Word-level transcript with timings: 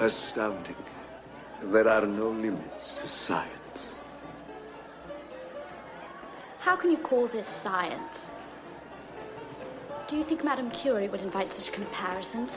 Astounding. 0.00 0.76
There 1.60 1.88
are 1.88 2.06
no 2.06 2.28
limits 2.28 2.94
to 2.94 3.08
science. 3.08 3.94
How 6.60 6.76
can 6.76 6.90
you 6.90 6.98
call 6.98 7.26
this 7.26 7.46
science? 7.46 8.32
Do 10.06 10.16
you 10.16 10.22
think 10.22 10.44
Madame 10.44 10.70
Curie 10.70 11.08
would 11.08 11.22
invite 11.22 11.52
such 11.52 11.72
comparisons? 11.72 12.52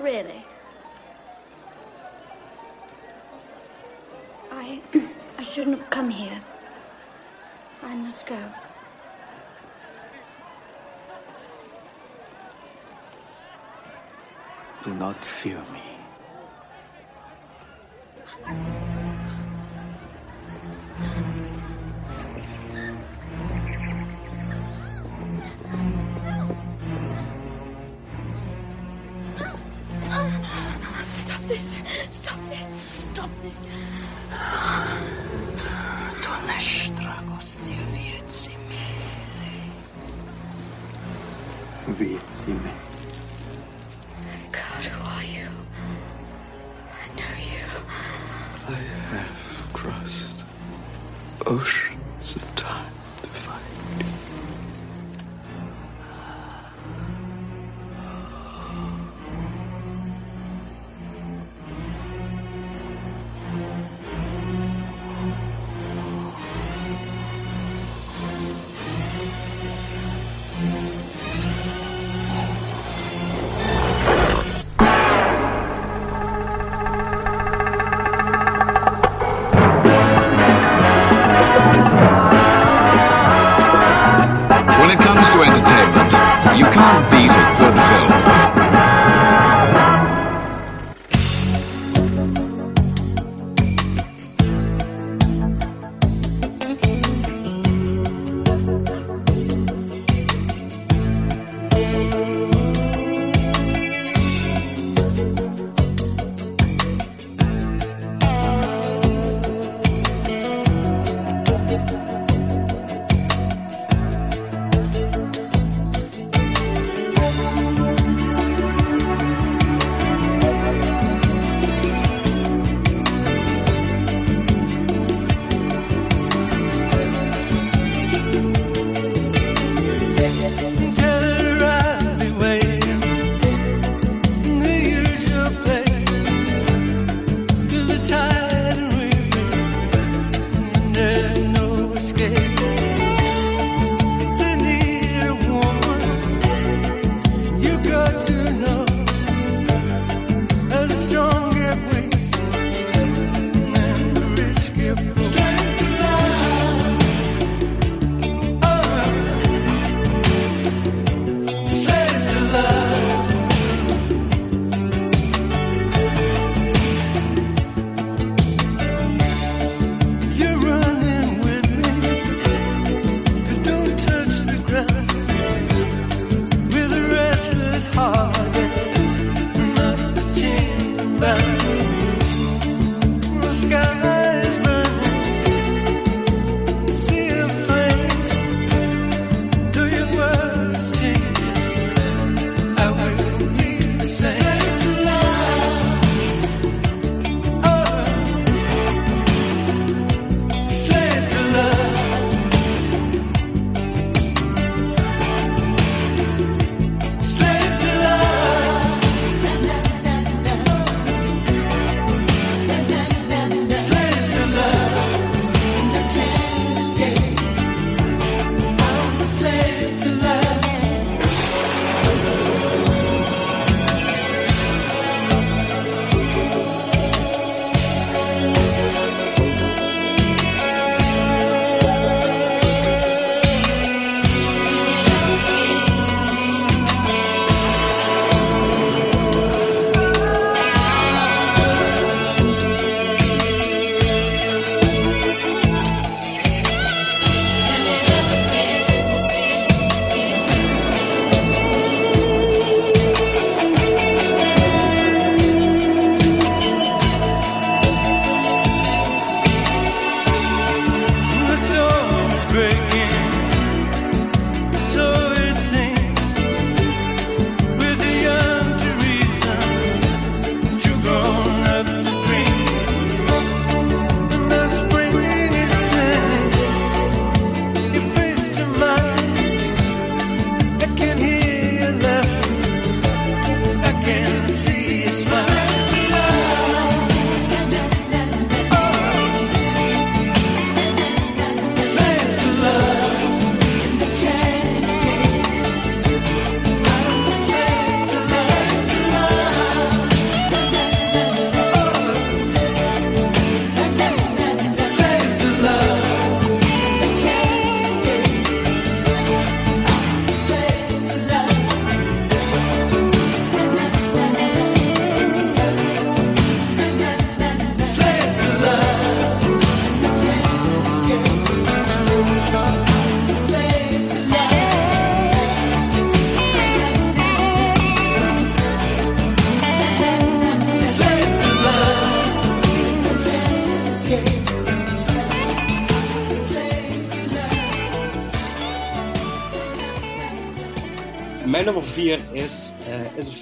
Really? 0.00 0.44
I. 4.50 4.80
I 5.38 5.42
shouldn't 5.42 5.78
have 5.78 5.90
come 5.90 6.08
here. 6.08 6.40
I 7.82 7.94
must 7.94 8.26
go. 8.26 8.38
Do 14.82 14.94
not 14.94 15.22
fear 15.22 15.62
me. 15.72 15.95
Thank 18.44 18.66
you. 18.68 18.75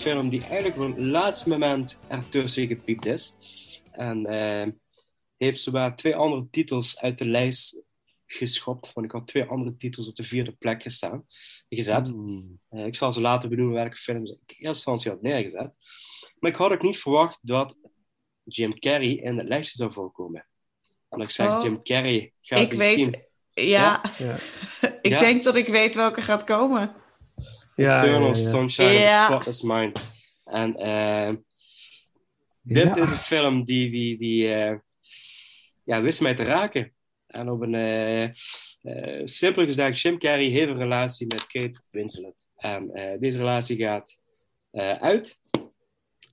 Film 0.05 0.29
die 0.29 0.45
eigenlijk 0.45 0.81
op 0.81 0.97
het 0.97 1.05
laatste 1.05 1.49
moment 1.49 2.01
ertussen 2.09 2.67
gepiept 2.67 3.07
is. 3.07 3.35
En 3.93 4.33
uh, 4.33 4.73
heeft 5.37 5.61
zowel 5.61 5.95
twee 5.95 6.17
andere 6.17 6.49
titels 6.51 7.01
uit 7.01 7.19
de 7.19 7.27
lijst 7.27 7.83
geschopt. 8.27 8.93
Want 8.93 9.07
ik 9.07 9.13
had 9.13 9.27
twee 9.27 9.45
andere 9.45 9.77
titels 9.77 10.09
op 10.09 10.17
de 10.17 10.25
vierde 10.25 10.53
plek 10.53 10.83
gestaan, 10.83 11.27
gezet. 11.69 12.15
Mm. 12.15 12.61
Uh, 12.71 12.87
ik 12.87 12.95
zal 12.95 13.13
ze 13.13 13.21
later 13.21 13.49
benoemen 13.49 13.75
welke 13.75 13.97
films 13.97 14.31
ik 14.31 14.37
in 14.37 14.45
eerste 14.47 14.67
instantie 14.67 15.11
had 15.11 15.23
neergezet. 15.23 15.77
Maar 16.39 16.51
ik 16.51 16.57
had 16.57 16.73
ook 16.73 16.83
niet 16.83 16.99
verwacht 16.99 17.39
dat 17.41 17.77
Jim 18.43 18.79
Carrey 18.79 19.13
in 19.13 19.39
het 19.39 19.49
lijstje 19.49 19.77
zou 19.77 19.93
voorkomen. 19.93 20.47
En 21.09 21.21
ik 21.21 21.31
zeg, 21.31 21.49
oh, 21.49 21.63
Jim 21.63 21.83
Carrey 21.83 22.33
gaat 22.41 22.61
ik 22.61 22.73
weet, 22.73 22.95
zien. 22.95 23.15
Ja, 23.69 24.03
ja? 24.19 24.37
ik 25.03 25.19
denk 25.19 25.43
dat 25.43 25.55
ik 25.55 25.67
weet 25.67 25.95
welke 25.95 26.23
gaat 26.23 26.45
komen. 26.45 27.03
Ja, 27.77 28.03
Eternal 28.03 28.35
Sunshine 28.35 29.05
of 29.05 29.25
Spotless 29.27 29.63
Mind. 29.63 30.11
En 30.45 30.75
uh, 30.79 31.35
dit 32.63 32.97
is 32.97 33.11
een 33.11 33.17
film 33.17 33.65
die, 33.65 33.91
die, 33.91 34.19
die 34.19 34.47
uh, 34.47 34.75
ja, 35.85 36.03
wist 36.03 36.21
mij 36.21 36.35
te 36.35 36.43
raken. 36.43 36.95
En 37.27 37.51
op 37.51 37.61
een 37.61 37.75
uh, 37.75 39.21
simpel 39.25 39.65
gezegd, 39.65 40.01
Jim 40.01 40.19
Carrey 40.19 40.47
heeft 40.47 40.69
een 40.69 40.79
relatie 40.79 41.27
met 41.27 41.47
Kate 41.47 41.81
Winslet. 41.91 42.47
En 42.57 43.17
deze 43.21 43.39
relatie 43.39 43.77
gaat 43.77 44.19
uit. 45.01 45.39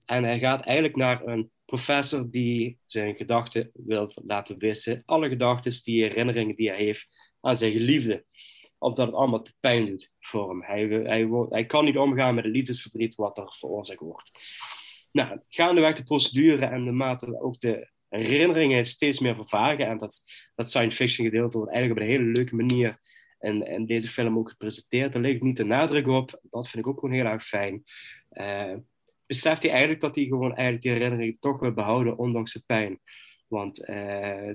En 0.05 0.23
hij 0.23 0.39
gaat 0.39 0.65
eigenlijk 0.65 0.95
naar 0.95 1.25
een 1.25 1.51
professor 1.65 2.31
die 2.31 2.77
zijn 2.85 3.15
gedachten 3.15 3.71
wil 3.73 4.11
laten 4.25 4.57
wissen. 4.57 5.03
Alle 5.05 5.29
gedachten, 5.29 5.83
die 5.83 6.03
herinneringen 6.03 6.55
die 6.55 6.69
hij 6.69 6.77
heeft 6.77 7.07
aan 7.41 7.57
zijn 7.57 7.71
geliefde. 7.71 8.25
Omdat 8.81 9.05
het 9.05 9.15
allemaal 9.15 9.41
te 9.41 9.53
pijn 9.59 9.85
doet 9.85 10.11
voor 10.19 10.49
hem. 10.49 10.63
Hij, 10.63 10.87
hij, 10.87 11.29
hij 11.49 11.65
kan 11.65 11.85
niet 11.85 11.97
omgaan 11.97 12.35
met 12.35 12.43
het 12.43 12.53
liefdesverdriet 12.53 13.15
wat 13.15 13.37
er 13.37 13.53
veroorzaakt 13.57 13.99
wordt. 13.99 14.31
Nou, 15.11 15.39
gaandeweg 15.47 15.95
de 15.95 16.03
procedure 16.03 16.65
en 16.65 16.85
de 16.85 16.91
mate 16.91 17.41
ook 17.41 17.59
de 17.59 17.89
herinneringen 18.09 18.85
steeds 18.85 19.19
meer 19.19 19.35
vervagen. 19.35 19.87
En 19.87 19.97
dat, 19.97 20.23
dat 20.53 20.69
science 20.69 20.97
fiction 20.97 21.25
gedeelte 21.25 21.57
wordt 21.57 21.71
eigenlijk 21.73 22.01
op 22.01 22.07
een 22.07 22.13
hele 22.13 22.31
leuke 22.31 22.55
manier 22.55 22.97
in 23.39 23.85
deze 23.85 24.07
film 24.07 24.37
ook 24.37 24.49
gepresenteerd. 24.49 25.15
Er 25.15 25.21
ligt 25.21 25.41
niet 25.41 25.57
de 25.57 25.63
nadruk 25.63 26.07
op. 26.07 26.41
Dat 26.49 26.67
vind 26.67 26.85
ik 26.85 26.91
ook 26.91 26.99
gewoon 26.99 27.15
heel 27.15 27.25
erg 27.25 27.43
fijn. 27.43 27.83
Uh, 28.31 28.75
beseft 29.25 29.61
hij 29.61 29.71
eigenlijk 29.71 30.01
dat 30.01 30.15
hij 30.15 30.25
gewoon 30.25 30.55
eigenlijk 30.55 30.81
die 30.81 30.91
herinnering 30.91 31.37
toch 31.39 31.59
wil 31.59 31.73
behouden, 31.73 32.17
ondanks 32.17 32.53
de 32.53 32.63
pijn. 32.65 32.99
Want 33.47 33.89
uh, 33.89 34.53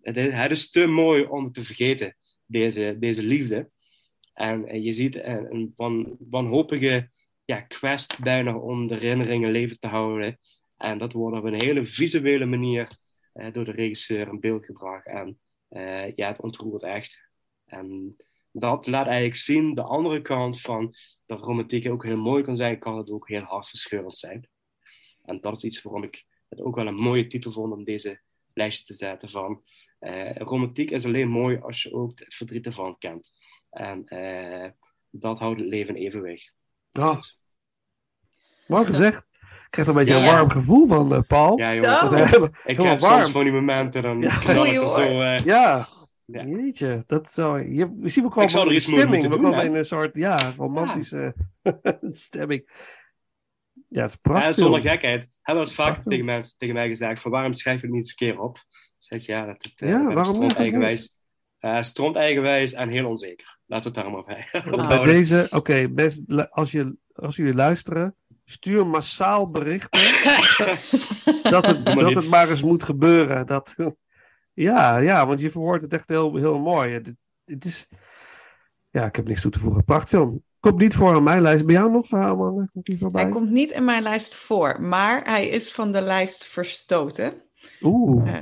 het 0.00 0.50
is 0.50 0.70
te 0.70 0.86
mooi 0.86 1.24
om 1.24 1.50
te 1.50 1.64
vergeten, 1.64 2.16
deze, 2.46 2.96
deze 2.98 3.22
liefde. 3.22 3.70
En, 4.32 4.66
en 4.66 4.82
je 4.82 4.92
ziet 4.92 5.14
een, 5.14 5.72
een 5.76 6.16
wanhopige 6.18 7.10
ja, 7.44 7.60
quest 7.60 8.22
bijna 8.22 8.56
om 8.56 8.86
de 8.86 8.94
herinneringen 8.94 9.50
leven 9.50 9.78
te 9.78 9.86
houden. 9.86 10.38
En 10.76 10.98
dat 10.98 11.12
wordt 11.12 11.36
op 11.36 11.44
een 11.44 11.60
hele 11.60 11.84
visuele 11.84 12.46
manier 12.46 12.98
uh, 13.34 13.52
door 13.52 13.64
de 13.64 13.70
regisseur 13.70 14.28
in 14.28 14.40
beeld 14.40 14.64
gebracht. 14.64 15.06
En 15.06 15.40
uh, 15.70 16.14
ja, 16.14 16.28
het 16.28 16.40
ontroert 16.40 16.82
echt. 16.82 17.20
En 17.64 18.16
dat 18.52 18.86
laat 18.86 19.06
eigenlijk 19.06 19.36
zien 19.36 19.74
de 19.74 19.82
andere 19.82 20.22
kant 20.22 20.60
van 20.60 20.94
dat 21.26 21.40
romantiek 21.40 21.90
ook 21.90 22.04
heel 22.04 22.16
mooi 22.16 22.42
kan 22.42 22.56
zijn, 22.56 22.78
kan 22.78 22.96
het 22.96 23.10
ook 23.10 23.28
heel 23.28 23.42
hartverscheurend 23.42 24.16
zijn. 24.16 24.48
En 25.24 25.40
dat 25.40 25.56
is 25.56 25.64
iets 25.64 25.82
waarom 25.82 26.02
ik 26.02 26.24
het 26.48 26.60
ook 26.60 26.74
wel 26.74 26.86
een 26.86 26.94
mooie 26.94 27.26
titel 27.26 27.52
vond 27.52 27.72
om 27.72 27.84
deze 27.84 28.20
lijstje 28.54 28.84
te 28.84 28.94
zetten 28.94 29.30
van 29.30 29.62
romantiek 30.34 30.90
is 30.90 31.04
alleen 31.04 31.28
mooi 31.28 31.58
als 31.58 31.82
je 31.82 31.92
ook 31.92 32.18
het 32.18 32.34
verdriet 32.34 32.66
ervan 32.66 32.98
kent. 32.98 33.30
En 33.70 34.14
uh, 34.14 34.70
dat 35.10 35.38
houdt 35.38 35.60
het 35.60 35.68
leven 35.68 35.94
evenwicht. 35.94 36.54
Ja. 36.92 37.18
Mooi 38.66 38.84
gezegd. 38.84 39.26
Ik 39.40 39.72
krijg 39.72 39.88
er 39.88 39.94
een 39.94 40.00
beetje 40.00 40.14
ja, 40.14 40.26
een 40.26 40.34
warm 40.34 40.50
gevoel 40.50 40.86
van, 40.86 41.12
uh, 41.12 41.20
Paul. 41.26 41.58
Ja, 41.58 41.74
jongens. 41.74 42.50
ik 42.64 42.76
heb 42.76 43.00
warm. 43.00 43.22
soms 43.22 43.30
van 43.30 43.42
die 43.44 43.52
momenten, 43.52 44.02
dan 44.02 44.20
ja. 44.20 44.42
er 44.42 44.88
zo... 44.88 45.02
ja, 45.44 45.86
ja. 46.24 46.44
Jeetje, 46.44 47.04
dat 47.06 47.30
zou... 47.30 47.74
Je, 47.74 47.96
we 48.00 48.08
zien 48.08 48.24
ook 48.24 48.32
gewoon 48.32 48.50
zou 48.50 48.68
er 48.68 48.74
iets 48.74 48.84
stemming. 48.84 49.28
We 49.28 49.36
komen 49.36 49.64
in 49.64 49.74
een 49.74 49.84
soort, 49.84 50.14
ja, 50.14 50.52
romantische 50.56 51.34
ja. 51.62 51.80
stemming. 52.00 52.70
Ja, 53.88 54.02
het 54.02 54.10
is 54.10 54.16
prachtig. 54.16 54.54
Zonder 54.54 54.80
gekheid. 54.80 55.28
Hebben 55.42 55.64
we 55.64 55.70
het 55.70 55.78
vaak 55.78 56.02
tegen, 56.02 56.24
mensen, 56.24 56.58
tegen 56.58 56.74
mij 56.74 56.88
gezegd, 56.88 57.20
van 57.20 57.30
waarom 57.30 57.52
schrijf 57.52 57.80
je 57.80 57.86
het 57.86 57.94
niet 57.94 58.02
eens 58.02 58.10
een 58.10 58.26
keer 58.26 58.40
op? 58.40 58.58
Zeg 58.96 59.26
ja, 59.26 59.46
dat 59.46 59.56
het 59.62 59.80
uh, 59.80 59.90
ja, 59.90 60.12
waarom 60.14 60.50
eigenwijs, 60.50 61.18
uh, 61.60 61.82
stront 61.82 62.16
eigenwijs 62.16 62.72
en 62.72 62.88
heel 62.88 63.08
onzeker. 63.08 63.58
Laten 63.66 63.92
we 63.92 64.00
het 64.00 64.06
daar 64.06 64.14
maar 64.14 64.24
bij. 64.24 64.48
Nou, 64.76 65.06
deze, 65.06 65.46
oké, 65.50 65.86
okay, 65.90 66.48
als, 66.50 66.70
je, 66.70 66.96
als 67.12 67.36
jullie 67.36 67.54
luisteren, 67.54 68.14
stuur 68.44 68.86
massaal 68.86 69.50
berichten 69.50 70.00
dat, 71.50 71.66
het, 71.66 71.84
dat 71.84 72.14
het 72.14 72.28
maar 72.28 72.48
eens 72.48 72.62
moet 72.62 72.82
gebeuren. 72.82 73.46
Dat, 73.46 73.74
ja, 74.52 74.96
ja, 74.96 75.26
want 75.26 75.40
je 75.40 75.50
verwoordt 75.50 75.82
het 75.82 75.94
echt 75.94 76.08
heel, 76.08 76.36
heel 76.36 76.58
mooi. 76.58 76.92
Het, 76.92 77.14
het, 77.44 77.64
is... 77.64 77.88
Ja, 78.90 79.04
ik 79.04 79.16
heb 79.16 79.26
niks 79.26 79.40
toe 79.40 79.50
te 79.50 79.58
voegen. 79.58 79.84
Prachtfilm. 79.84 80.42
Komt 80.60 80.78
niet 80.78 80.94
voor 80.94 81.14
aan 81.14 81.22
mijn 81.22 81.42
lijst. 81.42 81.66
Bij 81.66 81.74
jou 81.74 81.90
nog, 81.90 82.12
Amanda? 82.12 82.68
Komt 82.72 82.86
hij, 82.86 82.98
hij 83.12 83.28
komt 83.28 83.50
niet 83.50 83.70
in 83.70 83.84
mijn 83.84 84.02
lijst 84.02 84.34
voor, 84.34 84.82
maar 84.82 85.24
hij 85.24 85.48
is 85.48 85.72
van 85.72 85.92
de 85.92 86.00
lijst 86.02 86.46
verstoten. 86.46 87.42
Oeh. 87.80 88.26
Uh, 88.26 88.40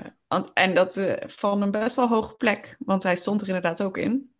en 0.54 0.74
dat 0.74 0.96
uh, 0.96 1.12
van 1.26 1.62
een 1.62 1.70
best 1.70 1.96
wel 1.96 2.08
hoge 2.08 2.34
plek, 2.34 2.76
want 2.78 3.02
hij 3.02 3.16
stond 3.16 3.40
er 3.40 3.46
inderdaad 3.46 3.82
ook 3.82 3.96
in. 3.96 4.32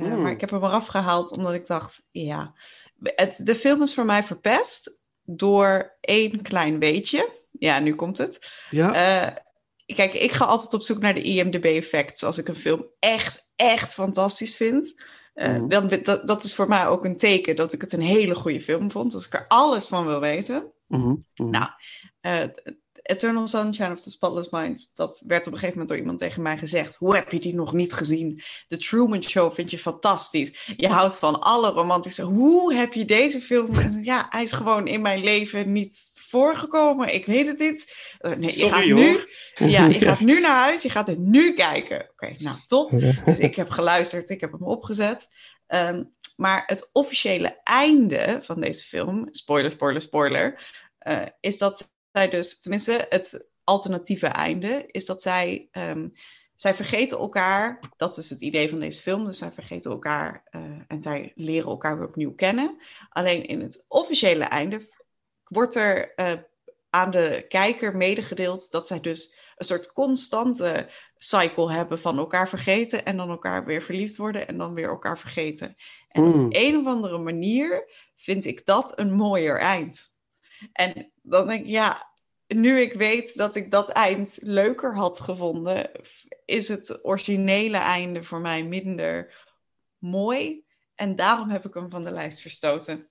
Uh, 0.00 0.16
maar 0.16 0.32
ik 0.32 0.40
heb 0.40 0.50
hem 0.50 0.64
eraf 0.64 0.86
gehaald 0.86 1.30
omdat 1.30 1.52
ik 1.52 1.66
dacht, 1.66 2.06
ja, 2.10 2.54
het, 3.02 3.40
de 3.42 3.54
film 3.54 3.82
is 3.82 3.94
voor 3.94 4.04
mij 4.04 4.22
verpest 4.22 4.98
door 5.22 5.96
één 6.00 6.42
klein 6.42 6.78
weetje. 6.78 7.30
Ja, 7.50 7.78
nu 7.78 7.94
komt 7.94 8.18
het. 8.18 8.38
Ja. 8.70 9.42
Kijk, 9.86 10.12
ik 10.12 10.32
ga 10.32 10.44
altijd 10.44 10.74
op 10.74 10.82
zoek 10.82 10.98
naar 10.98 11.14
de 11.14 11.22
IMDb-effects 11.22 12.22
als 12.22 12.38
ik 12.38 12.48
een 12.48 12.56
film 12.56 12.86
echt, 12.98 13.48
echt 13.56 13.94
fantastisch 13.94 14.56
vind. 14.56 14.94
Uh, 15.34 15.62
dan, 15.68 15.88
dat, 16.02 16.26
dat 16.26 16.44
is 16.44 16.54
voor 16.54 16.68
mij 16.68 16.86
ook 16.86 17.04
een 17.04 17.16
teken 17.16 17.56
dat 17.56 17.72
ik 17.72 17.80
het 17.80 17.92
een 17.92 18.00
hele 18.00 18.34
goede 18.34 18.60
film 18.60 18.90
vond. 18.90 19.14
Als 19.14 19.26
ik 19.26 19.34
er 19.34 19.44
alles 19.48 19.86
van 19.86 20.06
wil 20.06 20.20
weten. 20.20 20.72
Mm 20.86 21.02
-hmm. 21.34 21.50
Nou, 21.50 21.70
Eternal 23.06 23.46
Sunshine 23.46 23.92
of 23.92 24.00
the 24.00 24.10
Spotless 24.10 24.50
Mind, 24.50 24.90
dat 24.94 25.22
werd 25.26 25.46
op 25.46 25.52
een 25.52 25.58
gegeven 25.58 25.78
moment 25.78 25.88
door 25.88 25.98
iemand 25.98 26.18
tegen 26.18 26.42
mij 26.42 26.58
gezegd. 26.58 26.94
Hoe 26.94 27.14
heb 27.14 27.32
je 27.32 27.40
die 27.40 27.54
nog 27.54 27.72
niet 27.72 27.92
gezien? 27.92 28.40
The 28.66 28.78
Truman 28.78 29.22
Show 29.22 29.52
vind 29.52 29.70
je 29.70 29.78
fantastisch. 29.78 30.72
Je 30.76 30.88
houdt 30.88 31.14
van 31.14 31.40
alle 31.40 31.70
romantische. 31.70 32.22
Hoe 32.22 32.74
heb 32.74 32.92
je 32.92 33.04
deze 33.04 33.40
film? 33.40 33.70
Ja, 34.02 34.26
hij 34.30 34.42
is 34.42 34.52
gewoon 34.52 34.86
in 34.86 35.02
mijn 35.02 35.24
leven 35.24 35.72
niet 35.72 36.12
voorgekomen. 36.14 37.14
Ik 37.14 37.26
weet 37.26 37.46
het 37.46 37.58
niet. 37.58 37.84
Uh, 38.20 38.32
nee, 38.32 38.50
Sorry, 38.50 38.86
je 38.86 38.96
gaat 38.96 39.26
nu, 39.58 39.68
ja, 39.70 39.86
je 39.86 40.00
gaat 40.08 40.20
nu 40.20 40.40
naar 40.40 40.62
huis. 40.62 40.82
Je 40.82 40.90
gaat 40.90 41.06
het 41.06 41.18
nu 41.18 41.54
kijken. 41.54 42.10
Oké, 42.10 42.34
nou 42.38 42.56
top. 42.66 42.90
Dus 43.24 43.38
ik 43.38 43.54
heb 43.54 43.70
geluisterd. 43.70 44.28
Ik 44.30 44.40
heb 44.40 44.52
hem 44.52 44.62
opgezet. 44.62 45.28
Um, 45.68 46.12
maar 46.36 46.62
het 46.66 46.90
officiële 46.92 47.60
einde 47.62 48.38
van 48.42 48.60
deze 48.60 48.82
film, 48.82 49.26
spoiler, 49.30 49.70
spoiler, 49.70 50.00
spoiler, 50.00 50.66
uh, 51.08 51.22
is 51.40 51.58
dat 51.58 51.93
zij 52.14 52.28
dus, 52.28 52.60
tenminste 52.60 53.06
het 53.08 53.48
alternatieve 53.64 54.26
einde, 54.26 54.84
is 54.90 55.06
dat 55.06 55.22
zij, 55.22 55.68
um, 55.72 56.12
zij 56.54 56.74
vergeten 56.74 57.18
elkaar, 57.18 57.80
dat 57.96 58.16
is 58.16 58.30
het 58.30 58.40
idee 58.40 58.68
van 58.68 58.80
deze 58.80 59.00
film, 59.00 59.24
dus 59.24 59.38
zij 59.38 59.50
vergeten 59.50 59.90
elkaar 59.90 60.48
uh, 60.50 60.62
en 60.88 61.02
zij 61.02 61.32
leren 61.34 61.70
elkaar 61.70 61.98
weer 61.98 62.08
opnieuw 62.08 62.34
kennen. 62.34 62.80
Alleen 63.08 63.46
in 63.46 63.60
het 63.60 63.84
officiële 63.88 64.44
einde 64.44 64.80
wordt 65.44 65.74
er 65.74 66.12
uh, 66.16 66.32
aan 66.90 67.10
de 67.10 67.44
kijker 67.48 67.96
medegedeeld 67.96 68.70
dat 68.70 68.86
zij 68.86 69.00
dus 69.00 69.38
een 69.56 69.66
soort 69.66 69.92
constante 69.92 70.90
cycle 71.16 71.72
hebben 71.72 71.98
van 71.98 72.18
elkaar 72.18 72.48
vergeten 72.48 73.04
en 73.04 73.16
dan 73.16 73.30
elkaar 73.30 73.64
weer 73.64 73.82
verliefd 73.82 74.16
worden 74.16 74.48
en 74.48 74.58
dan 74.58 74.74
weer 74.74 74.88
elkaar 74.88 75.18
vergeten. 75.18 75.76
En 76.08 76.22
mm. 76.22 76.44
op 76.44 76.54
een 76.54 76.76
of 76.76 76.86
andere 76.86 77.18
manier 77.18 77.90
vind 78.16 78.44
ik 78.44 78.66
dat 78.66 78.98
een 78.98 79.12
mooier 79.12 79.58
eind. 79.58 80.12
En 80.72 81.12
dan 81.24 81.46
denk 81.46 81.60
ik, 81.60 81.66
ja, 81.66 82.12
nu 82.46 82.80
ik 82.80 82.92
weet 82.92 83.36
dat 83.36 83.56
ik 83.56 83.70
dat 83.70 83.88
eind 83.88 84.38
leuker 84.42 84.94
had 84.94 85.20
gevonden, 85.20 85.90
is 86.44 86.68
het 86.68 87.04
originele 87.04 87.76
einde 87.76 88.22
voor 88.22 88.40
mij 88.40 88.64
minder 88.64 89.46
mooi. 89.98 90.64
En 90.94 91.16
daarom 91.16 91.50
heb 91.50 91.64
ik 91.66 91.74
hem 91.74 91.90
van 91.90 92.04
de 92.04 92.10
lijst 92.10 92.40
verstoten. 92.40 93.08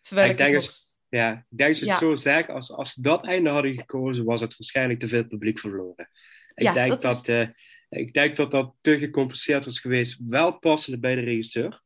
Terwijl 0.00 0.26
ik, 0.26 0.32
ik 0.32 0.38
denk 0.38 0.54
nog... 0.54 0.70
ja, 1.08 1.32
ik 1.32 1.58
denk 1.58 1.78
dat 1.78 1.88
je 1.88 1.94
zo 1.94 2.16
zeggen, 2.16 2.54
als, 2.54 2.72
als 2.72 2.94
dat 2.94 3.24
einde 3.24 3.50
hadden 3.50 3.78
gekozen, 3.78 4.24
was 4.24 4.40
het 4.40 4.56
waarschijnlijk 4.56 5.00
te 5.00 5.08
veel 5.08 5.26
publiek 5.26 5.58
verloren. 5.58 6.10
Ik, 6.54 6.62
ja, 6.62 6.72
denk, 6.72 6.90
dat, 6.90 7.02
dat 7.02 7.28
uh, 7.28 7.48
ik 7.88 8.12
denk 8.12 8.36
dat 8.36 8.50
dat 8.50 8.74
te 8.80 8.98
gecompenseerd 8.98 9.64
was 9.64 9.80
geweest, 9.80 10.18
wel 10.28 10.58
passende 10.58 10.98
bij 10.98 11.14
de 11.14 11.20
regisseur. 11.20 11.80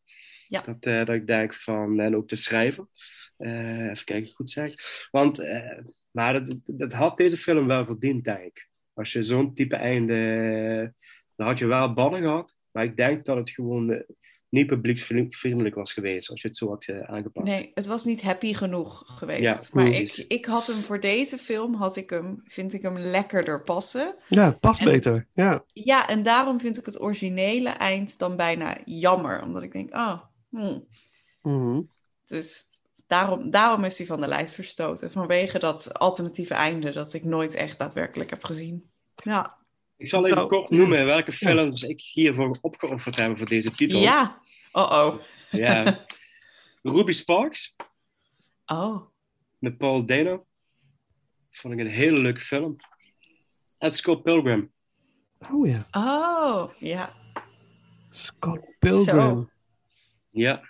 Ja. 0.48 0.60
Dat, 0.60 0.86
uh, 0.86 1.04
dat 1.04 1.14
ik 1.14 1.26
denk 1.26 1.54
van, 1.54 2.00
en 2.00 2.16
ook 2.16 2.28
de 2.28 2.36
schrijver. 2.36 2.86
Uh, 3.40 3.90
even 3.90 4.04
kijken, 4.04 4.32
goed 4.32 4.50
zeg. 4.50 4.74
Want, 5.10 5.40
uh, 5.40 5.78
maar 6.10 6.44
dat, 6.44 6.56
dat, 6.66 6.92
had 6.92 7.16
deze 7.16 7.36
film 7.36 7.66
wel 7.66 7.86
verdiend, 7.86 8.24
denk 8.24 8.44
ik. 8.44 8.68
Als 8.92 9.12
je 9.12 9.22
zo'n 9.22 9.54
type 9.54 9.76
einde. 9.76 10.94
Dan 11.36 11.46
had 11.46 11.58
je 11.58 11.66
wel 11.66 11.94
ballen 11.94 12.20
gehad. 12.20 12.56
Maar 12.70 12.84
ik 12.84 12.96
denk 12.96 13.24
dat 13.24 13.36
het 13.36 13.50
gewoon. 13.50 14.04
niet 14.48 14.66
publiekvriendelijk 14.66 15.74
was 15.74 15.92
geweest 15.92 16.30
als 16.30 16.42
je 16.42 16.48
het 16.48 16.56
zo 16.56 16.68
had 16.68 16.86
uh, 16.88 17.00
aangepakt. 17.00 17.46
Nee, 17.46 17.70
het 17.74 17.86
was 17.86 18.04
niet 18.04 18.22
happy 18.22 18.54
genoeg 18.54 19.02
geweest. 19.06 19.62
Ja, 19.62 19.68
maar 19.72 19.86
ik, 19.86 20.24
ik 20.28 20.44
had 20.44 20.66
hem 20.66 20.82
voor 20.82 21.00
deze 21.00 21.38
film, 21.38 21.74
had 21.74 21.96
ik 21.96 22.10
hem, 22.10 22.42
vind 22.44 22.72
ik 22.72 22.82
hem 22.82 22.98
lekkerder 22.98 23.62
passen. 23.62 24.14
Ja, 24.28 24.50
past 24.50 24.84
beter. 24.84 25.26
Ja. 25.34 25.64
ja, 25.72 26.08
en 26.08 26.22
daarom 26.22 26.60
vind 26.60 26.78
ik 26.78 26.84
het 26.84 27.00
originele 27.00 27.68
eind 27.68 28.18
dan 28.18 28.36
bijna 28.36 28.78
jammer. 28.84 29.42
Omdat 29.42 29.62
ik 29.62 29.72
denk, 29.72 29.94
oh, 29.94 30.20
hmm. 30.48 30.86
Mhm. 31.42 31.80
Dus 32.26 32.69
daarom, 33.10 33.50
daarom 33.50 33.84
is 33.84 33.98
hij 33.98 34.06
van 34.06 34.20
de 34.20 34.26
lijst 34.26 34.54
verstoten. 34.54 35.12
Vanwege 35.12 35.58
dat 35.58 35.98
alternatieve 35.98 36.54
einde 36.54 36.92
dat 36.92 37.12
ik 37.12 37.24
nooit 37.24 37.54
echt 37.54 37.78
daadwerkelijk 37.78 38.30
heb 38.30 38.44
gezien. 38.44 38.90
Ja. 39.14 39.58
Ik 39.96 40.08
zal 40.08 40.26
even 40.26 40.46
kort 40.46 40.70
noemen 40.70 41.06
welke 41.06 41.32
films 41.32 41.82
ik 41.82 42.00
hiervoor 42.00 42.58
opgeofferd 42.60 43.16
heb 43.16 43.38
voor 43.38 43.46
deze 43.46 43.70
titel. 43.70 44.00
Ja, 44.00 44.40
oh-oh. 44.72 45.20
Ja. 45.50 46.04
Ruby 46.82 47.12
Sparks. 47.12 47.76
Oh. 48.66 49.06
Met 49.58 49.78
Paul 49.78 50.06
Dano. 50.06 50.46
Vond 51.50 51.74
ik 51.74 51.80
een 51.80 51.86
hele 51.86 52.20
leuke 52.20 52.40
film. 52.40 52.76
En 53.78 53.90
Scott 53.90 54.22
Pilgrim. 54.22 54.72
Oh 55.50 55.68
ja. 55.68 55.86
Oh, 55.90 56.72
ja. 56.78 57.14
Scott 58.10 58.78
Pilgrim. 58.78 59.50
Ja. 60.30 60.69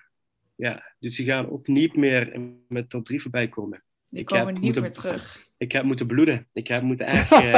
Ja, 0.61 0.95
dus 0.99 1.17
die 1.17 1.27
gaan 1.27 1.51
ook 1.51 1.67
niet 1.67 1.97
meer 1.97 2.41
met 2.69 2.91
top 2.91 3.05
3 3.05 3.21
voorbij 3.21 3.49
komen. 3.49 3.85
Die 4.09 4.25
komen 4.25 4.53
niet 4.53 4.63
moeten, 4.63 4.83
meer 4.83 4.93
terug. 4.93 5.47
Ik 5.59 5.73
heb 5.73 5.85
moeten 5.85 6.07
bloeden. 6.07 6.49
Ik 6.53 6.69
heb 6.69 6.83
moeten 6.83 7.07
eigenlijk... 7.15 7.55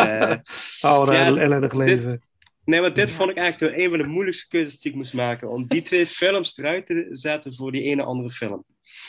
Uh, 0.85 0.93
oh, 0.93 1.03
een 1.07 1.39
ellendig 1.39 1.73
leven. 1.73 2.23
nee, 2.65 2.81
maar 2.81 2.95
dit 2.95 3.11
vond 3.11 3.31
ik 3.31 3.37
eigenlijk 3.37 3.77
een 3.77 3.91
van 3.91 4.03
de 4.03 4.09
moeilijkste 4.09 4.49
keuzes 4.49 4.79
die 4.79 4.91
ik 4.91 4.97
moest 4.97 5.13
maken. 5.13 5.51
Om 5.51 5.67
die 5.67 5.83
twee 5.83 6.07
films 6.07 6.59
eruit 6.59 6.87
te 6.87 7.09
zetten 7.11 7.55
voor 7.55 7.73
die 7.73 7.83
ene 7.83 8.03
andere 8.03 8.31
film. 8.31 8.65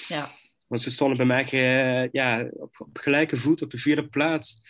Ja. 0.08 0.32
Want 0.68 0.82
ze 0.82 0.92
stonden 0.92 1.18
bij 1.18 1.26
mij 1.26 1.44
uh, 1.54 2.10
ja, 2.12 2.48
op, 2.52 2.76
op, 2.80 2.98
gelijke 2.98 3.38
voet 3.38 3.62
op 3.62 3.70
de 3.70 3.78
vierde 3.80 4.08
plaats. 4.08 4.62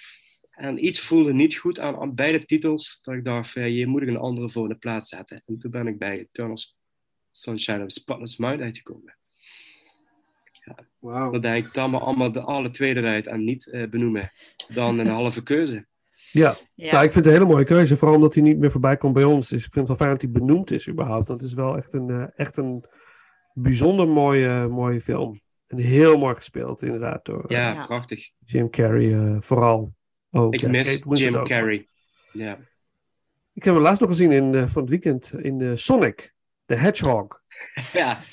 En 0.51 0.86
iets 0.86 1.00
voelde 1.00 1.34
niet 1.34 1.56
goed 1.56 1.80
aan, 1.80 1.96
aan 1.96 2.15
beide 2.15 2.46
titels. 2.46 3.00
Dat 3.01 3.13
ik 3.13 3.24
dacht, 3.24 3.56
uh, 3.56 3.77
je 3.77 3.88
moet 3.88 4.01
ik 4.01 4.08
een 4.08 4.18
andere 4.18 4.50
voor 4.50 4.68
de 4.68 4.75
plaats 4.75 5.10
zetten. 5.10 5.44
En 5.46 5.60
toen 5.60 5.72
ben 5.72 5.88
ik 5.88 5.98
bij 5.98 6.20
Eternals 6.20 6.77
Sunshine 7.36 7.84
of 7.84 7.92
Spotless 7.92 8.38
Mind 8.38 8.62
uitgekomen. 8.62 9.16
Ja, 10.66 10.75
wow. 11.00 11.34
Dat 11.34 11.42
denk 11.42 11.66
ik 11.66 11.74
dan 11.74 11.90
maar 11.90 12.02
allemaal 12.02 12.32
de 12.32 12.42
alle 12.42 12.70
tweede 12.70 13.00
eruit 13.00 13.28
en 13.28 13.44
niet 13.44 13.66
uh, 13.66 13.90
benoemen. 13.90 14.32
Dan 14.74 15.00
een 15.00 15.08
halve 15.08 15.44
keuze. 15.44 15.86
Ja. 16.32 16.58
ja. 16.75 16.92
Nou, 16.92 17.06
ik 17.06 17.12
vind 17.12 17.25
het 17.25 17.34
een 17.34 17.40
hele 17.40 17.54
mooie 17.54 17.66
keuze. 17.66 17.98
Vooral 17.98 18.16
omdat 18.16 18.34
hij 18.34 18.44
niet 18.44 18.58
meer 18.58 18.72
voorbij 18.72 18.98
komt 18.98 19.13
bij 19.13 19.24
ons. 19.24 19.50
Dus 19.50 19.66
ik 19.66 19.74
vind 19.74 19.88
het 19.88 19.98
wel 19.98 20.08
fijn 20.08 20.10
dat 20.10 20.22
hij 20.22 20.32
benoemd 20.32 20.72
is 20.72 20.90
überhaupt. 20.90 21.28
Dat 21.28 21.42
is 21.42 21.54
wel 21.54 21.78
echt 21.78 21.94
een, 21.94 22.10
uh, 22.10 22.25
echt 22.36 22.58
een 22.58 22.86
bijzonder 23.54 24.08
mooie, 24.08 24.68
mooie 24.68 25.02
film. 25.02 25.42
En 25.68 25.78
heel 25.78 26.18
mooi 26.18 26.36
gespeeld 26.36 26.82
inderdaad 26.82 27.25
door 27.25 27.46
ja, 27.48 27.74
ja. 27.74 27.86
prachtig. 27.86 28.30
Jim 28.46 28.70
Carrey 28.70 29.06
uh, 29.06 29.36
vooral. 29.40 29.94
Ook, 30.32 30.54
ik 30.54 30.68
mis 30.68 31.02
Jim 31.10 31.44
Carrey. 31.44 31.88
Ja. 32.32 32.58
Ik 33.54 33.63
heb 33.63 33.74
hem 33.74 33.84
laatst 33.84 34.02
nog 34.02 34.10
gezien 34.10 34.32
in, 34.32 34.68
van 34.70 34.82
het 34.82 34.90
weekend 34.92 35.34
in 35.34 35.78
Sonic. 35.78 36.33
The 36.65 36.75
Hedgehog. 36.75 37.41
ja, 37.93 38.24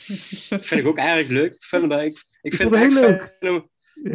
vind 0.49 0.71
ik 0.71 0.87
ook 0.87 0.99
erg 0.99 1.29
leuk. 1.29 1.53
Ik 1.53 1.65
vind 1.65 1.91
hem, 1.91 2.01
ik, 2.01 2.23
ik 2.43 2.55
vind 2.55 2.71
het 2.71 2.81
heel 2.81 3.31
leuk. 3.41 3.67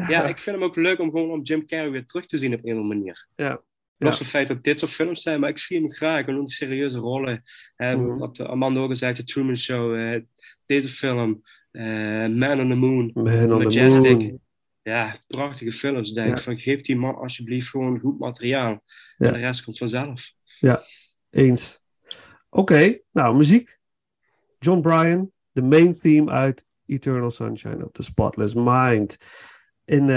ja. 0.07 0.27
ik 0.27 0.37
vind 0.37 0.55
hem 0.55 0.65
ook 0.65 0.75
leuk 0.75 0.99
om 0.99 1.11
gewoon 1.11 1.31
om 1.31 1.41
Jim 1.41 1.65
Carrey 1.65 1.91
weer 1.91 2.05
terug 2.05 2.25
te 2.25 2.37
zien 2.37 2.53
op 2.53 2.59
een 2.59 2.71
of 2.71 2.79
andere 2.79 2.95
manier. 2.95 3.27
Ja. 3.35 3.61
Los 3.97 4.19
het 4.19 4.27
feit 4.27 4.47
dat 4.47 4.63
dit 4.63 4.79
soort 4.79 4.91
films 4.91 5.21
zijn, 5.21 5.39
maar 5.39 5.49
ik 5.49 5.57
zie 5.57 5.79
hem 5.79 5.91
graag. 5.91 6.27
En 6.27 6.37
ook 6.37 6.51
serieuze 6.51 6.97
rollen. 6.97 7.41
Mm. 7.77 8.17
Wat 8.17 8.39
Amanda 8.39 8.79
ook 8.79 8.95
zei, 8.95 9.13
The 9.13 9.23
Truman 9.23 9.57
Show, 9.57 9.95
uh, 9.95 10.19
deze 10.65 10.89
film, 10.89 11.41
uh, 11.71 12.27
Man 12.27 12.59
on 12.59 12.69
the 12.69 12.75
Moon, 12.75 13.11
Man 13.13 13.63
Majestic. 13.63 14.11
On 14.11 14.19
the 14.19 14.25
Moon. 14.25 14.43
Ja, 14.81 15.15
prachtige 15.27 15.71
films. 15.71 16.13
Denk 16.13 16.29
ja. 16.29 16.37
van, 16.37 16.57
geef 16.57 16.81
die 16.81 16.95
man 16.95 17.15
alsjeblieft 17.15 17.69
gewoon 17.69 17.99
goed 17.99 18.19
materiaal. 18.19 18.83
En 19.17 19.33
de 19.33 19.39
rest 19.39 19.63
komt 19.63 19.77
vanzelf. 19.77 20.31
Ja, 20.59 20.83
eens. 21.29 21.79
Oké, 22.49 22.99
nou, 23.11 23.35
muziek. 23.35 23.77
John 24.65 24.81
Bryan, 24.81 25.31
de 25.51 25.61
main 25.61 25.93
theme 25.93 26.31
uit 26.31 26.65
Eternal 26.85 27.31
Sunshine 27.31 27.83
of 27.83 27.91
the 27.91 28.03
Spotless 28.03 28.53
Mind. 28.53 29.17
En 29.85 30.09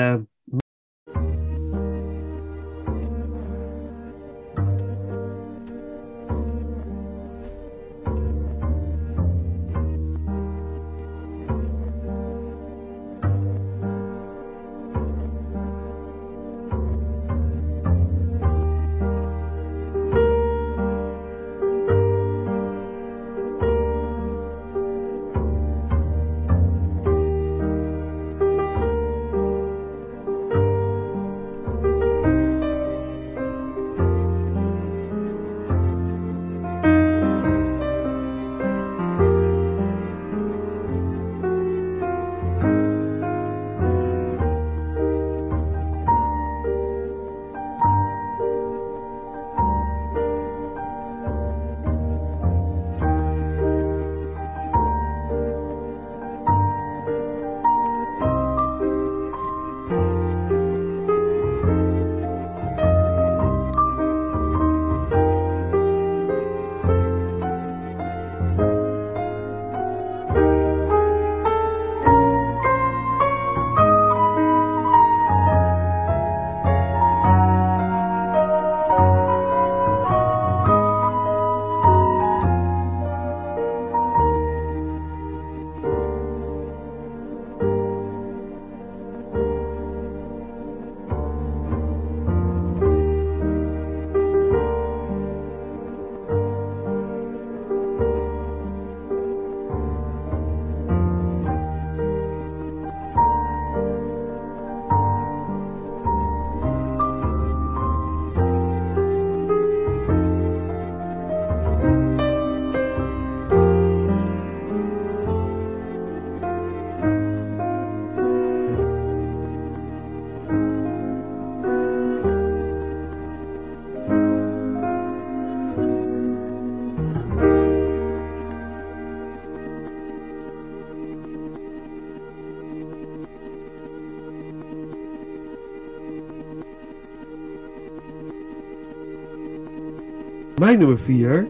Mijn 140.59 140.79
nummer 140.79 140.99
vier. 140.99 141.49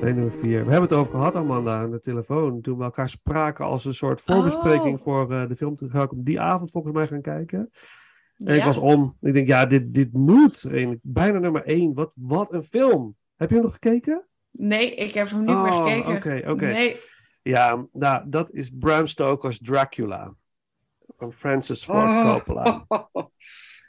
Mijn 0.00 0.14
nummer 0.14 0.32
vier. 0.32 0.64
We 0.64 0.70
hebben 0.70 0.88
het 0.88 0.92
over 0.92 1.12
gehad, 1.12 1.34
Amanda, 1.34 1.76
aan 1.76 1.90
de 1.90 2.00
telefoon. 2.00 2.60
Toen 2.60 2.78
we 2.78 2.84
elkaar 2.84 3.08
spraken 3.08 3.64
als 3.64 3.84
een 3.84 3.94
soort 3.94 4.20
voorbespreking 4.20 4.96
Oh. 4.96 5.02
voor 5.02 5.32
eh, 5.32 5.48
de 5.48 5.56
film. 5.56 5.76
Toen 5.76 5.90
ga 5.90 6.02
ik 6.02 6.12
op 6.12 6.24
die 6.24 6.40
avond 6.40 6.70
volgens 6.70 6.94
mij 6.94 7.06
gaan 7.06 7.20
kijken. 7.20 7.70
En 8.36 8.54
Ja. 8.54 8.58
ik 8.60 8.64
was 8.64 8.78
om. 8.78 9.16
Ik 9.20 9.32
denk, 9.32 9.48
ja, 9.48 9.66
dit, 9.66 9.94
dit 9.94 10.12
moet. 10.12 10.64
En 10.64 11.00
bijna 11.02 11.38
nummer 11.38 11.64
één. 11.64 11.94
Wat, 11.94 12.14
wat 12.20 12.52
een 12.52 12.62
film. 12.62 13.16
Heb 13.36 13.48
je 13.48 13.54
hem 13.54 13.64
nog 13.64 13.72
gekeken? 13.72 14.24
Nee, 14.50 14.94
ik 14.94 15.14
heb 15.14 15.30
hem 15.30 15.40
niet 15.40 15.48
oh, 15.48 15.62
meer 15.62 15.72
gekeken. 15.72 16.16
Oké, 16.16 16.50
oké. 16.50 16.66
Nee. 16.66 16.96
Ja, 17.42 17.86
nou, 17.92 18.22
dat 18.28 18.50
is 18.50 18.70
Bram 18.78 19.06
Stoker's 19.06 19.58
Dracula. 19.58 20.34
Van 21.16 21.32
Francis 21.32 21.84
Ford 21.84 22.08
oh. 22.08 22.32
Coppola. 22.32 22.86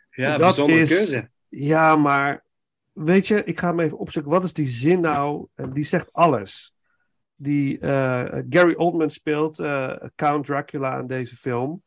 ja, 0.10 0.38
dat 0.38 0.58
is, 0.58 0.66
keuze. 0.66 1.30
Ja, 1.50 1.96
maar 1.96 2.46
weet 2.98 3.28
je, 3.28 3.44
ik 3.44 3.60
ga 3.60 3.68
hem 3.68 3.80
even 3.80 3.98
opzoeken. 3.98 4.32
Wat 4.32 4.44
is 4.44 4.54
die 4.54 4.68
zin 4.68 5.00
nou? 5.00 5.48
Die 5.56 5.84
zegt 5.84 6.14
alles. 6.14 6.76
Die, 7.36 7.80
uh, 7.80 8.26
Gary 8.50 8.74
Oldman 8.74 9.10
speelt 9.10 9.60
uh, 9.60 9.96
Count 10.16 10.46
Dracula 10.46 11.00
in 11.00 11.08
deze 11.08 11.36
film. 11.36 11.84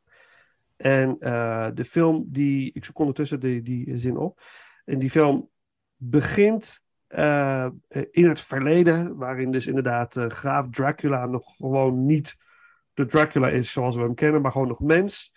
En 0.76 1.17
de 1.75 1.85
film 1.85 2.25
die, 2.26 2.71
ik 2.75 2.85
zoek 2.85 2.99
ondertussen 2.99 3.40
die, 3.40 3.62
die 3.62 3.99
zin 3.99 4.17
op. 4.17 4.40
En 4.85 4.99
die 4.99 5.11
film 5.11 5.49
begint 5.97 6.83
in 8.11 8.29
het 8.29 8.40
verleden, 8.40 9.17
waarin 9.17 9.50
dus 9.50 9.67
inderdaad 9.67 10.17
graaf 10.29 10.67
Dracula 10.71 11.26
nog 11.26 11.57
gewoon 11.57 12.07
niet 12.07 12.37
de 12.95 13.07
Dracula 13.07 13.49
is 13.49 13.73
zoals 13.73 13.97
we 13.97 14.02
hem 14.02 14.14
kennen, 14.14 14.43
maar 14.43 14.52
gewoon 14.52 14.69
nog 14.69 14.81
mens. 14.81 15.35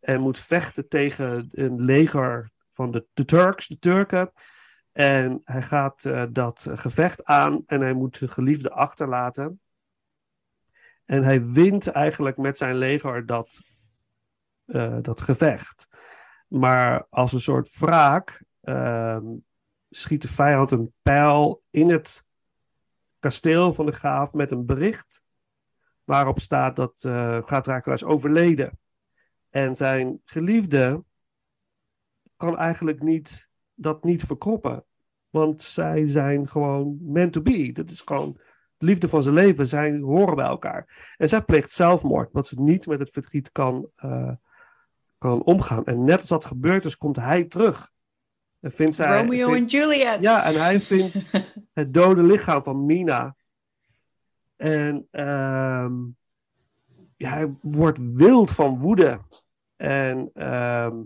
En 0.00 0.20
moet 0.20 0.38
vechten 0.38 0.88
tegen 0.88 1.48
een 1.52 1.80
leger 1.80 2.50
van 2.68 2.90
de, 2.90 3.06
de 3.12 3.24
Turks, 3.24 3.66
de 3.66 3.78
Turken. 3.78 4.32
En 4.92 5.40
hij 5.44 5.62
gaat 5.62 6.04
uh, 6.04 6.24
dat 6.30 6.66
gevecht 6.74 7.24
aan 7.24 7.62
en 7.66 7.80
hij 7.80 7.92
moet 7.92 8.16
zijn 8.16 8.30
geliefde 8.30 8.70
achterlaten. 8.70 9.60
En 11.04 11.22
hij 11.22 11.46
wint 11.46 11.86
eigenlijk 11.86 12.36
met 12.36 12.56
zijn 12.56 12.76
leger 12.76 13.26
dat, 13.26 13.60
dat 15.00 15.20
gevecht. 15.20 15.88
Maar 16.48 17.06
als 17.10 17.32
een 17.32 17.40
soort 17.40 17.78
wraak 17.78 18.44
ehm, 18.60 19.24
schiet 19.90 20.22
de 20.22 20.28
vijand 20.28 20.70
een 20.70 20.92
pijl 21.02 21.62
in 21.70 21.88
het 21.88 22.24
kasteel 23.18 23.72
van 23.72 23.86
de 23.86 23.92
graaf 23.92 24.32
met 24.32 24.50
een 24.50 24.66
bericht 24.66 25.22
waarop 26.04 26.40
staat 26.40 26.76
dat 26.76 27.04
uh, 27.04 27.78
is 27.84 28.04
overleden. 28.04 28.78
En 29.50 29.76
zijn 29.76 30.20
geliefde 30.24 31.04
kan 32.36 32.58
eigenlijk 32.58 33.02
niet, 33.02 33.48
dat 33.74 34.04
niet 34.04 34.22
verkroppen. 34.22 34.84
Want 35.30 35.62
zij 35.62 36.06
zijn 36.06 36.48
gewoon 36.48 36.98
meant 37.00 37.32
to 37.32 37.40
be. 37.40 37.72
Dat 37.72 37.90
is 37.90 38.00
gewoon 38.00 38.38
de 38.76 38.86
liefde 38.86 39.08
van 39.08 39.22
zijn 39.22 39.34
leven. 39.34 39.66
Zij 39.66 39.98
horen 39.98 40.36
bij 40.36 40.46
elkaar. 40.46 41.14
En 41.16 41.28
zij 41.28 41.42
pleegt 41.42 41.72
zelfmoord, 41.72 42.32
want 42.32 42.46
ze 42.46 42.60
niet 42.60 42.86
met 42.86 42.98
het 42.98 43.10
verdriet 43.10 43.52
kan, 43.52 43.88
uh, 44.04 44.32
kan 45.18 45.42
omgaan. 45.42 45.84
En 45.84 46.04
net 46.04 46.20
als 46.20 46.28
dat 46.28 46.44
gebeurt 46.44 46.84
is, 46.84 46.96
komt 46.96 47.16
hij 47.16 47.44
terug. 47.44 47.90
En 48.60 48.72
vindt 48.72 48.94
zij, 48.94 49.20
Romeo 49.20 49.54
en 49.54 49.66
Juliet. 49.66 50.16
Ja, 50.20 50.44
en 50.44 50.60
hij 50.60 50.80
vindt 50.80 51.30
het 51.72 51.94
dode 51.94 52.22
lichaam 52.22 52.62
van 52.62 52.86
Mina. 52.86 53.36
En 54.56 55.08
ehm, 55.10 55.94
ja, 57.16 57.30
hij 57.30 57.54
wordt 57.60 57.98
wild 58.02 58.50
van 58.50 58.78
woede. 58.78 59.20
En, 59.76 60.30
ehm, 60.34 60.96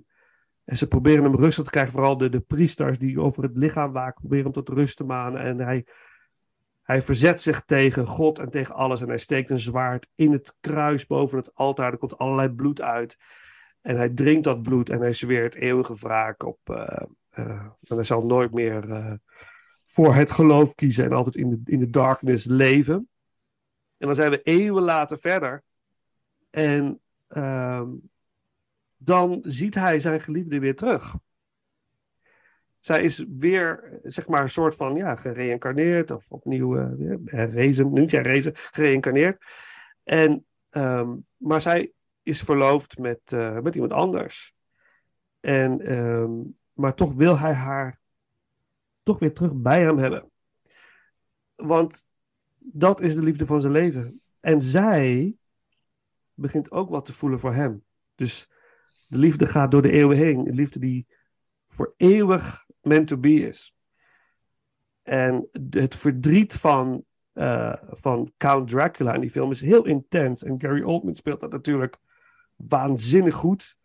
en 0.67 0.77
ze 0.77 0.89
proberen 0.89 1.25
hem 1.25 1.37
rustig 1.37 1.65
te 1.65 1.71
krijgen. 1.71 1.93
Vooral 1.93 2.17
de, 2.17 2.29
de 2.29 2.41
priesters 2.41 2.99
die 2.99 3.21
over 3.21 3.43
het 3.43 3.57
lichaam 3.57 3.93
waken. 3.93 4.21
Proberen 4.21 4.45
hem 4.45 4.53
tot 4.53 4.69
rust 4.69 4.97
te 4.97 5.05
manen. 5.05 5.41
En 5.41 5.59
hij, 5.59 5.87
hij 6.83 7.03
verzet 7.03 7.41
zich 7.41 7.65
tegen 7.65 8.07
God 8.07 8.39
en 8.39 8.51
tegen 8.51 8.75
alles. 8.75 9.01
En 9.01 9.09
hij 9.09 9.19
steekt 9.19 9.51
een 9.51 9.59
zwaard 9.59 10.09
in 10.15 10.33
het 10.33 10.57
kruis 10.61 11.07
boven 11.07 11.39
het 11.39 11.55
altaar. 11.55 11.93
Er 11.93 11.99
komt 11.99 12.19
allerlei 12.19 12.49
bloed 12.49 12.83
uit. 12.83 13.19
En 13.81 13.97
hij 13.97 14.09
drinkt 14.09 14.45
dat 14.45 14.63
bloed 14.63 14.91
en 14.91 15.01
hij 15.01 15.13
zweert 15.13 15.55
eeuwige 15.55 15.95
wraak 15.95 16.43
op, 16.43 16.59
uh, 16.71 16.87
uh, 17.35 17.67
hij 17.81 18.03
zal 18.03 18.27
nooit 18.27 18.53
meer 18.53 18.89
uh, 18.89 19.13
voor 19.85 20.15
het 20.15 20.31
geloof 20.31 20.75
kiezen 20.75 21.05
en 21.05 21.13
altijd 21.13 21.37
in 21.37 21.51
de, 21.51 21.61
in 21.65 21.79
de 21.79 21.91
darkness 21.91 22.45
leven. 22.45 23.09
En 23.97 24.07
dan 24.07 24.15
zijn 24.15 24.31
we 24.31 24.43
eeuwen 24.43 24.83
later 24.83 25.19
verder. 25.19 25.63
En 26.51 27.01
uh, 27.29 27.83
dan 28.97 29.39
ziet 29.43 29.75
hij 29.75 30.01
zijn 30.01 30.21
geliefde 30.21 30.59
weer 30.59 30.77
terug. 30.77 31.15
Zij 32.81 33.03
is 33.03 33.25
weer, 33.29 33.99
zeg 34.03 34.29
maar, 34.29 34.43
een 34.43 34.49
soort 34.49 34.75
van, 34.75 34.97
ja, 34.97 35.17
gereïncarneerd. 35.17 36.11
Of 36.11 36.27
opnieuw, 36.29 36.77
uh, 36.77 37.17
herrezen, 37.25 37.93
niet 37.93 38.11
herrezen, 38.11 38.53
gereïncarneerd. 38.55 39.45
En, 40.05 40.47
um, 40.71 41.27
maar 41.37 41.61
zij 41.61 41.93
is 42.23 42.43
verloofd 42.43 42.99
met, 42.99 43.21
uh, 43.33 43.61
met 43.61 43.75
iemand 43.75 43.93
anders. 43.93 44.55
En 45.41 45.93
um, 45.93 46.57
maar 46.77 46.95
toch 46.95 47.15
wil 47.15 47.39
hij 47.39 47.53
haar 47.53 48.01
toch 49.03 49.19
weer 49.19 49.33
terug 49.33 49.55
bij 49.55 49.81
hem 49.81 49.99
hebben. 49.99 50.31
Want 51.55 52.07
dat 52.57 53.01
is 53.01 53.15
de 53.15 53.23
liefde 53.23 53.47
van 53.47 53.61
zijn 53.61 53.73
leven. 53.73 54.21
En 54.41 54.63
zij 54.63 55.37
begint 56.35 56.71
ook 56.71 56.91
wat 56.91 57.05
te 57.05 57.13
voelen 57.13 57.39
voor 57.39 57.53
hem. 57.53 57.85
Dus 58.15 58.51
de 59.07 59.19
liefde 59.19 59.47
gaat 59.47 59.71
door 59.71 59.83
de 59.83 59.91
eeuwen 59.91 60.17
heen. 60.17 60.45
De 60.45 60.53
liefde 60.53 60.79
die 60.79 61.07
voor 61.69 61.95
eeuwig 61.97 62.67
meant 62.81 63.07
to 63.07 63.17
be 63.17 63.35
is. 63.35 63.75
En 65.03 65.49
het 65.71 65.95
verdriet 65.95 66.55
van, 66.55 67.05
uh, 67.35 67.75
van 67.83 68.33
Count 68.37 68.69
Dracula 68.69 69.15
in 69.15 69.21
die 69.21 69.31
film 69.31 69.51
is 69.51 69.61
heel 69.61 69.87
intens. 69.87 70.45
En 70.45 70.61
Gary 70.61 70.83
Oldman 70.83 71.15
speelt 71.15 71.41
dat 71.41 71.53
natuurlijk 71.53 71.97
waanzinnig 72.57 73.35
goed 73.35 73.77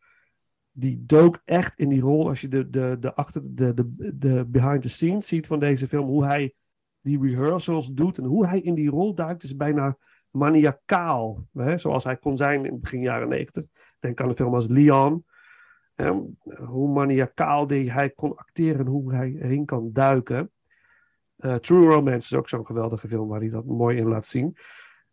die 0.72 1.04
dook 1.06 1.42
echt 1.46 1.80
in 1.80 1.90
die 1.90 2.02
rol. 2.02 2.28
Als 2.28 2.42
je 2.42 2.48
de, 2.48 2.70
de, 2.70 2.98
de, 3.00 3.14
achter, 3.14 3.42
de, 3.46 3.74
de, 3.74 4.18
de 4.18 4.46
behind 4.48 4.82
the 4.82 4.90
scenes 4.90 5.28
ziet 5.28 5.48
van 5.48 5.60
deze 5.60 5.88
film, 5.88 6.08
hoe 6.08 6.26
hij 6.26 6.54
die 7.02 7.22
rehearsals 7.22 7.92
doet 7.92 8.18
en 8.18 8.24
hoe 8.24 8.48
hij 8.48 8.60
in 8.60 8.74
die 8.74 8.90
rol 8.90 9.16
duikt, 9.16 9.44
is 9.44 9.56
bijna 9.56 9.98
maniacaal. 10.32 11.48
Hè? 11.54 11.78
Zoals 11.78 12.04
hij 12.04 12.18
kon 12.18 12.38
zijn 12.38 12.66
in 12.66 12.80
begin 12.80 13.02
jaren 13.02 13.30
negentig. 13.30 13.68
Denk 14.00 14.22
aan 14.22 14.30
een 14.30 14.36
film 14.36 14.54
als 14.54 14.68
Leon. 14.68 15.26
hoe 16.66 16.90
maniacaal 16.94 17.68
die 17.68 17.92
hij 17.92 18.10
kon 18.10 18.36
acteren 18.36 18.80
en 18.80 18.86
hoe 18.86 19.14
hij 19.14 19.36
erin 19.40 19.66
kan 19.66 19.90
duiken. 19.94 20.52
Uh, 21.38 21.56
True 21.56 21.94
Romance 21.94 22.34
is 22.34 22.40
ook 22.40 22.50
zo'n 22.50 22.66
geweldige 22.66 23.08
film 23.08 23.28
waar 23.28 23.40
hij 23.40 23.50
dat 23.50 23.66
mooi 23.66 23.98
in 23.98 24.08
laat 24.08 24.28
zien. 24.28 24.58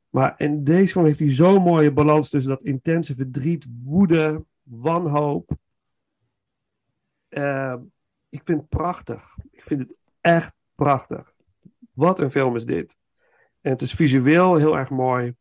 Maar 0.08 0.34
in 0.36 0.64
deze 0.64 0.92
film 0.92 1.04
heeft 1.04 1.18
hij 1.18 1.30
zo'n 1.30 1.62
mooie 1.62 1.92
balans 1.92 2.30
tussen 2.30 2.50
dat 2.50 2.62
intense 2.62 3.14
verdriet, 3.14 3.66
woede, 3.84 4.44
wanhoop. 4.62 5.50
Uh, 7.28 7.74
ik 8.28 8.42
vind 8.44 8.60
het 8.60 8.68
prachtig. 8.68 9.36
Ik 9.50 9.62
vind 9.62 9.80
het 9.80 9.94
echt 10.20 10.54
prachtig. 10.74 11.34
Wat 11.92 12.18
een 12.18 12.30
film 12.30 12.56
is 12.56 12.64
dit. 12.64 12.96
En 13.68 13.74
het 13.74 13.82
is 13.82 13.92
visueel 13.92 14.56
heel 14.56 14.76
erg 14.76 14.90
mooi. 14.90 15.34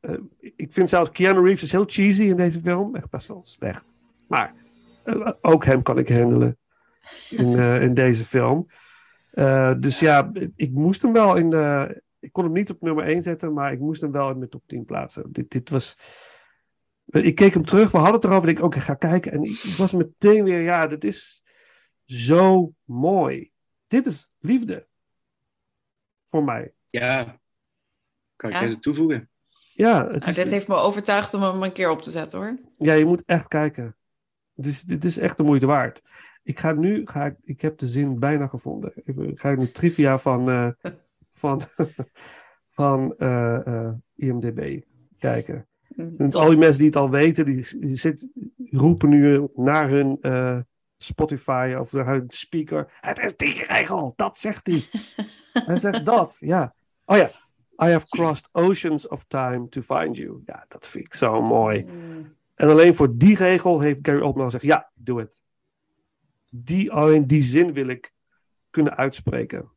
Uh, 0.00 0.18
ik 0.40 0.72
vind 0.72 0.88
zelfs 0.88 1.10
Keanu 1.10 1.40
Reeves 1.40 1.62
is 1.62 1.72
heel 1.72 1.84
cheesy 1.86 2.22
in 2.22 2.36
deze 2.36 2.60
film. 2.60 2.96
Echt 2.96 3.10
best 3.10 3.26
wel 3.26 3.44
slecht. 3.44 3.86
Maar 4.28 4.54
uh, 5.04 5.30
ook 5.40 5.64
hem 5.64 5.82
kan 5.82 5.98
ik 5.98 6.08
handelen 6.08 6.58
in, 7.30 7.58
in 7.86 7.94
deze 7.94 8.24
film. 8.24 8.66
dus 9.80 9.98
ja, 9.98 10.30
ik 10.56 10.70
moest 10.70 11.02
hem 11.02 11.12
wel 11.12 11.36
in 11.36 11.50
de... 11.50 12.02
Ik 12.18 12.32
kon 12.32 12.44
hem 12.44 12.52
niet 12.52 12.70
op 12.70 12.80
nummer 12.80 13.04
1 13.04 13.22
zetten, 13.22 13.52
maar 13.52 13.72
ik 13.72 13.78
moest 13.78 14.00
hem 14.00 14.12
wel 14.12 14.30
in 14.30 14.40
de 14.40 14.48
top 14.48 14.62
10 14.66 14.84
plaatsen. 14.84 15.32
Dit, 15.32 15.50
dit 15.50 15.70
was 15.70 15.96
ik 17.06 17.34
keek 17.34 17.54
hem 17.54 17.64
terug, 17.64 17.90
we 17.90 17.98
hadden 17.98 18.14
het 18.14 18.24
erover. 18.24 18.48
Ik 18.48 18.62
oké, 18.62 18.80
ga 18.80 18.94
kijken. 18.94 19.32
En 19.32 19.42
ik 19.42 19.74
was 19.76 19.92
meteen 19.92 20.44
weer, 20.44 20.60
ja, 20.60 20.86
dit 20.86 21.04
is 21.04 21.42
zo 22.04 22.74
mooi. 22.84 23.50
Dit 23.86 24.06
is 24.06 24.34
liefde. 24.38 24.86
Voor 26.26 26.44
mij. 26.44 26.72
Ja, 26.92 27.40
kan 28.36 28.50
ik 28.50 28.56
ja. 28.56 28.62
deze 28.62 28.78
toevoegen? 28.78 29.30
Ja, 29.74 30.06
het 30.06 30.22
nou, 30.22 30.34
dit 30.34 30.50
heeft 30.50 30.68
me 30.68 30.74
overtuigd 30.74 31.34
om 31.34 31.42
hem 31.42 31.62
een 31.62 31.72
keer 31.72 31.90
op 31.90 32.02
te 32.02 32.10
zetten 32.10 32.38
hoor. 32.38 32.58
Ja, 32.78 32.92
je 32.92 33.04
moet 33.04 33.22
echt 33.26 33.48
kijken. 33.48 33.96
Dit 34.54 34.66
is, 34.66 34.82
dit 34.82 35.04
is 35.04 35.18
echt 35.18 35.36
de 35.36 35.42
moeite 35.42 35.66
waard. 35.66 36.02
Ik 36.42 36.58
ga 36.58 36.72
nu, 36.72 37.06
ga 37.06 37.24
ik, 37.26 37.36
ik 37.42 37.60
heb 37.60 37.78
de 37.78 37.86
zin 37.86 38.18
bijna 38.18 38.46
gevonden. 38.46 38.92
Ik 39.04 39.40
ga 39.40 39.54
nu 39.54 39.70
trivia 39.70 40.18
van, 40.18 40.48
uh, 40.48 40.68
van, 41.42 41.62
van 42.78 43.14
uh, 43.18 43.58
uh, 43.66 43.90
IMDB 44.14 44.80
kijken. 45.18 45.66
En 45.96 46.32
al 46.32 46.48
die 46.48 46.58
mensen 46.58 46.78
die 46.78 46.86
het 46.86 46.96
al 46.96 47.10
weten, 47.10 47.44
die, 47.44 47.78
die, 47.78 47.96
zit, 47.96 48.28
roepen 48.70 49.08
nu 49.08 49.48
naar 49.54 49.88
hun 49.88 50.18
uh, 50.20 50.58
Spotify 50.98 51.76
of 51.78 51.92
naar 51.92 52.06
hun 52.06 52.24
speaker. 52.28 52.92
Het 53.00 53.18
is 53.18 53.36
die 53.36 53.64
regel, 53.64 54.12
dat 54.16 54.38
zegt 54.38 54.66
hij. 54.66 54.88
hij 55.66 55.76
zegt 55.76 56.04
dat, 56.04 56.36
ja. 56.40 56.74
Oh 57.12 57.18
ja, 57.18 57.30
I 57.86 57.90
have 57.90 58.06
crossed 58.08 58.48
oceans 58.52 59.08
of 59.08 59.24
time 59.28 59.68
to 59.68 59.82
find 59.82 60.16
you. 60.16 60.42
Ja, 60.46 60.64
dat 60.68 60.88
vind 60.88 61.06
ik 61.06 61.14
zo 61.14 61.42
mooi. 61.42 61.84
Mm. 61.84 62.36
En 62.54 62.68
alleen 62.68 62.94
voor 62.94 63.16
die 63.16 63.36
regel 63.36 63.80
heeft 63.80 63.98
Gary 64.02 64.20
Oldman 64.20 64.44
gezegd, 64.44 64.64
ja, 64.64 64.90
doe 64.94 65.20
het. 65.20 65.40
Die, 66.50 66.92
alleen 66.92 67.26
die 67.26 67.42
zin 67.42 67.72
wil 67.72 67.88
ik 67.88 68.12
kunnen 68.70 68.96
uitspreken 68.96 69.70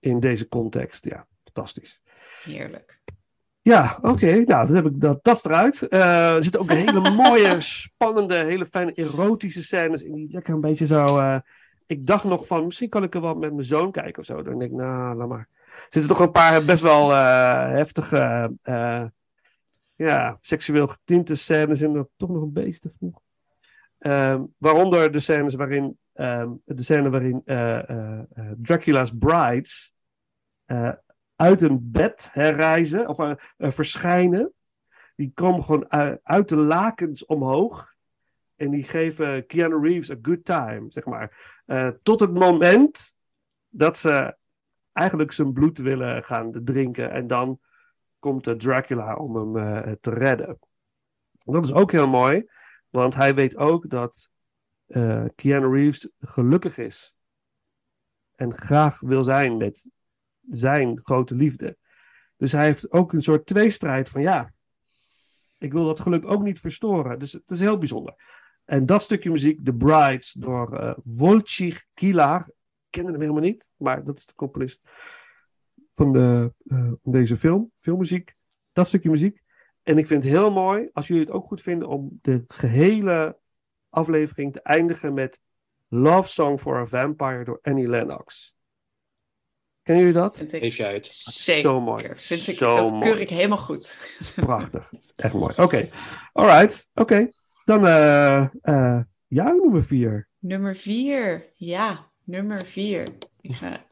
in 0.00 0.20
deze 0.20 0.48
context. 0.48 1.04
Ja, 1.04 1.26
fantastisch. 1.42 2.02
Heerlijk. 2.42 3.00
Ja, 3.62 3.98
oké. 4.02 4.32
Nou, 4.32 4.66
dat, 4.66 4.76
heb 4.76 4.86
ik, 4.86 5.00
dat, 5.00 5.24
dat 5.24 5.36
is 5.36 5.44
eruit. 5.44 5.86
Uh, 5.90 6.28
er 6.30 6.42
zitten 6.42 6.60
ook 6.60 6.70
hele 6.70 7.10
mooie, 7.22 7.60
spannende, 7.60 8.36
hele 8.36 8.66
fijne 8.66 8.92
erotische 8.92 9.62
scènes 9.62 10.02
in. 10.02 10.14
Die 10.14 10.30
lekker 10.30 10.54
een 10.54 10.60
beetje 10.60 10.86
zo... 10.86 11.04
Uh, 11.04 11.38
ik 11.86 12.06
dacht 12.06 12.24
nog 12.24 12.46
van, 12.46 12.64
misschien 12.64 12.88
kan 12.88 13.02
ik 13.02 13.14
er 13.14 13.20
wel 13.20 13.34
met 13.34 13.52
mijn 13.52 13.66
zoon 13.66 13.90
kijken 13.90 14.18
of 14.18 14.24
zo. 14.24 14.42
Dan 14.42 14.58
denk 14.58 14.70
ik, 14.70 14.76
nou, 14.76 15.16
laat 15.16 15.28
maar. 15.28 15.48
Zitten 15.88 16.06
toch 16.06 16.20
een 16.20 16.30
paar 16.30 16.64
best 16.64 16.82
wel 16.82 17.10
uh, 17.10 17.68
heftige, 17.68 18.52
uh, 18.64 19.04
ja, 19.94 20.38
seksueel 20.40 20.86
getinte 20.86 21.34
scènes 21.34 21.82
in, 21.82 21.92
dat 21.92 22.08
toch 22.16 22.30
nog 22.30 22.42
een 22.42 22.52
beetje 22.52 22.80
te 22.80 22.90
vroeg. 22.90 23.20
Um, 23.98 24.54
waaronder 24.58 25.12
de 25.12 25.20
scènes 25.20 25.54
waarin, 25.54 25.98
um, 26.14 26.62
de 26.64 26.82
scène 26.82 27.10
waarin 27.10 27.42
Dracula's 28.56 29.12
brides 29.18 29.92
uit 31.36 31.60
een 31.60 31.90
bed 31.90 32.28
herreizen, 32.32 33.08
of 33.08 33.36
verschijnen. 33.56 34.52
Die 35.16 35.30
komen 35.34 35.64
gewoon 35.64 35.90
uit 36.22 36.48
de 36.48 36.56
lakens 36.56 37.26
omhoog. 37.26 37.94
En 38.56 38.70
die 38.70 38.84
geven 38.84 39.46
Keanu 39.46 39.88
Reeves 39.88 40.10
a 40.10 40.16
good 40.22 40.44
time, 40.44 40.84
zeg 40.88 41.04
maar. 41.04 41.56
tot 42.02 42.20
het 42.20 42.32
moment 42.32 43.14
dat 43.68 43.96
ze 43.96 44.36
eigenlijk 44.94 45.32
zijn 45.32 45.52
bloed 45.52 45.78
willen 45.78 46.22
gaan 46.22 46.60
drinken. 46.64 47.10
En 47.10 47.26
dan 47.26 47.60
komt 48.18 48.44
de 48.44 48.56
Dracula 48.56 49.14
om 49.14 49.36
hem 49.36 49.56
uh, 49.56 49.92
te 50.00 50.10
redden. 50.10 50.58
Dat 51.44 51.64
is 51.64 51.72
ook 51.72 51.92
heel 51.92 52.08
mooi, 52.08 52.46
want 52.88 53.14
hij 53.14 53.34
weet 53.34 53.56
ook 53.56 53.90
dat 53.90 54.30
uh, 54.86 55.24
Keanu 55.34 55.74
Reeves 55.74 56.08
gelukkig 56.20 56.78
is. 56.78 57.14
En 58.34 58.58
graag 58.58 59.00
wil 59.00 59.24
zijn 59.24 59.56
met 59.56 59.90
zijn 60.50 61.00
grote 61.02 61.34
liefde. 61.34 61.76
Dus 62.36 62.52
hij 62.52 62.64
heeft 62.64 62.92
ook 62.92 63.12
een 63.12 63.22
soort 63.22 63.46
tweestrijd 63.46 64.08
van 64.08 64.22
ja, 64.22 64.52
ik 65.58 65.72
wil 65.72 65.84
dat 65.84 66.00
geluk 66.00 66.26
ook 66.26 66.42
niet 66.42 66.60
verstoren. 66.60 67.18
Dus 67.18 67.32
het 67.32 67.50
is 67.50 67.60
heel 67.60 67.78
bijzonder. 67.78 68.14
En 68.64 68.86
dat 68.86 69.02
stukje 69.02 69.30
muziek, 69.30 69.64
The 69.64 69.74
Brides, 69.74 70.32
door 70.32 70.96
uh, 71.16 71.38
Kilar 71.94 72.50
kende 72.94 73.10
hem 73.10 73.20
helemaal 73.20 73.42
niet, 73.42 73.70
maar 73.76 74.04
dat 74.04 74.18
is 74.18 74.26
de 74.26 74.34
componist 74.34 74.80
van 75.92 76.12
de, 76.12 76.52
uh, 76.64 76.92
deze 77.02 77.36
film, 77.36 77.72
filmmuziek. 77.80 78.34
Dat 78.72 78.86
stukje 78.86 79.10
muziek. 79.10 79.42
En 79.82 79.98
ik 79.98 80.06
vind 80.06 80.24
het 80.24 80.32
heel 80.32 80.50
mooi, 80.50 80.88
als 80.92 81.06
jullie 81.06 81.22
het 81.22 81.32
ook 81.32 81.46
goed 81.46 81.60
vinden, 81.60 81.88
om 81.88 82.18
de 82.22 82.44
gehele 82.48 83.38
aflevering 83.88 84.52
te 84.52 84.62
eindigen 84.62 85.14
met 85.14 85.40
Love 85.88 86.28
Song 86.28 86.58
for 86.58 86.76
a 86.76 86.84
Vampire 86.84 87.44
door 87.44 87.58
Annie 87.62 87.88
Lennox. 87.88 88.54
Kennen 89.82 90.04
jullie 90.04 90.20
dat? 90.20 90.44
Geef 90.48 90.76
jij 90.76 90.94
het? 90.94 91.06
Zeker. 91.06 91.60
Zo 91.62 91.80
mooi. 91.80 92.02
Vind 92.14 92.46
ik, 92.46 92.56
Zo 92.56 92.76
dat 92.76 92.90
mooi. 92.90 93.02
keur 93.02 93.20
ik 93.20 93.30
helemaal 93.30 93.58
goed. 93.58 93.96
prachtig. 94.36 94.92
echt 95.16 95.34
mooi. 95.34 95.52
Oké. 95.52 95.62
Okay. 95.62 95.90
Alright. 96.32 96.90
Oké. 96.94 97.28
Dan 97.64 97.84
uh, 97.84 98.46
uh, 98.62 99.00
jouw 99.26 99.56
nummer 99.56 99.84
vier. 99.84 100.28
Nummer 100.38 100.76
vier. 100.76 101.50
Ja. 101.54 102.12
Nummer 102.24 102.66
vier. 102.66 103.08
Ik 103.40 103.54
ga... 103.60 103.84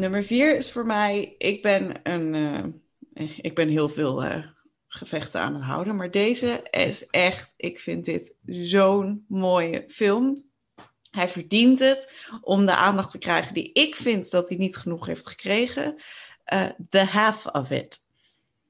nummer 0.00 0.24
vier 0.24 0.56
is 0.56 0.72
voor 0.72 0.86
mij. 0.86 1.34
Ik 1.38 1.62
ben 1.62 2.00
een. 2.02 2.34
Uh, 2.34 3.38
ik 3.38 3.54
ben 3.54 3.68
heel 3.68 3.88
veel 3.88 4.24
uh, 4.24 4.46
gevechten 4.86 5.40
aan 5.40 5.54
het 5.54 5.64
houden. 5.64 5.96
Maar 5.96 6.10
deze 6.10 6.66
is 6.70 7.06
echt. 7.06 7.54
Ik 7.56 7.80
vind 7.80 8.04
dit 8.04 8.34
zo'n 8.46 9.24
mooie 9.28 9.84
film. 9.88 10.48
Hij 11.10 11.28
verdient 11.28 11.78
het 11.78 12.28
om 12.40 12.66
de 12.66 12.74
aandacht 12.74 13.10
te 13.10 13.18
krijgen 13.18 13.54
die 13.54 13.72
ik 13.72 13.94
vind 13.94 14.30
dat 14.30 14.48
hij 14.48 14.58
niet 14.58 14.76
genoeg 14.76 15.06
heeft 15.06 15.26
gekregen. 15.26 15.94
Uh, 16.52 16.68
The 16.90 17.04
Half 17.04 17.46
of 17.46 17.70
It. 17.70 17.98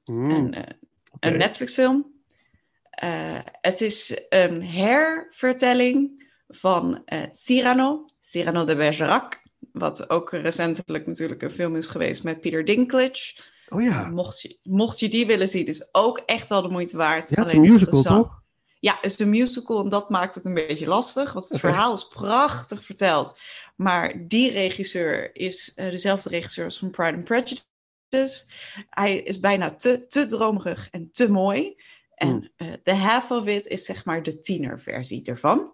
Mm, 0.04 0.30
een, 0.30 0.48
okay. 0.48 0.76
een 1.20 1.36
Netflix-film. 1.36 2.12
het 3.60 3.80
is 3.80 4.26
een 4.28 4.64
hervertelling 4.64 6.28
van 6.48 7.04
Cyrano, 7.32 8.04
Cyrano 8.20 8.64
de 8.64 8.76
Bergerac. 8.76 9.39
Wat 9.72 10.10
ook 10.10 10.30
recentelijk 10.30 11.06
natuurlijk 11.06 11.42
een 11.42 11.50
film 11.50 11.76
is 11.76 11.86
geweest 11.86 12.24
met 12.24 12.40
Peter 12.40 12.64
Dinklage. 12.64 13.34
Oh 13.68 13.82
ja. 13.82 14.06
Mocht 14.06 14.40
je, 14.42 14.58
mocht 14.62 15.00
je 15.00 15.08
die 15.08 15.26
willen 15.26 15.48
zien, 15.48 15.66
is 15.66 15.88
ook 15.94 16.18
echt 16.18 16.48
wel 16.48 16.62
de 16.62 16.68
moeite 16.68 16.96
waard. 16.96 17.28
Ja, 17.28 17.36
het 17.36 17.46
is 17.46 17.52
een 17.52 17.60
musical, 17.60 18.02
toch? 18.02 18.42
Ja, 18.80 18.94
het 19.00 19.10
is 19.10 19.18
een 19.18 19.30
musical 19.30 19.82
en 19.82 19.88
dat 19.88 20.10
maakt 20.10 20.34
het 20.34 20.44
een 20.44 20.54
beetje 20.54 20.86
lastig. 20.86 21.32
Want 21.32 21.48
het 21.48 21.60
verhaal 21.60 21.94
is 21.94 22.08
prachtig 22.08 22.84
verteld. 22.84 23.38
Maar 23.76 24.26
die 24.28 24.50
regisseur 24.50 25.36
is 25.36 25.72
uh, 25.76 25.90
dezelfde 25.90 26.28
regisseur 26.28 26.64
als 26.64 26.78
van 26.78 26.90
Pride 26.90 27.16
and 27.16 27.24
Prejudice. 27.24 28.44
Hij 28.90 29.16
is 29.16 29.40
bijna 29.40 29.74
te, 29.74 30.06
te 30.06 30.26
dromerig 30.26 30.88
en 30.90 31.08
te 31.12 31.30
mooi. 31.30 31.76
En 32.14 32.52
uh, 32.56 32.72
The 32.84 32.92
Half 32.92 33.30
of 33.30 33.46
It 33.46 33.66
is 33.66 33.84
zeg 33.84 34.04
maar 34.04 34.22
de 34.22 34.38
tienerversie 34.38 35.24
ervan. 35.24 35.72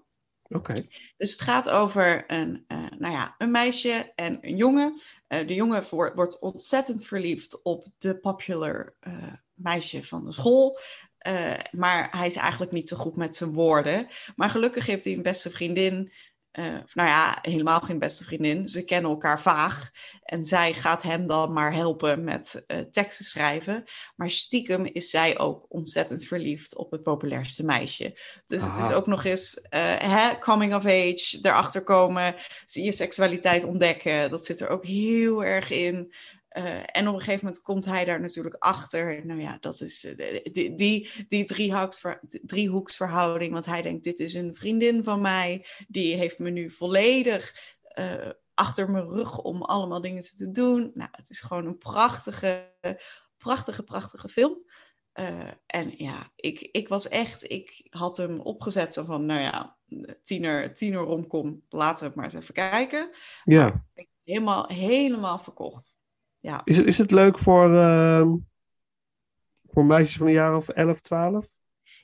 Dus 1.16 1.32
het 1.32 1.40
gaat 1.40 1.70
over 1.70 2.24
een, 2.26 2.64
uh, 2.68 2.86
nou 2.98 3.12
ja, 3.12 3.34
een 3.38 3.50
meisje 3.50 4.12
en 4.14 4.38
een 4.40 4.56
jongen. 4.56 5.00
Uh, 5.28 5.46
de 5.46 5.54
jongen 5.54 5.84
wordt 6.14 6.40
ontzettend 6.40 7.06
verliefd 7.06 7.62
op 7.62 7.86
de 7.98 8.18
popular 8.18 8.94
uh, 9.00 9.32
meisje 9.54 10.04
van 10.04 10.24
de 10.24 10.32
school. 10.32 10.78
maar 11.70 12.08
hij 12.10 12.26
is 12.26 12.36
eigenlijk 12.36 12.72
niet 12.72 12.88
zo 12.88 12.96
goed 12.96 13.16
met 13.16 13.36
zijn 13.36 13.52
woorden. 13.52 14.08
Maar 14.36 14.50
gelukkig 14.50 14.86
heeft 14.86 15.04
hij 15.04 15.12
een 15.12 15.22
beste 15.22 15.50
vriendin 15.50 16.12
uh, 16.58 16.64
nou 16.94 17.08
ja, 17.08 17.38
helemaal 17.42 17.80
geen 17.80 17.98
beste 17.98 18.24
vriendin. 18.24 18.68
Ze 18.68 18.84
kennen 18.84 19.10
elkaar 19.10 19.40
vaag. 19.40 19.90
En 20.22 20.44
zij 20.44 20.72
gaat 20.72 21.02
hem 21.02 21.26
dan 21.26 21.52
maar 21.52 21.72
helpen 21.72 22.24
met 22.24 22.64
uh, 22.66 22.78
teksten 22.78 23.24
schrijven. 23.24 23.84
Maar 24.16 24.30
stiekem 24.30 24.84
is 24.84 25.10
zij 25.10 25.38
ook 25.38 25.66
ontzettend 25.68 26.24
verliefd 26.24 26.76
op 26.76 26.90
het 26.90 27.02
populairste 27.02 27.64
meisje. 27.64 28.18
Dus 28.46 28.62
Aha. 28.62 28.76
het 28.76 28.88
is 28.88 28.94
ook 28.94 29.06
nog 29.06 29.24
eens 29.24 29.56
uh, 29.56 29.96
hè, 29.98 30.38
coming 30.38 30.74
of 30.74 30.84
age, 30.84 31.38
erachter 31.42 31.84
komen, 31.84 32.34
je 32.66 32.92
seksualiteit 32.92 33.64
ontdekken. 33.64 34.30
Dat 34.30 34.44
zit 34.44 34.60
er 34.60 34.68
ook 34.68 34.84
heel 34.84 35.44
erg 35.44 35.70
in. 35.70 36.12
Uh, 36.56 36.82
en 36.86 37.08
op 37.08 37.14
een 37.14 37.20
gegeven 37.20 37.44
moment 37.44 37.62
komt 37.62 37.84
hij 37.84 38.04
daar 38.04 38.20
natuurlijk 38.20 38.56
achter. 38.58 39.26
Nou 39.26 39.40
ja, 39.40 39.56
dat 39.60 39.80
is 39.80 40.04
uh, 40.04 40.40
die, 40.42 40.74
die, 40.74 41.26
die 41.28 41.44
driehoeksver, 41.44 42.20
driehoeksverhouding. 42.26 43.52
Want 43.52 43.66
hij 43.66 43.82
denkt, 43.82 44.04
dit 44.04 44.20
is 44.20 44.34
een 44.34 44.54
vriendin 44.54 45.04
van 45.04 45.20
mij. 45.20 45.66
Die 45.88 46.14
heeft 46.14 46.38
me 46.38 46.50
nu 46.50 46.70
volledig 46.70 47.74
uh, 47.94 48.30
achter 48.54 48.90
mijn 48.90 49.06
rug 49.06 49.38
om 49.38 49.62
allemaal 49.62 50.00
dingen 50.00 50.22
te 50.22 50.50
doen. 50.50 50.90
Nou, 50.94 51.08
het 51.12 51.30
is 51.30 51.40
gewoon 51.40 51.66
een 51.66 51.78
prachtige, 51.78 52.74
prachtige, 53.36 53.82
prachtige 53.82 54.28
film. 54.28 54.64
en 55.66 55.94
ja, 55.96 56.32
ik, 56.36 56.60
ik 56.60 56.88
was 56.88 57.08
echt, 57.08 57.50
ik 57.50 57.86
had 57.90 58.16
hem 58.16 58.40
opgezet 58.40 58.94
van, 59.06 59.26
nou 59.26 59.40
ja, 59.40 59.76
tiener, 60.22 60.74
tiener 60.74 61.02
romcom, 61.02 61.62
laten 61.68 61.98
we 61.98 62.06
het 62.06 62.14
maar 62.14 62.24
eens 62.24 62.34
even 62.34 62.54
kijken. 62.54 63.10
Ja. 63.44 63.84
Helemaal, 64.24 64.66
helemaal 64.66 65.38
verkocht. 65.38 65.94
Ja. 66.40 66.60
Is, 66.64 66.78
is 66.78 66.98
het 66.98 67.10
leuk 67.10 67.38
voor, 67.38 67.70
uh, 67.70 68.32
voor 69.66 69.84
meisjes 69.84 70.16
van 70.16 70.26
een 70.26 70.32
jaar 70.32 70.56
of 70.56 70.68
11, 70.68 71.00
12? 71.00 71.46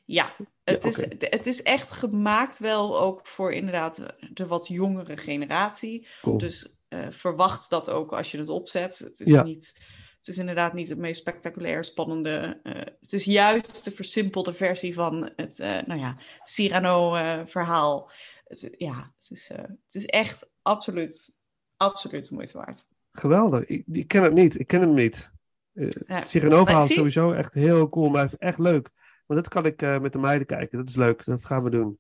Ja, 0.05 0.33
het, 0.65 0.83
ja, 0.83 0.89
is, 0.89 1.05
okay. 1.05 1.31
het 1.31 1.47
is 1.47 1.63
echt 1.63 1.91
gemaakt 1.91 2.59
wel 2.59 3.01
ook 3.01 3.27
voor 3.27 3.53
inderdaad 3.53 4.07
de 4.33 4.47
wat 4.47 4.69
jongere 4.69 5.17
generatie. 5.17 6.07
Cool. 6.21 6.39
Dus 6.39 6.81
uh, 6.89 7.07
verwacht 7.11 7.71
dat 7.71 7.91
ook 7.91 8.13
als 8.13 8.31
je 8.31 8.39
het 8.39 8.49
opzet. 8.49 8.99
Het 8.99 9.21
is, 9.21 9.31
ja. 9.33 9.43
niet, 9.43 9.73
het 10.17 10.29
is 10.29 10.39
inderdaad 10.39 10.73
niet 10.73 10.89
het 10.89 10.99
meest 10.99 11.21
spectaculair 11.21 11.85
spannende. 11.85 12.61
Uh, 12.63 12.75
het 13.01 13.13
is 13.13 13.25
juist 13.25 13.85
de 13.85 13.91
versimpelde 13.91 14.55
versie 14.55 14.95
van 14.95 15.31
het 15.37 15.59
uh, 15.59 15.79
nou 15.87 16.01
ja, 16.01 16.17
Cyrano-verhaal. 16.43 18.11
Het, 18.45 18.71
ja, 18.77 19.13
het 19.21 19.31
is, 19.31 19.49
het 19.49 19.95
is 19.95 20.07
echt 20.07 20.49
absoluut, 20.63 21.37
absoluut 21.77 22.29
de 22.29 22.35
moeite 22.35 22.59
waard. 22.59 22.85
Geweldig. 23.13 23.65
Ik, 23.67 23.85
ik, 23.87 24.09
ken 24.09 24.23
het 24.23 24.33
niet. 24.33 24.59
Ik 24.59 24.67
ken 24.67 24.81
hem 24.81 24.95
niet. 24.95 25.31
Uh, 25.75 25.91
ja. 26.07 26.25
Sigenoverhaal 26.25 26.85
is 26.85 26.95
sowieso 26.95 27.33
echt 27.33 27.55
heel 27.55 27.89
cool, 27.89 28.09
maar 28.09 28.31
echt 28.39 28.59
leuk. 28.59 28.91
Want 29.27 29.41
dat 29.41 29.49
kan 29.49 29.67
ik 29.67 29.83
uh, 29.83 29.99
met 29.99 30.13
de 30.13 30.19
meiden 30.19 30.47
kijken. 30.47 30.79
Dat 30.79 30.89
is 30.89 30.97
leuk. 30.97 31.25
Dat 31.25 31.45
gaan 31.45 31.63
we 31.63 31.71
doen. 31.71 31.99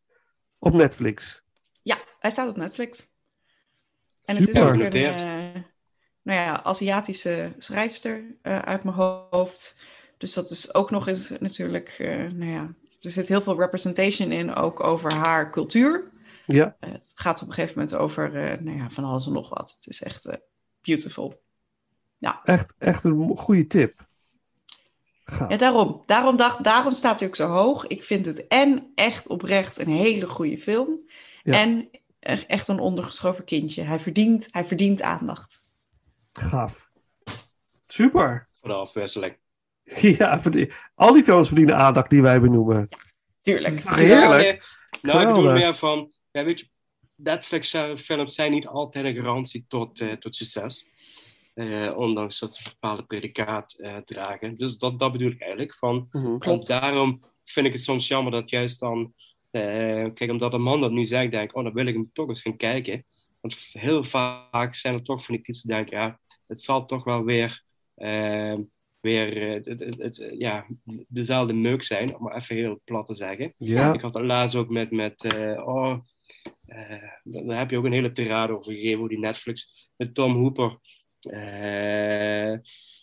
Op 0.59 0.73
Netflix. 0.73 1.43
Ja, 1.83 1.99
hij 2.19 2.31
staat 2.31 2.49
op 2.49 2.57
Netflix. 2.57 3.11
En 4.25 4.37
het 4.37 4.47
Super. 4.47 4.63
is 4.63 4.69
ook 4.69 4.95
een 4.95 5.03
uh, 5.03 5.63
nou 6.23 6.41
ja, 6.41 6.63
Aziatische 6.63 7.53
schrijfster 7.59 8.25
uit 8.43 8.83
mijn 8.85 8.97
hoofd. 8.97 9.81
Dus 10.19 10.33
dat 10.33 10.51
is 10.51 10.75
ook 10.75 10.91
nog 10.91 11.09
eens 11.09 11.31
natuurlijk, 11.31 11.97
nou 12.33 12.51
ja, 12.51 12.75
er 13.01 13.11
zit 13.11 13.29
heel 13.29 13.41
veel 13.41 13.59
representation 13.59 14.33
in, 14.33 14.55
ook 14.55 14.83
over 14.83 15.15
haar 15.15 15.51
cultuur. 15.51 16.11
Ja. 16.47 16.77
het 16.81 17.13
gaat 17.15 17.43
op 17.43 17.49
een 17.49 17.55
gegeven 17.55 17.79
moment 17.79 17.95
over, 17.97 18.31
nou 18.63 18.77
ja, 18.77 18.91
van 18.91 19.05
alles 19.05 19.27
en 19.27 19.33
nog 19.33 19.49
wat. 19.49 19.75
Het 19.75 19.87
is 19.87 20.03
echt 20.03 20.27
beautiful. 20.83 21.43
Ja. 22.19 22.41
Echt, 22.45 22.75
echt 22.79 23.05
een 23.05 23.37
goede 23.37 23.67
tip. 23.67 24.07
Gaaf. 25.25 25.51
Ja, 25.51 25.57
daarom. 25.57 26.03
Daarom, 26.07 26.37
dacht, 26.37 26.65
daarom 26.65 26.93
staat 26.93 27.19
hij 27.19 27.29
ook 27.29 27.37
zo 27.37 27.47
hoog. 27.47 27.87
Ik 27.87 28.05
vind 28.05 28.27
het 28.27 28.47
en 28.47 28.93
echt 28.95 29.27
oprecht 29.27 29.79
een 29.79 29.91
hele 29.91 30.27
goede 30.27 30.59
film. 30.59 31.01
Ja. 31.43 31.53
En 31.53 31.91
echt 32.47 32.69
een 32.69 32.79
ondergeschoven 32.79 33.45
kindje. 33.45 33.83
Hij 33.83 34.01
verdient, 34.01 34.49
hij 34.51 34.65
verdient 34.65 35.03
aandacht. 35.03 35.63
Gaaf. 36.33 36.91
Super. 37.87 38.49
Voor 38.61 38.69
de 38.69 38.75
afwisseling. 38.75 39.41
Ja, 40.19 40.41
al 40.95 41.13
die 41.13 41.25
films 41.25 41.47
verdienen 41.47 41.77
aandacht 41.77 42.11
die 42.11 42.23
wij 42.23 42.41
benoemen. 42.41 42.89
Tuurlijk. 43.41 43.75
Heerlijk. 43.75 44.65
Ja, 45.01 45.13
nou, 45.13 45.21
ik 45.21 45.35
bedoel 45.35 45.53
meer 45.53 45.75
van, 45.75 46.13
ja, 46.31 46.45
weet 46.45 46.61
je, 46.61 46.69
Netflix-films 47.17 48.35
zijn 48.35 48.53
niet 48.53 48.67
altijd 48.67 49.05
een 49.05 49.15
garantie 49.15 49.65
tot, 49.69 50.01
uh, 50.01 50.13
tot 50.13 50.35
succes. 50.35 50.91
Uh, 51.55 51.97
ondanks 51.97 52.39
dat 52.39 52.55
ze 52.55 52.63
een 52.65 52.73
bepaalde 52.73 53.05
predicaat 53.05 53.77
dragen. 54.05 54.57
Dus 54.57 54.77
dat, 54.77 54.99
dat 54.99 55.13
bedoel 55.13 55.31
ik 55.31 55.41
eigenlijk. 55.41 55.75
Van, 55.75 56.09
mm-hmm. 56.11 56.39
Klopt. 56.39 56.67
Daarom 56.67 57.25
vind 57.45 57.67
ik 57.67 57.73
het 57.73 57.83
soms 57.83 58.09
jammer 58.09 58.33
dat 58.33 58.51
juist 58.51 58.81
dan... 58.81 59.15
kijk, 59.51 60.31
omdat 60.31 60.53
een 60.53 60.63
man 60.63 60.81
dat 60.81 60.91
nu 60.91 61.05
zegt, 61.05 61.31
denk 61.31 61.51
ik... 61.51 61.57
Oh, 61.57 61.65
dan 61.65 61.73
wil 61.73 61.87
ik 61.87 61.95
hem 61.95 62.11
toch 62.13 62.29
eens 62.29 62.43
gaan 62.43 62.57
kijken. 62.57 63.05
Want 63.41 63.69
heel 63.73 64.05
vaak 64.05 64.75
zijn 64.75 64.95
er 64.95 65.03
toch 65.03 65.25
van 65.25 65.35
die 65.35 65.45
titels 65.45 65.63
die 65.63 65.75
denken... 65.75 65.99
Ja, 65.99 66.21
het 66.47 66.61
zal 66.61 66.87
toch 66.87 67.05
wel 67.05 67.25
weer... 67.25 67.63
weer 69.01 69.53
het, 69.53 69.67
het, 69.67 69.99
het, 69.99 70.35
ja, 70.39 70.67
dezelfde 71.09 71.53
meuk 71.53 71.83
zijn, 71.83 72.17
om 72.17 72.23
maar 72.23 72.37
even 72.37 72.57
heel 72.57 72.81
plat 72.85 73.07
te 73.07 73.15
zeggen. 73.15 73.55
Ja. 73.59 73.93
Ik 73.93 74.01
had 74.01 74.15
het 74.15 74.25
laatst 74.25 74.57
ook 74.57 74.69
met, 74.69 74.91
met 74.91 75.25
oh, 75.57 75.99
daar 77.23 77.59
heb 77.59 77.71
je 77.71 77.77
ook 77.77 77.85
een 77.85 77.93
hele 77.93 78.13
tirade 78.13 78.53
over 78.53 78.73
gegeven, 78.73 78.99
hoe 78.99 79.09
die 79.09 79.19
Netflix 79.19 79.91
met 79.97 80.15
Tom 80.15 80.35
Hooper. 80.35 80.79
Uh, 81.31 82.53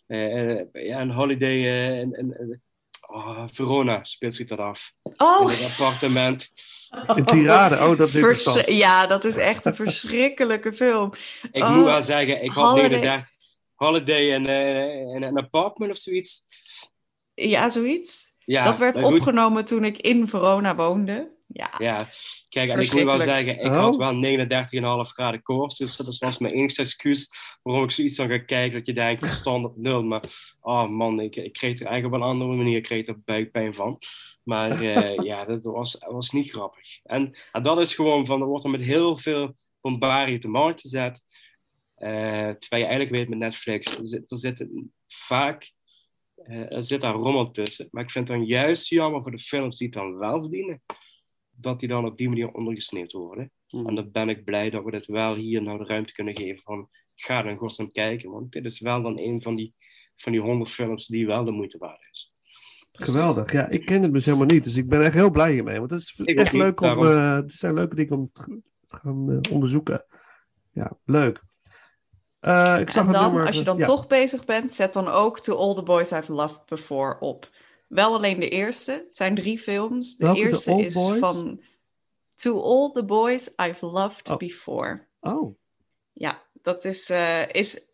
uh, 0.08 0.62
ja, 0.72 1.02
een 1.02 1.12
holiday 1.12 2.00
in, 2.00 2.62
oh, 3.08 3.44
Verona 3.52 4.04
speelt 4.04 4.36
zich 4.36 4.48
dat 4.48 4.60
af. 4.60 4.94
Oh. 5.18 5.52
In 5.52 5.58
het 5.58 5.72
appartement. 5.72 6.50
Een 6.89 7.26
tirade, 7.26 7.76
oh, 7.76 7.98
dat 7.98 8.08
is 8.08 8.15
interessant. 8.15 8.68
Ja, 8.68 9.08
dat 9.08 9.24
is 9.24 9.36
echt 9.36 9.65
een 9.65 9.76
verschrikkelijke 9.76 10.74
film. 10.74 11.12
Ik 11.52 11.63
oh, 11.63 11.76
moet 11.76 11.86
wel 11.86 12.02
zeggen, 12.02 12.44
ik 12.44 12.52
had 12.52 12.76
39 12.76 13.30
Holiday 13.74 14.22
in, 14.22 14.46
in 15.15 15.24
een 15.24 15.38
apartment 15.38 15.92
of 15.92 15.98
zoiets. 15.98 16.44
Ja, 17.34 17.70
zoiets. 17.70 18.38
Ja, 18.46 18.63
dat 18.63 18.78
werd 18.78 19.04
opgenomen 19.04 19.65
toen 19.65 19.84
ik 19.84 19.98
in 19.98 20.28
Verona 20.28 20.76
woonde. 20.76 21.38
Ja, 21.54 21.74
ja. 21.78 22.08
kijk, 22.50 22.70
en 22.70 22.80
ik 22.80 22.94
moet 22.94 23.04
wel 23.04 23.20
zeggen, 23.20 23.60
ik 23.60 23.72
oh. 23.72 23.78
had 23.78 23.96
wel 23.96 24.14
39,5 25.06 25.12
graden 25.12 25.42
koorts, 25.42 25.78
dus 25.78 25.98
dat 25.98 26.18
was 26.18 26.38
mijn 26.38 26.54
enigste 26.54 26.82
excuus 26.82 27.32
waarom 27.64 27.84
ik 27.84 27.92
zoiets 27.92 28.16
dan 28.16 28.30
ga 28.30 28.38
kijken, 28.38 28.78
dat 28.78 28.88
je 28.88 28.94
denkt, 28.94 29.26
verstandig 29.26 29.72
nul, 29.76 30.04
maar 30.04 30.24
oh 30.62 30.88
man, 30.88 31.20
ik, 31.20 31.36
ik 31.36 31.54
kreeg 31.54 31.80
er 31.80 31.86
eigenlijk 31.86 32.16
op 32.16 32.22
een 32.22 32.28
andere 32.28 32.56
manier 32.56 32.78
ik 32.78 32.84
kreeg 32.84 33.08
er 33.08 33.22
buikpijn 33.26 33.74
van. 33.74 33.98
Maar 34.44 34.84
uh, 34.84 35.16
ja, 35.30 35.46
dat 35.46 35.64
was, 35.64 36.06
was 36.08 36.32
niet 36.32 36.52
grappig. 36.52 37.00
En, 37.04 37.38
en, 37.52 37.62
dat 37.62 37.80
is 37.80 37.96
gewoon 37.96 38.26
van, 38.26 38.42
er 38.42 38.48
wordt 38.48 38.64
er 38.64 38.70
met 38.70 38.82
heel 38.82 39.18
veel 39.18 39.56
bombarie 39.82 40.36
op 40.36 40.42
de 40.42 40.48
markt 40.48 40.82
gezet, 40.82 41.24
uh, 41.98 42.10
terwijl 42.50 42.82
je 42.82 42.88
eigenlijk 42.88 43.10
weet 43.10 43.30
met 43.30 43.40
Netflix, 43.40 43.98
er 43.98 44.08
zit, 44.08 44.32
er 44.32 44.38
zit 44.38 44.68
vaak 45.08 45.72
uh, 46.48 46.72
er 46.72 46.84
zit 46.84 47.02
daar 47.02 47.14
rommel 47.14 47.52
tussen. 47.52 47.88
Maar 47.92 48.04
ik 48.04 48.12
vind 48.12 48.28
het 48.28 48.38
dan 48.38 48.48
juist 48.48 48.90
jammer 48.90 49.22
voor 49.22 49.32
de 49.32 49.40
films 49.40 49.78
die 49.78 49.88
het 49.88 49.96
dan 49.96 50.18
wel 50.18 50.42
verdienen 50.42 50.82
dat 51.60 51.80
die 51.80 51.89
dan 51.89 52.06
op 52.06 52.17
die 52.17 52.30
manier 52.30 52.52
ondergesneeuwd 52.52 53.12
worden. 53.12 53.52
Hmm. 53.67 53.88
En 53.88 53.95
dan 53.95 54.12
ben 54.12 54.30
ik 54.30 54.43
blij 54.43 54.69
dat 54.69 54.84
we 54.84 54.91
dit 54.91 55.06
wel 55.06 55.36
hier 55.36 55.62
nou 55.62 55.78
de 55.78 55.86
ruimte 55.86 56.13
kunnen 56.13 56.36
geven 56.36 56.62
van 56.62 56.89
ga 57.15 57.41
dan 57.41 57.58
godsnaam 57.58 57.91
kijken. 57.91 58.32
Want 58.32 58.52
dit 58.52 58.65
is 58.65 58.80
wel 58.80 59.02
dan 59.02 59.17
een 59.17 59.41
van 59.41 59.56
die, 59.56 59.74
van 60.15 60.32
die 60.32 60.41
honderd 60.41 60.69
films 60.69 61.08
die 61.08 61.28
wel 61.28 61.43
de 61.43 61.52
moeite 61.52 61.78
waard 61.78 62.08
is. 62.12 62.34
Geweldig. 62.91 63.52
Ja, 63.52 63.67
ik 63.67 63.86
ken 63.86 64.02
het 64.02 64.13
dus 64.13 64.26
helemaal 64.26 64.48
niet. 64.48 64.63
Dus 64.63 64.78
ik 64.78 64.89
ben 64.89 65.02
echt 65.02 65.13
heel 65.13 65.30
blij 65.30 65.52
hiermee. 65.52 65.80
Want 65.80 65.91
het 65.91 66.00
is 66.00 66.22
echt 66.24 66.54
leuk 66.54 66.82
om... 66.82 67.04
Uh, 67.04 67.36
het 67.36 67.52
zijn 67.52 67.74
leuke 67.74 67.95
dingen 67.95 68.17
om 68.17 68.32
te 68.32 68.62
gaan 68.86 69.30
uh, 69.30 69.52
onderzoeken. 69.52 70.06
Ja, 70.72 70.98
leuk. 71.06 71.41
Uh, 72.41 72.78
ik 72.80 72.89
zag 72.89 73.06
en 73.06 73.12
dan, 73.12 73.24
nummer, 73.24 73.45
als 73.45 73.58
je 73.58 73.63
dan 73.63 73.78
ja. 73.78 73.86
toch 73.86 74.08
bezig 74.08 74.45
bent, 74.45 74.74
zet 74.74 74.93
dan 74.93 75.08
ook 75.08 75.39
To 75.39 75.56
All 75.56 75.76
The 75.76 75.84
Boys 75.84 76.12
I've 76.12 76.34
Loved 76.34 76.65
Before 76.65 77.19
op. 77.19 77.50
Wel 77.89 78.13
alleen 78.13 78.39
de 78.39 78.49
eerste. 78.49 78.91
Het 78.91 79.15
zijn 79.15 79.36
drie 79.36 79.60
films. 79.60 80.15
De 80.17 80.25
Welke, 80.25 80.39
eerste 80.39 80.71
is 80.82 80.93
Boys? 80.93 81.19
van 81.19 81.62
To 82.36 82.62
All 82.62 82.91
The 82.91 83.06
Boys 83.06 83.49
I've 83.56 83.86
Loved 83.86 84.30
Oh. 84.30 84.38
Before. 84.38 85.08
Oh, 85.19 85.56
Ja, 86.13 86.43
dat 86.62 86.86
is, 86.86 87.10
eh, 87.10 87.49
is 87.54 87.91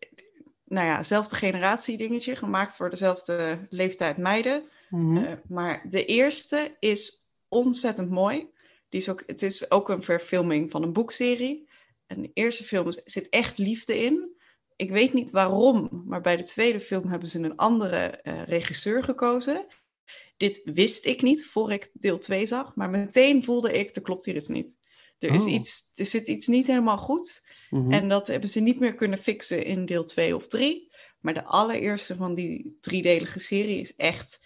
nou 0.64 0.86
ja, 0.86 1.02
zelfde 1.02 1.36
generatie 1.36 1.96
dingetje, 1.96 2.36
gemaakt 2.36 2.76
voor 2.76 2.90
dezelfde 2.90 3.66
leeftijd 3.70 4.16
meiden. 4.16 4.62
mhm. 4.90 5.16
Eh, 5.16 5.32
maar 5.48 5.86
de 5.90 6.04
eerste 6.04 6.76
is 6.80 7.30
ontzettend 7.48 8.10
mooi. 8.10 8.50
Die 8.88 9.00
is 9.00 9.08
ook, 9.08 9.22
het 9.26 9.42
is 9.42 9.70
ook 9.70 9.88
een 9.88 10.02
verfilming 10.02 10.70
van 10.70 10.82
een 10.82 10.92
boekserie. 10.92 11.68
En 12.06 12.22
de 12.22 12.30
eerste 12.34 12.64
film 12.64 12.88
is- 12.88 13.02
zit 13.04 13.28
echt 13.28 13.58
liefde 13.58 13.98
in. 13.98 14.34
Ik 14.76 14.90
weet 14.90 15.12
niet 15.12 15.30
waarom, 15.30 16.02
maar 16.06 16.20
bij 16.20 16.36
de 16.36 16.42
tweede 16.42 16.80
film 16.80 17.08
hebben 17.08 17.28
ze 17.28 17.38
een 17.38 17.56
andere 17.56 17.96
eh, 18.06 18.42
regisseur 18.44 19.04
gekozen. 19.04 19.66
Dit 20.36 20.60
wist 20.64 21.04
ik 21.06 21.22
niet 21.22 21.46
voor 21.46 21.72
ik 21.72 21.90
deel 21.92 22.18
2 22.18 22.46
zag, 22.46 22.74
maar 22.74 22.90
meteen 22.90 23.44
voelde 23.44 23.72
ik, 23.78 23.96
er 23.96 24.02
klopt 24.02 24.24
hier 24.24 24.34
iets 24.34 24.48
niet. 24.48 24.76
Er, 25.18 25.34
is 25.34 25.44
Oh. 25.44 25.52
iets, 25.52 25.90
er 25.94 26.04
zit 26.04 26.28
iets 26.28 26.46
niet 26.46 26.66
helemaal 26.66 26.98
goed. 26.98 27.44
mhm. 27.70 27.92
En 27.92 28.08
dat 28.08 28.26
hebben 28.26 28.48
ze 28.48 28.60
niet 28.60 28.80
meer 28.80 28.94
kunnen 28.94 29.18
fixen 29.18 29.64
in 29.64 29.86
deel 29.86 30.04
2 30.04 30.36
of 30.36 30.46
3. 30.46 30.92
Maar 31.20 31.34
de 31.34 31.44
allereerste 31.44 32.16
van 32.16 32.34
die 32.34 32.76
driedelige 32.80 33.38
serie 33.38 33.80
is 33.80 33.94
echt. 33.96 34.40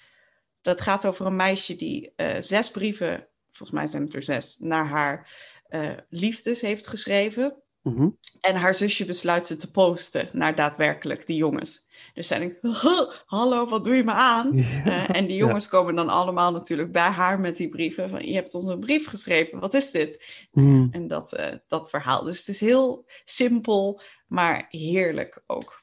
Dat 0.62 0.80
gaat 0.80 1.06
over 1.06 1.26
een 1.26 1.36
meisje 1.36 1.76
die 1.76 2.12
eh, 2.16 2.36
zes 2.40 2.70
brieven, 2.70 3.28
volgens 3.50 3.78
mij 3.78 3.86
zijn 3.86 4.02
het 4.02 4.14
er 4.14 4.22
zes, 4.22 4.58
naar 4.58 4.86
haar 4.86 5.30
eh, 5.68 5.90
liefdes 6.08 6.60
heeft 6.60 6.86
geschreven. 6.86 7.62
Mhm. 7.82 8.08
En 8.40 8.54
haar 8.56 8.74
zusje 8.74 9.04
besluit 9.04 9.46
ze 9.46 9.56
te 9.56 9.70
posten 9.70 10.28
naar 10.32 10.54
daadwerkelijk 10.54 11.26
die 11.26 11.36
jongens. 11.36 11.89
Dus 12.20 12.28
zij 12.28 12.38
denkt, 12.38 12.80
hallo, 13.26 13.66
wat 13.66 13.84
doe 13.84 13.94
je 13.94 14.04
me 14.04 14.12
aan? 14.12 14.52
Ja. 14.58 14.84
Eh, 14.84 15.16
en 15.16 15.26
die 15.26 15.36
Ja. 15.36 15.46
jongens 15.46 15.68
komen 15.68 15.94
dan 15.94 16.08
allemaal 16.08 16.52
natuurlijk 16.52 16.92
bij 16.92 17.08
haar 17.08 17.40
met 17.40 17.56
die 17.56 17.68
brieven. 17.68 18.10
Van, 18.10 18.26
je 18.26 18.34
hebt 18.34 18.54
ons 18.54 18.66
een 18.66 18.80
brief 18.80 19.08
geschreven, 19.08 19.60
wat 19.60 19.74
is 19.74 19.90
dit? 19.90 20.24
Mhm. 20.52 20.86
En 20.90 21.08
dat, 21.08 21.32
eh, 21.32 21.54
dat 21.68 21.90
verhaal. 21.90 22.24
Dus 22.24 22.38
het 22.38 22.48
is 22.48 22.60
heel 22.60 23.04
simpel, 23.24 24.00
maar 24.26 24.66
heerlijk 24.68 25.42
ook. 25.46 25.82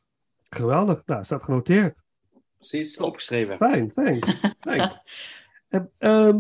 Geweldig. 0.50 1.06
Nou, 1.06 1.24
staat 1.24 1.44
genoteerd. 1.44 2.04
Precies, 2.56 2.98
opgeschreven. 2.98 3.58
Fijn, 3.58 3.92
thanks. 3.92 4.42
thanks. 4.60 5.00
Eh, 5.68 5.82
ehm, 5.98 6.40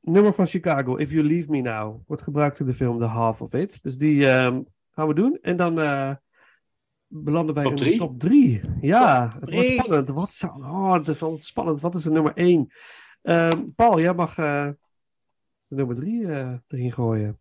nummer 0.00 0.34
van 0.34 0.46
Chicago, 0.46 0.96
If 0.96 1.10
You 1.12 1.24
Leave 1.24 1.50
Me 1.50 1.60
Now, 1.60 2.00
wordt 2.06 2.22
gebruikt 2.22 2.60
in 2.60 2.66
de 2.66 2.72
film 2.72 2.98
The 2.98 3.04
Half 3.04 3.40
of 3.40 3.54
It. 3.54 3.82
Dus 3.82 3.96
die 3.96 4.28
ehm, 4.28 4.62
gaan 4.90 5.08
we 5.08 5.14
doen. 5.14 5.38
En 5.42 5.56
dan 5.56 5.80
eh, 5.80 6.14
belanden 7.08 7.54
wij 7.54 7.64
Top 7.64 7.78
in 7.78 7.90
de 7.90 7.96
top 7.96 8.20
drie. 8.20 8.60
Ja, 8.80 9.22
het 9.24 9.32
wordt 9.32 9.66
drie. 9.66 9.72
spannend. 9.72 10.08
Wat, 10.08 10.28
zou, 10.28 10.62
oh, 10.62 10.92
het 10.92 11.08
is 11.08 11.20
wel 11.20 11.36
spannend. 11.40 11.80
Wat 11.80 11.94
is 11.94 12.02
de 12.02 12.10
nummer 12.10 12.32
één? 12.34 12.72
Ehm, 13.22 13.62
Paul, 13.76 14.00
jij 14.00 14.14
mag 14.14 14.38
eh, 14.38 14.68
de 15.66 15.74
nummer 15.74 15.96
drie 15.96 16.26
eh, 16.26 16.52
erin 16.68 16.92
gooien. 16.92 17.40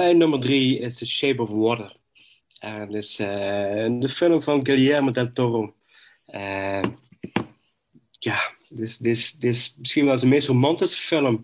Mijn 0.00 0.18
nummer 0.18 0.40
drie 0.40 0.78
is 0.78 0.98
The 0.98 1.06
Shape 1.06 1.42
of 1.42 1.50
Water. 1.50 1.96
En 2.58 2.94
is 2.94 3.20
uh, 3.20 3.26
de 4.00 4.08
film 4.08 4.42
van 4.42 4.66
Guillermo 4.66 5.10
del 5.10 5.30
Toro. 5.30 5.74
Ja, 8.18 8.54
dit 8.68 8.80
is, 8.80 8.98
dit, 8.98 9.16
is, 9.16 9.36
is 9.40 9.74
misschien 9.76 10.04
wel 10.04 10.18
zijn 10.18 10.30
meest 10.30 10.46
romantische 10.46 10.98
film. 10.98 11.42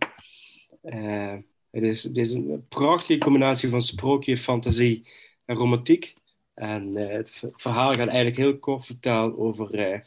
Het, 1.71 1.83
is, 1.83 2.03
het 2.03 2.17
is 2.17 2.33
een 2.33 2.67
prachtige 2.69 3.19
combinatie 3.19 3.69
van 3.69 3.83
sprookje, 3.83 4.37
fantasie 4.37 5.09
en 5.45 5.57
romantiek. 5.57 6.15
En 6.55 6.95
het 6.95 7.43
verhaal 7.57 7.93
gaat 7.93 8.09
eigenlijk 8.09 8.37
heel 8.37 8.59
kort 8.59 8.87
verteld 8.87 9.37
over, 9.37 10.03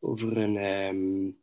over 0.00 0.36
een 0.36 0.56
um, 0.56 1.38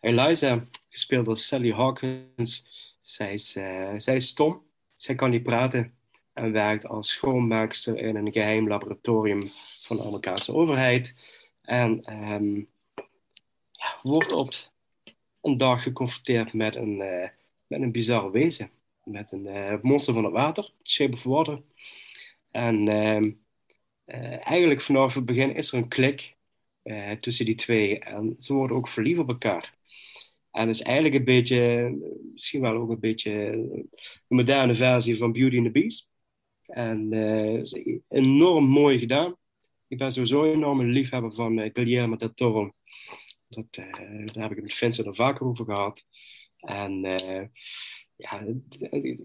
Eliza, 0.00 0.68
gespeeld 0.88 1.24
door 1.24 1.36
Sally 1.36 1.72
Hawkins. 1.72 2.64
Zij 3.02 3.32
is, 3.32 3.50
zij 3.96 4.14
is 4.14 4.26
stom, 4.26 4.62
zij 4.96 5.14
kan 5.14 5.30
niet 5.30 5.42
praten 5.42 5.94
en 6.32 6.52
werkt 6.52 6.86
als 6.86 7.10
schoonmaakster 7.10 7.98
in 7.98 8.16
een 8.16 8.32
geheim 8.32 8.68
laboratorium 8.68 9.50
van 9.80 9.96
de 9.96 10.02
Amerikaanse 10.02 10.54
overheid. 10.54 11.14
En 11.62 12.12
um, 12.32 12.68
ja, 13.70 13.98
wordt 14.02 14.32
op 14.32 14.50
een 15.40 15.56
dag 15.56 15.82
geconfronteerd 15.82 16.52
met 16.52 16.76
een, 16.76 17.00
uh, 17.00 17.28
met 17.66 17.80
een 17.80 17.92
bizarre 17.92 18.30
wezen. 18.30 18.70
Met 19.04 19.32
een 19.32 19.46
uh, 19.46 19.74
monster 19.82 20.14
van 20.14 20.24
het 20.24 20.32
water, 20.32 20.72
Shape 20.82 21.12
of 21.12 21.22
Water. 21.22 21.62
En 22.50 22.90
uh, 22.90 23.32
eigenlijk 24.46 24.80
vanaf 24.80 25.14
het 25.14 25.24
begin 25.24 25.54
is 25.54 25.72
er 25.72 25.78
een 25.78 25.88
klik 25.88 26.36
tussen 27.18 27.44
die 27.44 27.54
twee. 27.54 27.98
En 27.98 28.36
ze 28.38 28.54
worden 28.54 28.76
ook 28.76 28.88
verliefd 28.88 29.18
op 29.18 29.28
elkaar. 29.28 29.74
En 30.52 30.68
is 30.68 30.82
eigenlijk 30.82 31.14
een 31.14 31.24
beetje, 31.24 31.90
misschien 32.32 32.60
wel 32.60 32.76
ook 32.76 32.90
een 32.90 33.00
beetje 33.00 33.32
een 33.32 33.90
moderne 34.28 34.74
versie 34.74 35.16
van 35.16 35.32
Beauty 35.32 35.56
and 35.56 35.64
the 35.64 35.70
Beast. 35.72 36.10
En 36.66 37.12
uh, 37.12 37.62
enorm 38.08 38.64
mooi 38.64 38.98
gedaan. 38.98 39.36
Ik 39.88 39.98
ben 39.98 40.12
sowieso 40.12 40.52
een 40.52 40.90
liefhebber 40.90 41.34
van 41.34 41.58
uh, 41.58 41.70
Guillermo 41.72 42.16
del 42.16 42.34
Toro. 42.34 42.72
Dat, 43.48 43.64
uh, 43.78 44.26
daar 44.26 44.42
heb 44.42 44.50
ik 44.50 44.56
het 44.56 44.62
met 44.62 44.74
Vincent 44.74 45.06
er 45.06 45.14
vaker 45.14 45.46
over 45.46 45.64
gehad. 45.64 46.04
En 46.56 47.00
ja, 48.16 48.46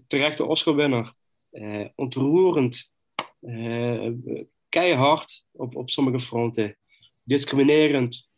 terechte 0.06 0.44
Oscar-winnaar. 0.44 1.12
ontroerend. 1.94 2.92
keihard 4.68 5.46
op, 5.52 5.76
op 5.76 5.90
sommige 5.90 6.20
fronten. 6.20 6.78
Discriminerend. 7.22 8.28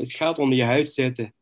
het 0.00 0.12
gaat 0.12 0.38
onder 0.38 0.58
je 0.58 0.64
huid 0.64 0.88
zitten. 0.88 1.34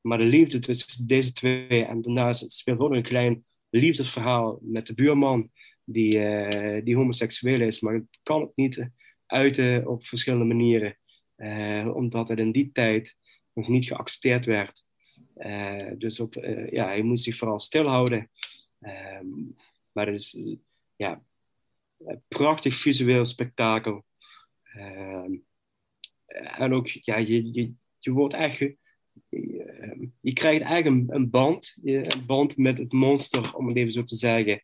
Maar 0.00 0.18
de 0.18 0.24
liefde 0.24 0.58
tussen 0.58 1.06
deze 1.06 1.32
twee 1.32 1.84
en 1.84 2.00
daarnaast 2.00 2.52
speelt 2.52 2.78
ook 2.78 2.92
een 2.92 3.02
klein 3.02 3.44
liefdesverhaal 3.70 4.58
met 4.62 4.86
de 4.86 4.94
buurman 4.94 5.50
die, 5.84 6.18
uh, 6.18 6.84
die 6.84 6.96
homoseksueel 6.96 7.60
is, 7.60 7.80
maar 7.80 8.02
kan 8.22 8.40
het 8.40 8.52
niet 8.54 8.90
uiten 9.26 9.88
op 9.88 10.06
verschillende 10.06 10.44
manieren, 10.44 10.98
uh, 11.36 11.94
omdat 11.94 12.28
het 12.28 12.38
in 12.38 12.52
die 12.52 12.72
tijd 12.72 13.16
nog 13.52 13.68
niet 13.68 13.86
geaccepteerd 13.86 14.46
werd. 14.46 14.84
Uh, 15.36 15.90
dus 15.98 16.20
op, 16.20 16.34
ja, 16.70 16.84
hij 16.84 17.02
moet 17.02 17.22
zich 17.22 17.36
vooral 17.36 17.60
stilhouden. 17.60 18.30
Ehm, 18.80 19.28
maar 19.92 20.06
het 20.06 20.20
is 20.20 20.40
ja, 20.96 21.22
een 21.98 22.22
prachtig 22.28 22.74
visueel 22.74 23.24
spektakel. 23.24 24.04
Ehm, 24.62 25.32
en 26.56 26.72
ook, 26.72 26.86
ja, 26.88 27.16
je, 27.16 27.52
je, 27.52 27.72
je 27.98 28.10
wordt 28.10 28.34
echt 28.34 28.64
Je 30.20 30.32
krijgt 30.32 30.64
eigenlijk 30.64 31.12
een, 31.12 31.30
band, 31.30 31.76
een 31.82 32.26
band 32.26 32.56
met 32.56 32.78
het 32.78 32.92
monster, 32.92 33.54
om 33.54 33.68
het 33.68 33.76
even 33.76 33.92
zo 33.92 34.02
te 34.02 34.16
zeggen. 34.16 34.62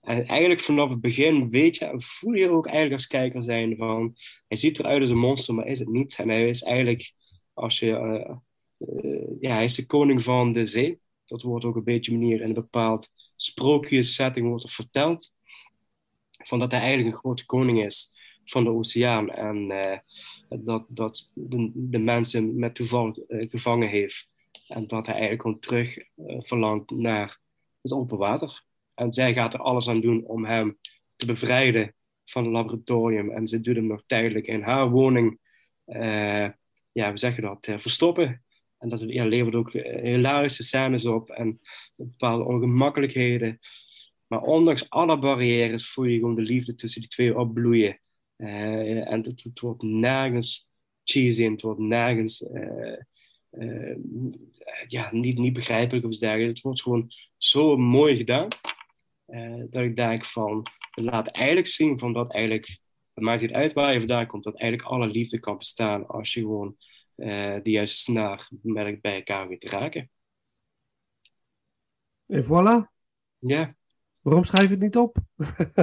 En 0.00 0.26
eigenlijk 0.26 0.60
vanaf 0.60 0.90
het 0.90 1.00
begin 1.00 1.50
weet 1.50 1.76
je, 1.76 1.92
voel 1.96 2.32
je 2.32 2.50
ook 2.50 2.64
eigenlijk 2.64 2.94
als 2.94 3.06
kijker 3.06 3.42
zijn 3.42 3.76
van, 3.76 4.14
hij 4.48 4.56
ziet 4.56 4.78
eruit 4.78 5.00
als 5.00 5.10
een 5.10 5.18
monster, 5.18 5.54
maar 5.54 5.66
is 5.66 5.78
het 5.78 5.88
niet. 5.88 6.16
En 6.18 6.28
hij 6.28 6.48
is 6.48 6.62
eigenlijk, 6.62 7.12
als 7.52 7.78
je, 7.78 7.86
uh, 7.86 8.36
uh, 9.04 9.26
ja, 9.40 9.54
hij 9.54 9.64
is 9.64 9.74
de 9.74 9.86
koning 9.86 10.22
van 10.22 10.52
de 10.52 10.64
zee. 10.64 10.98
Dat 11.24 11.42
wordt 11.42 11.64
ook 11.64 11.76
een 11.76 11.84
beetje 11.84 12.12
manier 12.12 12.40
in 12.40 12.48
een 12.48 12.54
bepaald 12.54 13.08
sprookjessetting 13.36 14.48
wordt 14.48 14.64
er 14.64 14.70
verteld. 14.70 15.36
Van 16.44 16.58
dat 16.58 16.72
hij 16.72 16.80
eigenlijk 16.80 17.14
een 17.14 17.20
grote 17.20 17.46
koning 17.46 17.84
is 17.84 18.13
van 18.44 18.64
de 18.64 18.70
oceaan. 18.70 19.30
En 19.30 19.70
uh, 19.70 19.98
dat, 20.48 20.84
dat 20.88 21.30
de, 21.34 21.70
de, 21.74 21.98
mensen 21.98 22.58
met 22.58 22.74
toeval 22.74 23.24
uh, 23.28 23.50
gevangen 23.50 23.88
heeft. 23.88 24.28
En 24.68 24.86
dat 24.86 25.06
hij 25.06 25.14
eigenlijk 25.14 25.42
gewoon 25.42 25.58
terug 25.58 25.98
uh, 25.98 26.40
verlangt 26.40 26.90
naar 26.90 27.38
het 27.82 27.92
open 27.92 28.18
water. 28.18 28.64
En 28.94 29.12
zij 29.12 29.32
gaat 29.32 29.54
er 29.54 29.60
alles 29.60 29.88
aan 29.88 30.00
doen 30.00 30.24
om 30.24 30.44
hem 30.44 30.78
te 31.16 31.26
bevrijden 31.26 31.94
van 32.24 32.44
het 32.44 32.52
laboratorium. 32.52 33.30
En 33.30 33.46
ze 33.46 33.60
doet 33.60 33.76
hem 33.76 33.86
nog 33.86 34.02
tijdelijk 34.06 34.46
in 34.46 34.62
haar 34.62 34.90
woning, 34.90 35.38
ja, 36.92 37.12
we 37.12 37.18
zeggen 37.18 37.42
dat, 37.42 37.72
verstoppen. 37.76 38.44
En 38.78 38.88
dat 38.88 39.00
ja, 39.00 39.24
levert 39.24 39.54
ook 39.54 39.72
hilarische 39.72 40.62
scènes 40.62 41.06
op 41.06 41.30
en 41.30 41.60
bepaalde 41.96 42.44
ongemakkelijkheden. 42.44 43.58
Maar 44.26 44.42
ondanks 44.42 44.90
alle 44.90 45.18
barrières 45.18 45.90
voel 45.90 46.04
je 46.04 46.18
gewoon 46.18 46.34
de 46.34 46.42
liefde 46.42 46.74
tussen 46.74 47.00
die 47.00 47.10
twee 47.10 47.38
opbloeien. 47.38 48.00
Uh, 48.36 49.10
en 49.12 49.22
het, 49.22 49.42
het, 49.42 49.60
wordt 49.60 49.82
nergens 49.82 50.70
cheesy 51.04 51.44
en 51.44 51.52
het 51.52 51.62
wordt 51.62 51.80
nergens 51.80 52.42
uh, 52.42 52.96
uh, 53.50 53.96
ja, 54.86 55.08
niet, 55.12 55.38
niet 55.38 55.52
begrijpelijk 55.52 56.06
of 56.06 56.18
dergelijke. 56.18 56.50
Het 56.50 56.60
wordt 56.60 56.82
gewoon 56.82 57.10
zo 57.36 57.76
mooi 57.76 58.16
gedaan 58.16 58.48
dat 59.70 59.82
ik 59.82 59.96
denk 59.96 60.24
van, 60.24 60.66
laat 60.90 61.28
eigenlijk 61.28 61.66
zien 61.66 61.98
van 61.98 62.12
dat 62.12 62.32
eigenlijk, 62.32 62.78
het 63.14 63.24
maakt 63.24 63.40
niet 63.40 63.52
uit 63.52 63.72
waar 63.72 63.92
je 63.92 63.98
vandaan 63.98 64.26
komt, 64.26 64.44
dat 64.44 64.58
eigenlijk 64.60 64.90
alle 64.90 65.06
liefde 65.06 65.40
kan 65.40 65.58
bestaan 65.58 66.06
als 66.06 66.34
je 66.34 66.40
gewoon 66.40 66.76
de 67.14 67.70
juiste 67.70 67.96
snaar 67.96 68.48
merkt 68.62 69.00
bij 69.00 69.14
elkaar 69.14 69.48
weet 69.48 69.60
te 69.60 69.68
raken. 69.68 70.10
En 72.26 72.44
voilà. 72.44 72.90
Ja. 73.38 73.76
Waarom 74.24 74.44
schrijf 74.44 74.64
je 74.64 74.74
het 74.74 74.82
niet 74.82 74.96
op? 74.96 75.16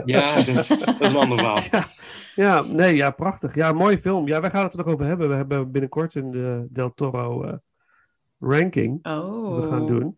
Ja, 0.06 0.36
dat, 0.36 0.68
dat 0.68 1.02
is 1.02 1.12
een 1.12 1.18
ander 1.18 1.38
verhaal. 1.38 1.62
Ja, 1.72 1.88
ja, 2.36 2.62
nee, 2.62 2.96
ja, 2.96 3.12
prachtig. 3.12 3.56
Ja, 3.56 3.74
mooie 3.74 3.98
film. 3.98 4.28
Ja, 4.28 4.42
wij 4.42 4.50
gaan 4.50 4.64
het 4.64 4.72
er 4.72 4.78
nog 4.78 4.88
over 4.88 5.06
hebben. 5.06 5.30
We 5.30 5.36
hebben 5.36 5.72
binnenkort 5.72 6.16
een 6.16 6.32
de 6.32 6.68
Del 6.70 6.94
Toro 6.94 7.46
uh, 7.46 7.54
ranking 8.40 9.08
oh. 9.08 9.56
we 9.56 9.62
gaan 9.62 9.88
doen. 9.88 10.18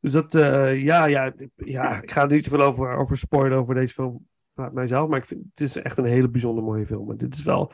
Dus 0.00 0.12
dat, 0.12 0.34
uh, 0.34 0.82
ja, 0.82 1.04
ja, 1.04 1.32
ja, 1.56 2.02
ik 2.02 2.10
ga 2.10 2.22
er 2.22 2.30
niet 2.30 2.42
te 2.42 2.48
veel 2.48 2.62
over, 2.62 2.96
over 2.96 3.16
spoilen 3.16 3.58
over 3.58 3.74
deze 3.74 3.94
film 3.94 4.26
mijzelf. 4.72 5.08
Maar 5.08 5.18
ik 5.18 5.26
vind, 5.26 5.44
het 5.50 5.60
is 5.60 5.76
echt 5.76 5.98
een 5.98 6.04
hele 6.04 6.28
bijzonder 6.28 6.64
mooie 6.64 6.86
film. 6.86 7.10
En 7.10 7.16
dit 7.16 7.34
is 7.34 7.42
wel 7.42 7.72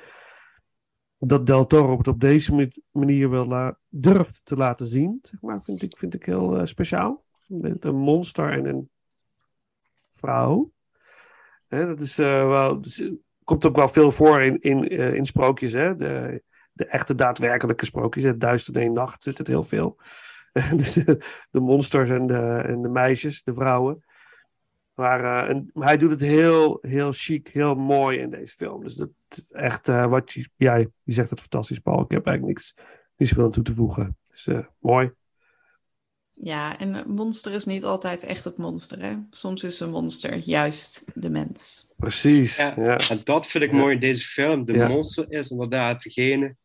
dat 1.19 1.47
Del 1.47 1.67
Toro 1.67 1.99
het 1.99 2.09
op 2.09 2.21
deze 2.21 2.71
manier 2.91 3.31
wel 3.31 3.47
la, 3.47 3.79
durft 3.89 4.45
te 4.45 4.57
laten 4.57 4.87
zien, 4.87 5.19
zeg 5.23 5.41
maar, 5.41 5.63
vind 5.63 5.83
ik, 5.83 5.99
vind 5.99 6.15
ik 6.15 6.25
heel 6.25 6.59
uh, 6.59 6.65
speciaal. 6.65 7.25
Met 7.47 7.85
een 7.85 7.97
monster 7.97 8.53
en 8.53 8.67
een 8.67 8.91
vrouw. 10.19 10.73
Hè, 11.69 11.87
dat 11.87 12.01
is 12.01 12.19
uh, 12.19 12.49
wel, 12.49 12.81
dus, 12.81 13.11
komt 13.45 13.67
ook 13.67 13.77
wel 13.77 13.89
veel 13.89 14.11
voor 14.11 14.43
in, 14.43 14.61
in, 14.61 14.93
uh, 14.93 15.15
in 15.15 15.25
sprookjes. 15.25 15.73
Hè? 15.73 15.97
De, 15.97 16.43
de 16.73 16.87
echte 16.87 17.15
daadwerkelijke 17.15 17.85
sprookjes. 17.85 18.25
Het 18.25 18.41
duister 18.41 18.83
in 18.83 18.93
nacht 18.93 19.23
zit 19.23 19.39
het 19.39 19.47
heel 19.47 19.63
veel. 19.63 19.97
dus, 20.77 20.93
de 21.51 21.61
monsters 21.61 22.11
en 22.11 22.27
de, 22.27 22.63
en 22.67 22.83
de 22.83 22.89
meisjes, 22.89 23.43
de 23.43 23.55
vrouwen. 23.55 24.05
Maar, 24.95 25.51
uh, 25.51 25.61
maar, 25.73 25.87
hij 25.87 25.97
doet 25.97 26.11
het 26.11 26.21
heel, 26.21 26.79
heel 26.81 27.13
chic, 27.13 27.49
heel 27.49 27.75
mooi 27.75 28.19
in 28.19 28.31
deze 28.31 28.57
film. 28.57 28.83
Dus 28.83 28.95
dat 28.95 29.11
is 29.29 29.53
echt 29.53 29.87
wat 29.87 30.33
je. 30.33 30.49
Ja, 30.57 30.75
je 30.77 31.13
zegt 31.13 31.31
het 31.31 31.41
fantastisch, 31.41 31.79
Paul. 31.79 32.01
Ik 32.01 32.11
heb 32.11 32.27
eigenlijk 32.27 32.59
niks, 32.59 32.75
niks 33.17 33.33
veel 33.33 33.45
aan 33.45 33.51
toe 33.51 33.63
te 33.63 33.75
voegen. 33.75 34.17
Dus 34.29 34.49
mooi. 34.79 35.13
Ja, 36.43 36.79
en 36.79 36.95
een 36.95 37.11
monster 37.11 37.53
is 37.53 37.65
niet 37.65 37.85
altijd 37.85 38.23
echt 38.23 38.45
het 38.45 38.57
monster. 38.57 39.03
Hè? 39.03 39.15
Soms 39.31 39.65
is 39.65 39.81
een 39.81 39.91
monster 39.91 40.37
juist 40.37 41.05
de 41.15 41.31
mens. 41.31 41.93
Precies. 41.97 42.57
Ja, 42.57 42.75
ja. 42.77 42.97
En 42.97 43.21
dat 43.25 43.47
vind 43.47 43.65
ik 43.65 43.73
mooi 43.73 43.95
in 43.95 44.01
deze 44.01 44.27
film. 44.27 44.65
De 44.65 44.87
monster 44.89 45.33
is 45.33 45.51
inderdaad 45.51 46.03
degene 46.03 46.57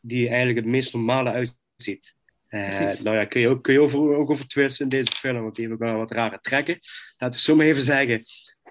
die 0.00 0.28
eigenlijk 0.28 0.58
het 0.58 0.66
meest 0.66 0.92
normale 0.92 1.30
uitziet. 1.30 2.14
Uh, 2.48 2.68
nou 3.02 3.16
ja, 3.16 3.24
kun 3.24 3.40
je 3.40 3.48
ook, 3.48 3.62
kun 3.62 3.72
je 3.72 3.80
over, 3.80 4.16
ook 4.16 4.30
over 4.30 4.46
twisten 4.46 4.84
in 4.84 4.90
deze 4.90 5.12
film, 5.12 5.42
want 5.42 5.54
die 5.54 5.68
hebben 5.68 5.86
wel 5.86 5.96
wat 5.96 6.10
rare 6.10 6.38
trekken. 6.40 6.78
Laten 7.16 7.38
we 7.38 7.44
zo 7.44 7.56
maar 7.56 7.66
even 7.66 7.82
zeggen. 7.82 8.22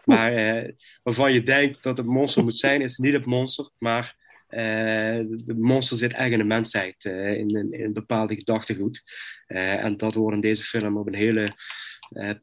Maar 0.05 0.57
uh, 0.63 0.71
waarvan 1.03 1.33
je 1.33 1.43
denkt 1.43 1.83
dat 1.83 1.97
het 1.97 2.05
monster 2.05 2.43
moet 2.43 2.57
zijn, 2.57 2.81
is 2.81 2.97
niet 2.97 3.13
het 3.13 3.25
monster, 3.25 3.69
maar 3.77 4.15
de 4.51 5.55
monster 5.57 5.97
zit 5.97 6.13
echt 6.13 6.31
in 6.31 6.37
de 6.37 6.43
mensheid, 6.43 7.05
uh, 7.05 7.37
in, 7.37 7.73
in, 7.73 7.93
bepaalde 7.93 8.35
gedachtegoed. 8.35 9.03
Uh, 9.47 9.83
en 9.83 9.97
dat 9.97 10.15
wordt 10.15 10.35
in 10.35 10.41
deze 10.41 10.63
film 10.63 10.97
op 10.97 11.07
een 11.07 11.13
hele 11.13 11.53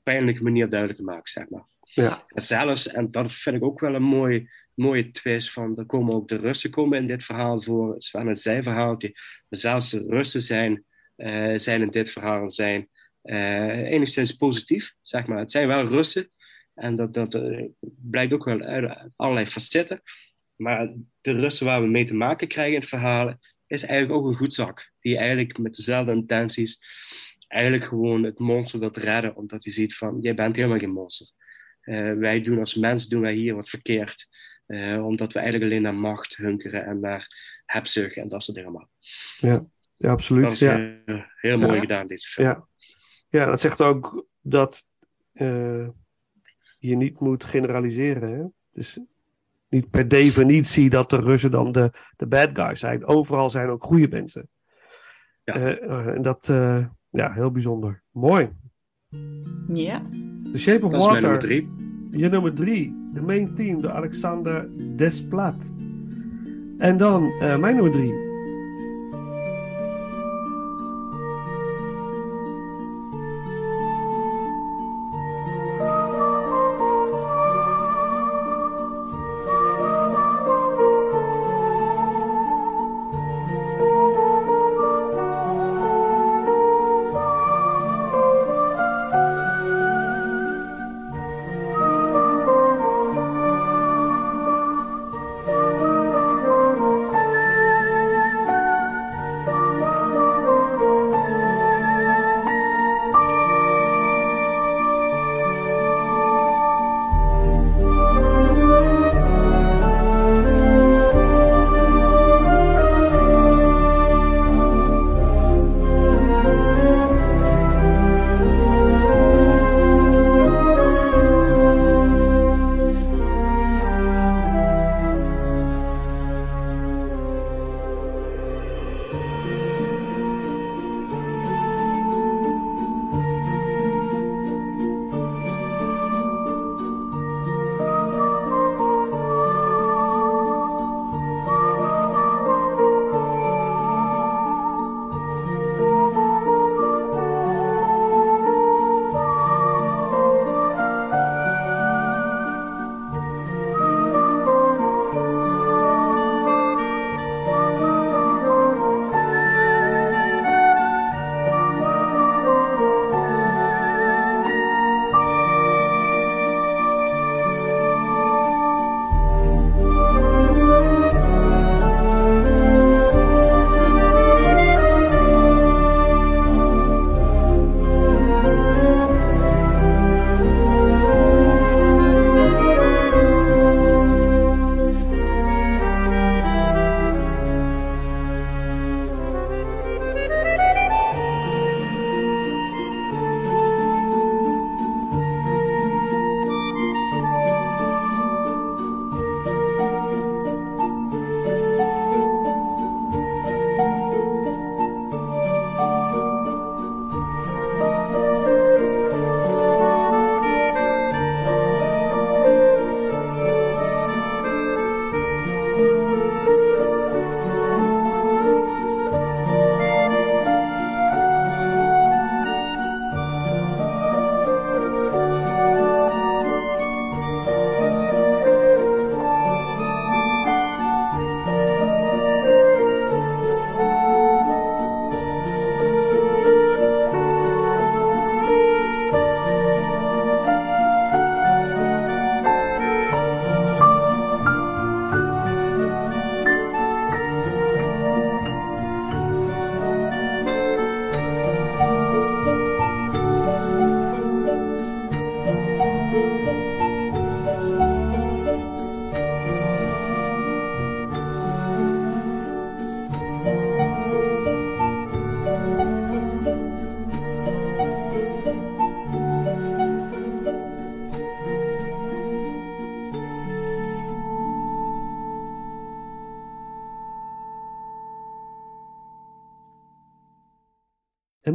pijnlijke 0.02 0.42
manier 0.42 0.68
duidelijk 0.68 0.98
gemaakt, 0.98 1.30
zeg 1.30 1.48
maar. 1.48 1.64
Ja. 1.80 2.24
En 2.28 2.42
zelfs, 2.42 2.88
en 2.88 3.10
dat 3.10 3.32
vind 3.32 3.56
ik 3.56 3.64
ook 3.64 3.80
wel 3.80 3.94
een 3.94 4.02
mooi, 4.02 4.50
mooie 4.74 5.10
twist, 5.10 5.50
van 5.50 5.76
er 5.76 5.86
komen 5.86 6.14
ook 6.14 6.28
de 6.28 6.36
Russen 6.36 6.70
komen 6.70 6.98
in 6.98 7.06
dit 7.06 7.24
verhaal 7.24 7.62
voor. 7.62 7.92
Het 7.92 8.02
is 8.02 8.10
wel 8.10 8.26
een 8.26 8.36
zijverhaaltje, 8.36 9.08
maar 9.48 9.58
zelfs 9.58 9.90
de 9.90 10.04
Russen 10.08 10.42
zijn, 10.42 10.84
zijn 11.56 11.82
in 11.82 11.90
dit 11.90 12.10
verhaal 12.10 12.50
zijn 12.50 12.88
enigszins 13.22 14.32
positief, 14.32 14.94
zeg 15.02 15.26
maar. 15.26 15.38
Het 15.38 15.50
zijn 15.50 15.68
wel 15.68 15.86
Russen 15.86 16.30
en 16.74 16.96
dat, 16.96 17.14
dat 17.14 17.40
blijkt 18.10 18.32
ook 18.32 18.44
wel 18.44 18.60
uit 18.60 19.14
allerlei 19.16 19.46
facetten. 19.46 20.02
Maar 20.58 20.92
de 21.20 21.32
Russen 21.32 21.66
waar 21.66 21.82
we 21.82 21.88
mee 21.88 22.04
te 22.04 22.14
maken 22.14 22.48
krijgen 22.48 22.74
in 22.74 22.80
het 22.80 22.88
verhaal 22.88 23.34
is 23.66 23.82
eigenlijk 23.82 24.20
ook 24.20 24.26
een 24.26 24.36
goed 24.36 24.54
zak. 24.54 24.92
Die 25.00 25.16
eigenlijk 25.16 25.58
met 25.58 25.74
dezelfde 25.74 26.12
intenties 26.12 26.80
eigenlijk 27.48 27.84
gewoon 27.84 28.22
het 28.22 28.38
monster 28.38 28.80
wilt 28.80 28.96
redden. 28.96 29.36
Omdat 29.36 29.64
hij 29.64 29.72
ziet 29.72 29.96
van, 29.96 30.20
jij 30.20 30.34
bent 30.34 30.56
helemaal 30.56 30.78
geen 30.78 30.92
monster. 30.92 31.30
Uh, 31.82 32.12
wij 32.12 32.42
doen 32.42 32.58
als 32.58 32.74
mens 32.74 33.08
doen 33.08 33.20
wij 33.20 33.34
hier 33.34 33.54
wat 33.54 33.68
verkeerd. 33.68 34.26
Uh, 34.66 35.06
omdat 35.06 35.32
we 35.32 35.38
eigenlijk 35.38 35.70
alleen 35.70 35.82
naar 35.82 35.94
macht 35.94 36.36
hunkeren 36.36 36.84
en 36.84 37.00
naar 37.00 37.26
hebzucht 37.64 38.16
en 38.16 38.28
dat 38.28 38.42
soort 38.42 38.56
dingen 38.56 38.72
allemaal. 38.72 38.90
Ja, 39.36 39.66
ja 39.96 40.10
absoluut. 40.10 40.42
Dat 40.42 40.52
is 40.52 40.58
ja. 40.58 41.00
Uh, 41.06 41.22
heel 41.40 41.58
mooi 41.58 41.74
ja. 41.74 41.80
gedaan, 41.80 42.06
deze 42.06 42.28
film. 42.28 42.46
Ja. 42.48 42.68
ja, 43.28 43.46
dat 43.46 43.60
zegt 43.60 43.80
ook 43.80 44.26
dat 44.40 44.86
je 46.78 46.96
niet 46.96 47.20
moet 47.20 47.44
generaliseren. 47.44 48.32
Hè? 48.32 48.44
Dus 48.72 48.98
niet 49.68 49.90
per 49.90 50.08
definitie 50.08 50.90
dat 50.90 51.10
de 51.10 51.16
Russen 51.16 51.50
dan 51.50 51.72
de, 51.72 51.90
de 52.16 52.26
bad 52.26 52.50
guys 52.52 52.80
zijn. 52.80 53.06
Overal 53.06 53.50
zijn 53.50 53.68
ook 53.68 53.84
goede 53.84 54.08
mensen. 54.08 54.48
Ja. 55.44 55.54
en 55.54 56.22
dat, 56.22 56.46
ja, 57.10 57.32
heel 57.32 57.50
bijzonder. 57.50 58.02
Mooi. 58.10 58.50
Ja. 59.68 60.02
The 60.52 60.58
Shape 60.58 60.84
of 60.84 60.92
dat 60.92 61.04
Water. 61.04 61.16
is 61.16 61.22
mijn 61.22 61.22
nummer 61.22 61.38
drie. 61.38 61.68
Je 62.20 62.28
nummer 62.28 62.54
drie. 62.54 63.10
The 63.14 63.20
Main 63.20 63.54
Theme 63.54 63.80
door 63.80 63.92
Alexander 63.92 64.68
Desplat. 64.96 65.72
En 66.78 66.96
dan 66.96 67.22
uh, 67.24 67.56
mijn 67.56 67.74
nummer 67.74 67.92
drie. 67.92 68.27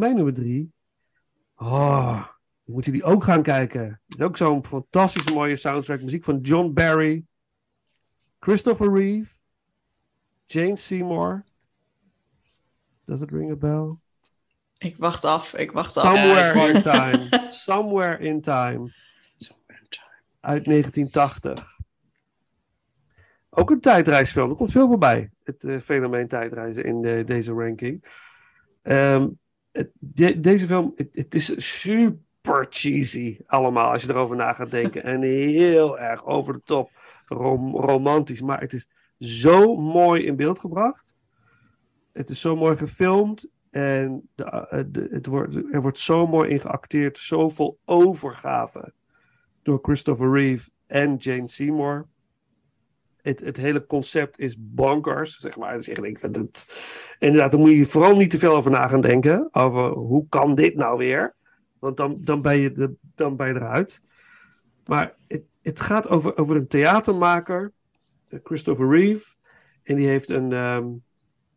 Mijn 0.04 0.16
nummer 0.16 0.34
drie. 0.34 0.72
Oh, 1.56 2.16
dan 2.66 2.76
moet 2.76 2.86
je 2.86 2.92
die 2.92 3.04
ook 3.04 3.24
gaan 3.24 3.42
kijken. 3.44 3.84
Het 4.08 4.20
is 4.20 4.26
ook 4.26 4.38
zo'n 4.38 4.66
fantastisch 4.66 5.32
mooie 5.32 5.56
soundtrack. 5.56 6.02
Muziek 6.02 6.24
van 6.24 6.40
John 6.42 6.74
Barry. 6.74 7.26
Christopher 8.40 8.94
Reeve. 8.94 9.34
Jane 10.46 10.76
Seymour. 10.76 11.44
Does 13.06 13.22
it 13.22 13.32
ring 13.32 13.52
a 13.52 13.56
bell? 13.56 13.96
Ik 14.78 14.98
wacht 14.98 15.26
af, 15.26 15.54
ik 15.54 15.72
wacht 15.72 15.98
af. 15.98 16.04
Somewhere 16.04 16.60
Ja, 16.60 16.68
ik 16.68 16.76
in 16.76 16.82
wacht- 16.82 16.84
Time. 16.84 17.52
Somewhere 17.52 18.18
in 18.24 18.42
Time. 18.42 18.92
Uit 20.40 20.66
1980. 20.66 21.80
Ook 23.50 23.70
een 23.72 23.80
tijdreisfilm. 23.82 24.50
Er 24.50 24.56
komt 24.56 24.72
veel 24.72 24.88
voorbij. 24.88 25.32
Het 25.44 25.64
eh, 25.64 25.80
fenomeen 25.80 26.28
tijdreizen 26.28 26.84
in 26.86 27.02
de- 27.02 27.24
deze 27.26 27.52
ranking. 27.54 28.04
Deze 30.38 30.68
film, 30.68 30.94
het 31.12 31.36
is 31.36 31.80
super 31.82 32.66
cheesy 32.70 33.40
allemaal 33.46 33.90
als 33.90 34.04
je 34.04 34.10
erover 34.10 34.36
na 34.36 34.54
gaat 34.54 34.72
denken. 34.72 35.04
en 35.14 35.22
heel 35.22 36.00
erg 36.00 36.26
over 36.26 36.54
de 36.54 36.62
top, 36.64 36.92
romantisch. 37.28 38.42
Maar 38.42 38.60
het 38.60 38.74
is 38.74 38.88
zo 39.20 39.76
mooi 39.76 40.24
in 40.24 40.36
beeld 40.36 40.60
gebracht. 40.60 41.16
Het 42.12 42.30
is 42.30 42.42
zo 42.42 42.56
mooi 42.56 42.78
gefilmd. 42.78 43.48
En 43.70 44.30
de, 44.36 44.44
eh, 44.44 44.84
de, 44.88 45.08
het 45.12 45.26
wordt, 45.26 45.56
er 45.56 45.82
wordt 45.82 46.00
zo 46.00 46.28
mooi 46.28 46.50
in 46.50 46.60
geacteerd. 46.60 47.18
Zoveel 47.18 47.80
overgave 47.86 48.94
door 49.62 49.80
Christopher 49.82 50.32
Reeve 50.32 50.70
en 50.88 51.16
Jane 51.16 51.48
Seymour. 51.48 52.08
Het, 53.24 53.40
het 53.40 53.58
hele 53.58 53.86
concept 53.86 54.40
is 54.40 54.56
bonkers, 54.60 55.38
zeg 55.38 55.58
maar. 55.58 55.78
Dus 55.78 55.88
ik 55.88 56.02
denk, 56.02 56.20
inderdaad, 57.20 57.52
daar 57.52 57.60
moet 57.60 57.72
je 57.72 57.86
vooral 57.86 58.16
niet 58.16 58.30
te 58.30 58.40
veel 58.40 58.56
over 58.56 58.72
na 58.72 58.88
gaan 58.88 59.02
denken. 59.02 59.48
Over 59.52 59.90
hoe 59.90 60.26
kan 60.30 60.56
dit 60.56 60.76
nou 60.76 60.98
weer? 60.98 61.36
Want 61.80 61.98
dan, 61.98 62.18
dan, 62.20 62.42
ben, 62.42 62.60
je 62.60 62.96
dan 63.16 63.36
ben 63.36 63.48
je 63.48 63.54
eruit. 63.54 64.02
Maar 64.86 65.16
het, 65.28 65.44
het 65.62 65.82
gaat 65.82 66.10
over, 66.10 66.38
over 66.38 66.56
een 66.56 66.68
theatermaker, 66.68 67.72
Christopher 68.44 68.90
Reeve. 68.90 69.34
En 69.84 69.96
die 69.96 70.08
heeft 70.08 70.30
een, 70.30 70.52
um, 70.52 71.04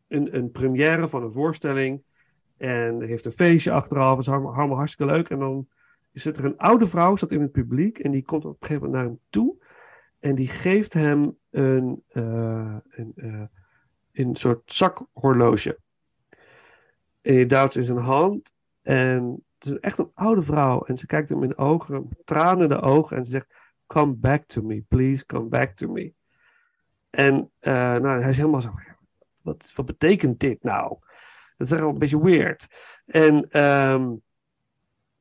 een, 0.08 0.36
een 0.36 0.50
première 0.50 1.08
van 1.08 1.22
een 1.22 1.32
voorstelling. 1.32 2.02
En 2.56 3.02
heeft 3.02 3.24
een 3.24 3.32
feestje 3.32 3.72
achteraf. 3.72 4.10
Dat 4.10 4.18
is 4.18 4.28
allemaal, 4.28 4.76
hartstikke 4.76 5.12
leuk. 5.12 5.28
En 5.28 5.38
dan 5.38 5.68
zit 6.12 6.36
er 6.36 6.44
een 6.44 6.58
oude 6.58 6.86
vrouw, 6.86 7.16
staat 7.16 7.32
in 7.32 7.40
het 7.40 7.52
publiek. 7.52 7.98
En 7.98 8.10
die 8.10 8.22
komt 8.22 8.44
op 8.44 8.50
een 8.50 8.66
gegeven 8.66 8.82
moment 8.82 9.02
naar 9.02 9.12
hem 9.12 9.20
toe. 9.30 9.56
En 10.18 10.34
die 10.34 10.48
geeft 10.48 10.92
hem 10.92 11.38
een, 11.50 12.02
uh, 12.12 12.76
een, 12.88 13.12
uh, 13.16 13.42
een 14.12 14.36
soort 14.36 14.72
zakhorloge. 14.72 15.78
En 17.22 17.34
die 17.34 17.46
duwt 17.46 17.74
in 17.74 17.84
zijn 17.84 17.98
hand. 17.98 18.54
En 18.82 19.44
het 19.58 19.68
is 19.68 19.78
echt 19.78 19.98
een 19.98 20.10
oude 20.14 20.42
vrouw. 20.42 20.84
En 20.84 20.96
ze 20.96 21.06
kijkt 21.06 21.28
hem 21.28 21.42
in 21.42 21.48
de 21.48 21.56
ogen, 21.56 22.08
tranen 22.24 22.62
in 22.62 22.68
de 22.68 22.80
ogen. 22.80 23.16
En 23.16 23.24
ze 23.24 23.30
zegt: 23.30 23.54
Come 23.86 24.12
back 24.12 24.44
to 24.44 24.62
me, 24.62 24.84
please, 24.88 25.26
come 25.26 25.48
back 25.48 25.74
to 25.74 25.88
me. 25.88 26.14
En 27.10 27.34
uh, 27.60 27.72
nou, 27.72 28.20
hij 28.20 28.28
is 28.28 28.36
helemaal 28.36 28.60
zo: 28.60 28.74
wat, 29.42 29.72
wat 29.74 29.86
betekent 29.86 30.40
dit 30.40 30.62
nou? 30.62 30.88
Dat 31.56 31.66
is 31.66 31.72
echt 31.72 31.80
wel 31.80 31.90
een 31.90 31.98
beetje 31.98 32.22
weird. 32.22 32.66
En 33.06 33.34
um, 33.34 34.22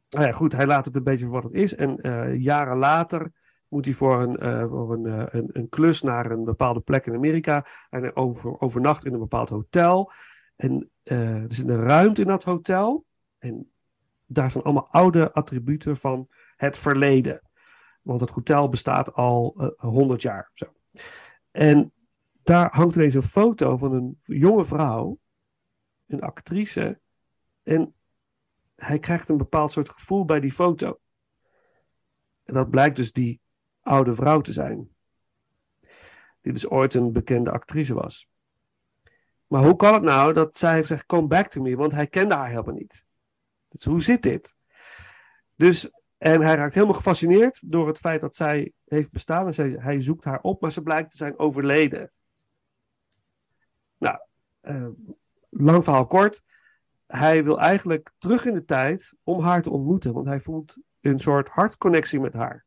nou 0.09 0.25
ja, 0.25 0.31
goed, 0.31 0.53
hij 0.53 0.65
laat 0.65 0.85
het 0.85 0.95
een 0.95 1.03
beetje 1.03 1.25
voor 1.25 1.33
wat 1.33 1.43
het 1.43 1.53
is. 1.53 1.75
En 1.75 1.99
jaren 2.39 2.77
later 2.77 3.31
moet 3.75 3.85
hij 3.85 3.93
voor, 3.93 4.21
een, 4.21 4.45
uh, 4.45 4.69
voor 4.69 4.93
een, 4.93 5.05
uh, 5.05 5.23
een, 5.29 5.49
een, 5.53 5.69
klus 5.69 6.01
naar 6.01 6.31
een 6.31 6.43
bepaalde 6.43 6.79
plek 6.79 7.05
in 7.05 7.13
Amerika. 7.13 7.65
En 7.89 8.15
over, 8.15 8.59
overnacht 8.59 9.05
in 9.05 9.13
een 9.13 9.19
bepaald 9.19 9.49
hotel. 9.49 10.11
En 10.55 10.89
er 11.03 11.45
zit 11.47 11.67
een 11.67 11.83
ruimte 11.83 12.21
in 12.21 12.27
dat 12.27 12.43
hotel. 12.43 13.05
En 13.37 13.71
daar 14.25 14.51
zijn 14.51 14.63
allemaal 14.63 14.87
oude 14.91 15.33
attributen 15.33 15.97
van 15.97 16.27
het 16.55 16.77
verleden. 16.77 17.41
Want 18.01 18.21
het 18.21 18.29
hotel 18.29 18.69
bestaat 18.69 19.13
al 19.13 19.73
100 19.77 20.21
jaar. 20.21 20.51
Zo. 20.53 20.65
En 21.51 21.93
daar 22.43 22.69
hangt 22.75 22.95
ineens 22.95 23.13
een 23.13 23.23
foto 23.23 23.77
van 23.77 23.93
een 23.93 24.17
jonge 24.21 24.65
vrouw 24.65 25.19
een 26.07 26.21
actrice. 26.21 26.99
En 27.63 27.93
hij 28.75 28.99
krijgt 28.99 29.29
een 29.29 29.37
bepaald 29.37 29.71
soort 29.71 29.89
gevoel 29.89 30.25
bij 30.25 30.39
die 30.39 30.51
foto. 30.51 30.99
En 32.43 32.53
dat 32.53 32.69
blijkt 32.69 32.95
dus 32.95 33.11
die 33.11 33.41
oude 33.85 34.15
vrouw 34.15 34.41
te 34.41 34.53
zijn. 34.53 34.89
Die 36.41 36.53
dus 36.53 36.69
ooit 36.69 36.93
een 36.93 37.11
bekende 37.11 37.51
actrice 37.51 37.93
was. 37.93 38.27
Maar 39.47 39.63
hoe 39.63 39.75
kan 39.75 39.93
het 39.93 40.03
nou 40.03 40.33
dat 40.33 40.57
zij 40.57 40.83
zegt: 40.83 41.05
Come 41.05 41.27
back 41.27 41.47
to 41.47 41.61
me? 41.61 41.75
Want 41.75 41.91
hij 41.91 42.07
kende 42.07 42.35
haar 42.35 42.49
helemaal 42.49 42.73
niet. 42.73 43.05
Dus 43.67 43.83
hoe 43.83 44.01
zit 44.01 44.21
dit? 44.21 44.55
Dus, 45.55 45.91
en 46.17 46.41
hij 46.41 46.55
raakt 46.55 46.73
helemaal 46.73 46.95
gefascineerd 46.95 47.71
door 47.71 47.87
het 47.87 47.97
feit 47.97 48.21
dat 48.21 48.35
zij 48.35 48.71
heeft 48.85 49.11
bestaan. 49.11 49.45
En 49.45 49.53
zij, 49.53 49.75
hij 49.79 50.01
zoekt 50.01 50.23
haar 50.23 50.41
op, 50.41 50.61
maar 50.61 50.71
ze 50.71 50.81
blijkt 50.81 51.11
te 51.11 51.17
zijn 51.17 51.39
overleden. 51.39 52.11
Nou, 53.97 54.17
uh, 54.61 54.87
lang 55.49 55.83
verhaal 55.83 56.07
kort. 56.07 56.43
Hij 57.05 57.43
wil 57.43 57.59
eigenlijk 57.59 58.11
terug 58.17 58.45
in 58.45 58.53
de 58.53 58.65
tijd 58.65 59.13
om 59.23 59.39
haar 59.39 59.61
te 59.61 59.69
ontmoeten, 59.69 60.13
want 60.13 60.25
hij 60.25 60.39
voelt 60.39 60.77
een 61.01 61.19
soort 61.19 61.49
hartconnectie 61.49 62.19
met 62.19 62.33
haar. 62.33 62.65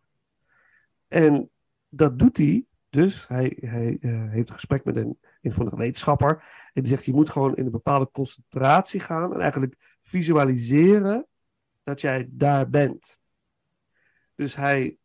En 1.09 1.51
dat 1.89 2.19
doet 2.19 2.37
hij 2.37 2.65
dus. 2.91 3.29
Hij, 3.29 3.57
hij 3.61 3.97
uh, 4.01 4.31
heeft 4.31 4.49
een 4.49 4.55
gesprek 4.55 4.85
met 4.85 4.97
een, 4.97 5.19
een 5.43 5.53
van 5.53 5.65
de 5.65 5.77
wetenschapper. 5.77 6.45
En 6.73 6.83
die 6.83 6.91
zegt: 6.91 7.05
Je 7.05 7.13
moet 7.13 7.31
gewoon 7.31 7.57
in 7.57 7.65
een 7.65 7.71
bepaalde 7.71 8.11
concentratie 8.13 9.01
gaan. 9.01 9.35
En 9.35 9.41
eigenlijk 9.41 9.77
visualiseren 10.03 11.27
dat 11.83 12.01
jij 12.01 12.29
daar 12.31 12.69
bent. 12.69 13.19
Dus 14.35 14.57
hij 14.57 14.97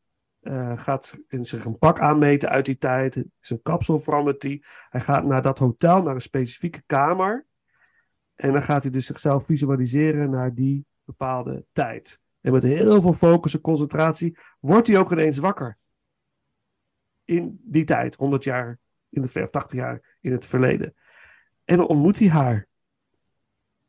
uh, 0.41 0.77
gaat 0.77 1.19
in 1.27 1.45
zich 1.45 1.65
een 1.65 1.77
pak 1.77 1.99
aanmeten 1.99 2.49
uit 2.49 2.65
die 2.65 2.77
tijd. 2.77 3.23
Zijn 3.39 3.61
kapsel 3.61 3.99
verandert 3.99 4.43
hij. 4.43 4.63
Hij 4.89 5.01
gaat 5.01 5.23
naar 5.23 5.41
dat 5.41 5.59
hotel, 5.59 6.01
naar 6.01 6.13
een 6.13 6.21
specifieke 6.21 6.83
kamer. 6.85 7.45
En 8.35 8.51
dan 8.51 8.61
gaat 8.61 8.81
hij 8.81 8.91
dus 8.91 9.05
zichzelf 9.05 9.45
visualiseren 9.45 10.29
naar 10.29 10.53
die 10.53 10.85
bepaalde 11.03 11.65
tijd. 11.71 12.19
En 12.41 12.51
met 12.51 12.63
heel 12.63 13.01
veel 13.01 13.13
focus 13.13 13.53
en 13.53 13.61
concentratie 13.61 14.37
wordt 14.59 14.87
hij 14.87 14.97
ook 14.97 15.11
ineens 15.11 15.37
wakker. 15.37 15.77
In 17.25 17.59
die 17.63 17.83
tijd, 17.83 18.15
100 18.15 18.43
jaar 18.43 18.79
in 19.09 19.21
het 19.21 19.31
verleden, 19.31 19.53
80 19.53 19.79
jaar 19.79 20.17
in 20.21 20.31
het 20.31 20.45
verleden. 20.45 20.93
En 21.65 21.77
dan 21.77 21.87
ontmoet 21.87 22.19
hij 22.19 22.29
haar. 22.29 22.67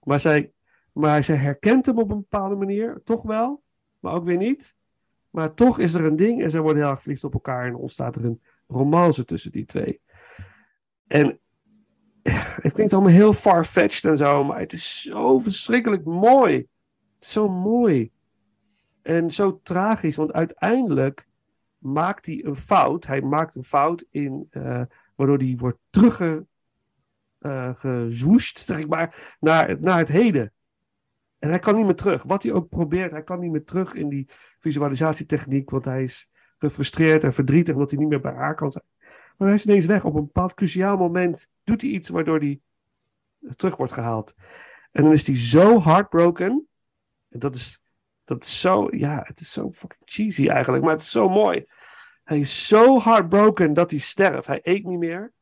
Maar 0.03 0.21
zij, 0.21 0.53
maar 0.93 1.25
zij 1.25 1.37
herkent 1.37 1.87
hem 1.87 1.99
op 1.99 2.11
een 2.11 2.19
bepaalde 2.19 2.55
manier, 2.55 3.01
toch 3.05 3.23
wel, 3.23 3.63
maar 4.01 4.13
ook 4.13 4.25
weer 4.25 4.37
niet. 4.37 4.77
Maar 5.31 5.55
toch 5.55 5.79
is 5.79 5.95
er 5.95 6.05
een 6.05 6.17
ding 6.17 6.43
en 6.43 6.51
zij 6.51 6.61
worden 6.61 6.83
heel 6.83 6.91
erg 6.91 7.03
verliefd 7.03 7.25
op 7.25 7.35
elkaar 7.35 7.67
en 7.67 7.75
ontstaat 7.75 8.17
er 8.17 8.25
een 8.25 8.43
romance 8.67 9.25
tussen 9.25 9.53
die 9.53 9.65
twee. 9.65 10.01
En 11.07 11.39
het 12.63 12.73
klinkt 12.73 12.93
allemaal 12.93 13.13
heel 13.13 13.33
far-fetched 13.33 14.05
en 14.05 14.17
zo, 14.17 14.45
maar 14.45 14.59
het 14.59 14.73
is 14.73 15.03
zo 15.03 15.39
verschrikkelijk 15.39 16.05
mooi. 16.05 16.67
Zo 17.19 17.49
mooi. 17.49 18.11
En 19.03 19.31
zo 19.31 19.61
tragisch, 19.63 20.17
want 20.17 20.33
uiteindelijk 20.33 21.27
maakt 21.85 22.27
hij 22.27 22.45
een 22.45 22.57
fout. 22.57 23.07
Hij 23.07 23.21
maakt 23.21 23.55
een 23.55 23.65
fout 23.65 24.05
in, 24.11 24.49
uh, 24.51 24.83
waardoor 25.15 25.39
hij 25.39 25.57
wordt 25.59 25.79
teruggezwoest, 25.91 28.59
uh, 28.59 28.65
zeg 28.65 28.79
ik 28.79 28.89
maar, 28.89 29.37
naar, 29.41 29.81
naar 29.81 29.99
het 29.99 30.09
heden. 30.09 30.53
En 31.39 31.49
hij 31.49 31.59
kan 31.59 31.75
niet 31.75 31.85
meer 31.85 31.95
terug. 31.95 32.23
Wat 32.23 32.43
hij 32.43 32.53
ook 32.53 32.69
probeert, 32.69 33.11
hij 33.11 33.23
kan 33.23 33.41
niet 33.41 33.51
meer 33.51 33.65
terug 33.65 33.95
in 33.95 34.09
die 34.09 34.29
visualisatietechniek, 34.61 35.71
want 35.71 35.85
hij 35.85 36.03
is 36.03 36.31
gefrustreerd 36.59 37.25
en 37.25 37.33
verdrietig 37.33 37.75
omdat 37.75 37.91
hij 37.91 37.99
niet 37.99 38.09
meer 38.09 38.21
bij 38.21 38.35
haar 38.35 38.55
kan 38.55 38.71
zijn. 38.71 38.85
Maar 39.37 39.49
hij 39.49 39.57
is 39.57 39.67
ineens 39.67 39.87
weg. 39.87 40.05
Op 40.05 40.15
een 40.15 40.25
bepaald 40.25 40.55
cruciaal 40.55 40.97
moment 40.97 41.49
doet 41.65 41.81
hij 41.81 41.91
iets 41.91 42.09
waardoor 42.09 42.39
hij 42.39 42.61
terug 43.57 43.77
wordt 43.77 43.93
gehaald. 43.93 44.35
En 44.93 45.03
dan 45.03 45.13
is 45.13 45.27
hij 45.27 45.37
zo 45.37 45.83
heartbroken. 45.83 46.67
En 47.29 47.39
dat 47.39 47.55
is, 47.55 47.83
dat 48.25 48.43
is 48.43 48.61
zo, 48.61 48.89
ja, 48.91 49.23
het 49.27 49.41
is 49.41 49.53
zo 49.53 49.73
fucking 49.73 50.03
cheesy 50.05 50.49
eigenlijk, 50.49 50.85
maar 50.85 50.93
het 50.93 51.03
is 51.03 51.11
zo 51.11 51.29
mooi. 51.29 51.67
Hij 52.25 52.39
is 52.39 52.67
zo 52.67 53.01
heartbroken 53.01 53.73
dat 53.73 53.91
hij 53.91 53.99
sterft. 54.01 54.47
Hij 54.47 54.61
eet 54.63 54.85
niet 54.85 54.99
meer. 54.99 55.33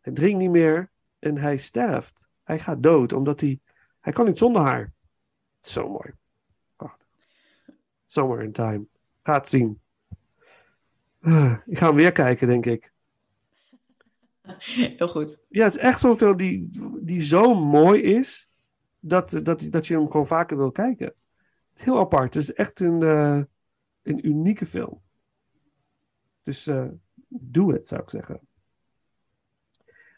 Hij 0.00 0.12
drinkt 0.12 0.38
niet 0.38 0.50
meer. 0.50 0.90
En 1.18 1.36
hij 1.36 1.56
sterft. 1.56 2.26
Hij 2.42 2.58
gaat 2.58 2.82
dood, 2.82 3.12
omdat 3.12 3.40
hij, 3.40 3.60
hij 4.00 4.12
kan 4.12 4.26
niet 4.26 4.38
zonder 4.38 4.62
haar. 4.62 4.92
Zo 5.60 5.88
mooi. 5.88 6.12
Prachtig. 6.76 7.06
Somewhere 8.06 8.44
in 8.44 8.52
time. 8.52 8.86
Ga 9.22 9.32
het 9.32 9.48
zien. 9.48 9.80
Ah, 11.20 11.54
ik 11.66 11.78
ga 11.78 11.86
hem 11.86 11.96
weer 11.96 12.12
kijken, 12.12 12.46
denk 12.46 12.66
ik. 12.66 12.92
Heel 14.58 15.08
goed. 15.08 15.38
Ja, 15.48 15.64
het 15.64 15.74
is 15.74 15.80
echt 15.80 16.00
zo'n 16.00 16.16
film 16.16 16.36
die, 16.36 16.70
die 17.00 17.20
zo 17.20 17.54
mooi 17.54 18.02
is, 18.02 18.50
dat, 18.98 19.40
dat, 19.42 19.66
dat 19.70 19.86
je 19.86 19.94
hem 19.94 20.10
gewoon 20.10 20.26
vaker 20.26 20.56
wil 20.56 20.70
kijken. 20.70 21.14
Heel 21.80 21.98
apart. 21.98 22.34
Het 22.34 22.42
is 22.42 22.52
echt 22.52 22.80
een, 22.80 23.00
uh, 23.00 23.42
een 24.02 24.26
unieke 24.26 24.66
film. 24.66 25.00
Dus 26.42 26.66
uh, 26.66 26.88
doe 27.28 27.78
zou 27.80 28.02
ik 28.02 28.10
zeggen. 28.10 28.40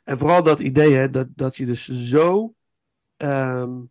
En 0.05 0.19
vooral 0.19 0.43
dat 0.43 0.61
idee, 0.61 0.95
hè, 0.95 1.11
dat, 1.11 1.29
dat 1.31 1.57
je 1.57 1.67
dus 1.67 1.89
zo 1.89 2.55
um, 3.17 3.91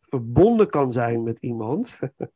verbonden 0.00 0.70
kan 0.70 0.92
zijn 0.92 1.22
met 1.22 1.38
iemand. 1.38 1.98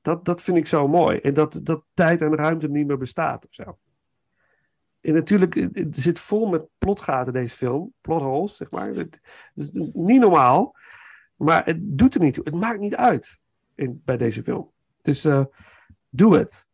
Dat, 0.00 0.24
dat 0.24 0.42
vind 0.42 0.56
ik 0.56 0.66
zo 0.66 0.88
mooi. 0.88 1.18
En 1.18 1.34
dat, 1.34 1.60
dat 1.62 1.84
tijd 1.94 2.20
en 2.20 2.36
ruimte 2.36 2.68
niet 2.68 2.86
meer 2.86 2.98
bestaat 2.98 3.46
of 3.46 3.52
zo. 3.52 3.78
En 5.00 5.14
natuurlijk, 5.14 5.68
zit 5.90 6.20
vol 6.20 6.48
met 6.48 6.66
plotgaten 6.78 7.32
deze 7.32 7.56
film. 7.56 7.92
Plotholes, 8.00 8.56
zeg 8.56 8.70
maar. 8.70 8.94
Het, 8.94 9.20
is 9.54 9.70
niet 9.92 10.20
normaal. 10.20 10.76
Maar 11.42 11.64
het 11.64 11.78
doet 11.80 12.14
er 12.14 12.20
niet 12.20 12.34
toe. 12.34 12.44
Het 12.44 12.54
maakt 12.54 12.80
niet 12.80 12.96
uit 12.96 13.40
in, 13.74 14.02
bij 14.04 14.16
deze 14.16 14.42
film. 14.42 14.70
Dus 15.02 15.24
uh, 15.24 15.44
doe 16.08 16.36
het. 16.36 16.66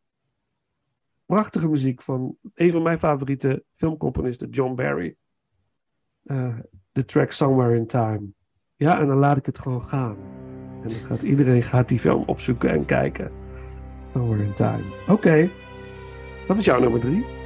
Prachtige 1.27 1.69
muziek 1.69 2.03
van 2.03 2.37
een 2.55 2.73
van 2.73 2.83
mijn 2.83 2.99
favoriete 2.99 3.65
filmcomponisten, 3.75 4.51
John 4.51 4.75
Barry. 4.75 5.17
Uh, 6.25 6.59
de 6.93 7.05
track 7.05 7.31
Somewhere 7.31 7.77
in 7.77 7.87
Time. 7.87 8.27
Ja, 8.77 9.01
en 9.01 9.07
dan 9.07 9.17
laat 9.17 9.37
ik 9.37 9.47
het 9.47 9.59
gewoon 9.59 9.83
gaan. 9.83 10.17
En 10.83 10.89
dan 10.89 10.99
gaat 10.99 11.23
iedereen 11.23 11.63
gaat 11.63 11.89
die 11.89 12.01
film 12.01 12.23
opzoeken 12.27 12.71
en 12.71 12.85
kijken. 12.85 13.33
Somewhere 14.07 14.45
in 14.45 14.55
time. 14.55 14.85
Oké. 15.09 15.51
Wat 16.47 16.59
is 16.59 16.65
jouw 16.65 16.81
nummer 16.81 17.01
drie? 17.01 17.38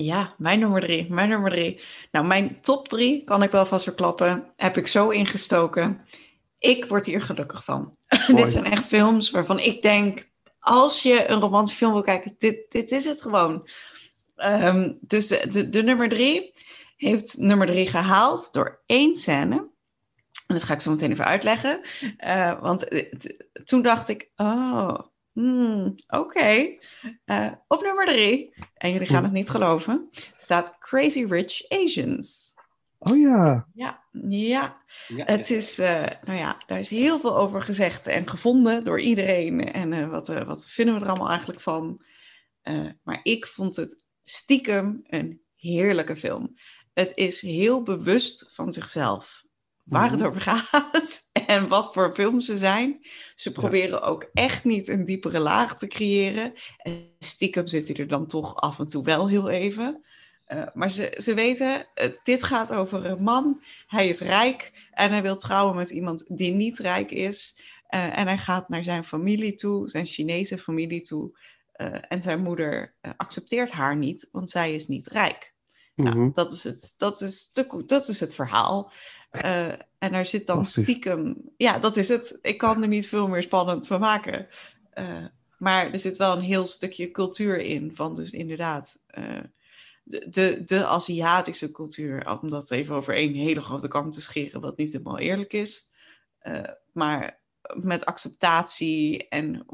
Ja, 0.00 0.34
mijn 0.36 0.58
nummer 0.58 0.80
drie. 0.80 1.12
Mijn 1.12 1.28
nummer 1.28 1.50
drie. 1.50 1.80
Nou, 2.10 2.26
mijn 2.26 2.60
top 2.60 2.88
drie, 2.88 3.24
kan 3.24 3.42
ik 3.42 3.50
wel 3.50 3.66
vast 3.66 3.84
verklappen, 3.84 4.52
heb 4.56 4.76
ik 4.76 4.86
zo 4.86 5.08
ingestoken. 5.08 6.00
Ik 6.58 6.84
word 6.84 7.06
hier 7.06 7.22
gelukkig 7.22 7.64
van. 7.64 7.96
dit 8.34 8.52
zijn 8.52 8.64
echt 8.64 8.86
films 8.86 9.30
waarvan 9.30 9.58
ik 9.58 9.82
denk, 9.82 10.28
als 10.58 11.02
je 11.02 11.28
een 11.28 11.40
romantische 11.40 11.78
film 11.78 11.92
wil 11.92 12.02
kijken, 12.02 12.34
dit, 12.38 12.70
dit 12.70 12.90
is 12.90 13.04
het 13.04 13.22
gewoon. 13.22 13.68
Um, 14.36 14.98
dus 15.00 15.28
de, 15.28 15.82
nummer 15.84 16.08
drie 16.08 16.54
heeft 16.96 17.38
nummer 17.38 17.66
drie 17.66 17.86
gehaald 17.86 18.52
door 18.52 18.82
één 18.86 19.16
scène. 19.16 19.56
En 20.46 20.54
dat 20.54 20.62
ga 20.62 20.74
ik 20.74 20.80
zo 20.80 20.90
meteen 20.90 21.12
even 21.12 21.24
uitleggen. 21.24 21.80
Uh, 22.24 22.60
want 22.60 22.92
uh, 22.92 23.12
toen 23.64 23.82
dacht 23.82 24.08
ik, 24.08 24.30
oh, 24.36 24.98
Hmm, 25.38 25.94
Oké. 26.08 26.76
Uh, 27.26 27.52
op 27.68 27.82
nummer 27.82 28.06
drie, 28.06 28.54
en 28.74 28.92
jullie 28.92 29.06
gaan 29.06 29.22
het 29.22 29.32
niet 29.32 29.50
geloven, 29.50 30.08
staat 30.36 30.78
Crazy 30.78 31.24
Rich 31.24 31.68
Asians. 31.68 32.54
Oh 32.98 33.18
ja. 33.18 33.66
Ja, 33.74 34.04
ja. 34.12 34.82
ja 35.08 35.24
het 35.24 35.50
is, 35.50 35.78
uh, 35.78 36.06
nou 36.24 36.38
ja, 36.38 36.56
daar 36.66 36.78
is 36.78 36.88
heel 36.88 37.20
veel 37.20 37.36
over 37.36 37.62
gezegd 37.62 38.06
en 38.06 38.28
gevonden 38.28 38.84
door 38.84 39.00
iedereen. 39.00 39.72
En 39.72 39.92
uh, 39.92 40.10
wat, 40.10 40.26
wat 40.26 40.66
vinden 40.66 40.94
we 40.94 41.00
er 41.00 41.08
allemaal 41.08 41.28
eigenlijk 41.28 41.60
van? 41.60 42.04
maar 43.02 43.20
ik 43.22 43.46
vond 43.46 43.76
het 43.76 44.04
stiekem 44.24 45.00
een 45.06 45.42
heerlijke 45.56 46.16
film. 46.16 46.54
Het 46.94 47.12
is 47.14 47.40
heel 47.40 47.82
bewust 47.82 48.50
van 48.54 48.72
zichzelf 48.72 49.42
waar 49.88 50.10
het 50.10 50.20
mhm. 50.20 50.28
over 50.28 50.40
gaat 50.40 51.28
en 51.46 51.68
wat 51.68 51.92
voor 51.92 52.14
films 52.14 52.46
ze 52.46 52.56
zijn. 52.56 53.06
Ze 53.34 53.52
proberen 53.52 54.02
ook 54.02 54.30
echt 54.32 54.64
niet 54.64 54.88
een 54.88 55.04
diepere 55.04 55.40
laag 55.40 55.78
te 55.78 55.86
creëren. 55.86 56.52
En 56.78 57.10
stiekem 57.18 57.66
zit 57.66 57.88
hij 57.88 57.96
er 57.96 58.08
dan 58.08 58.26
toch 58.26 58.56
af 58.56 58.78
en 58.78 58.86
toe 58.86 59.04
wel 59.04 59.28
heel 59.28 59.48
even. 59.48 60.04
Uh, 60.48 60.62
maar 60.74 60.90
ze, 60.90 61.14
ze 61.18 61.34
weten, 61.34 61.86
uh, 62.02 62.08
dit 62.24 62.42
gaat 62.42 62.72
over 62.72 63.04
een 63.04 63.22
man. 63.22 63.62
Hij 63.86 64.08
is 64.08 64.20
rijk 64.20 64.88
en 64.90 65.10
hij 65.10 65.22
wil 65.22 65.36
trouwen 65.36 65.76
met 65.76 65.90
iemand 65.90 66.36
die 66.36 66.52
niet 66.52 66.78
rijk 66.78 67.10
is. 67.10 67.60
Uh, 67.90 68.18
en 68.18 68.26
hij 68.26 68.38
gaat 68.38 68.68
naar 68.68 68.84
zijn 68.84 69.04
familie 69.04 69.54
toe, 69.54 69.88
zijn 69.88 70.06
Chinese 70.06 70.58
familie 70.58 71.00
toe. 71.00 71.38
en 72.08 72.22
zijn 72.22 72.42
moeder 72.42 72.94
accepteert 73.16 73.70
haar 73.70 73.96
niet, 73.96 74.28
want 74.32 74.50
zij 74.50 74.74
is 74.74 74.88
niet 74.88 75.06
rijk. 75.06 75.54
Nou, 75.94 76.16
mhm. 76.16 76.30
dat, 76.32 76.52
is 76.52 76.64
het, 76.64 76.94
dat, 76.96 77.20
is 77.20 77.52
de, 77.52 77.82
dat 77.86 78.08
is 78.08 78.20
het 78.20 78.34
verhaal. 78.34 78.92
Uh, 79.32 79.68
en 79.98 80.12
daar 80.12 80.26
zit 80.26 80.46
dan 80.46 80.64
stiekem. 80.64 81.36
Ja, 81.56 81.78
dat 81.78 81.96
is 81.96 82.08
het. 82.08 82.38
Ik 82.42 82.58
kan 82.58 82.82
er 82.82 82.88
niet 82.88 83.08
veel 83.08 83.28
meer 83.28 83.42
spannend 83.42 83.86
van 83.86 84.00
maken. 84.00 84.46
Uh, 84.94 85.24
maar 85.58 85.92
er 85.92 85.98
zit 85.98 86.16
wel 86.16 86.36
een 86.36 86.42
heel 86.42 86.66
stukje 86.66 87.10
cultuur 87.10 87.60
in. 87.60 87.90
Van 87.94 88.14
dus 88.14 88.30
inderdaad. 88.30 88.98
Uh, 89.18 89.38
de, 90.02 90.28
de, 90.28 90.62
de 90.64 90.86
Aziatische 90.86 91.70
cultuur, 91.70 92.38
om 92.42 92.50
dat 92.50 92.70
even 92.70 92.94
over 92.94 93.14
één 93.14 93.34
hele 93.34 93.60
grote 93.60 93.88
kant 93.88 94.12
te 94.12 94.20
scheren, 94.20 94.60
wat 94.60 94.76
niet 94.76 94.92
helemaal 94.92 95.18
eerlijk 95.18 95.52
is. 95.52 95.92
Maar 96.92 97.40
met 97.74 98.04
acceptatie 98.04 99.28
en 99.28 99.64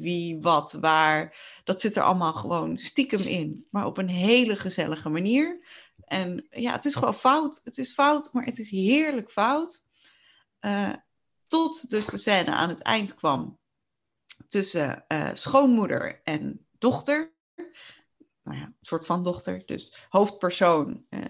wie, 0.00 0.40
wat, 0.40 0.72
waar, 0.72 1.36
dat 1.64 1.80
zit 1.80 1.96
er 1.96 2.02
allemaal 2.02 2.32
gewoon 2.32 2.78
stiekem 2.78 3.20
in, 3.20 3.66
maar 3.70 3.86
op 3.86 3.98
een 3.98 4.08
hele 4.08 4.56
gezellige 4.56 5.08
manier. 5.08 5.66
En 6.04 6.46
ja, 6.50 6.72
het 6.72 6.84
is 6.84 6.94
gewoon 6.94 7.14
fout. 7.14 7.60
Het 7.64 7.78
is 7.78 7.92
fout, 7.92 8.32
maar 8.32 8.44
het 8.44 8.58
is 8.58 8.70
heerlijk 8.70 9.30
fout. 9.30 9.84
Uh, 10.60 10.92
tot 11.46 11.90
dus 11.90 12.06
de 12.06 12.16
scène 12.16 12.50
aan 12.50 12.68
het 12.68 12.82
eind 12.82 13.14
kwam 13.14 13.58
tussen 14.48 15.04
uh, 15.08 15.30
schoonmoeder 15.32 16.20
en 16.24 16.66
dochter. 16.78 17.32
Nou 18.42 18.58
ja, 18.58 18.64
een 18.64 18.76
soort 18.80 19.06
van 19.06 19.24
dochter. 19.24 19.62
Dus 19.66 20.06
hoofdpersoon, 20.08 21.06
uh, 21.10 21.20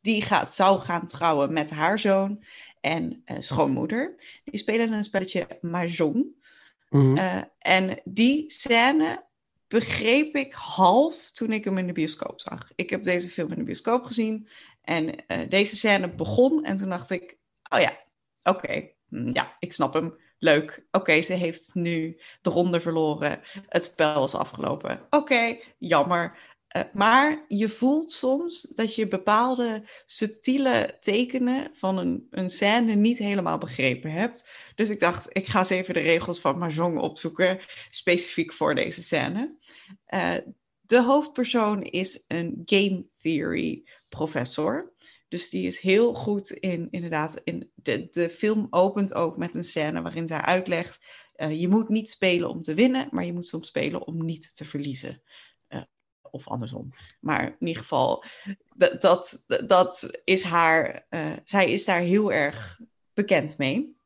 die 0.00 0.22
gaat, 0.22 0.52
zou 0.52 0.80
gaan 0.80 1.06
trouwen 1.06 1.52
met 1.52 1.70
haar 1.70 1.98
zoon 1.98 2.44
en 2.80 3.24
schoonmoeder. 3.38 4.14
Die 4.44 4.58
spelen 4.58 4.92
een 4.92 5.04
spelletje 5.04 5.58
Mahjong. 5.60 6.44
Mm 6.88 7.16
-hmm. 7.16 7.50
en 7.58 8.00
die 8.04 8.50
scène 8.50 9.25
begreep 9.68 10.34
ik 10.34 10.52
half 10.52 11.30
toen 11.30 11.52
ik 11.52 11.64
hem 11.64 11.78
in 11.78 11.86
de 11.86 11.92
bioscoop 11.92 12.40
zag. 12.40 12.70
Ik 12.74 12.90
heb 12.90 13.02
deze 13.02 13.28
film 13.28 13.50
in 13.50 13.58
de 13.58 13.64
bioscoop 13.64 14.04
gezien 14.04 14.48
en 14.82 15.24
deze 15.48 15.76
scène 15.76 16.14
begon 16.14 16.64
en 16.64 16.76
toen 16.76 16.88
dacht 16.88 17.10
ik, 17.10 17.38
oh 17.68 17.80
ja, 17.80 17.98
oké, 18.42 18.90
hm, 19.08 19.30
ja, 19.32 19.56
ik 19.58 19.72
snap 19.72 19.94
hem 19.94 20.16
leuk. 20.38 20.86
Oké, 20.90 21.20
ze 21.20 21.32
heeft 21.32 21.74
nu 21.74 22.20
de 22.42 22.50
ronde 22.50 22.80
verloren. 22.80 23.40
Het 23.68 23.84
spel 23.84 24.24
is 24.24 24.34
afgelopen. 24.34 25.06
Oké, 25.10 25.58
jammer. 25.78 26.38
Uh, 26.76 26.82
maar 26.92 27.44
je 27.48 27.68
voelt 27.68 28.12
soms 28.12 28.60
dat 28.60 28.94
je 28.94 29.08
bepaalde 29.08 29.88
subtiele 30.06 30.96
tekenen 31.00 31.70
van 31.74 31.98
een, 31.98 32.26
een 32.30 32.50
scène 32.50 32.94
niet 32.94 33.18
helemaal 33.18 33.58
begrepen 33.58 34.10
hebt. 34.10 34.50
Dus 34.74 34.88
ik 34.88 35.00
dacht, 35.00 35.26
ik 35.28 35.46
ga 35.46 35.58
eens 35.58 35.70
even 35.70 35.94
de 35.94 36.00
regels 36.00 36.40
van 36.40 36.58
Mahjong 36.58 36.98
opzoeken, 36.98 37.58
specifiek 37.90 38.52
voor 38.52 38.74
deze 38.74 39.02
scène. 39.02 39.56
Uh, 40.08 40.34
de 40.80 41.02
hoofdpersoon 41.02 41.82
is 41.82 42.24
een 42.28 42.62
game 42.64 43.06
theory 43.18 43.84
professor. 44.08 44.94
Dus 45.28 45.50
die 45.50 45.66
is 45.66 45.80
heel 45.80 46.14
goed 46.14 46.50
in, 46.50 46.88
inderdaad, 46.90 47.40
in 47.44 47.70
de, 47.74 48.08
de 48.10 48.30
film 48.30 48.66
opent 48.70 49.14
ook 49.14 49.36
met 49.36 49.54
een 49.54 49.64
scène 49.64 50.02
waarin 50.02 50.26
zij 50.26 50.40
uitlegt, 50.40 51.00
uh, 51.36 51.60
je 51.60 51.68
moet 51.68 51.88
niet 51.88 52.10
spelen 52.10 52.48
om 52.48 52.62
te 52.62 52.74
winnen, 52.74 53.08
maar 53.10 53.24
je 53.24 53.32
moet 53.32 53.46
soms 53.46 53.66
spelen 53.66 54.06
om 54.06 54.24
niet 54.24 54.56
te 54.56 54.64
verliezen. 54.64 55.22
Of 56.36 56.48
andersom. 56.48 56.88
Maar 57.20 57.56
in 57.58 57.66
ieder 57.66 57.82
geval, 57.82 58.24
dat, 58.74 59.00
dat, 59.00 59.44
dat 59.66 60.20
is 60.24 60.42
haar, 60.42 61.06
uh, 61.10 61.32
zij 61.44 61.70
is 61.70 61.84
daar 61.84 62.00
heel 62.00 62.32
erg 62.32 62.80
bekend 63.14 63.58
mee. 63.58 63.96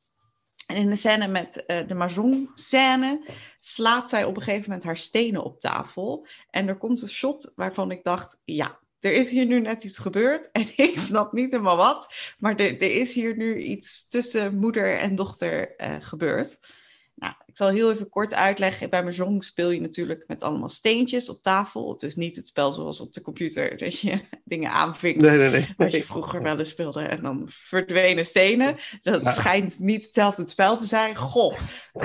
En 0.66 0.76
in 0.76 0.88
de 0.88 0.96
scène 0.96 1.26
met 1.26 1.64
uh, 1.66 1.88
de 1.88 1.94
Mahjong-scène 1.94 3.24
slaat 3.60 4.08
zij 4.08 4.24
op 4.24 4.36
een 4.36 4.42
gegeven 4.42 4.68
moment 4.68 4.84
haar 4.84 4.96
stenen 4.96 5.44
op 5.44 5.60
tafel. 5.60 6.26
En 6.50 6.68
er 6.68 6.76
komt 6.76 7.02
een 7.02 7.08
shot 7.08 7.52
waarvan 7.56 7.90
ik 7.90 8.04
dacht, 8.04 8.40
ja, 8.44 8.78
er 9.00 9.12
is 9.12 9.30
hier 9.30 9.46
nu 9.46 9.60
net 9.60 9.84
iets 9.84 9.98
gebeurd 9.98 10.50
en 10.52 10.68
ik 10.76 10.98
snap 10.98 11.32
niet 11.32 11.50
helemaal 11.50 11.76
wat, 11.76 12.14
maar 12.38 12.56
er, 12.56 12.82
er 12.82 12.94
is 12.94 13.12
hier 13.12 13.36
nu 13.36 13.58
iets 13.62 14.08
tussen 14.08 14.58
moeder 14.58 14.98
en 14.98 15.14
dochter 15.14 15.74
uh, 15.78 15.96
gebeurd. 16.00 16.58
Ik 17.60 17.66
zal 17.66 17.74
heel 17.74 17.92
even 17.92 18.08
kort 18.08 18.34
uitleggen. 18.34 18.90
Bij 18.90 19.04
Mahjong 19.04 19.44
speel 19.44 19.70
je 19.70 19.80
natuurlijk 19.80 20.24
met 20.26 20.42
allemaal 20.42 20.68
steentjes 20.68 21.28
op 21.28 21.42
tafel. 21.42 21.90
Het 21.92 22.02
is 22.02 22.16
niet 22.16 22.36
het 22.36 22.46
spel 22.46 22.72
zoals 22.72 23.00
op 23.00 23.12
de 23.12 23.22
computer, 23.22 23.76
dat 23.76 23.98
je 23.98 24.20
dingen 24.44 24.70
aanvinkt. 24.70 25.20
Nee, 25.20 25.38
nee, 25.38 25.50
nee. 25.50 25.74
Wat 25.76 25.92
je 25.92 26.04
vroeger 26.04 26.42
wel 26.42 26.58
eens 26.58 26.68
speelde 26.68 27.00
en 27.00 27.22
dan 27.22 27.42
verdwenen 27.46 28.26
stenen. 28.26 28.76
Dat 29.02 29.22
ja. 29.22 29.32
schijnt 29.32 29.78
niet 29.78 30.04
hetzelfde 30.04 30.46
spel 30.46 30.76
te 30.76 30.86
zijn. 30.86 31.16
Goh. 31.16 31.58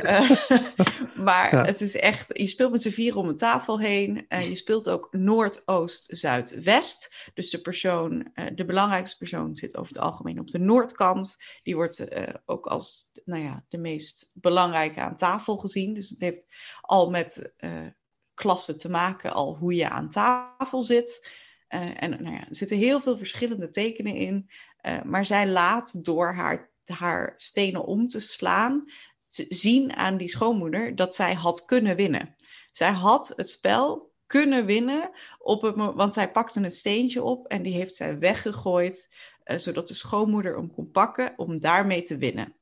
Uh, 0.03 0.31
maar 1.27 1.55
ja. 1.55 1.65
het 1.65 1.81
is 1.81 1.95
echt, 1.95 2.37
je 2.37 2.47
speelt 2.47 2.71
met 2.71 2.81
z'n 2.81 2.89
vier 2.89 3.17
om 3.17 3.27
een 3.27 3.37
tafel 3.37 3.79
heen. 3.79 4.25
Uh, 4.29 4.49
je 4.49 4.55
speelt 4.55 4.89
ook 4.89 5.07
Noordoost, 5.11 6.17
Zuid, 6.17 6.63
West. 6.63 7.29
Dus 7.33 7.49
de 7.49 7.61
persoon, 7.61 8.31
uh, 8.33 8.45
de 8.55 8.65
belangrijkste 8.65 9.17
persoon 9.17 9.55
zit 9.55 9.77
over 9.77 9.93
het 9.93 10.01
algemeen 10.01 10.39
op 10.39 10.47
de 10.47 10.59
noordkant. 10.59 11.37
Die 11.63 11.75
wordt 11.75 12.05
ook 12.45 12.65
als, 12.67 13.11
nou 13.25 13.43
ja, 13.43 13.65
de 13.69 13.77
meest 13.77 14.31
belangrijke 14.33 14.99
aan 14.99 15.17
tafel 15.17 15.57
gezien. 15.57 15.93
Dus 15.93 16.09
het 16.09 16.19
heeft 16.19 16.47
al 16.81 17.09
met 17.09 17.53
klassen 18.33 18.77
te 18.77 18.89
maken, 18.89 19.33
al 19.33 19.55
hoe 19.55 19.75
je 19.75 19.89
aan 19.89 20.09
tafel 20.09 20.81
zit. 20.81 21.29
En 21.67 22.09
nou 22.09 22.35
ja, 22.35 22.47
er 22.47 22.55
zitten 22.55 22.77
heel 22.77 23.01
veel 23.01 23.17
verschillende 23.17 23.69
tekenen 23.69 24.15
in. 24.15 24.49
Maar 25.03 25.25
zij 25.25 25.47
laat 25.47 26.05
door 26.05 26.33
haar, 26.33 26.71
haar 26.85 27.33
stenen 27.35 27.85
om 27.85 28.07
te 28.07 28.19
slaan, 28.19 28.85
zien 29.49 29.95
aan 29.95 30.17
die 30.17 30.29
schoonmoeder 30.29 30.95
dat 30.95 31.15
zij 31.15 31.33
had 31.33 31.65
kunnen 31.65 31.95
winnen. 31.95 32.35
Zij 32.71 32.91
had 32.91 33.33
het 33.35 33.49
spel 33.49 34.13
kunnen 34.27 34.65
winnen, 34.65 35.11
op 35.39 35.61
het, 35.61 35.75
want 35.75 36.13
zij 36.13 36.31
pakte 36.31 36.59
een 36.59 36.71
steentje 36.71 37.23
op 37.23 37.47
en 37.47 37.63
die 37.63 37.73
heeft 37.73 37.95
zij 37.95 38.19
weggegooid, 38.19 39.09
zodat 39.43 39.87
de 39.87 39.93
schoonmoeder 39.93 40.55
hem 40.55 40.73
kon 40.73 40.91
pakken 40.91 41.33
om 41.37 41.59
daarmee 41.59 42.01
te 42.01 42.17
winnen. 42.17 42.55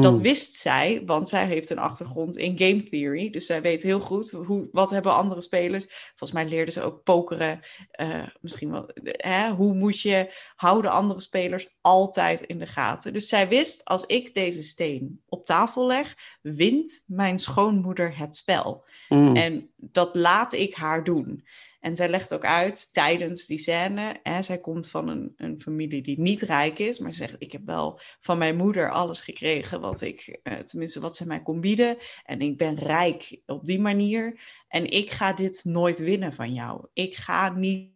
Dat 0.00 0.12
Hmm. 0.12 0.22
wist 0.22 0.54
zij, 0.54 1.02
want 1.06 1.28
zij 1.28 1.46
heeft 1.46 1.70
een 1.70 1.78
achtergrond 1.78 2.36
in 2.36 2.58
game 2.58 2.82
theory. 2.82 3.30
Dus 3.30 3.46
zij 3.46 3.62
weet 3.62 3.82
heel 3.82 4.00
goed 4.00 4.30
hoe, 4.30 4.68
wat 4.72 4.90
hebben 4.90 5.14
andere 5.14 5.40
spelers. 5.40 5.86
Volgens 6.08 6.32
mij 6.32 6.48
leerde 6.48 6.70
ze 6.70 6.82
ook 6.82 7.02
pokeren. 7.02 7.60
Uh, 8.00 8.26
misschien 8.40 8.70
wel, 8.70 8.90
hè, 9.02 9.50
hoe 9.50 9.74
moet 9.74 10.00
je 10.00 10.34
houden 10.56 10.90
andere 10.90 11.20
spelers 11.20 11.68
altijd 11.80 12.40
in 12.40 12.58
de 12.58 12.66
gaten. 12.66 13.12
Dus 13.12 13.28
zij 13.28 13.48
wist, 13.48 13.84
als 13.84 14.06
ik 14.06 14.34
deze 14.34 14.62
steen 14.62 15.22
op 15.28 15.46
tafel 15.46 15.86
leg, 15.86 16.16
wint 16.42 17.04
mijn 17.06 17.38
schoonmoeder 17.38 18.18
het 18.18 18.36
spel. 18.36 18.84
Mm. 19.08 19.36
En 19.36 19.70
dat 19.76 20.14
laat 20.14 20.52
ik 20.52 20.74
haar 20.74 21.04
doen. 21.04 21.44
En 21.82 21.96
zij 21.96 22.08
legt 22.08 22.34
ook 22.34 22.44
uit 22.44 22.92
tijdens 22.92 23.46
die 23.46 23.58
scène. 23.58 24.20
Hè, 24.22 24.42
zij 24.42 24.60
komt 24.60 24.90
van 24.90 25.08
een, 25.08 25.32
een 25.36 25.60
familie 25.60 26.02
die 26.02 26.20
niet 26.20 26.40
rijk 26.40 26.78
is. 26.78 26.98
Maar 26.98 27.10
ze 27.10 27.16
zegt: 27.16 27.34
Ik 27.38 27.52
heb 27.52 27.66
wel 27.66 28.00
van 28.20 28.38
mijn 28.38 28.56
moeder 28.56 28.90
alles 28.90 29.20
gekregen. 29.20 29.80
Wat 29.80 30.00
ik, 30.00 30.40
uh, 30.42 30.58
tenminste, 30.58 31.00
wat 31.00 31.16
ze 31.16 31.26
mij 31.26 31.42
kon 31.42 31.60
bieden. 31.60 31.96
En 32.24 32.40
ik 32.40 32.56
ben 32.56 32.78
rijk 32.78 33.40
op 33.46 33.66
die 33.66 33.80
manier. 33.80 34.40
En 34.68 34.90
ik 34.90 35.10
ga 35.10 35.32
dit 35.32 35.64
nooit 35.64 35.98
winnen 35.98 36.32
van 36.32 36.52
jou. 36.54 36.86
Ik 36.92 37.14
ga 37.14 37.48
niet. 37.48 37.90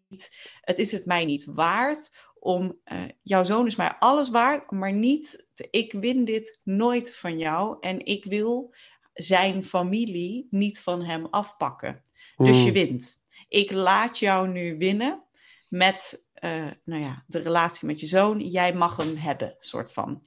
Het 0.61 0.79
is 0.79 0.93
het 0.93 1.07
mij 1.07 1.25
niet 1.25 1.45
waard 1.45 2.11
om. 2.39 2.79
Uh, 2.93 3.03
jouw 3.23 3.45
zoon 3.45 3.67
is 3.67 3.77
mij 3.77 3.97
alles 3.99 4.31
waard. 4.31 4.71
Maar 4.71 4.93
niet. 4.93 5.47
Ik 5.71 5.93
win 5.93 6.25
dit 6.25 6.61
nooit 6.63 7.17
van 7.17 7.39
jou. 7.39 7.77
En 7.81 8.05
ik 8.05 8.25
wil 8.25 8.75
zijn 9.15 9.65
familie 9.65 10.47
niet 10.51 10.81
van 10.81 11.03
hem 11.03 11.27
afpakken. 11.27 12.05
Dus 12.37 12.63
je 12.63 12.73
wint 12.73 13.25
ik 13.49 13.71
laat 13.71 14.19
jou 14.19 14.49
nu 14.49 14.79
winnen 14.79 15.23
met 15.69 16.25
uh, 16.41 16.71
nou 16.85 17.03
ja, 17.03 17.25
de 17.27 17.39
relatie 17.39 17.87
met 17.87 18.01
je 18.01 18.07
zoon. 18.07 18.41
Jij 18.41 18.75
mag 18.75 18.97
hem 18.97 19.17
hebben, 19.17 19.57
soort 19.59 19.93
van. 19.93 20.23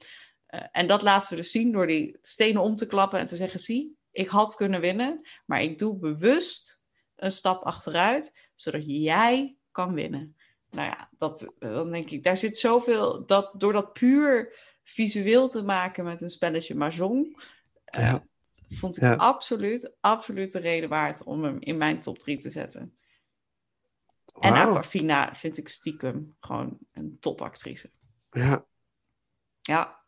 Uh, 0.50 0.60
en 0.72 0.86
dat 0.86 1.02
laat 1.02 1.26
ze 1.26 1.36
dus 1.36 1.50
zien 1.50 1.72
door 1.72 1.86
die 1.86 2.18
stenen 2.20 2.62
om 2.62 2.76
te 2.76 2.86
klappen 2.86 3.18
en 3.18 3.26
te 3.26 3.36
zeggen: 3.36 3.60
zie, 3.60 3.96
ik 4.10 4.28
had 4.28 4.54
kunnen 4.54 4.80
winnen, 4.80 5.28
maar 5.46 5.62
ik 5.62 5.78
doe 5.78 5.96
bewust 5.96 6.82
een 7.16 7.30
stap 7.30 7.62
achteruit, 7.62 8.50
zodat 8.54 8.82
jij 8.86 9.56
kan 9.70 9.94
winnen. 9.94 10.36
Nou 10.70 10.88
ja, 10.88 11.08
dat, 11.18 11.54
dan 11.58 11.90
denk 11.90 12.10
ik, 12.10 12.24
daar 12.24 12.36
zit 12.36 12.58
zoveel, 12.58 13.26
dat, 13.26 13.52
door 13.60 13.72
dat 13.72 13.92
puur 13.92 14.54
visueel 14.82 15.48
te 15.48 15.62
maken 15.62 16.04
met 16.04 16.22
een 16.22 16.30
spelletje 16.30 16.74
Mahjong, 16.74 17.42
uh, 17.98 18.02
ja. 18.02 18.26
vond 18.68 18.96
ik 18.96 19.02
ja. 19.02 19.14
absoluut, 19.14 19.96
absoluut 20.00 20.52
de 20.52 20.58
reden 20.58 20.88
waard 20.88 21.22
om 21.22 21.44
hem 21.44 21.56
in 21.60 21.76
mijn 21.76 22.00
top 22.00 22.18
3 22.18 22.38
te 22.38 22.50
zetten. 22.50 22.98
Wow. 24.32 24.44
En 24.44 24.54
Aquafina 24.54 25.34
vind 25.34 25.58
ik 25.58 25.68
stiekem 25.68 26.36
gewoon 26.40 26.78
een 26.92 27.16
topactrice. 27.20 27.90
Ja. 28.30 28.64
Ja. 29.60 30.04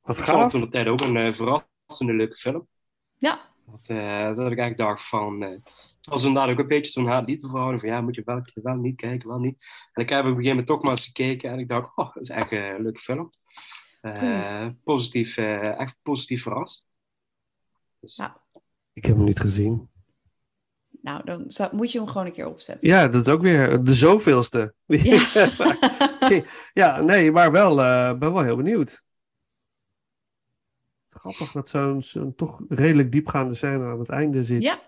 Wat 0.00 0.18
ik 0.18 0.24
vond 0.24 0.50
toen 0.50 0.60
de 0.60 0.68
tijd 0.68 0.86
ook 0.86 1.00
een 1.00 1.16
uh, 1.16 1.32
verrassende 1.32 2.12
leuke 2.12 2.34
film. 2.34 2.68
Ja. 3.16 3.54
Dat, 3.66 3.88
uh, 3.88 4.26
dat 4.26 4.30
ik 4.52 4.58
eigenlijk 4.58 4.76
dacht 4.76 5.08
van... 5.08 5.42
Uh, 5.42 5.48
het 5.50 6.06
was 6.14 6.24
inderdaad 6.24 6.50
ook 6.52 6.58
een 6.58 6.68
beetje 6.68 6.92
zo'n 6.92 7.06
haat-liefde 7.06 7.48
verhouding. 7.48 7.80
Van 7.80 7.90
ja, 7.90 8.00
moet 8.00 8.14
je 8.14 8.22
wel, 8.24 8.42
wel 8.54 8.74
niet 8.74 8.96
kijken, 8.96 9.28
wel 9.28 9.38
niet. 9.38 9.64
En 9.92 10.02
ik 10.02 10.08
heb 10.08 10.18
op 10.18 10.24
een 10.24 10.30
gegeven 10.30 10.48
moment 10.48 10.66
toch 10.66 10.82
maar 10.82 10.90
eens 10.90 11.04
gekeken. 11.04 11.50
En 11.50 11.58
ik 11.58 11.68
dacht, 11.68 11.96
oh, 11.96 12.14
dat 12.14 12.22
is 12.22 12.28
echt 12.28 12.50
een 12.50 12.82
leuke 12.82 13.00
film. 13.00 13.32
positief, 14.84 15.36
echt 15.36 15.96
positief 16.02 16.42
verrast. 16.42 16.84
Dus. 18.00 18.16
Ja. 18.16 18.42
Ik 18.92 19.04
heb 19.04 19.16
hem 19.16 19.24
niet 19.24 19.40
gezien. 19.40 19.90
Nou, 21.06 21.24
dan 21.24 21.44
zou, 21.46 21.76
moet 21.76 21.92
je 21.92 21.98
hem 21.98 22.08
gewoon 22.08 22.26
een 22.26 22.32
keer 22.32 22.46
opzetten. 22.46 22.88
Ja, 22.88 23.08
dat 23.08 23.26
is 23.26 23.32
ook 23.32 23.42
weer 23.42 23.82
de 23.82 23.94
zoveelste. 23.94 24.74
Ja, 24.86 25.50
ja 26.72 27.00
nee, 27.00 27.32
maar 27.32 27.52
wel, 27.52 27.78
uh, 27.80 28.18
ben 28.18 28.32
wel 28.32 28.42
heel 28.42 28.56
benieuwd. 28.56 29.02
Grappig 31.08 31.52
dat 31.52 31.68
zo'n 31.68 32.02
zo 32.02 32.32
toch 32.34 32.60
redelijk 32.68 33.12
diepgaande 33.12 33.54
scène 33.54 33.84
aan 33.84 33.98
het 33.98 34.08
einde 34.08 34.44
zit. 34.44 34.62
Ja. 34.62 34.86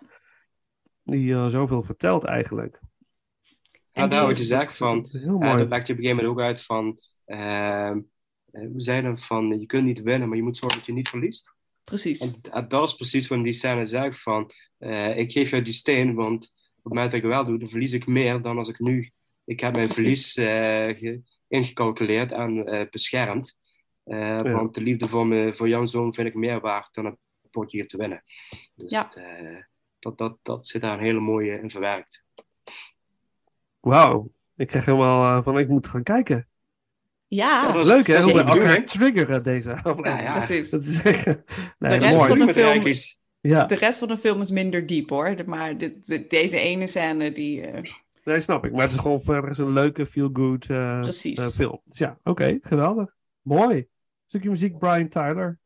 Die 1.03 1.31
uh, 1.31 1.47
zoveel 1.47 1.83
vertelt 1.83 2.25
eigenlijk. 2.25 2.81
En 3.93 4.11
daar 4.11 4.23
wordt 4.23 4.39
is- 4.39 4.49
gezegd 4.49 4.77
van, 4.77 5.03
Dat 5.03 5.15
is 5.15 5.21
heel 5.23 5.39
dat 5.39 5.69
legt 5.69 5.87
je 5.87 5.93
op 5.93 5.99
een 5.99 6.05
gegeven 6.05 6.17
moment 6.17 6.27
ook 6.27 6.41
uit 6.41 6.65
van, 6.65 6.99
ehm, 7.25 8.01
eh, 8.51 8.69
hoe 8.71 8.83
zei 8.83 9.03
dat, 9.03 9.25
van 9.25 9.61
je 9.61 9.67
kunt 9.67 9.85
niet 9.85 10.03
winnen, 10.03 10.29
maar 10.29 10.37
je 10.37 10.43
moet 10.43 10.57
zorgen 10.57 10.79
dat 10.79 10.87
je 10.87 10.93
niet 10.95 11.09
verliest. 11.09 11.57
Precies. 11.89 12.21
En, 12.43 12.53
en 12.53 12.69
dat 12.69 12.89
is 12.89 12.95
precies 12.95 13.29
wat 13.29 13.43
die 13.43 13.53
scène 13.53 13.87
zegt 13.87 14.23
van, 14.23 14.51
eh, 14.79 15.19
ik 15.19 15.33
geef 15.33 15.51
jou 15.51 15.63
die 15.63 15.73
steen, 15.73 16.15
want 16.15 16.45
op 16.77 16.85
het 16.85 16.93
moment 16.93 17.11
dat 17.11 17.21
ik 17.21 17.27
wel 17.27 17.45
doe, 17.45 17.59
dan 17.59 17.69
verlies 17.69 17.93
ik 17.93 18.07
meer 18.07 18.41
dan 18.41 18.59
als 18.59 18.69
ik 18.69 18.79
nu, 18.79 19.11
ik 19.45 19.61
heb 19.61 19.73
mijn 19.75 19.89
Precies. 19.89 20.33
verlies 20.33 20.37
eh, 20.37 20.99
ge- 20.99 21.21
ingecalculeerd 21.49 22.33
en 22.33 22.67
eh, 22.67 22.87
beschermd. 22.91 23.59
Eh, 24.05 24.41
Want 24.43 24.75
de 24.75 24.81
liefde 24.81 25.09
voor, 25.09 25.27
me, 25.27 25.55
voor 25.55 25.69
jouw 25.69 25.87
zoon 25.87 26.15
vind 26.15 26.29
ik 26.29 26.35
meer 26.35 26.61
waard 26.61 26.95
dan 26.95 27.05
een 27.05 27.19
potje 27.51 27.77
hier 27.79 27.87
te 27.87 27.97
winnen. 27.97 28.23
Dus 28.75 28.93
Ja. 28.93 29.05
het, 29.05 29.17
eh, 29.17 29.63
dat, 29.99 30.19
dat, 30.19 30.39
dat 30.43 30.67
zit 30.67 30.81
daar 30.81 30.93
een 30.99 31.05
hele 31.05 31.21
mooie 31.21 31.59
in 31.61 31.71
verwerkt. 31.71 32.25
Wauw. 33.81 34.31
Ik 34.57 34.67
krijg 34.67 34.85
helemaal 34.85 35.43
van, 35.43 35.59
ik 35.59 35.69
moet 35.69 35.87
gaan 35.89 36.03
kijken. 36.03 36.48
Ja, 37.29 37.63
Ja, 37.67 37.73
dat 37.73 37.87
is- 37.87 37.93
Leuk 37.93 38.07
hè, 38.07 38.15
is 38.17 38.23
hoe 38.23 38.33
we 38.33 38.43
elkaar 38.43 38.85
triggeren 38.85 39.43
deze 39.43 39.73
aflevering. 39.75 40.17
Ja, 40.17 40.23
ja. 40.23 40.37
precies. 40.47 40.71
Dat 40.71 40.85
is 40.85 41.03
echt... 41.03 41.25
Nee, 41.27 41.35
De 41.35 41.45
dat 41.79 41.93
is 41.93 42.01
rest 42.01 42.17
mooi. 42.17 42.29
van 42.29 42.39
de 42.47 42.53
film- 42.53 42.67
rijkjes. 42.67 43.21
Ja, 43.41 43.65
De 43.65 43.75
rest 43.75 43.99
van 43.99 44.09
de 44.09 44.19
film 44.19 44.41
is 44.41 44.51
minder 44.51 44.87
diep 44.87 45.11
hoor. 45.11 45.37
De- 45.37 45.45
Maar 45.47 45.79
dit- 45.79 46.07
dit- 46.07 46.31
deze 46.31 46.59
ene 46.61 46.87
scène 46.87 47.33
die. 47.33 47.67
eh, 47.67 47.93
nee, 48.25 48.41
snap 48.41 48.65
ik. 48.65 48.73
Maar 48.73 48.83
het 48.83 48.93
is 48.93 48.99
gewoon 48.99 49.21
verder 49.21 49.51
is 49.51 49.59
een 49.59 49.73
leuke, 49.73 50.07
feel-good 50.07 50.71
eh, 50.71 51.01
Precies. 51.01 51.39
eh, 51.39 51.47
film. 51.47 51.81
Dus 51.85 51.99
ja, 51.99 52.19
oké, 52.25 52.59
geweldig. 52.63 53.15
Mooi. 53.43 53.87
Stukje 54.27 54.49
muziek, 54.51 54.79
Brian 54.79 55.09
Tyler. 55.09 55.59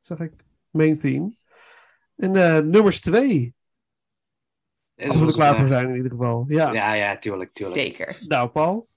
Zeg 0.00 0.18
ik, 0.18 0.32
main 0.70 0.96
theme. 0.96 1.36
En 2.16 2.36
eh, 2.36 2.58
nummers 2.58 3.00
twee. 3.00 3.54
Is 4.94 5.10
Als 5.10 5.20
we 5.20 5.26
er 5.26 5.32
klaar 5.32 5.56
voor 5.56 5.66
zijn 5.66 5.88
in 5.88 5.96
ieder 5.96 6.10
geval. 6.10 6.44
Ja. 6.48 6.72
Ja, 6.72 6.92
ja, 6.92 7.18
tuurlijk, 7.18 7.52
tuurlijk. 7.52 7.80
zeker. 7.80 8.18
Nou, 8.28 8.48
Paul. 8.48 8.87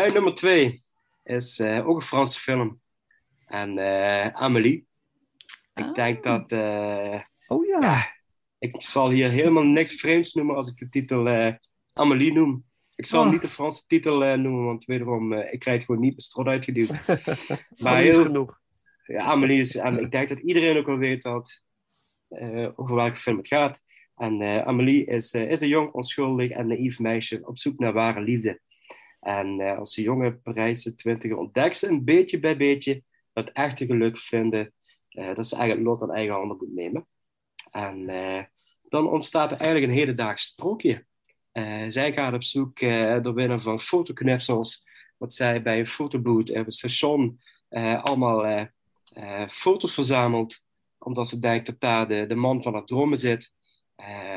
Mijn 0.00 0.12
nummer 0.12 0.34
twee 0.34 0.82
is 1.24 1.58
eh, 1.58 1.88
ook 1.88 1.96
een 1.96 2.02
Franse 2.02 2.38
film. 2.40 2.80
En 3.46 3.78
eh, 3.78 4.26
Amélie. 4.34 4.86
Ik 5.74 5.84
Ah. 5.84 5.92
denk 5.94 6.22
dat... 6.22 6.52
eh, 6.52 7.20
Oh 7.46 7.66
ja. 7.66 7.80
ja, 7.80 8.06
ik 8.58 8.82
zal 8.82 9.10
hier 9.10 9.30
helemaal 9.30 9.62
niks 9.62 10.00
vreemds 10.00 10.34
noemen 10.34 10.56
als 10.56 10.68
ik 10.68 10.76
de 10.76 10.88
titel 10.88 11.28
eh, 11.28 11.54
Amélie 11.92 12.32
noem. 12.32 12.64
Ik 12.94 13.06
zal 13.06 13.24
Oh. 13.24 13.30
niet 13.30 13.42
de 13.42 13.48
Franse 13.48 13.86
titel 13.86 14.24
eh, 14.24 14.38
noemen, 14.38 14.64
want 14.64 14.84
wederom, 14.84 15.32
eh, 15.32 15.52
ik 15.52 15.58
krijg 15.58 15.76
het 15.76 15.86
gewoon 15.86 16.00
niet 16.00 16.10
mijn 16.10 16.22
strot 16.22 16.46
uitgeduwd. 16.46 17.06
Maar 17.82 18.02
heel, 18.02 18.24
genoeg. 18.24 18.60
ja, 19.06 19.22
Amélie 19.24 19.58
is, 19.58 19.76
en 19.76 19.98
ik 20.00 20.10
denk 20.10 20.28
dat 20.28 20.38
iedereen 20.38 20.76
ook 20.76 20.86
wel 20.86 20.98
weet 20.98 21.22
dat, 21.22 21.62
eh, 22.28 22.68
over 22.76 22.94
welke 22.94 23.16
film 23.20 23.36
het 23.36 23.48
gaat. 23.48 23.82
En 24.16 24.40
eh, 24.40 24.66
Amélie 24.66 25.04
is, 25.06 25.32
eh, 25.32 25.50
is 25.50 25.60
een 25.60 25.68
jong, 25.68 25.92
onschuldig 25.92 26.50
en 26.50 26.66
naïef 26.66 26.98
meisje 26.98 27.40
op 27.46 27.58
zoek 27.58 27.78
naar 27.78 27.92
ware 27.92 28.20
liefde. 28.20 28.60
En 29.20 29.60
eh, 29.60 29.78
als 29.78 29.94
de 29.94 30.02
jonge 30.02 30.34
Parijse 30.34 30.94
twintiger 30.94 31.36
ontdekt 31.36 31.76
ze 31.76 31.88
een 31.88 32.04
beetje 32.04 32.38
bij 32.38 32.56
beetje 32.56 33.02
het 33.32 33.52
echte 33.52 33.86
geluk 33.86 34.18
vinden, 34.18 34.72
eh, 35.08 35.34
dat 35.34 35.48
ze 35.48 35.56
eigenlijk 35.56 35.86
lot 35.86 36.02
aan 36.02 36.12
eigen 36.14 36.34
handen 36.34 36.56
moet 36.56 36.74
nemen. 36.74 37.06
En 37.70 38.08
eh, 38.08 38.44
dan 38.88 39.08
ontstaat 39.08 39.52
er 39.52 39.56
eigenlijk 39.56 39.92
een 39.92 39.98
hedendaags 39.98 40.42
sprookje. 40.42 41.08
Zij 41.88 42.12
gaat 42.12 42.34
op 42.34 42.44
zoek 42.44 42.80
door 43.22 43.34
middel 43.34 43.60
van 43.60 43.80
fotoknipsels, 43.80 44.88
wat 45.16 45.32
zij 45.32 45.62
bij 45.62 45.78
een 45.78 45.86
fotoboot 45.86 46.50
op 46.50 46.64
het 46.64 46.74
station 46.74 47.40
allemaal 48.02 48.68
foto's 49.48 49.94
verzamelt, 49.94 50.62
omdat 50.98 51.28
ze 51.28 51.38
denkt 51.38 51.66
dat 51.66 51.80
daar 51.80 52.08
de, 52.28 52.34
man 52.34 52.62
van 52.62 52.72
haar 52.72 52.84
dromen 52.84 53.18
zit. 53.18 53.52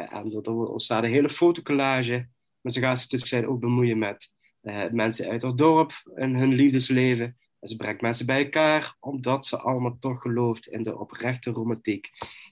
En 0.09 0.31
er 0.31 0.51
ontstaat 0.51 1.03
een 1.03 1.11
hele 1.11 1.29
fotocollage. 1.29 2.27
Maar 2.61 2.71
ze 2.71 2.79
gaat 2.79 2.99
zich 2.99 3.09
dus 3.09 3.33
ook 3.33 3.59
bemoeien 3.59 3.97
met 3.97 4.33
eh, 4.63 4.89
mensen 4.89 5.29
uit 5.29 5.41
haar 5.41 5.55
dorp 5.55 5.91
en 6.15 6.35
hun 6.35 6.53
liefdesleven. 6.53 7.37
En 7.59 7.67
ze 7.67 7.75
brengt 7.75 8.01
mensen 8.01 8.25
bij 8.25 8.43
elkaar 8.43 8.95
omdat 8.99 9.45
ze 9.45 9.57
allemaal 9.57 9.97
toch 9.99 10.21
gelooft 10.21 10.67
in 10.67 10.83
de 10.83 10.97
oprechte 10.97 11.51
romantiek. 11.51 12.09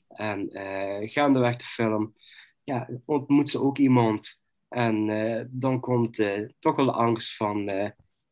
En 0.07 0.57
uh, 0.57 1.09
gaandeweg 1.09 1.55
de 1.55 1.64
film 1.64 2.16
ja, 2.64 2.89
ontmoet 3.05 3.49
ze 3.49 3.62
ook 3.62 3.78
iemand. 3.78 4.43
En 4.68 5.07
uh, 5.07 5.43
dan 5.49 5.80
komt 5.80 6.24
toch 6.59 6.76
wel 6.76 6.86
de 6.86 6.91
angst 6.91 7.36
van 7.36 7.66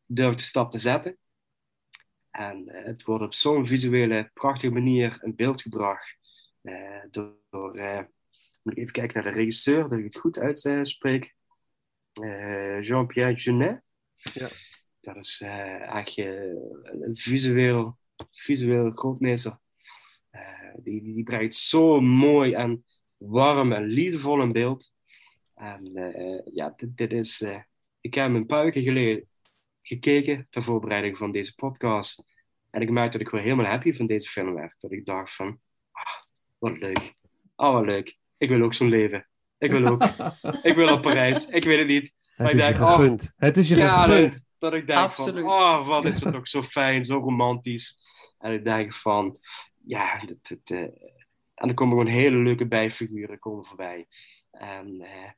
durf 0.06 0.34
de 0.34 0.42
stap 0.42 0.70
te 0.70 0.78
zetten. 0.78 1.18
En 2.30 2.64
het 2.66 3.04
wordt 3.04 3.24
op 3.24 3.34
zo'n 3.34 3.66
visuele, 3.66 4.30
prachtige 4.34 4.72
manier 4.72 5.18
in 5.22 5.36
beeld 5.36 5.62
gebracht. 5.62 6.16
door, 7.10 7.80
moet 8.62 8.76
even 8.76 8.92
kijken 8.92 9.22
naar 9.22 9.32
de 9.32 9.38
regisseur, 9.38 9.88
dat 9.88 9.98
ik 9.98 10.04
het 10.04 10.18
goed 10.18 10.38
uitspreek. 10.38 11.34
Jean-Pierre 12.80 13.38
Genet. 13.38 13.82
Ja. 14.16 14.48
Dat 15.00 15.16
is 15.16 15.40
echt 15.40 16.16
een 16.18 17.16
visueel, 17.16 17.98
visueel 18.30 18.90
grootmeester. 18.90 19.58
die, 20.76 21.02
die, 21.02 21.14
die 21.14 21.24
brengt 21.24 21.56
zo 21.56 22.00
mooi 22.00 22.52
en 22.52 22.84
warm 23.16 23.72
en 23.72 23.82
liefdevol 23.82 24.42
in 24.42 24.52
beeld. 24.52 24.92
En 25.54 25.90
ja, 26.52 26.74
dit, 26.76 26.96
dit 26.96 27.12
is. 27.12 27.44
Ik 28.00 28.14
heb 28.14 28.34
een 28.34 28.46
paar 28.46 28.64
weken 28.64 28.82
geleden 28.82 29.28
gekeken 29.82 30.46
ter 30.50 30.62
voorbereiding 30.62 31.18
van 31.18 31.30
deze 31.30 31.54
podcast. 31.54 32.24
En 32.70 32.82
ik 32.82 32.90
merkte 32.90 33.18
dat 33.18 33.26
ik 33.26 33.32
weer 33.32 33.42
helemaal 33.42 33.70
happy 33.70 33.92
van 33.92 34.06
deze 34.06 34.28
film 34.28 34.54
werd. 34.54 34.80
Dat 34.80 34.92
ik 34.92 35.04
dacht 35.04 35.34
van, 35.34 35.60
ah, 35.90 36.22
wat 36.58 36.78
leuk. 36.78 37.14
Oh, 37.56 37.72
wat 37.72 37.84
leuk. 37.84 38.18
Ik 38.36 38.48
wil 38.48 38.62
ook 38.62 38.74
zo'n 38.74 38.88
leven. 38.88 39.29
Ik 39.60 39.70
wil 39.70 39.86
ook. 39.86 40.02
ik 40.70 40.74
wil 40.74 40.92
op 40.92 41.02
Parijs. 41.02 41.46
Ik 41.46 41.64
weet 41.64 41.78
het 41.78 41.86
niet. 41.86 42.14
Maar 42.36 42.46
het 42.46 42.56
is 42.56 42.62
denk, 42.62 42.76
je 42.76 42.84
gegund. 42.84 43.22
Oh, 43.22 43.28
het 43.36 43.56
is 43.56 43.68
je 43.68 43.76
ja, 43.76 44.02
gegund. 44.02 44.40
Dat, 44.58 44.74
ik 44.74 44.86
denk 44.86 44.98
Absoluut. 44.98 45.44
van, 45.44 45.52
oh, 45.52 45.86
wat 45.86 46.04
is 46.04 46.20
het 46.20 46.34
ook 46.34 46.46
zo 46.46 46.62
fijn, 46.62 47.04
zo 47.04 47.18
romantisch. 47.18 47.96
En 48.38 48.52
ik 48.52 48.64
denk 48.64 48.94
van, 48.94 49.38
ja, 49.84 50.18
het, 50.18 50.48
het, 50.48 50.70
uh, 50.70 50.80
en 51.54 51.68
er 51.68 51.74
komen 51.74 51.98
gewoon 51.98 52.12
hele 52.12 52.36
leuke 52.36 52.66
bijfiguren 52.66 53.38
komen 53.38 53.64
voorbij. 53.64 54.06
En 54.50 55.00
uh, 55.00 55.30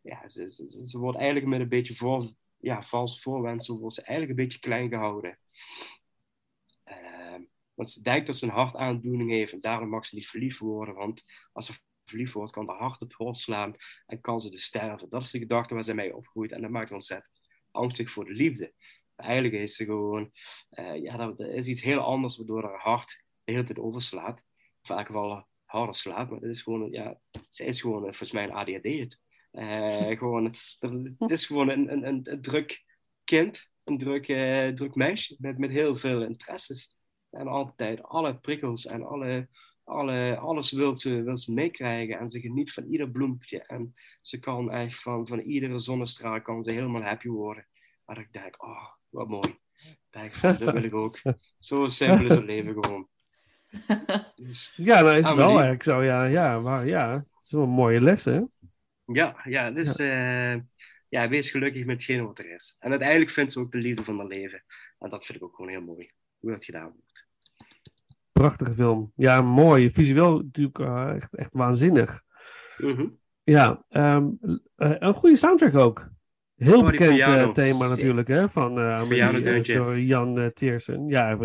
ja, 0.00 0.28
ze, 0.28 0.48
ze, 0.48 0.86
ze, 0.86 0.98
wordt 0.98 1.18
eigenlijk 1.18 1.48
met 1.48 1.60
een 1.60 1.68
beetje 1.68 1.94
voor, 1.94 2.24
ja, 2.56 2.82
vals 2.82 3.22
voorwendsel 3.22 3.78
wordt 3.78 3.94
ze 3.94 4.02
eigenlijk 4.02 4.38
een 4.38 4.44
beetje 4.44 4.60
klein 4.60 4.88
gehouden. 4.88 5.38
Uh, 6.88 7.38
want 7.74 7.90
ze 7.90 8.02
denkt 8.02 8.26
dat 8.26 8.36
ze 8.36 8.44
een 8.44 8.52
hartaandoening 8.52 9.30
heeft 9.30 9.52
en 9.52 9.60
daarom 9.60 9.88
mag 9.88 10.06
ze 10.06 10.14
niet 10.14 10.28
verliefd 10.28 10.58
worden. 10.58 10.94
Want 10.94 11.24
als 11.52 11.66
ze 11.66 11.72
verliefd 12.10 12.32
wordt, 12.32 12.52
kan 12.52 12.66
de 12.66 12.72
hart 12.72 13.02
op 13.02 13.12
hol 13.12 13.34
slaan 13.34 13.74
en 14.06 14.20
kan 14.20 14.40
ze 14.40 14.50
dus 14.50 14.64
sterven. 14.64 15.08
Dat 15.08 15.22
is 15.22 15.30
de 15.30 15.38
gedachte 15.38 15.74
waar 15.74 15.84
ze 15.84 15.94
mee 15.94 16.16
opgroeit 16.16 16.52
en 16.52 16.60
dat 16.60 16.70
maakt 16.70 16.88
haar 16.88 16.98
ontzettend 16.98 17.40
angstig 17.70 18.10
voor 18.10 18.24
de 18.24 18.32
liefde. 18.32 18.72
Eigenlijk 19.16 19.54
is 19.54 19.74
ze 19.74 19.84
gewoon, 19.84 20.30
uh, 20.70 21.02
ja, 21.02 21.16
dat, 21.16 21.40
is 21.40 21.66
iets 21.66 21.82
heel 21.82 22.00
anders 22.00 22.36
waardoor 22.36 22.62
haar 22.62 22.80
hart 22.80 23.24
de 23.44 23.52
hele 23.52 23.64
tijd 23.64 23.78
overslaat. 23.78 24.44
Elk 24.82 25.06
geval 25.06 25.48
harder 25.64 25.94
slaat. 25.94 26.30
Maar 26.30 26.40
het 26.40 26.50
is 26.50 26.62
gewoon, 26.62 26.90
ja, 26.90 27.20
zij 27.48 27.66
is 27.66 27.80
gewoon 27.80 27.96
eh, 27.96 28.02
volgens 28.02 28.32
mij 28.32 28.44
een 28.44 28.52
ADHD. 28.52 29.18
Gewoon, 30.18 30.54
het 31.18 31.30
is 31.30 31.46
gewoon 31.46 31.68
een, 31.68 31.92
een, 31.92 32.06
een, 32.06 32.40
druk 32.40 32.84
kind, 33.24 33.70
een 33.84 33.98
druk, 33.98 34.28
uh, 34.28 34.68
druk 34.68 34.94
meisje 34.94 35.36
met, 35.38 35.58
met 35.58 35.70
heel 35.70 35.96
veel 35.96 36.22
interesses. 36.22 36.96
En 37.30 37.46
altijd 37.46 38.02
alle 38.02 38.38
prikkels 38.38 38.86
en 38.86 39.02
alle, 39.02 39.48
alle, 39.90 40.36
alles 40.36 40.72
wil 40.72 40.96
ze, 40.96 41.22
wil 41.22 41.36
ze 41.36 41.52
meekrijgen. 41.52 42.18
En 42.18 42.28
ze 42.28 42.40
geniet 42.40 42.72
van 42.72 42.84
ieder 42.84 43.10
bloempje. 43.10 43.62
En 43.66 43.94
ze 44.22 44.38
kan 44.38 44.70
echt 44.70 45.00
van, 45.00 45.26
van 45.26 45.38
iedere 45.38 45.78
zonnestraal 45.78 46.42
kan 46.42 46.62
ze 46.62 46.70
helemaal 46.70 47.02
happy 47.02 47.28
worden. 47.28 47.66
Maar 48.04 48.18
ik 48.18 48.32
denk, 48.32 48.62
oh, 48.62 48.88
wat 49.08 49.28
mooi. 49.28 49.58
Denk 50.10 50.34
van, 50.34 50.56
dat 50.58 50.72
wil 50.72 50.82
ik 50.82 50.94
ook. 50.94 51.18
Zo 51.58 51.88
simpel 51.88 52.26
is 52.26 52.34
het 52.34 52.44
leven 52.44 52.72
gewoon. 52.72 53.08
Dus, 54.36 54.72
ja, 54.76 55.00
nou 55.00 55.16
is 55.16 55.34
wel 55.34 55.48
eigenlijk 55.48 55.82
zo. 55.82 56.02
Ja, 56.02 56.24
ja, 56.24 56.60
maar 56.60 56.86
ja, 56.86 57.14
het 57.14 57.42
is 57.42 57.50
wel 57.50 57.62
een 57.62 57.68
mooie 57.68 58.00
les, 58.00 58.24
hè? 58.24 58.40
Ja, 59.04 59.40
ja, 59.44 59.70
dus 59.70 59.96
ja. 59.96 60.54
Uh, 60.54 60.60
ja, 61.08 61.28
wees 61.28 61.50
gelukkig 61.50 61.84
met 61.84 61.96
hetgeen 61.96 62.26
wat 62.26 62.38
er 62.38 62.52
is. 62.54 62.76
En 62.78 62.90
uiteindelijk 62.90 63.30
vindt 63.30 63.52
ze 63.52 63.60
ook 63.60 63.72
de 63.72 63.78
liefde 63.78 64.04
van 64.04 64.18
haar 64.18 64.26
leven. 64.26 64.64
En 64.98 65.08
dat 65.08 65.24
vind 65.24 65.38
ik 65.38 65.44
ook 65.44 65.54
gewoon 65.54 65.70
heel 65.70 65.80
mooi, 65.80 66.10
hoe 66.38 66.50
dat 66.50 66.64
gedaan 66.64 66.92
wordt. 66.92 67.28
Prachtige 68.40 68.72
film. 68.72 69.12
Ja, 69.16 69.42
mooi. 69.42 69.90
Visueel 69.90 70.38
natuurlijk 70.38 70.78
uh, 70.78 71.14
echt, 71.14 71.34
echt 71.34 71.50
waanzinnig. 71.52 72.22
Mm 72.78 72.94
-hmm. 72.94 73.18
Ja, 73.42 73.84
um, 73.90 74.38
uh, 74.42 74.58
een 74.98 75.14
goede 75.14 75.36
soundtrack 75.36 75.74
ook. 75.74 76.08
Heel 76.56 76.78
oh, 76.78 76.90
bekend 76.90 77.54
thema 77.54 77.88
natuurlijk, 77.88 78.28
hè, 78.28 78.48
van 78.48 78.78
uh, 78.78 80.06
Jan 80.06 80.50
Teersen. 80.54 81.08
Ja, 81.08 81.38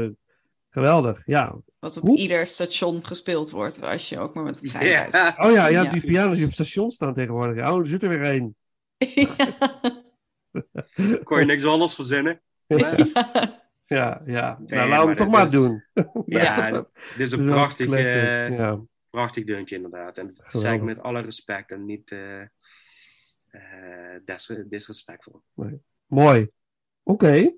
geweldig, 0.69 1.21
ja. 1.25 1.55
Wat 1.79 1.99
op 1.99 2.17
ieder 2.17 2.47
station 2.47 3.05
gespeeld 3.05 3.51
wordt, 3.51 3.81
als 3.81 4.09
je 4.09 4.19
ook 4.19 4.33
maar 4.33 4.43
met 4.43 4.59
de 4.59 4.67
trein 4.67 4.85
yeah. 4.85 5.39
Oh 5.39 5.51
ja, 5.51 5.67
ja, 5.67 5.83
die 5.83 6.05
piano's 6.05 6.35
die 6.35 6.43
op 6.43 6.49
het 6.49 6.67
station 6.67 6.91
staan 6.91 7.13
tegenwoordig. 7.13 7.67
Oh, 7.67 7.79
er 7.79 7.87
zit 7.87 8.03
er 8.03 8.09
weer 8.09 8.21
één. 8.21 8.55
Kon 11.23 11.39
je 11.39 11.45
niks 11.45 11.65
anders 11.65 11.95
verzinnen? 11.95 12.41
Ja, 12.67 12.97
ja. 12.97 13.64
Ja. 13.85 14.21
nou, 14.25 14.89
laten 14.89 15.03
we 15.03 15.09
het 15.09 15.17
toch 15.17 15.29
maar 15.29 15.49
doen. 15.51 15.83
ja, 16.25 16.71
dit 17.17 17.27
is 17.27 17.31
een 17.31 17.45
prachtig, 17.45 17.87
uh, 17.87 18.57
ja. 18.57 18.81
prachtig 19.09 19.43
deuntje 19.43 19.75
inderdaad. 19.75 20.17
En 20.17 20.27
dat 20.27 20.43
zeg 20.47 20.73
ik 20.73 20.81
met 20.81 21.01
alle 21.01 21.21
respect 21.21 21.71
en 21.71 21.85
niet 21.85 22.11
uh, 22.11 22.41
uh, 23.51 24.19
dis 24.25 24.53
disrespectvol. 24.67 25.41
Nee. 25.53 25.81
Mooi. 26.05 26.41
Oké. 27.03 27.25
Okay. 27.25 27.57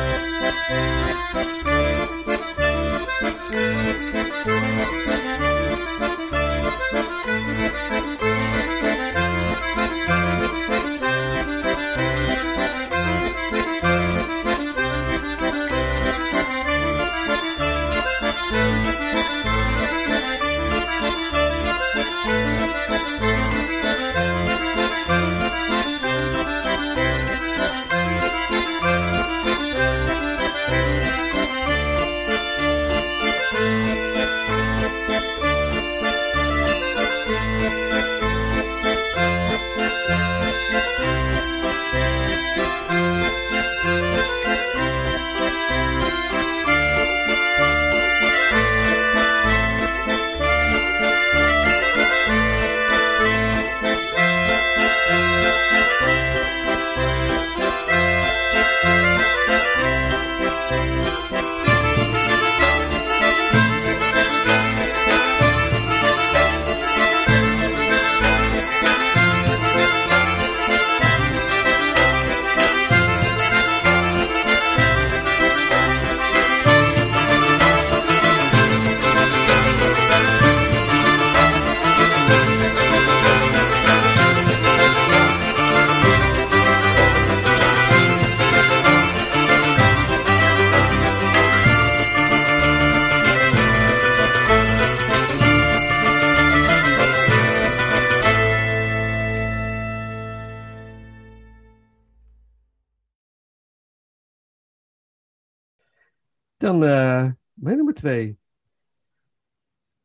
Dan 106.61 106.83
uh, 106.83 107.31
mijn 107.53 107.75
nummer 107.75 107.93
twee. 107.93 108.39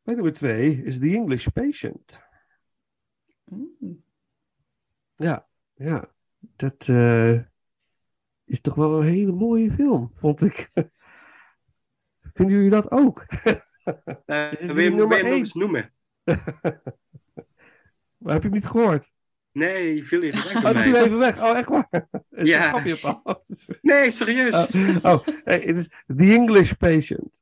Mijn 0.01 0.17
nummer 0.17 0.33
twee 0.33 0.83
is 0.83 0.99
The 0.99 1.15
English 1.15 1.47
Patient. 1.47 2.21
Mm. 3.45 4.03
Ja, 5.15 5.47
ja. 5.73 6.11
Dat 6.39 6.87
uh, 6.87 7.41
is 8.45 8.61
toch 8.61 8.75
wel 8.75 8.99
een 8.99 9.07
hele 9.07 9.31
mooie 9.31 9.71
film, 9.71 10.11
vond 10.15 10.41
ik. 10.41 10.71
Vinden 12.35 12.55
jullie 12.55 12.69
dat 12.69 12.91
ook? 12.91 13.25
Uh, 14.25 14.51
wil 14.51 14.77
je 14.77 14.89
hem 14.89 14.95
nog 14.95 15.11
eens 15.11 15.53
noemen? 15.53 15.93
maar 18.17 18.33
heb 18.33 18.41
je 18.43 18.49
hem 18.49 18.51
niet 18.51 18.65
gehoord? 18.65 19.11
Nee, 19.57 19.95
je 19.95 20.03
viel 20.03 20.21
even 20.21 20.53
weg. 20.53 20.75
Oh, 20.75 20.81
viel 20.81 20.95
even 20.95 21.17
weg. 21.17 21.37
Oh, 21.37 21.57
echt 21.57 21.69
waar? 21.69 21.89
ja. 22.29 22.83
nee, 23.81 24.11
serieus. 24.11 24.55
Oh, 24.55 25.05
oh 25.05 25.27
hey, 25.43 25.59
het 25.59 25.77
is 25.77 25.87
The 25.87 26.33
English 26.33 26.71
Patient. 26.71 27.41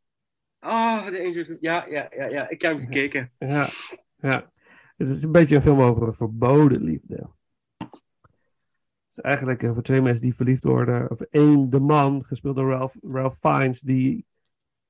Oh, 0.60 1.06
de 1.06 1.18
English 1.18 1.50
Ja, 1.60 1.86
ja, 1.90 2.10
ja, 2.16 2.26
ja. 2.26 2.50
Ik 2.50 2.62
heb 2.62 2.72
hem 2.72 2.82
gekeken. 2.82 3.32
Ja, 3.38 3.70
ja. 4.18 4.52
Het 4.98 5.10
is 5.10 5.24
een 5.24 5.32
beetje 5.32 5.56
een 5.56 5.62
film 5.62 5.82
over 5.82 6.08
een 6.08 6.14
verboden 6.14 6.84
liefde. 6.84 7.30
Het 7.78 9.18
is 9.18 9.20
eigenlijk 9.20 9.64
over 9.64 9.84
twee 9.84 10.02
mensen 10.02 10.24
die 10.24 10.36
verliefd 10.36 10.64
worden. 10.64 11.12
Of 11.12 11.22
één, 11.22 11.70
de 11.70 11.80
man, 11.80 12.24
gespeeld 12.26 12.56
door 12.56 12.72
Ralph, 12.72 12.96
Ralph 13.02 13.38
Fiennes, 13.38 13.80
die 13.82 14.26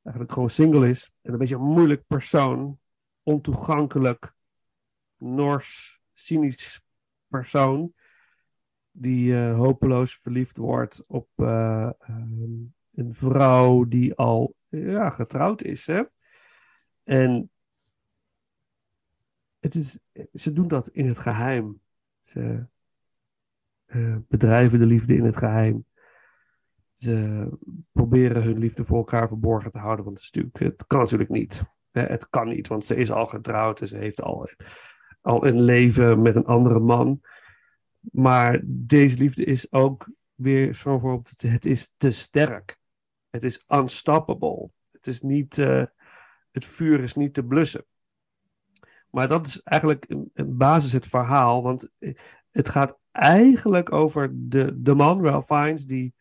eigenlijk 0.04 0.34
gewoon 0.34 0.50
single 0.50 0.90
is. 0.90 1.12
En 1.22 1.34
een 1.34 1.40
beetje 1.40 1.56
een 1.56 1.62
moeilijk 1.62 2.04
persoon. 2.08 2.80
Ontoegankelijk. 3.24 4.34
Nors, 5.18 6.00
cynisch 6.14 6.84
persoon. 7.36 7.94
Die 8.92 9.34
uh, 9.34 9.56
hopeloos 9.56 10.16
verliefd 10.16 10.58
wordt 10.58 11.04
op 11.08 11.30
uh, 11.36 11.90
um, 12.10 12.74
een 12.94 13.14
vrouw 13.14 13.84
die 13.84 14.14
al 14.14 14.56
ja, 14.68 15.10
getrouwd 15.10 15.62
is. 15.64 15.88
Hè? 15.88 16.04
En 17.04 17.50
het 19.60 19.76
is, 19.76 20.00
ze 20.34 20.54
doen 20.54 20.68
dat 20.68 20.88
in 20.88 21.08
het 21.08 21.18
geheim. 21.18 21.82
Ze 22.24 22.68
uh, 23.86 24.18
bedrijven 24.28 24.80
de 24.80 24.86
liefde 24.86 25.16
in 25.16 25.26
het 25.26 25.38
geheim. 25.38 25.86
Ze 26.94 27.48
proberen 27.92 28.44
hun 28.44 28.58
liefde 28.58 28.84
voor 28.84 28.98
elkaar 28.98 29.28
verborgen 29.28 29.72
te 29.72 29.80
houden, 29.80 30.06
want 30.06 30.18
het, 30.20 30.34
natuurlijk, 30.34 30.78
het 30.78 30.88
kan 30.88 31.00
natuurlijk 31.00 31.30
niet. 31.30 31.64
Het 31.92 32.30
kan 32.30 32.48
niet, 32.48 32.68
want 32.68 32.86
ze 32.86 32.96
is 32.96 33.12
al 33.12 33.26
getrouwd 33.26 33.82
en 33.82 33.88
ze 33.88 33.98
heeft 33.98 34.22
al, 34.22 34.50
al 35.26 35.46
een 35.46 35.62
leven 35.62 36.22
met 36.22 36.36
een 36.36 36.46
andere 36.46 36.80
man. 36.80 37.22
Maar 38.00 38.62
deze 38.64 39.18
liefde 39.18 39.44
is 39.44 39.72
ook 39.72 40.10
weer 40.36 40.74
zo 40.74 41.00
voorbeeld, 41.00 41.42
het 41.42 41.66
is 41.66 41.90
te 41.98 42.12
sterk. 42.12 42.78
Het 43.30 43.44
is 43.44 43.64
unstoppable. 43.68 44.70
Het 44.92 45.08
is 45.08 45.22
niet, 45.22 45.58
uh, 45.58 45.84
het 46.52 46.66
vuur 46.66 47.00
is 47.00 47.16
niet 47.16 47.34
te 47.34 47.44
blussen. 47.44 47.86
Maar 49.10 49.28
dat 49.28 49.48
is 49.48 49.62
eigenlijk 49.62 50.06
een 50.34 50.58
basis 50.58 50.92
het 50.92 51.08
verhaal, 51.08 51.64
want 51.64 51.90
het 52.52 52.70
gaat 52.70 52.98
eigenlijk 53.12 53.92
over 53.92 54.32
de, 54.34 54.82
de 54.82 54.94
man, 54.94 55.26
Ralph 55.26 55.46
Fiennes, 55.46 55.86
die 55.86 56.14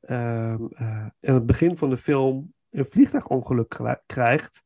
uh, 0.00 0.54
uh, 0.68 1.06
in 1.20 1.34
het 1.34 1.46
begin 1.46 1.76
van 1.76 1.90
de 1.90 1.96
film 1.96 2.54
een 2.70 2.86
vliegtuigongeluk 2.86 4.02
krijgt. 4.06 4.64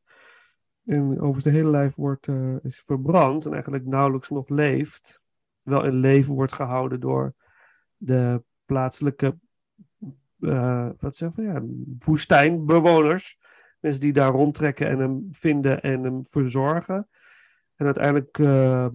En 0.85 1.19
over 1.21 1.41
zijn 1.41 1.55
hele 1.55 1.69
lijf 1.69 1.95
wordt, 1.95 2.27
uh, 2.27 2.55
is 2.61 2.81
verbrand 2.85 3.45
en 3.45 3.53
eigenlijk 3.53 3.85
nauwelijks 3.85 4.29
nog 4.29 4.49
leeft. 4.49 5.21
Wel 5.61 5.85
in 5.85 5.93
leven 5.93 6.33
wordt 6.33 6.53
gehouden 6.53 6.99
door 6.99 7.33
de 7.97 8.43
plaatselijke 8.65 9.37
uh, 10.39 10.89
wat 10.99 11.15
zeg 11.15 11.35
je, 11.35 11.41
ja, 11.41 11.61
woestijnbewoners. 11.99 13.39
Mensen 13.79 14.01
die 14.01 14.13
daar 14.13 14.31
rondtrekken 14.31 14.87
en 14.87 14.99
hem 14.99 15.27
vinden 15.31 15.81
en 15.81 16.03
hem 16.03 16.25
verzorgen. 16.25 17.07
En 17.75 17.85
uiteindelijk 17.85 18.37
uh, 18.37 18.87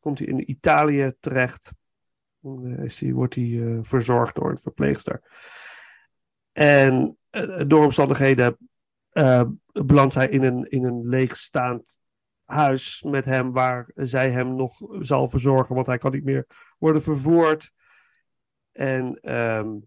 komt 0.00 0.18
hij 0.18 0.28
in 0.28 0.50
Italië 0.50 1.14
terecht. 1.20 1.72
Is 2.76 3.00
wordt 3.00 3.34
hij 3.34 3.78
verzorgd 3.82 4.34
door 4.34 4.50
een 4.50 4.58
verpleegster. 4.58 5.22
En 6.52 7.16
door 7.66 7.84
omstandigheden 7.84 8.56
uh, 9.18 9.42
belandt 9.72 10.14
hij 10.14 10.28
in 10.28 10.42
een, 10.42 10.70
in 10.70 10.84
een 10.84 11.08
leegstaand 11.08 12.00
huis 12.44 13.02
met 13.02 13.24
hem, 13.24 13.52
waar 13.52 13.90
zij 13.94 14.30
hem 14.30 14.54
nog 14.54 14.78
zal 15.00 15.28
verzorgen, 15.28 15.74
want 15.74 15.86
hij 15.86 15.98
kan 15.98 16.12
niet 16.12 16.24
meer 16.24 16.46
worden 16.78 17.02
vervoerd. 17.02 17.72
En 18.72 19.34
um, 19.36 19.86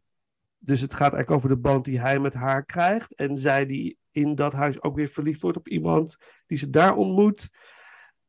dus 0.58 0.82
het 0.82 0.94
gaat 0.94 1.14
eigenlijk 1.14 1.32
over 1.32 1.50
de 1.50 1.62
band 1.62 1.86
die 1.86 2.00
hij 2.00 2.20
met 2.20 2.34
haar 2.34 2.66
krijgt. 2.66 3.16
En 3.16 3.38
zij 3.38 3.66
die 3.66 3.98
in 4.12 4.36
dat 4.36 4.54
huis 4.54 4.82
ook 4.82 4.96
weer 4.96 5.08
verliefd 5.08 5.42
wordt 5.42 5.58
op 5.58 5.68
iemand 5.68 6.18
die 6.48 6.58
ze 6.58 6.70
daar 6.70 6.96
ontmoet. 6.96 7.50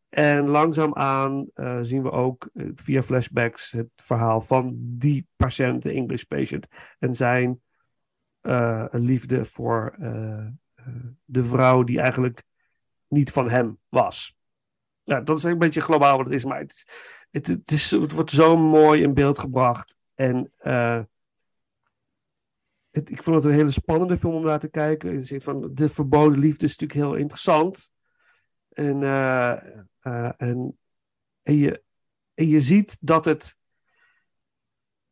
En 0.09 0.47
langzaamaan 0.47 1.47
uh, 1.55 1.78
zien 1.82 2.02
we 2.02 2.10
ook 2.10 2.51
uh, 2.52 2.70
via 2.74 3.02
flashbacks 3.02 3.72
het 3.72 3.90
verhaal 3.97 4.40
van 4.40 4.77
die 4.78 5.27
patiënt, 5.36 5.82
de 5.82 5.93
English 5.93 6.22
patient, 6.22 6.68
en 6.98 7.14
zijn 7.14 7.60
liefde 8.90 9.44
voor 9.44 9.97
de 11.24 11.44
vrouw 11.44 11.82
die 11.82 12.01
eigenlijk 12.01 12.43
niet 13.09 13.31
van 13.31 13.51
hem 13.51 13.78
was. 13.89 14.36
Ja, 15.02 15.20
dat 15.20 15.39
is 15.39 15.44
een 15.44 15.59
beetje 15.59 15.81
globaal 15.81 16.16
wat 16.16 16.27
het 16.27 16.35
is, 16.35 16.44
maar 16.44 16.59
het, 16.59 16.85
het, 17.31 17.47
het, 17.47 17.70
is, 17.70 17.90
wordt 17.90 18.31
zo 18.31 18.57
mooi 18.57 19.02
in 19.02 19.15
beeld 19.15 19.39
gebracht. 19.39 19.97
En 20.15 20.52
het, 22.90 23.11
ik 23.11 23.23
vond 23.23 23.36
het 23.36 23.44
een 23.44 23.59
hele 23.59 23.70
spannende 23.70 24.19
film 24.19 24.35
om 24.35 24.44
naar 24.44 24.59
te 24.59 24.69
kijken. 24.69 25.11
In 25.11 25.16
de 25.16 25.23
zin 25.23 25.43
van 25.43 25.74
de 25.74 25.89
verboden 25.89 26.39
liefde 26.39 26.65
is 26.65 26.77
natuurlijk 26.77 27.09
heel 27.09 27.19
interessant. 27.19 27.90
En, 28.69 29.01
uh, 29.01 30.40
en, 30.40 30.78
je, 31.43 31.82
en 32.35 32.47
je 32.47 32.61
ziet 32.61 32.98
dat 33.01 33.24
het. 33.24 33.59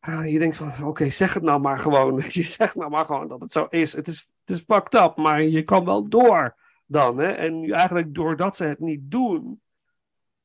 Uh, 0.09 0.33
je 0.33 0.39
denkt 0.39 0.57
van, 0.57 0.85
oké, 0.85 1.11
zeg 1.11 1.35
het 1.35 1.43
nou 1.43 1.61
maar 1.61 1.79
gewoon. 1.79 2.23
Je 2.29 2.43
zegt 2.43 2.75
nou 2.75 2.91
maar 2.91 3.05
gewoon 3.05 3.29
dat 3.29 3.41
het 3.41 3.53
zo 3.53 3.65
is. 3.65 3.93
Het 3.93 4.09
is, 4.09 4.31
het 4.49 4.57
is 4.57 4.65
fucked 4.65 4.95
up, 4.95 5.17
maar 5.17 5.43
je 5.43 5.63
kan 5.63 5.85
wel 5.85 6.09
door 6.09 6.57
dan. 6.87 7.19
Hè? 7.19 7.27
En 7.27 7.73
eigenlijk 7.73 8.15
doordat 8.15 8.57
ze 8.57 8.65
het 8.65 8.79
niet 8.79 9.11
doen, 9.11 9.61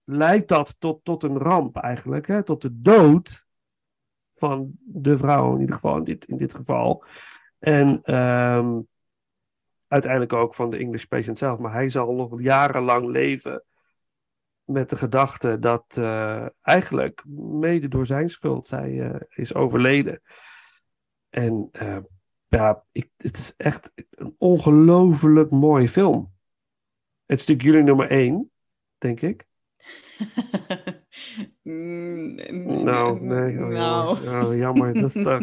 leidt 0.04 0.48
dat 0.48 0.76
tot, 0.80 1.04
tot 1.04 1.24
een 1.24 1.38
ramp 1.38 1.78
eigenlijk. 1.78 2.28
Hè? 2.28 2.44
Tot 2.44 2.62
de 2.62 2.82
dood 2.82 3.46
van 4.36 4.72
de 4.80 5.18
vrouw 5.18 5.54
in 5.54 5.60
ieder 5.60 5.76
geval, 5.76 5.98
in 5.98 6.04
dit, 6.04 6.26
in 6.26 6.38
dit 6.38 6.54
geval. 6.54 7.04
En 7.60 8.16
um, 8.16 8.88
uiteindelijk 9.88 10.34
ook 10.34 10.56
van 10.56 10.70
de 10.70 10.78
English 10.78 11.04
patient 11.04 11.38
zelf. 11.38 11.60
Maar 11.60 11.74
hij 11.74 11.90
zal 11.90 12.14
nog 12.14 12.42
jarenlang 12.42 13.08
leven 13.08 13.64
met 14.64 14.90
de 14.90 14.96
gedachte 14.96 15.60
dat 15.60 15.98
uh, 16.00 16.46
eigenlijk 16.62 17.24
mede 17.36 17.88
door 17.88 18.06
zijn 18.06 18.30
schuld 18.30 18.68
zij 18.68 18.90
uh, 18.92 19.16
is 19.30 19.54
overleden. 19.54 20.22
En 21.30 21.70
uh, 21.72 21.98
ja, 22.54 22.84
ik, 22.92 23.10
het 23.18 23.38
is 23.38 23.54
echt 23.58 23.92
een 24.10 24.36
ongelooflijk 24.38 25.52
mooie 25.52 25.90
film. 25.90 26.34
Het 27.26 27.40
is 27.40 27.46
natuurlijk 27.46 27.68
jullie 27.68 27.84
nummer 27.84 28.10
één, 28.10 28.52
denk 28.98 29.22
ik. 29.22 29.48
nou, 32.84 33.22
nee. 33.22 33.60
Oh, 33.60 33.68
nou. 33.68 34.24
Jammer. 34.24 34.46
Oh, 34.46 34.56
jammer. 34.56 34.94
Dat 34.94 35.16
is 35.16 35.24
toch... 35.24 35.42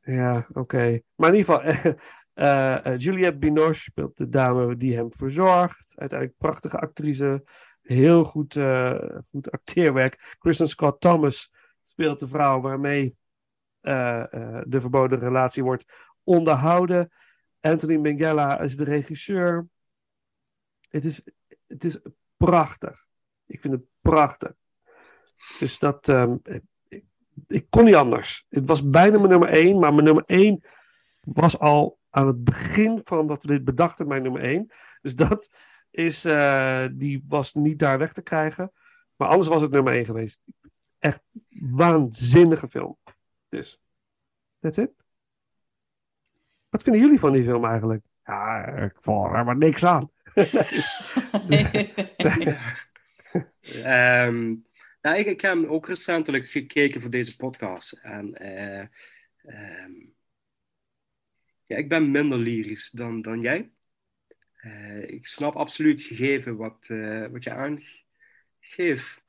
Ja, 0.00 0.46
oké. 0.48 0.58
Okay. 0.58 1.02
Maar 1.14 1.28
in 1.28 1.36
ieder 1.36 1.54
geval, 1.54 1.94
uh, 2.34 2.86
uh, 2.92 2.98
Juliette 2.98 3.38
Binoche 3.38 3.80
speelt 3.80 4.16
de 4.16 4.28
dame 4.28 4.76
die 4.76 4.96
hem 4.96 5.12
verzorgt. 5.12 5.92
Uiteindelijk 5.96 6.38
prachtige 6.38 6.78
actrice. 6.78 7.44
Heel 7.82 8.24
goed, 8.24 8.54
uh, 8.54 8.98
goed 9.30 9.50
acteerwerk. 9.50 10.36
Kristen 10.38 10.68
Scott 10.68 11.00
Thomas 11.00 11.52
speelt 11.82 12.20
de 12.20 12.28
vrouw 12.28 12.60
waarmee 12.60 13.16
de 13.80 14.80
verboden 14.80 15.18
relatie 15.18 15.62
wordt 15.62 15.84
onderhouden. 16.22 17.12
Anthony 17.60 17.96
Minghella 17.96 18.60
is 18.60 18.76
de 18.76 18.84
regisseur. 18.84 19.68
Het 20.88 21.04
is, 21.04 21.22
het 21.66 21.84
is 21.84 21.98
prachtig. 22.36 23.06
Ik 23.46 23.60
vind 23.60 23.74
het 23.74 23.84
prachtig. 24.00 24.52
Dus 25.58 25.78
dat, 25.78 26.08
um, 26.08 26.42
ik 27.46 27.66
kon 27.70 27.84
niet 27.84 27.94
anders. 27.94 28.46
Het 28.48 28.66
was 28.66 28.90
bijna 28.90 29.16
mijn 29.16 29.30
nummer 29.30 29.48
één, 29.48 29.78
maar 29.78 29.92
mijn 29.92 30.04
nummer 30.04 30.24
één 30.26 30.64
was 31.20 31.58
al 31.58 31.98
aan 32.10 32.26
het 32.26 32.44
begin 32.44 33.00
van 33.04 33.26
dat 33.26 33.42
we 33.42 33.48
dit 33.48 33.64
bedachten, 33.64 34.08
mijn 34.08 34.22
nummer 34.22 34.42
één. 34.42 34.70
Dus 35.00 35.14
dat 35.14 35.50
is, 35.90 36.24
uh, 36.26 36.86
die 36.92 37.24
was 37.28 37.54
niet 37.54 37.78
daar 37.78 37.98
weg 37.98 38.12
te 38.12 38.22
krijgen. 38.22 38.72
Maar 39.16 39.28
anders 39.28 39.48
was 39.48 39.62
het 39.62 39.70
nummer 39.70 39.92
één 39.92 40.04
geweest. 40.04 40.40
Echt 40.98 41.20
waanzinnige 41.70 42.68
film. 42.68 42.96
Dus, 43.48 43.80
that's 44.60 44.78
it. 44.78 44.90
Wat 46.68 46.82
vinden 46.82 47.02
jullie 47.02 47.18
van 47.18 47.32
die 47.32 47.44
film 47.44 47.64
eigenlijk? 47.64 48.04
Ja, 48.24 48.66
ik 48.66 48.94
val 48.96 49.34
er 49.34 49.44
maar 49.44 49.56
niks 49.56 49.84
aan. 49.84 50.10
um, 53.84 54.66
Nou, 55.00 55.18
ik, 55.18 55.26
ik 55.26 55.40
heb 55.40 55.54
hem 55.54 55.66
ook 55.66 55.88
recentelijk 55.88 56.46
gekeken 56.50 57.00
voor 57.00 57.10
deze 57.10 57.36
podcast. 57.36 57.92
En 57.92 58.42
uh, 58.42 58.84
um, 59.82 60.14
ja, 61.62 61.76
ik 61.76 61.88
ben 61.88 62.10
minder 62.10 62.38
lyrisch 62.38 62.90
dan, 62.90 63.22
dan 63.22 63.40
jij. 63.40 63.70
Uh, 64.62 65.08
ik 65.08 65.26
snap 65.26 65.56
absoluut 65.56 66.02
gegeven 66.02 66.56
wat, 66.56 66.88
uh, 66.88 67.26
wat 67.26 67.44
je 67.44 67.52
aangeeft. 67.52 69.22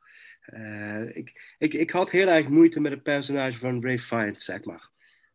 Uh, 0.54 1.16
ik, 1.16 1.56
ik, 1.58 1.74
ik 1.74 1.90
had 1.90 2.12
heel 2.12 2.28
erg 2.28 2.48
moeite 2.48 2.80
met 2.80 2.92
het 2.92 3.04
personage 3.04 3.60
van 3.60 3.84
Ray 3.84 4.00
Fiennes, 4.00 4.46
zeg 4.46 4.64
maar. 4.64 4.90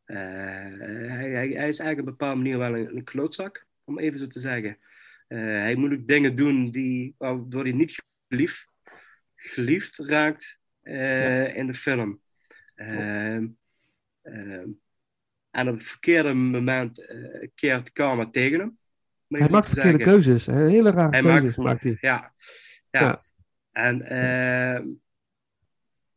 Hij, 0.04 1.30
hij, 1.30 1.48
hij, 1.48 1.68
is 1.68 1.78
eigenlijk 1.78 2.00
op 2.00 2.06
een 2.06 2.16
bepaalde 2.16 2.36
manier 2.36 2.58
wel 2.58 2.76
een, 2.76 2.96
een 2.96 3.04
klootzak, 3.04 3.66
om 3.84 3.98
even 3.98 4.18
zo 4.18 4.26
te 4.26 4.40
zeggen. 4.40 4.78
hij 5.28 5.74
moet 5.74 5.92
ook 5.92 6.06
dingen 6.06 6.36
doen 6.36 6.70
die, 6.70 7.14
waardoor 7.18 7.62
hij 7.62 7.72
niet 7.72 8.02
geliefd, 8.28 8.68
geliefd 9.34 9.98
raakt 9.98 10.60
ja. 10.82 11.46
in 11.46 11.66
de 11.66 11.74
film. 11.74 12.20
Ehm, 12.74 13.46
ehm, 14.22 14.68
en 15.50 15.68
op 15.68 15.74
het 15.74 15.86
verkeerde 15.86 16.32
moment 16.32 17.06
keert 17.54 17.92
karma 17.92 18.30
tegen 18.30 18.58
hem. 18.58 18.78
Hij 19.28 19.48
maakt 19.48 19.68
verkeerde 19.68 20.04
keuzes. 20.04 20.46
Hele 20.46 20.90
rare 20.90 21.10
hij 21.10 21.20
keuzes 21.20 21.56
maakt, 21.56 21.82
hij. 21.82 21.96
Ja, 22.00 22.32
ja. 22.90 23.00
ja. 23.00 23.22
En 23.72 24.12
uh, 24.12 24.94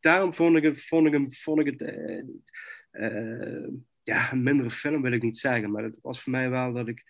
daarom 0.08 0.34
vond 0.34 0.58
ik, 0.58 0.64
het, 0.64 0.86
vond 0.86 1.08
ik 1.08 1.14
hem 1.14 1.32
vond 1.32 1.60
ik 1.60 1.66
het, 1.66 1.82
uh, 1.82 2.24
uh, 2.92 3.68
ja, 4.04 4.32
een 4.32 4.44
mindere 4.44 4.72
film 4.72 5.02
wil 5.02 5.12
ik 5.12 5.22
niet 5.22 5.38
zeggen, 5.38 5.72
maar 5.72 5.84
het 5.84 5.98
was 6.02 6.22
voor 6.22 6.32
mij 6.32 6.50
wel 6.50 6.74
dat 6.74 6.88
ik 6.88 7.06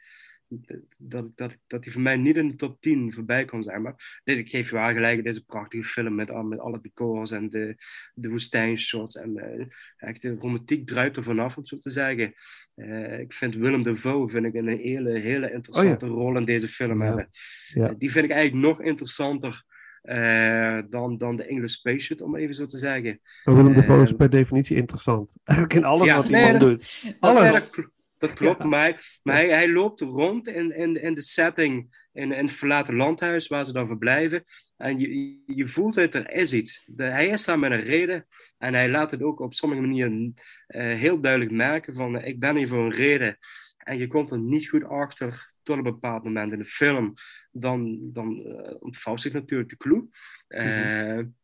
dat, 0.99 1.31
dat, 1.35 1.59
dat 1.67 1.83
hij 1.83 1.93
voor 1.93 2.01
mij 2.01 2.15
niet 2.15 2.35
in 2.35 2.47
de 2.47 2.55
top 2.55 2.81
10 2.81 3.13
voorbij 3.13 3.45
kon 3.45 3.63
zijn. 3.63 3.81
Maar 3.81 4.21
dit, 4.23 4.37
ik 4.37 4.49
geef 4.49 4.69
je 4.69 4.75
wel 4.75 4.93
gelijk, 4.93 5.23
deze 5.23 5.45
prachtige 5.45 5.83
film 5.83 6.15
met, 6.15 6.43
met 6.43 6.59
alle 6.59 6.79
decors 6.81 7.31
en 7.31 7.49
de, 7.49 7.75
de 8.13 8.29
woestijnshots. 8.29 9.15
En 9.15 9.37
uh, 9.37 9.65
echt 9.97 10.21
de 10.21 10.35
romantiek 10.39 10.87
druipt 10.87 11.17
er 11.17 11.23
vanaf, 11.23 11.57
om 11.57 11.65
zo 11.65 11.77
te 11.77 11.89
zeggen. 11.89 12.33
Uh, 12.75 13.19
ik 13.19 13.33
vind 13.33 13.55
Willem 13.55 13.83
Dafoe 13.83 14.29
vind 14.29 14.45
ik 14.45 14.53
een 14.53 14.67
hele, 14.67 15.19
hele 15.19 15.51
interessante 15.51 16.05
oh, 16.05 16.11
ja. 16.11 16.17
rol 16.17 16.37
in 16.37 16.45
deze 16.45 16.67
film 16.67 16.99
ja. 16.99 17.05
hebben. 17.05 17.29
Ja. 17.73 17.93
Die 17.97 18.11
vind 18.11 18.25
ik 18.25 18.31
eigenlijk 18.31 18.67
nog 18.67 18.81
interessanter 18.81 19.65
uh, 20.07 20.79
dan, 20.89 21.17
dan 21.17 21.35
de 21.35 21.45
English 21.45 21.73
Spaceship, 21.73 22.21
om 22.21 22.35
even 22.35 22.55
zo 22.55 22.65
te 22.65 22.77
zeggen. 22.77 23.19
Maar 23.43 23.55
Willem 23.55 23.73
Dafoe 23.73 24.01
is 24.01 24.11
per 24.11 24.29
definitie 24.29 24.75
interessant. 24.75 25.35
Eigenlijk 25.43 25.79
in 25.79 25.85
alles 25.85 26.11
wat 26.11 26.27
die 26.27 26.41
man 26.41 26.59
doet. 26.59 27.03
Alles. 27.19 27.87
Dat 28.17 28.33
klopt, 28.33 28.57
ja. 28.57 28.65
maar, 28.65 28.81
hij, 28.81 28.97
maar 29.23 29.35
hij, 29.35 29.49
hij, 29.49 29.69
loopt 29.69 30.01
rond 30.01 30.47
in, 30.47 30.75
in, 30.75 31.01
in 31.01 31.13
de 31.13 31.21
setting 31.21 32.05
in, 32.13 32.31
in 32.31 32.45
het 32.45 32.55
verlaten 32.55 32.95
landhuis 32.95 33.47
waar 33.47 33.65
ze 33.65 33.73
dan 33.73 33.87
verblijven. 33.87 34.43
En 34.77 34.99
je, 34.99 35.39
je 35.45 35.67
voelt 35.67 35.95
dat 35.95 36.13
er 36.13 36.31
is 36.31 36.53
iets. 36.53 36.83
De, 36.85 37.03
hij 37.03 37.27
is 37.27 37.45
daar 37.45 37.59
met 37.59 37.71
een 37.71 37.79
reden 37.79 38.27
en 38.57 38.73
hij 38.73 38.89
laat 38.89 39.11
het 39.11 39.23
ook 39.23 39.39
op 39.39 39.53
sommige 39.53 39.81
manieren 39.81 40.33
uh, 40.67 40.95
heel 40.95 41.19
duidelijk 41.19 41.51
merken 41.51 41.95
van 41.95 42.15
uh, 42.15 42.27
ik 42.27 42.39
ben 42.39 42.55
hier 42.55 42.67
voor 42.67 42.85
een 42.85 42.91
reden. 42.91 43.37
En 43.77 43.97
je 43.97 44.07
komt 44.07 44.31
er 44.31 44.39
niet 44.39 44.69
goed 44.69 44.83
achter 44.83 45.53
tot 45.67 45.77
een 45.77 45.83
bepaald 45.83 46.23
moment 46.23 46.51
in 46.51 46.59
de 46.59 46.65
film. 46.65 47.13
Dan, 47.51 47.99
dan 48.13 48.43
uh, 48.45 48.75
ontvouwt 48.79 49.21
zich 49.21 49.33
natuurlijk 49.33 49.69
de 49.69 49.77
clue. 49.77 50.09
Mm 50.47 50.59
-hmm. 50.59 51.35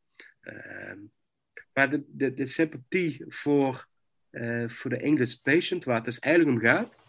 maar 1.73 1.89
de, 1.89 2.03
de, 2.07 2.33
de 2.33 2.45
sympathie 2.45 3.25
voor 3.27 3.91
voor 4.67 4.89
de 4.89 4.97
English 4.97 5.33
patient, 5.33 5.83
waar 5.83 5.95
het 5.95 6.05
dus 6.05 6.19
eigenlijk 6.19 6.55
om 6.55 6.61
gaat, 6.69 6.99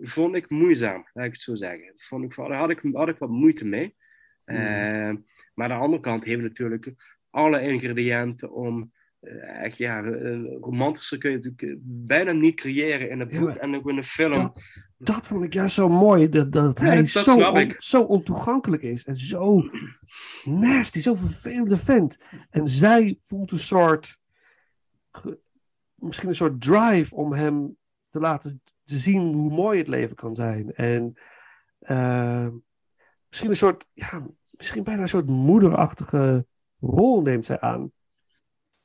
vond 0.00 0.34
ik 0.34 0.50
moeizaam, 0.50 1.08
laat 1.12 1.24
ik 1.24 1.32
het 1.32 1.40
zo 1.40 1.54
zeggen. 1.54 1.92
Vond 1.96 2.24
ik, 2.24 2.34
daar 2.34 2.52
had 2.52 2.70
ik, 2.70 2.80
had 2.92 3.08
ik 3.08 3.18
wat 3.18 3.28
moeite 3.28 3.66
mee. 3.66 3.96
Mm. 4.44 5.26
Maar 5.54 5.70
aan 5.70 5.78
de 5.78 5.84
andere 5.84 6.02
kant 6.02 6.24
heeft 6.24 6.42
natuurlijk 6.42 6.94
alle 7.30 7.60
ingrediënten 7.60 8.52
om 8.52 8.92
echt, 9.40 9.76
ja, 9.76 10.00
romantische 10.60 11.18
kun 11.18 11.30
je 11.30 11.36
natuurlijk 11.36 11.78
bijna 11.82 12.32
niet 12.32 12.54
creëren 12.54 13.10
in 13.10 13.20
een 13.20 13.28
boek 13.28 13.54
ja, 13.54 13.56
en 13.56 13.74
ook 13.74 13.88
in 13.88 13.96
een 13.96 14.02
film. 14.02 14.32
Dat, 14.32 14.62
dat, 14.96 15.26
vond 15.26 15.44
ik 15.44 15.52
juist 15.52 15.74
zo 15.74 15.88
mooi, 15.88 16.28
dat, 16.28 16.52
dat 16.52 16.78
ja, 16.78 16.84
hij 16.84 16.96
dat 16.96 17.08
zo, 17.08 17.50
on, 17.50 17.74
zo 17.78 18.02
ontoegankelijk 18.02 18.82
is 18.82 19.04
en 19.04 19.16
zo 19.16 19.70
nasty, 20.44 21.00
zo 21.00 21.14
vervelende 21.14 21.76
vent. 21.76 22.18
En 22.50 22.68
zij 22.68 23.18
voelt 23.24 23.52
een 23.52 23.58
soort 23.58 24.18
misschien 25.98 26.28
een 26.28 26.34
soort 26.34 26.60
drive 26.60 27.14
om 27.14 27.32
hem 27.32 27.76
te 28.10 28.20
laten 28.20 28.62
te 28.84 28.98
zien 28.98 29.32
hoe 29.32 29.50
mooi 29.50 29.78
het 29.78 29.88
leven 29.88 30.16
kan 30.16 30.34
zijn. 30.34 30.74
En 30.74 31.16
uh, 31.80 32.48
misschien 33.28 33.50
een 33.50 33.56
soort, 33.56 33.86
ja, 33.92 34.26
misschien 34.50 34.82
bijna 34.82 35.02
een 35.02 35.08
soort 35.08 35.26
moederachtige 35.26 36.46
rol 36.80 37.22
neemt 37.22 37.46
zij 37.46 37.60
aan. 37.60 37.92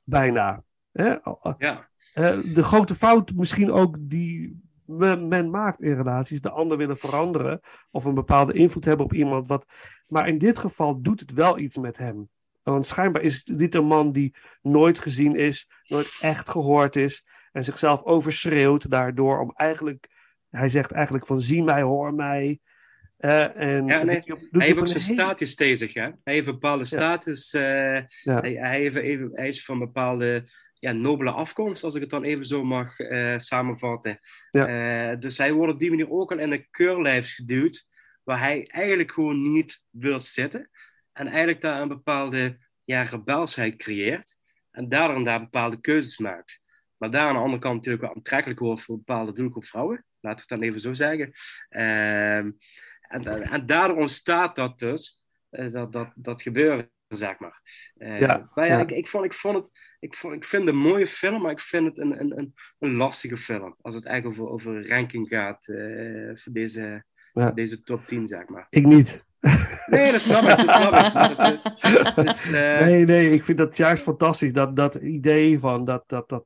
Bijna. 0.03 0.63
Hè? 0.91 1.15
Ja. 1.57 1.87
De 2.53 2.63
grote 2.63 2.95
fout 2.95 3.33
misschien 3.33 3.71
ook 3.71 3.95
die 3.99 4.61
men, 4.85 5.27
men, 5.27 5.49
maakt 5.49 5.81
in 5.81 5.95
relaties, 5.95 6.41
de 6.41 6.49
ander 6.49 6.77
willen 6.77 6.97
veranderen 6.97 7.59
of 7.91 8.05
een 8.05 8.13
bepaalde 8.13 8.53
invloed 8.53 8.85
hebben 8.85 9.05
op 9.05 9.13
iemand. 9.13 9.47
Wat, 9.47 9.65
maar 10.07 10.27
in 10.27 10.37
dit 10.37 10.57
geval 10.57 11.01
doet 11.01 11.19
het 11.19 11.33
wel 11.33 11.57
iets 11.59 11.77
met 11.77 11.97
hem. 11.97 12.29
Want 12.63 12.85
schijnbaar 12.85 13.21
is 13.21 13.43
dit 13.43 13.75
een 13.75 13.85
man 13.85 14.11
die 14.11 14.35
nooit 14.61 14.99
gezien 14.99 15.35
is, 15.35 15.69
nooit 15.87 16.17
echt 16.19 16.49
gehoord 16.49 16.95
is 16.95 17.25
en 17.51 17.63
zichzelf 17.63 18.03
overschreeuwt 18.03 18.89
daardoor 18.89 19.39
om 19.39 19.51
eigenlijk, 19.55 20.09
hij 20.49 20.69
zegt 20.69 20.91
eigenlijk 20.91 21.25
van 21.25 21.41
zie 21.41 21.63
mij, 21.63 21.81
hoor 21.81 22.13
mij. 22.13 22.59
Uh, 23.25 23.55
en 23.55 23.87
ja, 23.87 24.03
nee, 24.03 24.21
op, 24.31 24.39
hij 24.51 24.65
heeft 24.65 24.79
ook 24.79 24.87
zijn 24.87 25.03
status 25.03 25.55
tegen 25.55 25.77
zich. 25.77 25.93
Hè? 25.93 26.01
Hij 26.01 26.33
heeft 26.33 26.47
een 26.47 26.53
bepaalde 26.53 26.85
status. 26.85 27.53
Uh, 27.53 27.61
ja. 27.61 28.39
hij, 28.39 28.53
hij, 28.53 28.79
heeft 28.79 28.95
even, 28.95 29.31
hij 29.33 29.47
is 29.47 29.65
van 29.65 29.79
bepaalde 29.79 30.43
ja, 30.73 30.91
nobele 30.91 31.31
afkomst, 31.31 31.83
als 31.83 31.95
ik 31.95 32.01
het 32.01 32.09
dan 32.09 32.23
even 32.23 32.45
zo 32.45 32.63
mag 32.63 32.99
uh, 32.99 33.37
samenvatten. 33.37 34.19
Ja. 34.51 35.15
dus 35.15 35.37
hij 35.37 35.53
wordt 35.53 35.73
op 35.73 35.79
die 35.79 35.89
manier 35.89 36.09
ook 36.11 36.31
al 36.31 36.39
in 36.39 36.51
een 36.51 36.67
keurlijf 36.71 37.33
geduwd, 37.33 37.87
waar 38.23 38.39
hij 38.39 38.67
eigenlijk 38.67 39.11
gewoon 39.11 39.51
niet 39.53 39.85
wil 39.89 40.19
zitten. 40.19 40.69
En 41.13 41.27
eigenlijk 41.27 41.61
daar 41.61 41.81
een 41.81 41.87
bepaalde 41.87 42.57
ja, 42.83 43.01
rebelsheid 43.01 43.75
creëert. 43.75 44.35
En 44.71 44.89
daardoor 44.89 45.17
en 45.17 45.23
daar 45.23 45.39
bepaalde 45.39 45.81
keuzes 45.81 46.17
maakt. 46.17 46.59
Maar 46.97 47.11
daar 47.11 47.27
aan 47.27 47.33
de 47.33 47.39
andere 47.39 47.61
kant 47.61 47.75
natuurlijk 47.75 48.03
wel 48.03 48.15
aantrekkelijk 48.15 48.59
wordt 48.59 48.81
voor 48.81 48.97
bepaalde 48.97 49.33
doelgroep 49.33 49.65
vrouwen. 49.65 50.05
Laten 50.19 50.45
we 50.47 50.53
het 50.53 50.59
dan 50.59 50.69
even 50.69 50.79
zo 50.79 50.93
zeggen. 50.93 51.31
En, 53.13 53.51
en 53.51 53.65
daardoor 53.65 53.97
ontstaat 53.97 54.55
dat 54.55 54.79
dus, 54.79 55.23
uh, 55.51 55.71
dat, 55.71 55.91
dat, 55.91 56.11
dat 56.15 56.41
gebeuren, 56.41 56.89
zeg 57.07 57.39
maar. 57.39 57.61
Uh, 57.97 58.19
ja, 58.19 58.49
maar 58.53 58.67
ja, 58.67 58.77
ja. 58.77 58.81
Ik, 58.81 58.91
ik, 58.91 59.07
vond, 59.07 59.25
ik, 59.25 59.33
vond 59.33 59.57
het, 59.57 59.71
ik, 59.99 60.15
vond, 60.15 60.33
ik 60.33 60.45
vind 60.45 60.65
het 60.65 60.73
een 60.73 60.81
mooie 60.81 61.07
film, 61.07 61.41
maar 61.41 61.51
ik 61.51 61.61
vind 61.61 61.85
het 61.85 61.97
een, 61.97 62.19
een, 62.19 62.37
een, 62.37 62.53
een 62.79 62.95
lastige 62.95 63.37
film. 63.37 63.75
Als 63.81 63.95
het 63.95 64.05
eigenlijk 64.05 64.39
over, 64.39 64.53
over 64.53 64.87
ranking 64.87 65.27
gaat 65.27 65.67
uh, 65.67 66.35
voor 66.35 66.53
deze, 66.53 67.05
ja. 67.33 67.51
deze 67.51 67.81
top 67.81 68.05
10, 68.05 68.27
zeg 68.27 68.47
maar. 68.47 68.67
Ik 68.69 68.85
niet. 68.85 69.23
Nee, 69.85 70.11
dat 70.11 70.21
snap 70.21 70.43
ik. 70.43 70.65
Dat 70.65 70.69
snap 70.69 70.93
ik. 70.93 72.15
Dus, 72.25 72.45
uh... 72.45 72.79
Nee, 72.79 73.05
nee, 73.05 73.29
ik 73.29 73.43
vind 73.43 73.57
dat 73.57 73.77
juist 73.77 74.03
fantastisch. 74.03 74.53
Dat, 74.53 74.75
dat 74.75 74.95
idee 74.95 75.59
van 75.59 75.85
dat, 75.85 76.03
dat, 76.07 76.29
dat. 76.29 76.45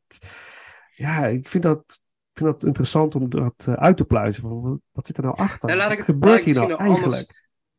Ja, 0.95 1.26
ik 1.26 1.49
vind 1.49 1.64
dat, 1.64 1.99
ik 2.38 2.43
vind 2.43 2.59
dat 2.59 2.68
interessant 2.68 3.15
om 3.15 3.30
dat 3.30 3.65
uh, 3.69 3.76
uit 3.76 3.97
te 3.97 4.05
pluizen. 4.05 4.81
Wat 4.91 5.07
zit 5.07 5.18
er 5.18 5.23
nou 5.23 5.38
achter? 5.38 5.76
Laat 5.76 5.91
ik, 5.91 5.97
wat 5.97 6.05
gebeurt 6.05 6.43
hier 6.43 6.53
nou 6.53 6.69
eigenlijk? 6.69 7.03
Anders, 7.03 7.31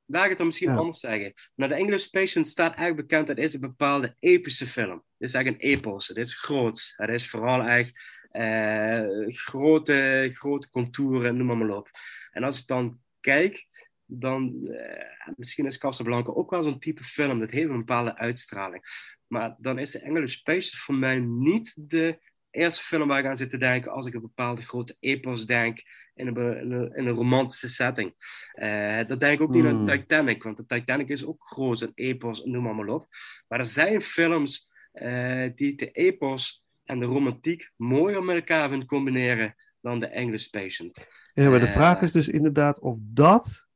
laat 0.06 0.22
ik 0.22 0.28
het 0.28 0.39
dan 0.39 0.47
misschien 0.47 0.70
ja. 0.70 0.76
anders 0.76 1.01
zeggen. 1.01 1.32
Nou, 1.55 1.70
de 1.70 1.76
English 1.76 2.06
Patient 2.06 2.47
staat 2.47 2.74
eigenlijk 2.74 3.09
bekend. 3.09 3.26
Dat 3.26 3.39
is 3.39 3.55
een 3.55 3.60
bepaalde 3.60 4.16
epische 4.18 4.66
film. 4.66 4.94
Het 5.18 5.28
is 5.28 5.35
eigenlijk 5.35 5.64
een 5.64 5.70
epos. 5.70 6.09
Het 6.09 6.16
is 6.16 6.35
groot. 6.35 6.94
Het 6.97 7.10
is 7.10 7.30
vooral 7.30 7.62
echt 7.62 8.18
uh, 8.32 9.26
grote, 9.28 10.30
grote 10.32 10.70
contouren, 10.70 11.36
noem 11.36 11.47
maar, 11.47 11.56
maar 11.56 11.76
op. 11.76 11.89
En 12.30 12.44
als 12.44 12.60
ik 12.60 12.66
dan 12.66 12.98
kijk 13.20 13.66
dan 14.05 14.59
uh, 14.62 15.35
misschien 15.36 15.66
is 15.66 15.78
Casablanca 15.78 16.32
ook 16.32 16.51
wel 16.51 16.62
zo'n 16.62 16.78
type 16.78 17.05
film. 17.05 17.40
Dat 17.40 17.51
heeft 17.51 17.70
een 17.70 17.76
bepaalde 17.76 18.16
uitstraling. 18.16 18.82
Maar 19.26 19.56
dan 19.59 19.78
is 19.78 19.90
de 19.90 20.01
English 20.01 20.36
Patient 20.36 20.80
voor 20.80 20.94
mij 20.94 21.18
niet 21.18 21.90
de 21.90 22.18
eerste 22.50 22.82
film 22.82 23.08
waar 23.08 23.18
ik 23.18 23.26
aan 23.26 23.36
zit 23.36 23.50
te 23.50 23.58
denken 23.58 23.92
als 23.92 24.06
ik 24.06 24.14
een 24.14 24.20
bepaalde 24.20 24.62
grote 24.62 24.96
epos 25.00 25.46
denk 25.46 25.82
in 26.14 26.26
een, 26.26 26.60
in 26.60 26.72
een, 26.72 26.94
in 26.94 27.06
een 27.06 27.14
romantische 27.14 27.68
setting. 27.68 28.14
Uh, 28.54 29.06
dat 29.06 29.20
denk 29.20 29.34
ik 29.34 29.40
ook 29.40 29.54
niet 29.54 29.64
aan 29.64 29.74
hmm. 29.74 29.84
Titanic, 29.84 30.42
want 30.42 30.56
de 30.56 30.66
Titanic 30.66 31.08
is 31.08 31.26
ook 31.26 31.42
groot, 31.42 31.80
een 31.80 31.92
epos, 31.94 32.44
noem 32.44 32.62
maar, 32.62 32.74
maar 32.74 32.86
op. 32.86 33.06
Maar 33.48 33.58
er 33.58 33.66
zijn 33.66 34.00
films 34.00 34.70
uh, 34.92 35.50
die 35.54 35.74
de 35.74 35.90
epos 35.90 36.64
en 36.84 36.98
de 36.98 37.06
romantiek 37.06 37.70
mooier 37.76 38.24
met 38.24 38.36
elkaar 38.36 38.68
vinden 38.68 38.88
combineren 38.88 39.54
dan 39.80 40.00
de 40.00 40.06
English 40.06 40.46
Patient. 40.46 41.06
Ja, 41.34 41.50
maar 41.50 41.60
de 41.60 41.66
vraag 41.66 42.02
is 42.02 42.12
dus 42.12 42.28
inderdaad 42.28 42.80
of 42.80 42.96
dat 43.00 43.68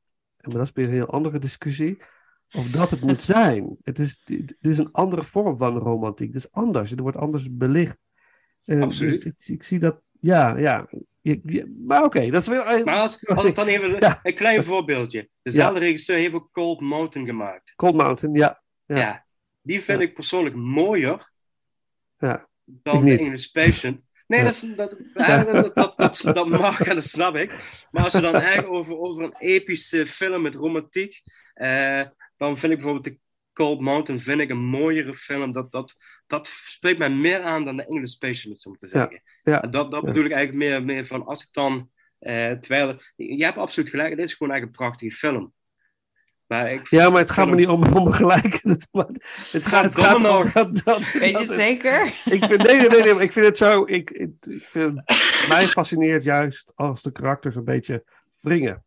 maar 0.42 0.56
dat 0.56 0.66
is 0.66 0.72
weer 0.72 0.84
een 0.84 0.92
heel 0.92 1.10
andere 1.10 1.38
discussie, 1.38 1.98
of 2.52 2.70
dat 2.70 2.90
het 2.90 3.00
moet 3.00 3.22
zijn. 3.36 3.76
Het 3.82 3.98
is, 3.98 4.20
het 4.24 4.56
is 4.60 4.78
een 4.78 4.92
andere 4.92 5.22
vorm 5.22 5.56
van 5.56 5.78
romantiek. 5.78 6.26
Het 6.26 6.44
is 6.44 6.52
anders. 6.52 6.90
Het 6.90 7.00
wordt 7.00 7.16
anders 7.16 7.56
belicht. 7.56 7.98
Uh, 8.66 8.82
Absoluut. 8.82 9.22
Dus 9.22 9.24
ik, 9.24 9.54
ik, 9.54 9.62
zie 9.62 9.78
dat, 9.78 10.00
ja, 10.20 10.56
ja. 10.58 10.88
maar 11.86 12.04
oké, 12.04 12.30
dat 12.30 12.42
is 12.42 12.48
weer... 12.48 12.84
Maar 12.84 13.00
als, 13.00 13.26
als 13.26 13.44
ik 13.44 13.54
dan 13.54 13.66
even 13.66 13.96
ja. 14.00 14.20
een 14.22 14.34
klein 14.34 14.64
voorbeeldje. 14.64 15.28
Dezelfde 15.42 15.80
ja. 15.80 15.86
regisseur 15.86 16.16
heeft 16.16 16.34
ook 16.34 16.48
Cold 16.52 16.80
Mountain 16.80 17.26
gemaakt. 17.26 17.72
Cold 17.76 17.94
Mountain, 17.94 18.34
ja. 18.34 18.62
Ja, 18.86 18.96
ja 18.96 19.24
die 19.62 19.82
vind 19.82 20.00
ik 20.00 20.14
persoonlijk 20.14 20.54
mooier 20.54 21.32
ja. 22.18 22.48
dan 22.64 23.04
The 23.04 23.18
English 23.18 23.46
Patient. 23.46 24.10
Nee, 24.26 24.42
dat, 24.42 24.52
is, 24.52 24.60
dat, 24.76 24.96
dat, 25.14 25.74
dat, 25.74 25.96
dat, 25.96 26.20
dat 26.34 26.48
mag 26.48 26.80
en 26.80 26.94
dat 26.94 27.04
snap 27.04 27.34
ik. 27.34 27.48
Maar 27.90 28.04
als 28.04 28.12
je 28.12 28.20
dan 28.20 28.34
eigenlijk 28.42 28.72
over, 28.72 28.98
over 28.98 29.22
een 29.24 29.36
epische 29.38 30.06
film 30.06 30.42
met 30.42 30.54
romantiek, 30.54 31.22
eh, 31.54 32.02
dan 32.36 32.56
vind 32.56 32.72
ik 32.72 32.78
bijvoorbeeld 32.78 33.04
The 33.04 33.18
Cold 33.52 33.80
Mountain 33.80 34.20
vind 34.20 34.40
ik 34.40 34.50
een 34.50 34.64
mooiere 34.64 35.14
film. 35.14 35.52
Dat, 35.52 35.72
dat, 35.72 35.94
dat 36.32 36.46
spreekt 36.46 36.98
mij 36.98 37.10
meer 37.10 37.42
aan 37.42 37.64
dan 37.64 37.76
de 37.76 37.86
English 37.86 38.12
Specialist, 38.12 38.66
om 38.66 38.76
te 38.76 38.86
zeggen. 38.86 39.22
Ja, 39.42 39.62
En 39.62 39.70
dat, 39.70 39.90
dat 39.90 40.04
bedoel 40.04 40.24
ik 40.24 40.32
eigenlijk 40.32 40.64
meer, 40.68 40.82
meer 40.84 41.04
van 41.04 41.26
als 41.26 41.42
ik 41.42 41.48
dan. 41.52 41.90
eh, 42.18 42.50
terwijl, 42.52 42.96
je 43.16 43.44
hebt 43.44 43.58
absoluut 43.58 43.88
gelijk, 43.88 44.10
het 44.10 44.18
is 44.18 44.34
gewoon 44.34 44.52
eigenlijk 44.52 44.80
een 44.80 44.86
prachtige 44.86 45.16
film. 45.16 45.52
Maar 46.46 46.72
ik 46.72 46.88
Ja, 46.88 47.10
maar 47.10 47.20
het 47.20 47.30
gaat 47.30 47.48
me 47.48 47.54
niet 47.54 47.66
om, 47.68 47.84
om 47.96 48.10
gelijk. 48.10 48.60
Het, 48.62 48.86
het 49.52 49.66
gaat, 49.66 49.84
het 49.84 49.98
gaat 49.98 50.16
om 50.16 50.22
nog. 50.22 50.52
dat, 50.52 50.80
dat, 50.84 51.12
Weet 51.12 51.38
je 51.40 51.46
dat- 51.46 51.56
zeker? 51.56 52.06
Ik 52.06 52.44
vind, 52.44 52.62
nee, 52.62 52.88
nee, 52.88 53.02
nee, 53.02 53.22
ik 53.22 53.32
vind 53.32 53.46
het 53.46 53.56
zo. 53.56 53.84
Ik, 53.86 54.10
ik, 54.10 54.32
ik 54.40 54.62
vind, 54.68 55.02
mij 55.48 55.66
fascineert 55.66 56.22
juist 56.22 56.72
als 56.74 57.02
de 57.02 57.12
karakters 57.12 57.56
een 57.56 57.64
beetje 57.64 58.04
wringen. 58.40 58.84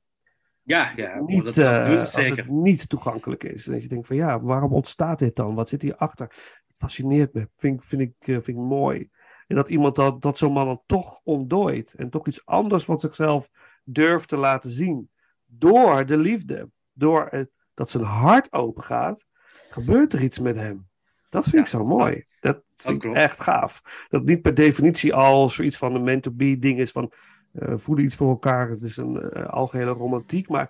Ja, 0.65 0.93
ja 0.95 1.19
Niet, 1.19 1.43
dat, 1.45 1.53
dat 1.53 1.65
eh, 1.65 1.83
doen 1.83 1.99
ze 1.99 1.99
als 1.99 2.11
zeker. 2.11 2.37
het 2.37 2.47
niet 2.49 2.89
toegankelijk 2.89 3.43
is. 3.43 3.67
En 3.67 3.73
dat 3.73 3.81
je 3.81 3.87
denkt 3.87 4.07
van 4.07 4.15
ja, 4.15 4.41
waarom 4.41 4.73
ontstaat 4.73 5.19
dit 5.19 5.35
dan? 5.35 5.55
Wat 5.55 5.69
zit 5.69 5.81
hierachter? 5.81 6.27
Het 6.67 6.77
fascineert 6.77 7.33
me. 7.33 7.49
Vind, 7.57 7.85
vind, 7.85 8.01
ik, 8.01 8.13
eh, 8.19 8.25
vind 8.27 8.47
ik 8.47 8.55
mooi. 8.55 9.09
En 9.47 9.55
dat 9.55 9.69
iemand 9.69 9.95
dat, 9.95 10.21
dat 10.21 10.37
zo'n 10.37 10.51
man 10.53 10.65
dan 10.65 10.81
toch 10.85 11.19
ontdooit. 11.23 11.93
En 11.93 12.09
toch 12.09 12.27
iets 12.27 12.45
anders 12.45 12.83
van 12.85 12.99
zichzelf 12.99 13.49
durft 13.83 14.27
te 14.27 14.37
laten 14.37 14.71
zien. 14.71 15.09
Door 15.45 16.05
de 16.05 16.17
liefde. 16.17 16.69
Door 16.93 17.27
het, 17.29 17.49
dat 17.73 17.89
zijn 17.89 18.03
hart 18.03 18.53
open 18.53 18.83
gaat. 18.83 19.25
Gebeurt 19.69 20.13
er 20.13 20.21
iets 20.23 20.39
met 20.39 20.55
hem. 20.55 20.87
Dat 21.29 21.43
vind 21.43 21.55
Ja, 21.55 21.61
ik 21.61 21.67
zo 21.67 21.85
mooi. 21.85 22.23
Dat 22.39 22.61
vind 22.73 23.03
ik 23.03 23.13
echt 23.13 23.39
gaaf. 23.39 23.81
Dat 24.07 24.23
niet 24.23 24.41
per 24.41 24.53
definitie 24.53 25.13
al 25.13 25.49
zoiets 25.49 25.77
van 25.77 25.95
een 25.95 26.03
meant-to-be 26.03 26.59
ding 26.59 26.79
is 26.79 26.91
van 26.91 27.11
eh, 27.11 27.19
voelen 27.59 28.05
iets 28.05 28.15
voor 28.15 28.29
elkaar. 28.29 28.69
Het 28.69 28.81
is 28.81 28.97
een 28.97 29.21
eh, 29.31 29.45
algehele 29.49 29.91
romantiek. 29.91 30.49
Maar 30.49 30.69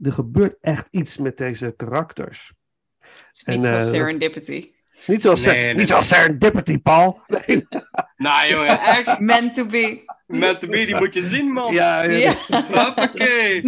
er 0.00 0.12
gebeurt 0.12 0.56
echt 0.60 0.88
iets 0.90 1.18
met 1.18 1.36
deze 1.36 1.74
karakters. 1.76 2.52
Het 2.98 3.42
En, 3.44 3.54
niet 3.54 3.64
zoals 3.64 3.84
eh, 3.84 3.90
serendipity. 3.90 4.72
Niet 5.06 5.22
zoals, 5.22 5.44
Nee, 5.44 5.64
nee, 5.64 5.74
niet 5.74 5.88
zoals 5.88 6.08
serendipity, 6.08 6.78
Paul. 6.78 7.20
Nee. 7.26 7.66
Nou 8.16 8.48
jongen, 8.48 8.80
echt. 8.80 9.18
Meant 9.18 9.54
to 9.54 9.66
be. 9.66 10.10
Met 10.26 10.60
de 10.60 10.66
bier, 10.68 10.86
die 10.86 10.96
moet 10.96 11.14
je 11.14 11.22
zien, 11.22 11.52
man. 11.52 11.72
Ja, 11.74 12.02
ja, 12.02 12.34
Ja. 12.48 12.62
Hoppakee. 12.84 13.62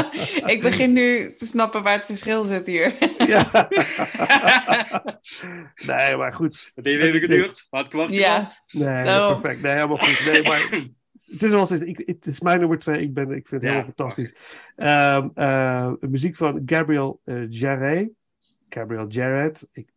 Ik 0.54 0.58
begin 0.62 0.92
nu 0.92 1.26
te 1.26 1.44
snappen 1.46 1.82
waar 1.82 1.92
het 1.92 2.04
verschil 2.04 2.44
zit 2.44 2.66
hier. 2.66 2.96
ja. 3.26 3.50
nee, 5.86 6.16
maar 6.16 6.32
goed. 6.32 6.70
Het 6.74 6.84
heeft 6.84 7.02
even 7.02 7.20
geduurd, 7.20 7.66
maar 7.70 7.80
het 7.80 7.90
kwartje 7.90 8.16
Ja. 8.16 8.46
Nee, 8.72 9.04
Daarom. 9.04 9.40
perfect. 9.40 9.62
Nee, 9.62 9.72
helemaal 9.72 9.96
goed. 9.98 10.32
Nee, 10.32 10.42
maar 10.42 10.88
het 11.26 11.42
is 11.42 11.50
wel 11.50 11.66
steeds, 11.66 11.82
ik, 11.82 12.02
het 12.06 12.26
is 12.26 12.40
mijn 12.40 12.60
nummer 12.60 12.78
twee. 12.78 13.02
Ik, 13.02 13.14
ben, 13.14 13.30
ik 13.30 13.48
vind 13.48 13.62
het 13.62 13.62
Ja, 13.62 13.68
helemaal 13.68 13.92
fantastisch. 13.96 14.34
Ehm, 14.76 15.28
eh, 15.34 15.92
muziek 16.00 16.36
van 16.36 16.62
Gabriel 16.66 17.20
Jarret. 17.48 18.10
Gabriel 18.68 19.08
Jarret. 19.08 19.68
Ik, 19.72 19.92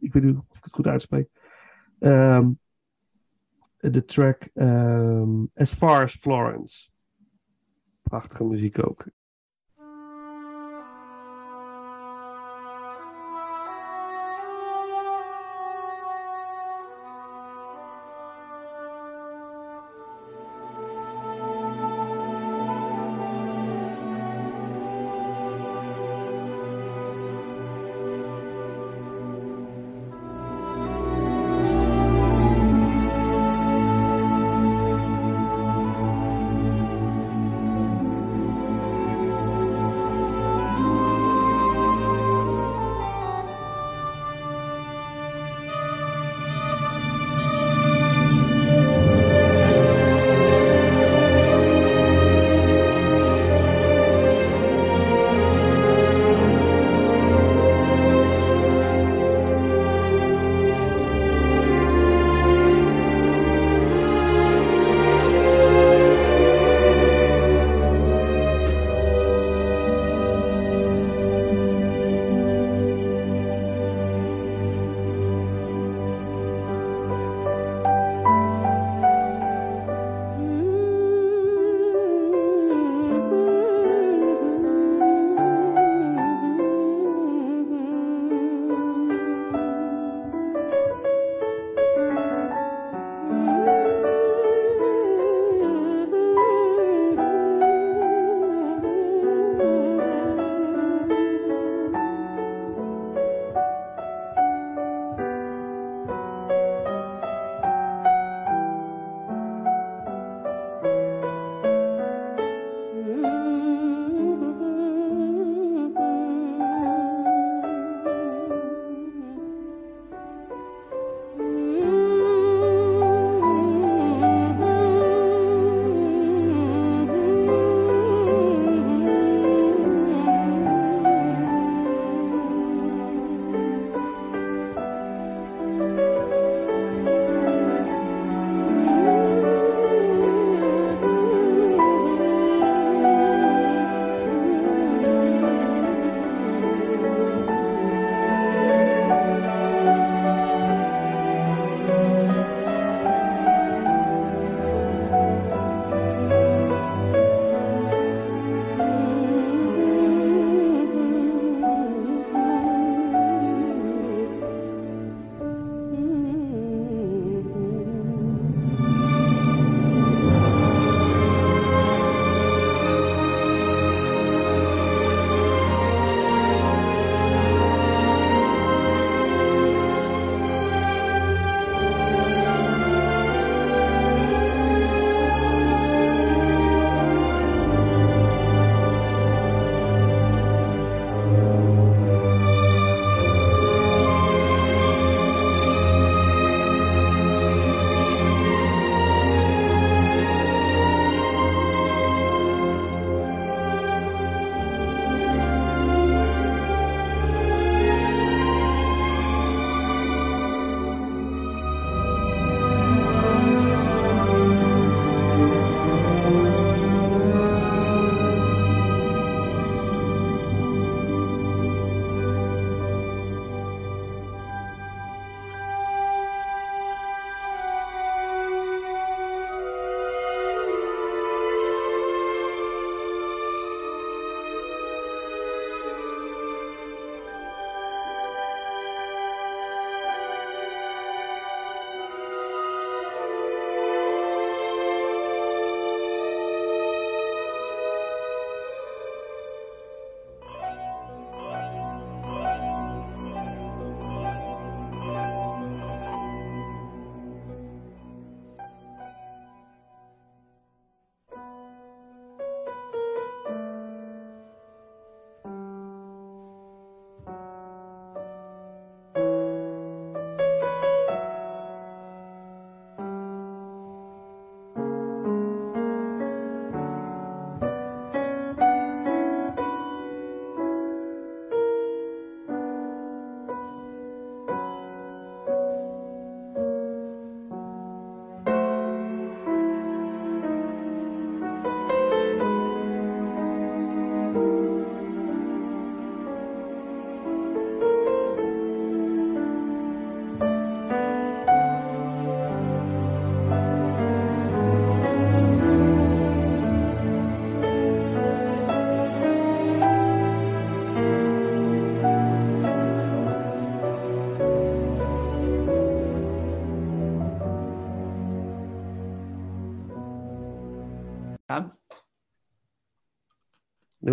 ik 0.00 0.12
weet 0.12 0.22
niet 0.22 0.36
of 0.48 0.58
ik 0.58 0.64
het 0.64 0.72
goed 0.72 0.86
uitspreek. 0.86 1.28
Ehm, 1.98 2.50
de 3.78 4.04
track 4.04 4.48
ehm, 4.54 5.44
As 5.54 5.74
Far 5.74 6.02
as 6.02 6.14
Florence. 6.14 6.88
Prachtige 8.02 8.44
muziek 8.44 8.86
ook. 8.86 9.04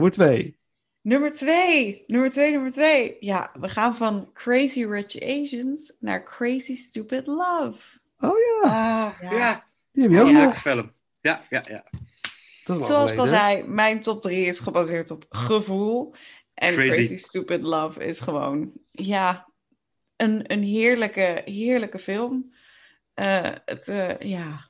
Nummer 0.01 0.11
twee. 0.17 0.59
Nummer 1.01 1.31
twee, 1.31 2.03
nummer 2.07 2.29
twee, 2.29 2.51
nummer 2.51 2.71
twee. 2.71 3.17
Ja, 3.19 3.51
we 3.59 3.69
gaan 3.69 3.95
van 3.95 4.29
Crazy 4.33 4.85
Rich 4.85 5.21
Asians 5.21 5.93
naar 5.99 6.23
Crazy 6.23 6.75
Stupid 6.75 7.27
Love. 7.27 7.99
Oh 8.19 8.37
ja, 8.37 8.61
Ah, 8.63 9.21
Ja. 9.21 9.37
ja. 9.37 9.65
die 9.91 10.03
heb 10.03 10.11
je 10.11 10.21
ook 10.21 10.29
Ja, 10.29 10.43
nog. 10.45 10.57
film. 10.57 10.91
Ja, 11.21 11.45
ja, 11.49 11.63
ja. 11.67 11.83
Zoals 12.63 13.11
ik 13.11 13.17
al 13.17 13.27
zei, 13.27 13.63
mijn 13.63 13.99
top 13.99 14.21
drie 14.21 14.45
is 14.45 14.59
gebaseerd 14.59 15.11
op 15.11 15.25
gevoel. 15.29 16.13
En 16.53 16.73
Crazy. 16.73 16.97
Crazy 16.97 17.15
Stupid 17.15 17.61
Love 17.61 18.05
is 18.05 18.19
gewoon, 18.19 18.71
ja, 18.91 19.47
een, 20.15 20.51
een 20.51 20.63
heerlijke, 20.63 21.41
heerlijke 21.45 21.99
film. 21.99 22.53
Eh, 23.13 23.51
het 23.65 23.87
eh, 23.87 24.19
ja, 24.19 24.69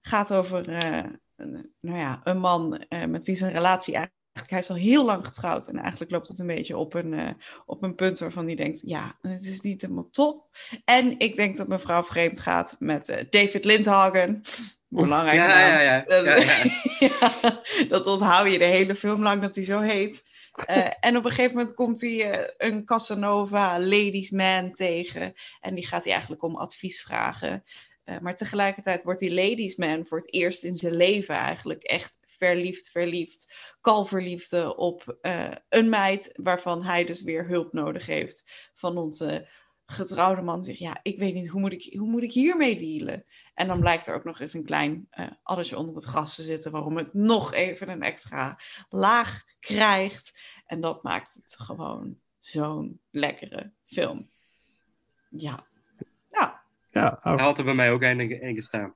gaat 0.00 0.32
over 0.32 0.68
eh, 0.68 1.04
een, 1.36 1.72
nou 1.80 1.98
ja, 1.98 2.20
een 2.24 2.38
man 2.38 2.78
eh, 2.78 3.04
met 3.04 3.24
wie 3.24 3.34
zijn 3.36 3.52
relatie 3.52 3.94
eigenlijk... 3.94 4.14
Hij 4.44 4.58
is 4.58 4.70
al 4.70 4.76
heel 4.76 5.04
lang 5.04 5.26
getrouwd 5.26 5.66
en 5.66 5.76
eigenlijk 5.78 6.10
loopt 6.10 6.28
het 6.28 6.38
een 6.38 6.46
beetje 6.46 6.76
op 6.76 6.94
een, 6.94 7.14
eh, 7.14 7.30
op 7.66 7.82
een 7.82 7.94
punt 7.94 8.18
waarvan 8.18 8.46
hij 8.46 8.54
denkt... 8.54 8.80
ja, 8.84 9.18
het 9.20 9.44
is 9.44 9.60
niet 9.60 9.80
helemaal 9.80 10.08
top. 10.10 10.56
En 10.84 11.18
ik 11.18 11.36
denk 11.36 11.56
dat 11.56 11.68
mevrouw 11.68 12.04
vreemd 12.04 12.40
gaat 12.40 12.76
met 12.78 13.08
eh, 13.08 13.24
David 13.30 13.64
Lindhagen. 13.64 14.42
Belangrijk 14.88 15.36
Ja, 15.36 15.78
ja, 15.78 15.80
ja. 15.80 16.04
Dat, 16.04 17.58
dat 17.88 18.06
onthoud 18.06 18.50
je 18.50 18.58
de 18.58 18.64
hele 18.64 18.94
film 18.94 19.22
lang 19.22 19.42
dat 19.42 19.54
hij 19.54 19.64
zo 19.64 19.80
heet. 19.80 20.24
Eh, 20.52 20.88
en 21.00 21.16
op 21.16 21.24
een 21.24 21.30
gegeven 21.30 21.56
moment 21.56 21.74
komt 21.74 22.00
hij 22.00 22.50
een 22.58 22.84
Casanova 22.84 23.80
ladies 23.80 24.30
man 24.30 24.72
tegen. 24.72 25.34
En 25.60 25.74
die 25.74 25.86
gaat 25.86 26.02
hij 26.02 26.12
eigenlijk 26.12 26.42
om 26.42 26.56
advies 26.56 27.02
vragen. 27.02 27.64
Maar 28.20 28.34
tegelijkertijd 28.34 29.02
wordt 29.02 29.20
die 29.20 29.34
ladies 29.34 29.76
man 29.76 30.06
voor 30.06 30.18
het 30.18 30.32
eerst 30.32 30.62
in 30.62 30.76
zijn 30.76 30.96
leven 30.96 31.34
eigenlijk 31.34 31.82
echt 31.82 32.18
verliefd, 32.38 32.90
verliefd. 32.90 33.54
Kalverliefde 33.80 34.76
op 34.76 35.18
eh, 35.20 35.52
een 35.68 35.88
meid 35.88 36.30
waarvan 36.34 36.84
hij 36.84 37.04
dus 37.04 37.22
weer 37.22 37.46
hulp 37.46 37.72
nodig 37.72 38.06
heeft. 38.06 38.70
Van 38.74 38.96
onze 38.96 39.48
getrouwde 39.86 40.42
man 40.42 40.64
zegt, 40.64 40.78
ja, 40.78 40.98
ik 41.02 41.18
weet 41.18 41.34
niet, 41.34 41.48
hoe 41.48 41.60
moet 41.60 41.72
ik, 41.72 41.98
hoe 41.98 42.08
moet 42.10 42.22
ik 42.22 42.32
hiermee 42.32 42.78
dealen? 42.78 43.24
En 43.54 43.66
dan 43.66 43.80
blijkt 43.80 44.06
er 44.06 44.14
ook 44.14 44.24
nog 44.24 44.40
eens 44.40 44.54
een 44.54 44.64
klein 44.64 45.06
eh 45.10 45.26
addertje 45.42 45.78
onder 45.78 45.94
het 45.94 46.04
gras 46.04 46.34
te 46.34 46.42
zitten, 46.42 46.70
waarom 46.70 46.96
het 46.96 47.14
nog 47.14 47.52
even 47.52 47.88
een 47.88 48.02
extra 48.02 48.58
laag 48.88 49.44
krijgt. 49.60 50.32
En 50.66 50.80
dat 50.80 51.02
maakt 51.02 51.34
het 51.34 51.56
gewoon 51.58 52.18
zo'n 52.40 53.00
lekkere 53.10 53.72
film. 53.86 54.30
Ja. 55.28 55.66
Ja, 56.30 56.62
Ja, 56.90 57.18
Hij 57.22 57.36
had 57.36 57.58
er 57.58 57.64
bij 57.64 57.74
mij 57.74 57.92
ook 57.92 58.02
in, 58.02 58.40
in 58.40 58.54
gestaan. 58.54 58.94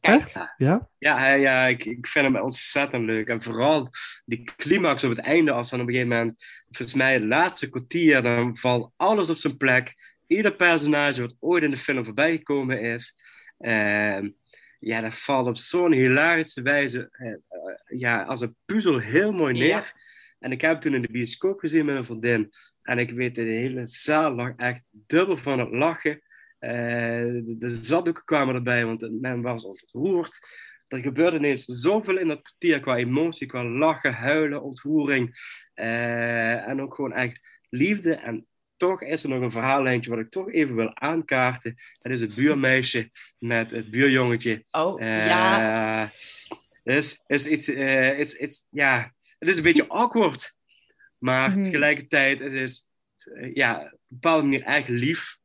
Echt? 0.00 0.52
Ja? 0.56 0.88
Ja, 0.98 1.18
hij, 1.18 1.40
ja 1.40 1.66
ik, 1.66 1.84
ik 1.84 2.06
vind 2.06 2.24
hem 2.24 2.36
ontzettend 2.36 3.04
leuk. 3.04 3.28
En 3.28 3.42
vooral 3.42 3.88
die 4.24 4.50
climax 4.56 5.04
op 5.04 5.10
het 5.10 5.18
einde, 5.18 5.52
als 5.52 5.70
dan 5.70 5.80
op 5.80 5.86
een 5.86 5.92
gegeven 5.92 6.16
moment, 6.16 6.46
volgens 6.70 6.96
mij 6.96 7.12
het 7.12 7.24
laatste 7.24 7.70
kwartier, 7.70 8.22
dan 8.22 8.56
valt 8.56 8.92
alles 8.96 9.30
op 9.30 9.36
zijn 9.36 9.56
plek. 9.56 9.94
Ieder 10.26 10.54
personage 10.54 11.20
wat 11.20 11.36
ooit 11.40 11.62
in 11.62 11.70
de 11.70 11.76
film 11.76 12.04
voorbij 12.04 12.30
gekomen 12.32 12.80
is, 12.80 13.14
ehm, 13.58 14.28
ja, 14.78 15.00
dat 15.00 15.14
valt 15.14 15.46
op 15.46 15.56
zo'n 15.56 15.92
hilarische 15.92 16.62
wijze, 16.62 17.08
eh, 17.12 17.32
eh, 17.32 17.38
ja, 17.98 18.22
als 18.22 18.40
een 18.40 18.56
puzzel 18.64 18.98
heel 18.98 19.32
mooi 19.32 19.52
neer. 19.52 19.66
Ja. 19.66 19.84
En 20.38 20.52
ik 20.52 20.60
heb 20.60 20.80
toen 20.80 20.94
in 20.94 21.02
de 21.02 21.10
bioscoop 21.10 21.58
gezien 21.58 21.84
met 21.84 21.96
een 21.96 22.04
vriendin. 22.04 22.52
En 22.82 22.98
ik 22.98 23.10
weet, 23.10 23.34
de 23.34 23.42
hele 23.42 23.86
zaal 23.86 24.34
lag 24.34 24.52
echt 24.56 24.80
dubbel 24.90 25.36
van 25.36 25.58
het 25.58 25.70
lachen. 25.70 26.22
Eh, 26.60 26.70
de, 26.70 27.54
de 27.58 27.74
zaddoeken 27.74 28.24
kwamen 28.24 28.54
erbij, 28.54 28.84
want 28.86 29.20
men 29.20 29.42
was 29.42 29.64
ontroerd. 29.64 30.38
Er 30.88 30.98
gebeurde 31.00 31.36
ineens 31.36 31.64
zoveel 31.64 32.18
in 32.18 32.28
dat 32.28 32.42
kwartier 32.42 32.80
qua 32.80 32.96
emotie, 32.96 33.46
qua 33.46 33.64
lachen, 33.64 34.12
huilen, 34.12 34.62
ontroering. 34.62 35.34
Eh, 35.74 36.68
en 36.68 36.80
ook 36.80 36.94
gewoon 36.94 37.12
echt 37.12 37.40
liefde. 37.68 38.14
En 38.14 38.46
toch 38.76 39.02
is 39.02 39.22
er 39.22 39.28
nog 39.28 39.40
een 39.42 39.50
verhaallijntje 39.50 40.10
wat 40.10 40.18
ik 40.18 40.30
toch 40.30 40.50
even 40.52 40.74
wil 40.74 40.96
aankaarten. 40.96 41.74
Dat 41.98 42.12
is 42.12 42.20
het 42.20 42.34
buurmeisje 42.34 43.10
met 43.38 43.70
het 43.70 43.90
buurjongetje. 43.90 44.64
Oh, 44.70 45.02
Eh, 45.02 45.26
ja. 45.26 46.10
is, 46.84 47.24
is 47.26 47.46
iets, 47.46 47.68
eh, 47.68 48.18
is, 48.18 48.34
is, 48.34 48.66
ja, 48.70 49.12
het 49.38 49.48
is 49.48 49.56
een 49.56 49.62
beetje 49.62 49.88
awkward. 49.88 50.54
Maar 51.18 51.50
Mhm. 51.50 51.62
tegelijkertijd, 51.62 52.38
het 52.40 52.52
is 52.52 52.86
eh, 53.34 53.54
ja, 53.54 53.76
op 53.80 53.82
een 53.92 53.98
bepaalde 54.06 54.42
manier 54.42 54.62
echt 54.62 54.88
lief. 54.88 55.38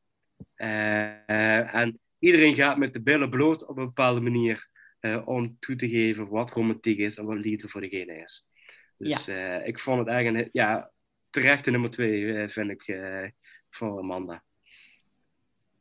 Eh, 0.55 1.75
en 1.75 1.99
iedereen 2.19 2.55
gaat 2.55 2.77
met 2.77 2.93
de 2.93 3.01
billen 3.01 3.29
bloot 3.29 3.65
op 3.67 3.77
een 3.77 3.85
bepaalde 3.85 4.19
manier 4.19 4.67
eh, 4.99 5.21
om 5.27 5.57
toe 5.59 5.75
te 5.75 5.89
geven 5.89 6.27
wat 6.27 6.51
romantiek 6.51 6.97
is 6.97 7.17
en 7.17 7.25
wat 7.25 7.37
liefde 7.37 7.67
voor 7.67 7.81
degene 7.81 8.13
is. 8.23 8.49
Dus 8.97 9.27
eh, 9.27 9.67
ik 9.67 9.79
vond 9.79 9.99
het 9.99 10.07
eigenlijk 10.07 10.45
een, 10.45 10.49
ja, 10.53 10.91
terechte 11.29 11.71
nummer 11.71 11.89
twee, 11.89 12.49
vind 12.49 12.69
ik, 12.69 12.87
eh, 12.87 13.23
voor 13.69 13.97
Amanda. 13.99 14.43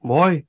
Mooi. 0.00 0.46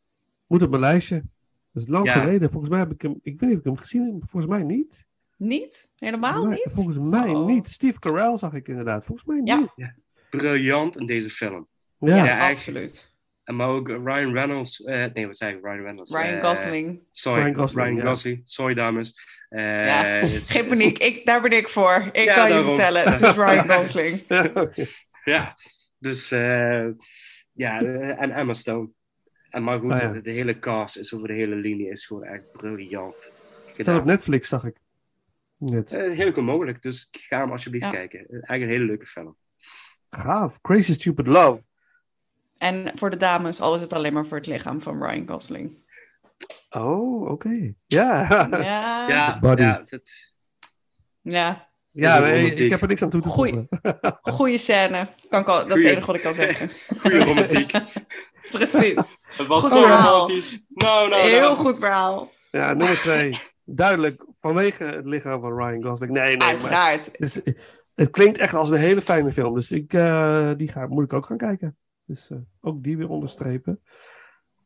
Moet 0.47 0.61
op 0.61 0.69
mijn 0.69 0.81
lijstje. 0.81 1.23
Dat 1.71 1.83
is 1.83 1.89
lang 1.89 2.05
Ja. 2.05 2.19
geleden. 2.19 2.49
Volgens 2.49 2.71
mij 2.71 2.79
heb 2.81 2.91
ik 2.91 3.01
hem... 3.01 3.19
Ik 3.23 3.39
weet 3.39 3.49
niet 3.49 3.51
of 3.51 3.57
ik 3.59 3.63
hem 3.65 3.77
gezien 3.77 4.05
heb. 4.05 4.29
Volgens 4.29 4.51
mij 4.51 4.63
niet. 4.63 5.05
Niet? 5.37 5.89
Helemaal 5.95 6.33
Volgens 6.33 6.49
mij, 6.55 6.61
niet? 6.65 6.73
volgens 6.73 6.97
mij 6.97 7.29
Oh. 7.29 7.45
niet. 7.45 7.67
Steve 7.67 7.99
Carell 7.99 8.37
zag 8.37 8.53
ik 8.53 8.67
inderdaad. 8.67 9.05
Volgens 9.05 9.27
mij 9.27 9.41
Ja. 9.43 9.59
niet. 9.59 9.93
Briljant 10.29 10.97
in 10.97 11.05
deze 11.05 11.29
film. 11.29 11.67
Ja. 11.99 12.15
Ja, 12.25 12.39
echt. 12.39 12.57
absoluut. 12.57 13.14
En 13.45 13.55
maar 13.55 13.67
ook 13.67 13.87
Ryan 13.87 14.33
Reynolds, 14.33 14.83
eh, 14.83 15.05
nee, 15.13 15.25
wat 15.25 15.37
zei 15.37 15.55
ik? 15.55 15.63
Ryan 15.63 15.81
Reynolds. 15.81 16.13
Ryan 16.15 16.33
eh, 16.33 16.47
Gosling. 16.49 16.99
Sorry, 17.11 17.41
Ryan 17.53 18.01
Gosling. 18.01 18.41
Sorry, 18.45 18.73
dames. 18.73 19.13
Eh, 19.49 19.61
Ja, 19.85 20.05
is- 20.19 20.49
Geen 20.51 20.63
is- 20.63 20.69
paniek, 20.69 20.97
ik, 20.97 21.25
daar 21.25 21.41
ben 21.41 21.51
ik 21.51 21.69
voor. 21.69 22.09
Ik 22.11 22.23
Ja, 22.23 22.33
kan 22.35 22.57
je 22.57 22.63
vertellen, 22.63 23.03
het 23.11 23.21
is 23.21 23.35
Ryan 23.35 23.71
Gosling. 23.71 24.21
Ja, 25.23 25.53
dus 25.99 26.31
eh, 26.31 26.87
ja, 27.51 27.79
en 28.17 28.31
Emma 28.31 28.53
Stone. 28.53 28.89
En 29.49 29.63
maar 29.63 29.79
goed, 29.79 29.91
Ah, 29.91 29.99
ja. 30.15 30.19
de, 30.21 30.31
hele 30.31 30.59
cast 30.59 30.97
is 30.97 31.13
over 31.13 31.27
de 31.27 31.33
hele 31.33 31.55
linie 31.55 31.89
is 31.89 32.05
gewoon 32.05 32.23
echt 32.23 32.51
briljant. 32.51 33.31
Staat 33.77 33.99
op 33.99 34.05
Netflix, 34.05 34.47
zag 34.47 34.63
ik. 34.65 34.77
Net. 35.57 35.89
Heel 35.91 36.31
goed 36.31 36.43
mogelijk, 36.43 36.81
dus 36.81 37.07
ga 37.11 37.39
hem 37.39 37.51
alsjeblieft 37.51 37.85
Ja. 37.85 37.91
kijken. 37.91 38.19
Eigenlijk 38.29 38.61
een 38.61 38.69
hele 38.69 38.85
leuke 38.85 39.05
film. 39.05 39.35
Gaaf. 40.09 40.61
Crazy 40.61 40.93
Stupid 40.93 41.27
Love. 41.27 41.63
En 42.57 42.91
voor 42.95 43.09
de 43.09 43.17
dames, 43.17 43.61
al 43.61 43.75
is 43.75 43.81
het 43.81 43.93
alleen 43.93 44.13
maar 44.13 44.25
voor 44.25 44.37
het 44.37 44.47
lichaam 44.47 44.81
van 44.81 45.03
Ryan 45.03 45.27
Gosling. 45.29 45.83
Oh, 46.69 47.29
oké. 47.31 47.73
Ja. 47.85 48.25
Ja, 48.49 49.07
Ja, 49.07 49.39
Buddy. 49.39 49.61
ja 49.61 49.81
dat, 49.85 50.11
ja. 51.21 51.67
Ja, 51.91 52.19
nee, 52.19 52.53
ik 52.53 52.71
heb 52.71 52.81
er 52.81 52.87
niks 52.87 53.01
aan 53.03 53.09
toe 53.09 53.21
te 53.21 53.29
Goeie. 53.29 53.53
voegen. 53.53 54.19
goede 54.37 54.57
scène. 54.57 55.07
Kan 55.29 55.41
ik 55.41 55.47
al, 55.47 55.55
dat 55.57 55.65
is 55.65 55.71
Goeie. 55.73 55.85
het 55.87 55.95
enige 55.95 56.05
wat 56.05 56.15
ik 56.15 56.21
kan 56.21 56.33
zeggen. 56.33 56.69
goede 57.01 57.23
romantiek. 57.23 57.71
Precies. 58.51 58.95
Het 59.25 59.47
was 59.47 59.61
Goed 59.63 59.71
zo 59.71 59.81
verhaal. 59.81 60.13
romantisch. 60.13 60.63
Nou, 60.69 61.09
nou, 61.09 61.21
Heel 61.21 61.55
goed 61.55 61.79
verhaal. 61.79 62.31
Ja, 62.51 62.73
nummer 62.73 62.95
twee. 62.99 63.39
Duidelijk 63.65 64.25
vanwege 64.41 64.83
het 64.83 65.05
lichaam 65.05 65.41
van 65.41 65.57
Ryan 65.57 65.83
Gosling. 65.83 66.11
Nee, 66.11 66.37
nee, 66.37 66.47
Uiteraard. 66.47 67.11
het 67.95 68.09
klinkt 68.09 68.37
echt 68.37 68.53
als 68.53 68.71
een 68.71 68.79
hele 68.79 69.01
fijne 69.01 69.31
film. 69.31 69.53
Dus 69.55 69.71
ik, 69.71 69.93
eh, 69.93 70.51
die 70.57 70.71
ga, 70.71 70.87
moet 70.87 71.03
ik 71.03 71.13
ook 71.13 71.25
gaan 71.25 71.37
kijken. 71.37 71.77
Dus 72.05 72.29
eh, 72.29 72.37
ook 72.61 72.83
die 72.83 72.97
weer 72.97 73.09
onderstrepen. 73.09 73.81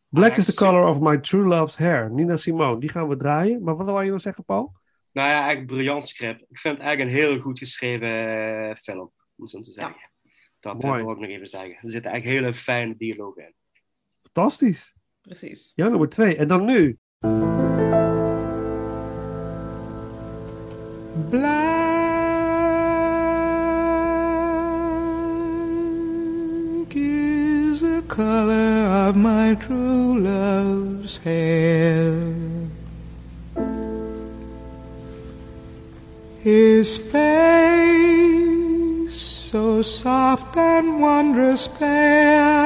Black 0.09 0.35
is 0.35 0.45
the 0.45 0.53
color 0.53 0.87
of 0.87 0.99
my 0.99 1.17
true 1.17 1.47
love's 1.47 1.77
hair. 1.77 2.11
Nina 2.11 2.37
Simone. 2.37 2.79
Die 2.79 2.89
gaan 2.89 3.07
we 3.07 3.17
draaien. 3.17 3.63
Maar 3.63 3.75
wat 3.75 3.85
wil 3.85 4.01
je 4.01 4.11
nog 4.11 4.21
zeggen, 4.21 4.43
Paul? 4.43 4.73
Nou 5.11 5.29
ja, 5.29 5.33
eigenlijk 5.33 5.59
een 5.59 5.75
briljant 5.75 6.07
script. 6.07 6.41
Ik 6.41 6.59
vind 6.59 6.77
het 6.77 6.85
eigenlijk 6.85 7.17
een 7.17 7.23
heel 7.23 7.39
goed 7.39 7.59
geschreven 7.59 8.07
eh, 8.69 8.75
film, 8.75 9.11
om 9.35 9.47
zo 9.47 9.61
te 9.61 9.71
zeggen. 9.71 10.09
Dat 10.59 10.83
eh, 10.83 10.89
Mooi. 10.89 11.03
wil 11.03 11.11
ik 11.11 11.19
nog 11.19 11.29
even 11.29 11.47
zeggen. 11.47 11.77
Er 11.81 11.89
zitten 11.89 12.11
eigenlijk 12.11 12.41
hele 12.41 12.53
fijne 12.53 12.95
dialogen 12.97 13.43
in. 13.43 13.53
Fantastisch. 14.21 14.95
Precies. 15.21 15.71
Ja, 15.75 15.87
nummer 15.87 16.09
twee. 16.09 16.35
En 16.35 16.47
dan 16.47 16.65
nu. 16.65 16.97
My 29.49 29.55
true 29.55 30.19
love's 30.19 31.17
hair. 31.17 32.23
His 36.41 36.97
face 36.97 37.19
so 39.51 39.81
soft 39.81 40.55
and 40.55 41.01
wondrous 41.01 41.65
fair. 41.65 42.58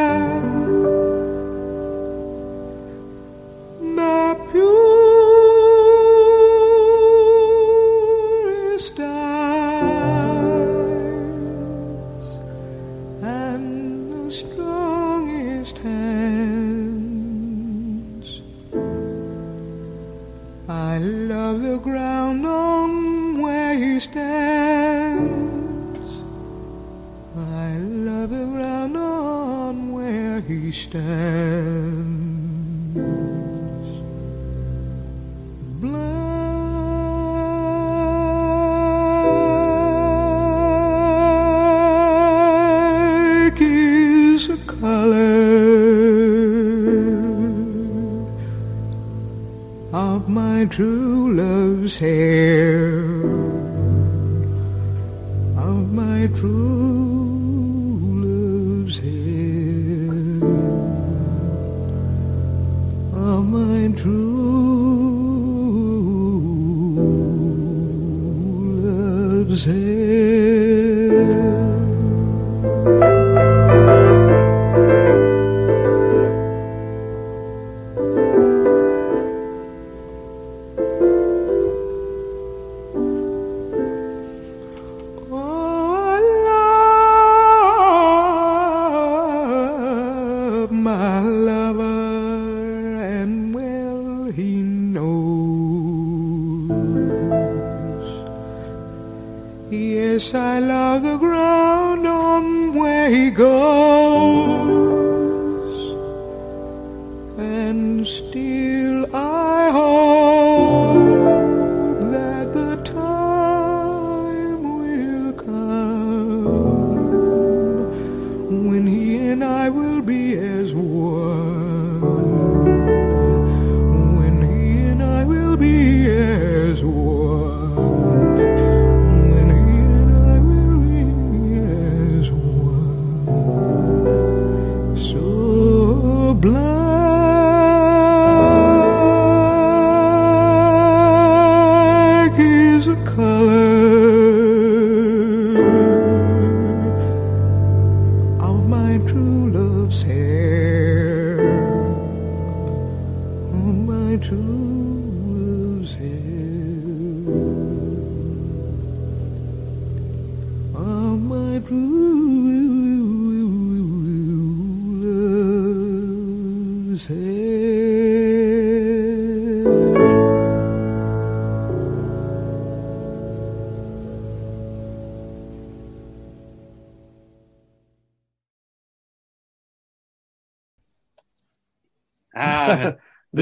And 107.38 108.06
still 108.06 109.16
I 109.16 109.72
hope 109.72 111.23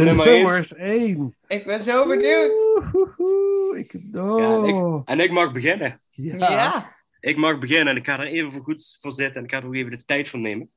Nummer 0.06 0.26
nummers 0.26 0.74
één. 0.74 1.00
één. 1.00 1.36
Ik 1.48 1.66
ben 1.66 1.82
zo 1.82 2.08
benieuwd. 2.08 2.52
Oeh, 2.94 3.80
Ik, 3.80 3.96
Ja, 4.12 4.58
oh. 4.58 4.68
ik, 4.68 5.08
en 5.08 5.20
ik 5.20 5.32
mag 5.32 5.52
beginnen. 5.52 6.02
Ja. 6.10 6.36
Ja. 6.38 7.00
Ik 7.20 7.38
mag 7.38 7.58
beginnen 7.58 7.88
en 7.88 7.96
ik 7.96 8.06
ga 8.06 8.20
er 8.20 8.28
even 8.28 8.52
voor 8.52 8.64
goed 8.64 8.98
voor 9.02 9.12
zitten 9.12 9.36
en 9.36 9.44
ik 9.44 9.52
ga 9.52 9.58
er 9.58 9.66
ook 9.66 9.76
even 9.76 9.92
de 9.92 10.06
tijd 10.06 10.30
voor 10.30 10.40
nemen. 10.40 10.72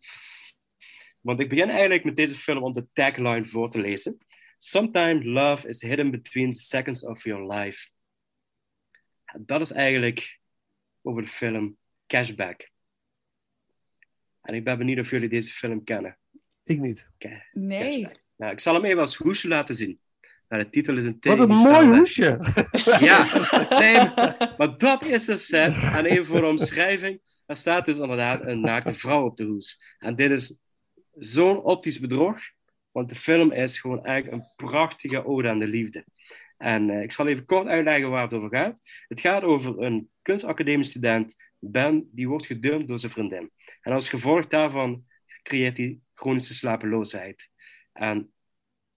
Want 1.21 1.41
ik 1.41 1.49
begin 1.49 1.71
eigenlijk 1.71 2.05
met 2.05 2.17
deze 2.17 2.37
film 2.37 2.63
om 2.63 2.73
de 2.73 2.87
tagline 2.93 3.45
voor 3.45 3.71
te 3.71 3.81
lezen. 3.81 4.19
Sometimes 4.59 5.25
love 5.25 5.69
is 5.69 5.83
hidden 5.83 6.11
between 6.11 6.53
the 6.53 6.61
seconds 6.61 7.05
of 7.05 7.25
your 7.25 7.53
life. 7.53 7.89
En 9.25 9.43
dat 9.47 9.61
is 9.61 9.71
eigenlijk 9.71 10.41
over 11.03 11.23
de 11.23 11.29
film 11.29 11.77
Cashback. 12.07 12.71
En 14.41 14.55
ik 14.55 14.65
ben 14.65 14.79
benieuwd 14.79 14.99
of 14.99 15.11
jullie 15.11 15.29
deze 15.29 15.51
film 15.51 15.85
kennen. 15.85 16.19
Ik 16.63 16.81
niet. 16.81 17.09
Nee. 17.53 17.91
Cashback. 17.91 18.24
Nou, 18.37 18.53
ik 18.53 18.61
zal 18.61 18.75
hem 18.75 18.85
even 18.85 19.01
als 19.01 19.17
hoesje 19.17 19.49
laten 19.49 19.75
zien. 19.75 19.99
Nou, 20.49 20.63
de 20.63 20.71
titel 20.71 20.97
is 20.97 21.05
een 21.05 21.17
Wat 21.21 21.39
een 21.39 21.49
mooi 21.49 21.87
hoesje. 21.87 22.39
Ja, 23.01 23.49
nee, 23.79 23.95
maar 24.57 24.79
dat 24.79 25.05
is 25.05 25.25
de 25.25 25.37
set. 25.37 25.83
En 25.83 26.05
even 26.05 26.27
voor 26.27 26.41
de 26.41 26.47
omschrijving. 26.47 27.21
Er 27.47 27.57
staat 27.57 27.85
dus 27.85 27.99
inderdaad 27.99 28.47
een 28.47 28.61
naakte 28.61 28.93
vrouw 28.93 29.25
op 29.25 29.37
de 29.37 29.45
hoes. 29.45 29.83
En 29.99 30.17
dit 30.17 30.31
is 30.31 30.61
zo'n 31.15 31.63
optisch 31.63 32.01
bedrog. 32.01 32.39
Want 32.91 33.09
de 33.09 33.15
film 33.15 33.53
is 33.53 33.81
gewoon 33.81 34.05
eigenlijk 34.05 34.43
een 34.43 34.53
prachtige 34.67 35.25
ode 35.25 35.49
aan 35.49 35.59
de 35.59 35.67
liefde. 35.67 36.05
En 36.57 36.91
eh, 36.91 37.03
ik 37.03 37.13
zal 37.13 37.27
even 37.27 37.45
kort 37.45 37.67
uitleggen 37.67 38.11
waar 38.11 38.23
het 38.23 38.33
over 38.33 38.49
gaat. 38.49 38.81
Het 39.09 39.21
gaat 39.21 39.43
over 39.43 39.83
een 39.83 40.11
kunstacademisch 40.23 40.91
student, 40.91 41.35
Ben, 41.59 42.09
die 42.13 42.29
wordt 42.29 42.47
gedumpt 42.47 42.89
door 42.89 42.99
zijn 42.99 43.13
vriendin. 43.13 43.51
En 43.81 43.93
als 43.93 44.09
gevolg 44.09 44.47
daarvan 44.47 45.05
creëert 45.43 45.77
hij 45.77 45.99
chronische 46.15 46.55
slapeloosheid. 46.55 47.51
En 47.95 48.33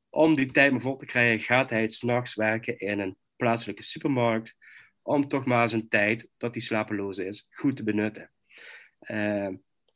om 0.09 0.35
die 0.35 0.51
tijd 0.51 0.71
maar 0.71 0.81
vol 0.81 0.95
te 0.95 1.05
krijgen, 1.05 1.45
gaat 1.45 1.69
hij 1.69 1.87
s'nachts 1.87 2.35
werken 2.35 2.77
in 2.77 2.99
een 2.99 3.17
plaatselijke 3.35 3.83
supermarkt. 3.83 4.55
Om 5.01 5.27
toch 5.27 5.45
maar 5.45 5.69
zijn 5.69 5.87
tijd, 5.87 6.29
dat 6.37 6.53
hij 6.53 6.63
slapeloos 6.63 7.17
is, 7.17 7.47
goed 7.51 7.75
te 7.75 7.83
benutten. 7.83 8.31
Eh, 8.99 9.49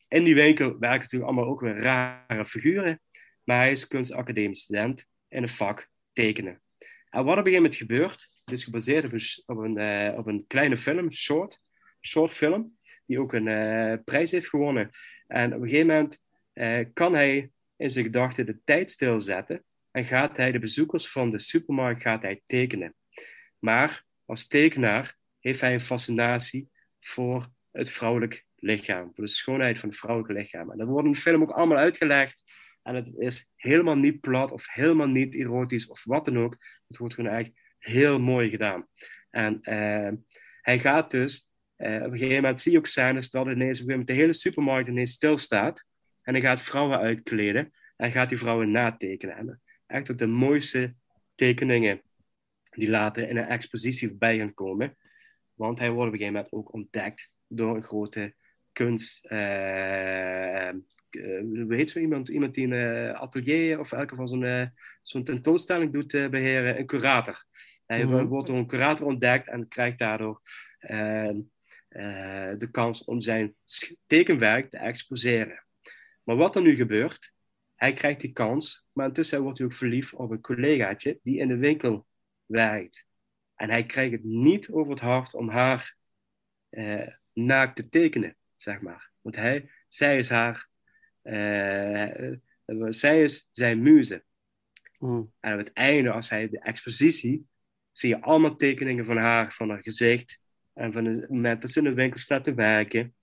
in 0.07 0.23
die 0.23 0.35
winkel 0.35 0.79
werken 0.79 0.99
natuurlijk 0.99 1.31
allemaal 1.31 1.51
ook 1.51 1.61
weer 1.61 1.77
rare 1.77 2.45
figuren. 2.45 3.01
Maar 3.43 3.57
hij 3.57 3.71
is 3.71 3.87
kunstacademisch 3.87 4.61
student 4.61 5.05
in 5.27 5.41
het 5.41 5.51
vak 5.51 5.89
tekenen. 6.13 6.61
En 7.09 7.23
wat 7.23 7.37
op 7.37 7.45
een 7.45 7.53
gegeven 7.53 7.53
moment 7.53 7.75
gebeurt, 7.75 8.29
het 8.43 8.53
is 8.53 8.63
gebaseerd 8.63 9.05
op 9.05 9.11
een, 9.11 9.43
op 9.45 9.57
een, 9.57 9.77
eh, 9.77 10.17
op 10.17 10.27
een 10.27 10.45
kleine 10.47 10.77
film, 10.77 11.11
short, 11.11 11.59
short 12.01 12.31
film, 12.31 12.77
die 13.05 13.21
ook 13.21 13.33
een 13.33 13.47
eh, 13.47 13.93
prijs 14.03 14.31
heeft 14.31 14.49
gewonnen. 14.49 14.89
En 15.27 15.53
op 15.53 15.61
een 15.61 15.69
gegeven 15.69 15.87
moment 15.87 16.19
eh, 16.53 16.85
kan 16.93 17.13
hij 17.13 17.51
in 17.81 17.89
zijn 17.89 18.05
gedachten 18.05 18.45
de 18.45 18.59
tijd 18.63 18.91
stilzetten 18.91 19.63
en 19.91 20.05
gaat 20.05 20.37
hij 20.37 20.51
de 20.51 20.59
bezoekers 20.59 21.11
van 21.11 21.29
de 21.29 21.39
supermarkt 21.39 22.01
gaat 22.01 22.21
hij 22.21 22.41
tekenen. 22.45 22.95
Maar 23.59 24.05
als 24.25 24.47
tekenaar 24.47 25.17
heeft 25.39 25.61
hij 25.61 25.73
een 25.73 25.81
fascinatie 25.81 26.69
voor 26.99 27.47
het 27.71 27.89
vrouwelijk 27.89 28.45
lichaam, 28.55 29.13
voor 29.13 29.23
de 29.23 29.29
schoonheid 29.29 29.79
van 29.79 29.89
het 29.89 29.97
vrouwelijke 29.97 30.41
lichaam. 30.41 30.71
En 30.71 30.77
dat 30.77 30.87
wordt 30.87 31.05
in 31.05 31.11
de 31.11 31.17
film 31.17 31.41
ook 31.41 31.51
allemaal 31.51 31.77
uitgelegd. 31.77 32.43
En 32.83 32.95
het 32.95 33.13
is 33.17 33.51
helemaal 33.55 33.95
niet 33.95 34.19
plat 34.19 34.51
of 34.51 34.73
helemaal 34.73 35.07
niet 35.07 35.35
erotisch 35.35 35.87
of 35.87 36.03
wat 36.03 36.25
dan 36.25 36.37
ook. 36.37 36.57
Het 36.87 36.97
wordt 36.97 37.13
gewoon 37.13 37.31
eigenlijk 37.31 37.75
heel 37.77 38.19
mooi 38.19 38.49
gedaan. 38.49 38.87
En 39.29 39.61
eh, 39.61 40.11
hij 40.61 40.79
gaat 40.79 41.11
dus, 41.11 41.51
eh, 41.75 41.95
op 41.95 42.11
een 42.11 42.17
gegeven 42.17 42.35
moment 42.35 42.59
zie 42.59 42.71
je 42.71 42.77
ook 42.77 42.87
scènes 42.87 43.29
dat 43.29 43.45
ineens 43.45 43.57
op 43.57 43.59
een 43.59 43.67
gegeven 43.67 43.89
moment 43.89 44.07
de 44.07 44.13
hele 44.13 44.33
supermarkt 44.33 44.89
ineens 44.89 45.11
stilstaat. 45.11 45.85
En 46.21 46.33
hij 46.33 46.41
gaat 46.41 46.61
vrouwen 46.61 46.99
uitkleden 46.99 47.73
en 47.95 48.11
gaat 48.11 48.29
die 48.29 48.37
vrouwen 48.37 48.71
natekenen. 48.71 49.37
En 49.37 49.61
echt 49.87 50.17
de 50.17 50.27
mooiste 50.27 50.93
tekeningen 51.35 52.01
die 52.69 52.89
later 52.89 53.29
in 53.29 53.37
een 53.37 53.47
expositie 53.47 54.07
voorbij 54.07 54.37
gaan 54.37 54.53
komen. 54.53 54.97
Want 55.53 55.79
hij 55.79 55.91
wordt 55.91 56.07
op 56.07 56.13
een 56.13 56.19
gegeven 56.19 56.33
moment 56.33 56.53
ook 56.53 56.73
ontdekt 56.73 57.31
door 57.47 57.75
een 57.75 57.83
grote 57.83 58.33
kunst, 58.71 59.25
eh, 59.25 60.69
uh, 61.11 61.39
hoe 61.39 61.75
heet 61.75 61.89
zo 61.89 61.99
iemand? 61.99 62.29
Iemand 62.29 62.53
die 62.53 62.67
een 62.67 63.15
atelier 63.15 63.79
of 63.79 63.91
elke 63.91 64.15
van 64.15 64.27
zo'n 64.27 64.71
zo'n 65.01 65.23
tentoonstelling 65.23 65.93
doet 65.93 66.11
beheren, 66.11 66.79
een 66.79 66.85
curator. 66.85 67.43
Hij 67.85 68.05
mhm. 68.05 68.25
wordt 68.25 68.47
door 68.47 68.57
een 68.57 68.67
curator 68.67 69.07
ontdekt 69.07 69.47
en 69.47 69.67
krijgt 69.67 69.97
daardoor 69.97 70.41
de 72.57 72.67
kans 72.71 73.03
om 73.03 73.21
zijn 73.21 73.55
tekenwerk 74.07 74.69
te 74.69 74.77
exposeren. 74.77 75.63
Maar 76.23 76.35
wat 76.35 76.55
er 76.55 76.61
nu 76.61 76.75
gebeurt, 76.75 77.33
hij 77.75 77.93
krijgt 77.93 78.21
die 78.21 78.31
kans, 78.31 78.85
maar 78.91 79.07
intussen 79.07 79.41
wordt 79.41 79.57
hij 79.57 79.67
ook 79.67 79.73
verliefd 79.73 80.13
op 80.13 80.31
een 80.31 80.41
collegaatje 80.41 81.19
die 81.23 81.39
in 81.39 81.47
de 81.47 81.57
winkel 81.57 82.07
werkt. 82.45 83.05
En 83.55 83.69
hij 83.69 83.85
krijgt 83.85 84.11
het 84.11 84.23
niet 84.23 84.69
over 84.71 84.91
het 84.91 85.01
hart 85.01 85.33
om 85.33 85.49
haar 85.49 85.95
uh, 86.69 87.07
naakt 87.33 87.75
te 87.75 87.89
tekenen, 87.89 88.35
zeg 88.55 88.81
maar. 88.81 89.11
Want 89.21 89.35
hij, 89.35 89.69
zij 89.87 90.17
is 90.17 90.29
haar, 90.29 90.69
uh, 91.23 92.35
zij 92.89 93.23
is 93.23 93.49
zijn 93.51 93.81
muze. 93.81 94.23
Mm. 94.97 95.33
En 95.39 95.53
op 95.53 95.59
het 95.59 95.73
einde, 95.73 96.11
als 96.11 96.29
hij 96.29 96.49
de 96.49 96.59
expositie, 96.59 97.47
zie 97.91 98.09
je 98.09 98.21
allemaal 98.21 98.55
tekeningen 98.55 99.05
van 99.05 99.17
haar, 99.17 99.53
van 99.53 99.69
haar 99.69 99.81
gezicht. 99.81 100.39
En 100.73 100.93
van 100.93 101.05
het 101.05 101.29
moment 101.29 101.61
dat 101.61 101.71
ze 101.71 101.79
in 101.79 101.85
de 101.85 101.93
winkel 101.93 102.19
staat 102.19 102.43
te 102.43 102.53
werken. 102.53 103.15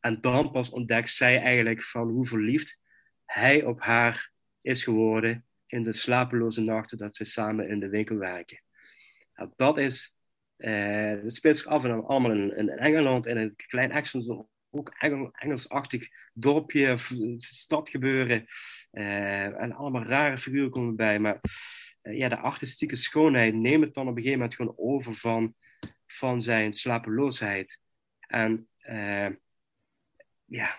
En 0.00 0.20
dan 0.20 0.50
pas 0.50 0.70
ontdekt 0.70 1.10
zij 1.10 1.40
eigenlijk 1.40 1.82
van 1.82 2.08
hoe 2.08 2.26
verliefd 2.26 2.78
hij 3.24 3.64
op 3.64 3.80
haar 3.80 4.30
is 4.60 4.84
geworden 4.84 5.46
in 5.66 5.82
de 5.82 5.92
slapeloze 5.92 6.60
nachten 6.60 6.98
dat 6.98 7.16
ze 7.16 7.24
samen 7.24 7.68
in 7.68 7.80
de 7.80 7.88
winkel 7.88 8.16
werken. 8.16 8.62
Nou, 9.34 9.50
dat 9.56 9.78
is, 9.78 10.16
uh, 10.56 11.22
dat 11.22 11.34
speelt 11.34 11.56
zich 11.56 11.66
af 11.66 11.84
en 11.84 12.04
allemaal 12.04 12.30
in, 12.30 12.56
in, 12.56 12.68
Engeland, 12.68 13.26
in 13.26 13.36
een 13.36 13.56
klein 13.56 13.90
Engels, 13.90 14.46
ook 14.70 14.94
Engel, 14.98 15.30
Engelsachtig 15.32 16.08
dorpje 16.32 16.92
of 16.92 17.12
stadgebeuren. 17.36 18.44
Uh, 18.92 19.60
en 19.60 19.72
allemaal 19.72 20.02
rare 20.02 20.38
figuren 20.38 20.70
komen 20.70 20.96
bij. 20.96 21.18
Maar 21.18 21.40
uh, 22.02 22.18
ja, 22.18 22.28
de 22.28 22.36
artistieke 22.36 22.96
schoonheid 22.96 23.54
neemt 23.54 23.94
dan 23.94 24.08
op 24.08 24.16
een 24.16 24.22
gegeven 24.22 24.38
moment 24.38 24.54
gewoon 24.54 24.74
over 24.76 25.14
van, 25.14 25.54
van 26.06 26.42
zijn 26.42 26.72
slapeloosheid. 26.72 27.80
En 28.20 28.68
ja, 30.48 30.76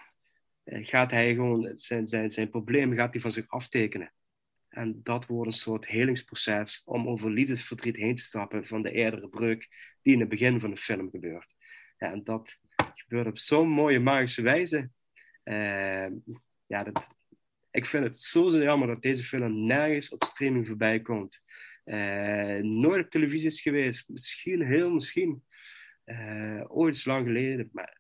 gaat 0.65 1.11
hij 1.11 1.33
gewoon 1.33 1.71
zijn, 1.73 2.07
zijn, 2.07 2.31
zijn 2.31 2.49
problemen 2.49 2.97
gaat 2.97 3.11
hij 3.11 3.21
van 3.21 3.31
zich 3.31 3.47
aftekenen. 3.47 4.13
En 4.69 5.03
dat 5.03 5.25
wordt 5.25 5.51
een 5.51 5.59
soort 5.59 5.87
helingsproces 5.87 6.81
om 6.85 7.07
over 7.07 7.31
liefdesverdriet 7.31 7.95
heen 7.95 8.15
te 8.15 8.23
stappen 8.23 8.65
van 8.65 8.81
de 8.81 8.91
eerdere 8.91 9.29
breuk 9.29 9.67
die 10.01 10.13
in 10.13 10.19
het 10.19 10.29
begin 10.29 10.59
van 10.59 10.69
de 10.69 10.77
film 10.77 11.09
gebeurt. 11.09 11.55
En 11.97 12.23
dat 12.23 12.59
gebeurt 12.93 13.27
op 13.27 13.37
zo'n 13.37 13.69
mooie 13.69 13.99
magische 13.99 14.41
wijze. 14.41 14.89
Uh, 15.43 16.07
ja, 16.65 16.83
dat, 16.83 17.09
ik 17.71 17.85
vind 17.85 18.03
het 18.03 18.19
zo 18.19 18.49
jammer 18.49 18.87
dat 18.87 19.01
deze 19.01 19.23
film 19.23 19.65
nergens 19.65 20.09
op 20.09 20.23
streaming 20.23 20.67
voorbij 20.67 21.01
komt. 21.01 21.43
Uh, 21.85 22.57
nooit 22.57 23.03
op 23.05 23.09
televisie 23.09 23.47
is 23.47 23.61
geweest. 23.61 24.09
Misschien, 24.09 24.61
heel 24.61 24.91
misschien. 24.91 25.43
Uh, 26.05 26.63
ooit 26.67 27.05
lang 27.05 27.25
geleden. 27.25 27.69
Maar 27.71 27.98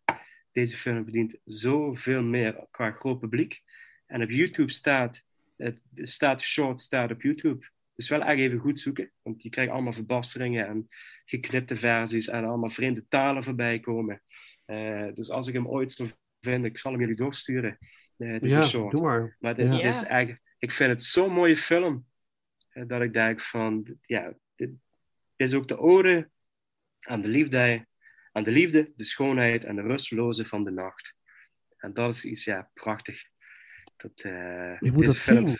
deze 0.51 0.77
film 0.77 1.03
verdient 1.03 1.37
zoveel 1.45 2.23
meer 2.23 2.67
qua 2.71 2.91
groot 2.91 3.19
publiek. 3.19 3.61
En 4.05 4.21
op 4.21 4.29
YouTube 4.29 4.71
staat 4.71 5.27
het 5.63 5.81
staat 5.93 6.41
short 6.41 6.81
staat 6.81 7.11
op 7.11 7.21
YouTube. 7.21 7.67
Dus 7.95 8.09
wel 8.09 8.21
echt 8.21 8.39
even 8.39 8.59
goed 8.59 8.79
zoeken, 8.79 9.11
want 9.21 9.43
je 9.43 9.49
krijgt 9.49 9.71
allemaal 9.71 9.93
verbasteringen 9.93 10.67
en 10.67 10.87
geknipte 11.25 11.75
versies 11.75 12.27
en 12.27 12.45
allemaal 12.45 12.69
vreemde 12.69 13.07
talen 13.07 13.43
voorbij 13.43 13.79
komen. 13.79 14.21
Uh, 14.65 15.07
dus 15.13 15.29
als 15.29 15.47
ik 15.47 15.53
hem 15.53 15.67
ooit 15.67 15.91
zou 15.91 16.09
vinden, 16.41 16.69
ik 16.69 16.77
zal 16.77 16.91
hem 16.91 16.99
jullie 16.99 17.15
doorsturen. 17.15 17.77
Uh, 18.17 18.39
ja, 18.39 18.61
short. 18.61 18.95
doe 18.95 19.05
maar. 19.05 19.35
Maar 19.39 19.55
het 19.55 19.71
is, 19.71 19.75
ja. 19.75 19.87
is 19.87 20.01
eigenlijk, 20.01 20.41
ik 20.57 20.71
vind 20.71 20.89
het 20.89 21.03
zo'n 21.03 21.33
mooie 21.33 21.57
film, 21.57 22.05
uh, 22.73 22.87
dat 22.87 23.01
ik 23.01 23.13
denk 23.13 23.41
van, 23.41 23.97
ja, 24.01 24.33
dit, 24.55 24.71
is 25.35 25.53
ook 25.53 25.67
de 25.67 25.77
ode 25.77 26.29
aan 26.99 27.21
de 27.21 27.29
liefde, 27.29 27.87
aan 28.31 28.43
de 28.43 28.51
liefde, 28.51 28.91
de 28.95 29.03
schoonheid 29.03 29.63
en 29.63 29.75
de 29.75 29.81
rustloze 29.81 30.45
van 30.45 30.63
de 30.63 30.71
nacht. 30.71 31.15
En 31.77 31.93
dat 31.93 32.13
is 32.13 32.25
iets, 32.25 32.43
ja, 32.43 32.69
prachtig. 32.73 33.23
Dat, 33.97 34.23
uh, 34.25 34.79
je 34.79 34.91
moet 34.91 35.05
het 35.05 35.17
zien. 35.17 35.57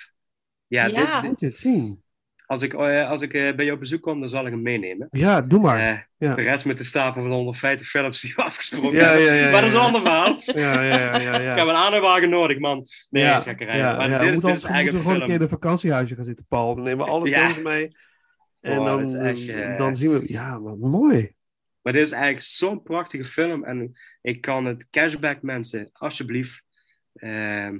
Ja, 0.67 0.85
ja. 0.85 1.21
Dit, 1.21 1.29
moet 1.29 1.39
je 1.39 1.45
het 1.45 1.55
zien. 1.55 2.03
Als 2.45 2.61
ik, 2.61 2.73
uh, 2.73 3.09
als 3.09 3.21
ik 3.21 3.33
uh, 3.33 3.55
bij 3.55 3.65
jou 3.65 3.71
op 3.71 3.79
bezoek 3.79 4.01
kom, 4.01 4.19
dan 4.19 4.29
zal 4.29 4.45
ik 4.45 4.51
hem 4.51 4.61
meenemen. 4.61 5.07
Ja, 5.11 5.41
doe 5.41 5.59
maar. 5.59 6.09
Ja. 6.17 6.35
De 6.35 6.41
rest 6.41 6.65
met 6.65 6.77
de 6.77 6.83
stapel 6.83 7.21
van 7.21 7.31
150 7.31 7.87
films 7.87 8.21
die 8.21 8.33
we 8.35 8.43
afgesproken 8.43 8.99
ja, 8.99 9.13
ja, 9.13 9.33
ja, 9.33 9.51
Maar 9.51 9.61
dat 9.61 9.69
is 9.69 9.75
een 9.75 9.79
ander 9.79 10.01
verhaal. 10.01 10.35
Ja, 10.45 10.81
ja, 10.81 11.17
ja, 11.17 11.19
ja, 11.19 11.51
Ik 11.51 11.57
heb 11.57 11.67
een 11.67 11.75
aanhangwagen 11.75 12.29
nodig, 12.29 12.59
man. 12.59 12.85
Nee, 13.09 13.23
ja, 13.23 13.39
zakkerij. 13.39 13.77
Ja, 13.77 13.95
maar 13.95 14.09
ja. 14.09 14.19
dit 14.19 14.33
is, 14.33 14.41
dit 14.41 14.55
is 14.55 14.63
eigenlijk 14.63 15.03
gewoon 15.03 15.19
een 15.19 15.25
keer 15.25 15.35
in 15.35 15.41
een 15.41 15.49
vakantiehuisje 15.49 16.15
gaan 16.15 16.25
zitten, 16.25 16.45
Paul. 16.47 16.75
Dan 16.75 16.83
nemen 16.83 17.05
we 17.05 17.11
alle 17.11 17.27
films 17.27 17.61
mee. 17.61 17.95
En 18.61 18.79
oh, 18.79 18.85
dan, 18.85 19.15
echt, 19.15 19.77
dan 19.77 19.95
zien 19.95 20.11
we... 20.11 20.23
Ja, 20.25 20.61
wat 20.61 20.77
mooi. 20.77 21.33
Maar 21.81 21.93
dit 21.93 22.05
is 22.05 22.11
eigenlijk 22.11 22.45
zo'n 22.45 22.83
prachtige 22.83 23.23
film. 23.23 23.63
En 23.63 23.97
ik 24.21 24.41
kan 24.41 24.65
het 24.65 24.89
cashback 24.89 25.41
mensen, 25.41 25.89
alsjeblieft... 25.91 26.63
Uh, 27.13 27.77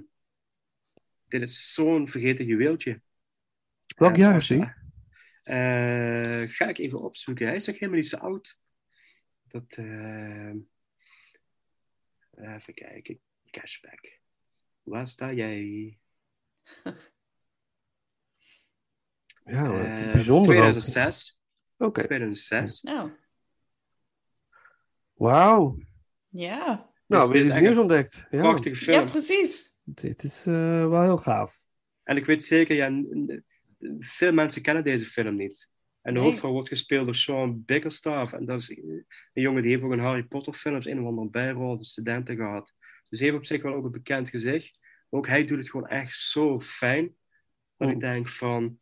dit 1.27 1.41
is 1.41 1.73
zo'n 1.73 2.07
vergeten 2.07 2.45
juweeltje. 2.45 3.01
Welk 3.95 4.15
jaar 4.15 4.35
is 4.35 4.49
hij? 4.49 4.73
Uh, 5.43 6.49
ga 6.49 6.67
ik 6.67 6.77
even 6.77 7.01
opzoeken. 7.01 7.45
Hij 7.45 7.55
is 7.55 7.65
nog 7.65 7.76
helemaal 7.76 7.95
niet 7.95 8.07
zo 8.07 8.17
oud. 8.17 8.59
Dat, 9.47 9.77
uh, 9.80 10.53
even 12.31 12.73
kijken. 12.73 13.19
Cashback. 13.51 14.19
Waar 14.84 15.07
sta 15.07 15.34
jij? 15.34 15.97
ja, 19.43 19.63
uh, 19.63 20.11
bijzonder. 20.13 20.51
2006. 20.51 21.39
Oké. 21.77 21.85
Okay. 21.85 22.03
2006. 22.03 22.81
Oh. 22.81 23.11
Wauw. 25.20 25.78
Ja. 26.30 26.91
Nou, 27.06 27.24
dus 27.24 27.32
weer 27.32 27.46
iets 27.46 27.58
nieuws 27.58 27.78
ontdekt. 27.78 28.28
Ja. 28.30 28.40
Prachtige 28.40 28.76
film. 28.76 29.06
Ja, 29.06 29.12
precies. 29.12 29.74
Dit 29.84 30.24
is 30.24 30.48
uh, 30.48 30.88
wel 30.88 31.02
heel 31.02 31.18
gaaf. 31.18 31.64
En 32.04 32.18
ik 32.18 32.26
weet 32.26 32.44
zeker, 32.44 32.76
ja, 32.76 33.04
veel 34.00 34.34
mensen 34.34 34.62
kennen 34.62 34.84
deze 34.84 35.06
film 35.06 35.36
niet. 35.36 35.70
En 36.02 36.14
de 36.14 36.20
nee. 36.20 36.30
hoofdvrouw 36.30 36.52
wordt 36.52 36.68
gespeeld 36.68 37.06
door 37.06 37.16
Sean 37.16 37.64
Bickerstaff. 37.66 38.34
En 38.34 38.46
dat 38.46 38.62
is 38.62 38.70
een 38.70 39.06
jongen 39.34 39.62
die 39.62 39.72
heeft 39.72 39.84
ook 39.84 39.91
een 39.91 40.00
Harry 40.00 40.24
Potter 40.24 40.54
films, 40.54 40.86
een 40.86 41.00
of 41.00 41.06
andere 41.06 41.30
bijrol, 41.30 41.78
de 41.78 41.86
studenten 41.86 42.36
gehad. 42.36 42.74
Dus 43.10 43.20
hij 43.20 43.28
heeft 43.28 43.40
op 43.40 43.46
zich 43.46 43.62
wel 43.62 43.74
ook 43.74 43.86
een 43.86 43.91
bekend 43.91 44.30
gezicht. 44.30 44.80
Ook 45.10 45.28
hij 45.28 45.46
doet 45.46 45.58
het 45.58 45.70
gewoon 45.70 45.88
echt 45.88 46.20
zo 46.20 46.60
fijn. 46.60 47.16
Dat 47.78 47.88
oh. 47.88 47.94
ik 47.94 48.00
denk 48.00 48.28
van, 48.28 48.80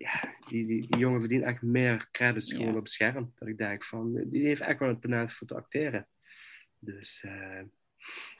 ja, 0.00 0.34
die, 0.48 0.66
die, 0.66 0.86
die 0.86 0.98
jongen 0.98 1.20
verdient 1.20 1.44
echt 1.44 1.62
meer 1.62 2.08
credits 2.10 2.52
gewoon 2.52 2.76
op 2.76 2.82
het 2.82 2.90
scherm. 2.90 3.32
Dat 3.34 3.48
ik 3.48 3.58
denk 3.58 3.84
van, 3.84 4.24
die 4.26 4.46
heeft 4.46 4.60
echt 4.60 4.78
wel 4.78 4.88
een 4.88 5.00
talent 5.00 5.32
voor 5.32 5.46
te 5.46 5.54
acteren. 5.54 6.08
Dus... 6.78 7.24
Uh, 7.26 7.62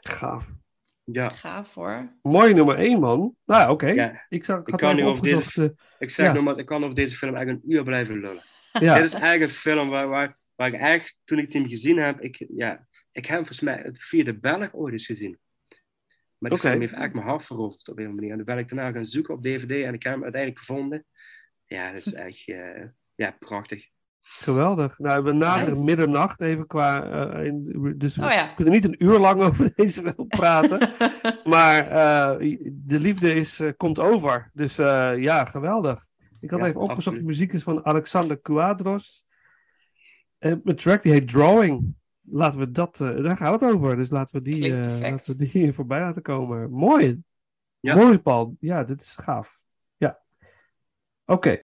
Gaaf. 0.01 0.51
Ja. 1.05 1.29
Gaaf 1.29 1.75
hoor. 1.75 2.17
Mooi 2.23 2.55
nummer 2.55 2.79
1, 2.79 3.01
man. 3.01 3.37
Nou, 3.45 3.71
oké. 3.71 3.87
Ja. 3.87 4.27
Ik, 4.29 4.45
zag, 4.45 4.67
ik 4.67 4.77
kan 4.77 4.95
nu 4.95 5.05
over 5.05 5.23
deze, 5.23 5.75
ik 5.99 6.11
zeg 6.11 6.27
ja. 6.27 6.33
nog 6.33 6.45
maar, 6.45 6.59
ik 6.59 6.67
kan 6.67 6.83
over 6.83 6.95
deze 6.95 7.17
film 7.17 7.35
eigenlijk 7.35 7.65
een 7.65 7.73
uur 7.73 7.83
blijven 7.83 8.21
lullen. 8.21 8.43
Ja. 8.73 8.95
Dit 8.95 9.05
is 9.05 9.13
eigenlijk 9.13 9.43
een 9.43 9.57
film 9.57 9.89
waar, 9.89 10.09
waar, 10.09 10.37
waar 10.55 10.69
ik 10.69 10.81
echt, 10.81 11.17
toen 11.25 11.39
ik 11.39 11.53
hem 11.53 11.69
gezien 11.69 11.99
heb, 11.99 12.21
ik, 12.21 12.47
ja, 12.49 12.87
ik 13.13 13.27
heb 13.27 13.37
hem 13.37 13.47
volgens 13.47 13.61
mij 13.61 13.91
via 13.93 14.25
de 14.25 14.39
Belg 14.39 14.75
ooit 14.75 14.93
eens 14.93 15.07
gezien. 15.07 15.39
Maar 16.39 16.51
die 16.51 16.59
okay. 16.59 16.71
film 16.71 16.81
heeft 16.81 16.93
echt 16.93 17.13
mijn 17.13 17.27
hart 17.27 17.45
veroverd 17.45 17.89
op 17.89 17.99
een 17.99 18.15
manier. 18.15 18.31
En 18.31 18.37
toen 18.37 18.45
ben 18.45 18.59
ik 18.59 18.69
daarna 18.69 18.93
gaan 18.93 19.05
zoeken 19.05 19.35
op 19.35 19.43
DVD 19.43 19.71
en 19.71 19.95
ik 19.95 20.03
heb 20.03 20.13
hem 20.13 20.23
uiteindelijk 20.23 20.59
gevonden. 20.59 21.07
Ja, 21.71 21.93
dat 21.93 22.07
is 22.07 22.13
echt 22.13 22.49
uh, 22.49 22.83
ja, 23.15 23.37
prachtig. 23.39 23.89
Geweldig. 24.21 24.99
Nou, 24.99 25.25
we 25.25 25.33
naderen 25.33 25.73
nice. 25.73 25.85
middernacht 25.85 26.41
even 26.41 26.67
qua. 26.67 27.07
Uh, 27.37 27.47
in, 27.47 27.95
dus 27.99 28.19
oh, 28.19 28.31
ja. 28.31 28.49
we 28.49 28.55
kunnen 28.55 28.75
niet 28.75 28.85
een 28.85 29.05
uur 29.05 29.19
lang 29.19 29.43
over 29.43 29.73
deze 29.77 30.01
film 30.01 30.29
praten. 30.29 30.91
maar 31.45 31.85
uh, 31.87 32.59
de 32.73 33.01
liefde 33.01 33.35
is, 33.35 33.61
uh, 33.61 33.73
komt 33.77 33.99
over. 33.99 34.51
Dus 34.53 34.77
ja, 34.77 35.45
geweldig. 35.45 36.07
Ik 36.41 36.51
had 36.51 36.61
ja, 36.61 36.67
even 36.67 36.81
opgezocht. 36.81 37.17
De 37.17 37.23
muziek 37.23 37.53
is 37.53 37.63
van 37.63 37.85
Alexander 37.85 38.41
Quadros. 38.41 39.25
En 40.39 40.61
mijn 40.65 40.77
track 40.77 41.03
die 41.03 41.13
heet 41.13 41.29
Drawing. 41.29 41.95
Laten 42.21 42.61
we 42.61 42.71
dat. 42.71 42.97
daar 42.97 43.37
gaat 43.37 43.61
het 43.61 43.71
over. 43.71 43.97
Dus 43.97 44.11
laten 44.11 44.37
we 44.37 44.43
die, 44.43 44.75
laten 44.75 45.37
we 45.37 45.49
die 45.49 45.73
voorbij 45.79 46.01
laten 46.01 46.23
komen. 46.23 46.71
Mooi. 46.71 47.23
Ja. 47.81 47.95
Mooi, 47.95 48.19
Paul. 48.19 48.57
Ja, 48.61 48.85
dit 48.85 49.01
is 49.01 49.17
gaaf. 49.17 49.60
Ja. 51.31 51.35
Oké. 51.35 51.51
Okay. 51.51 51.70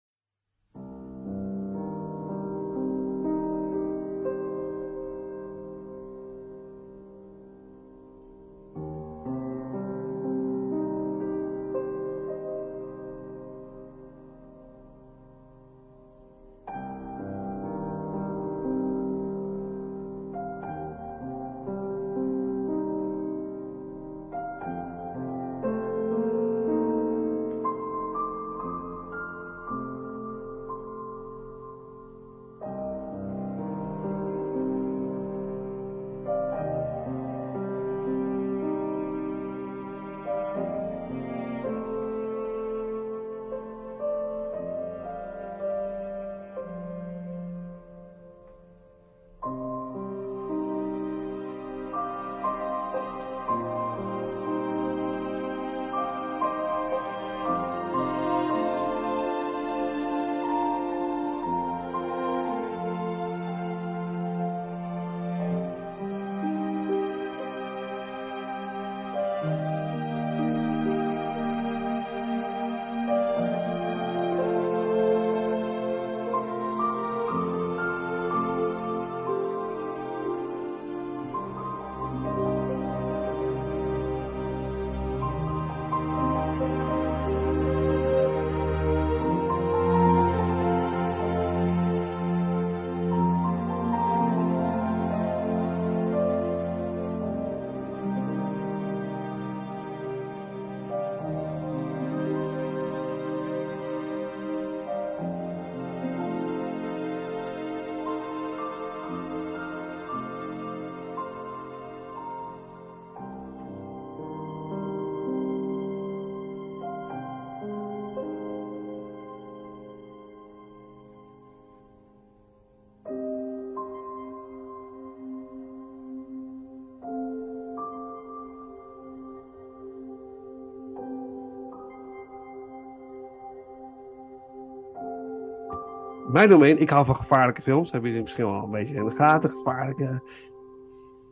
Mijn 136.27 136.49
domein, 136.49 136.77
ik 136.77 136.89
hou 136.89 137.05
van 137.05 137.15
gevaarlijke 137.15 137.61
films. 137.61 137.91
Hebben 137.91 138.09
jullie 138.09 138.23
misschien 138.23 138.45
wel 138.45 138.63
een 138.63 138.71
beetje 138.71 138.95
in 138.95 139.05
de 139.05 139.15
gaten. 139.15 139.49
Gevaarlijke. 139.49 140.21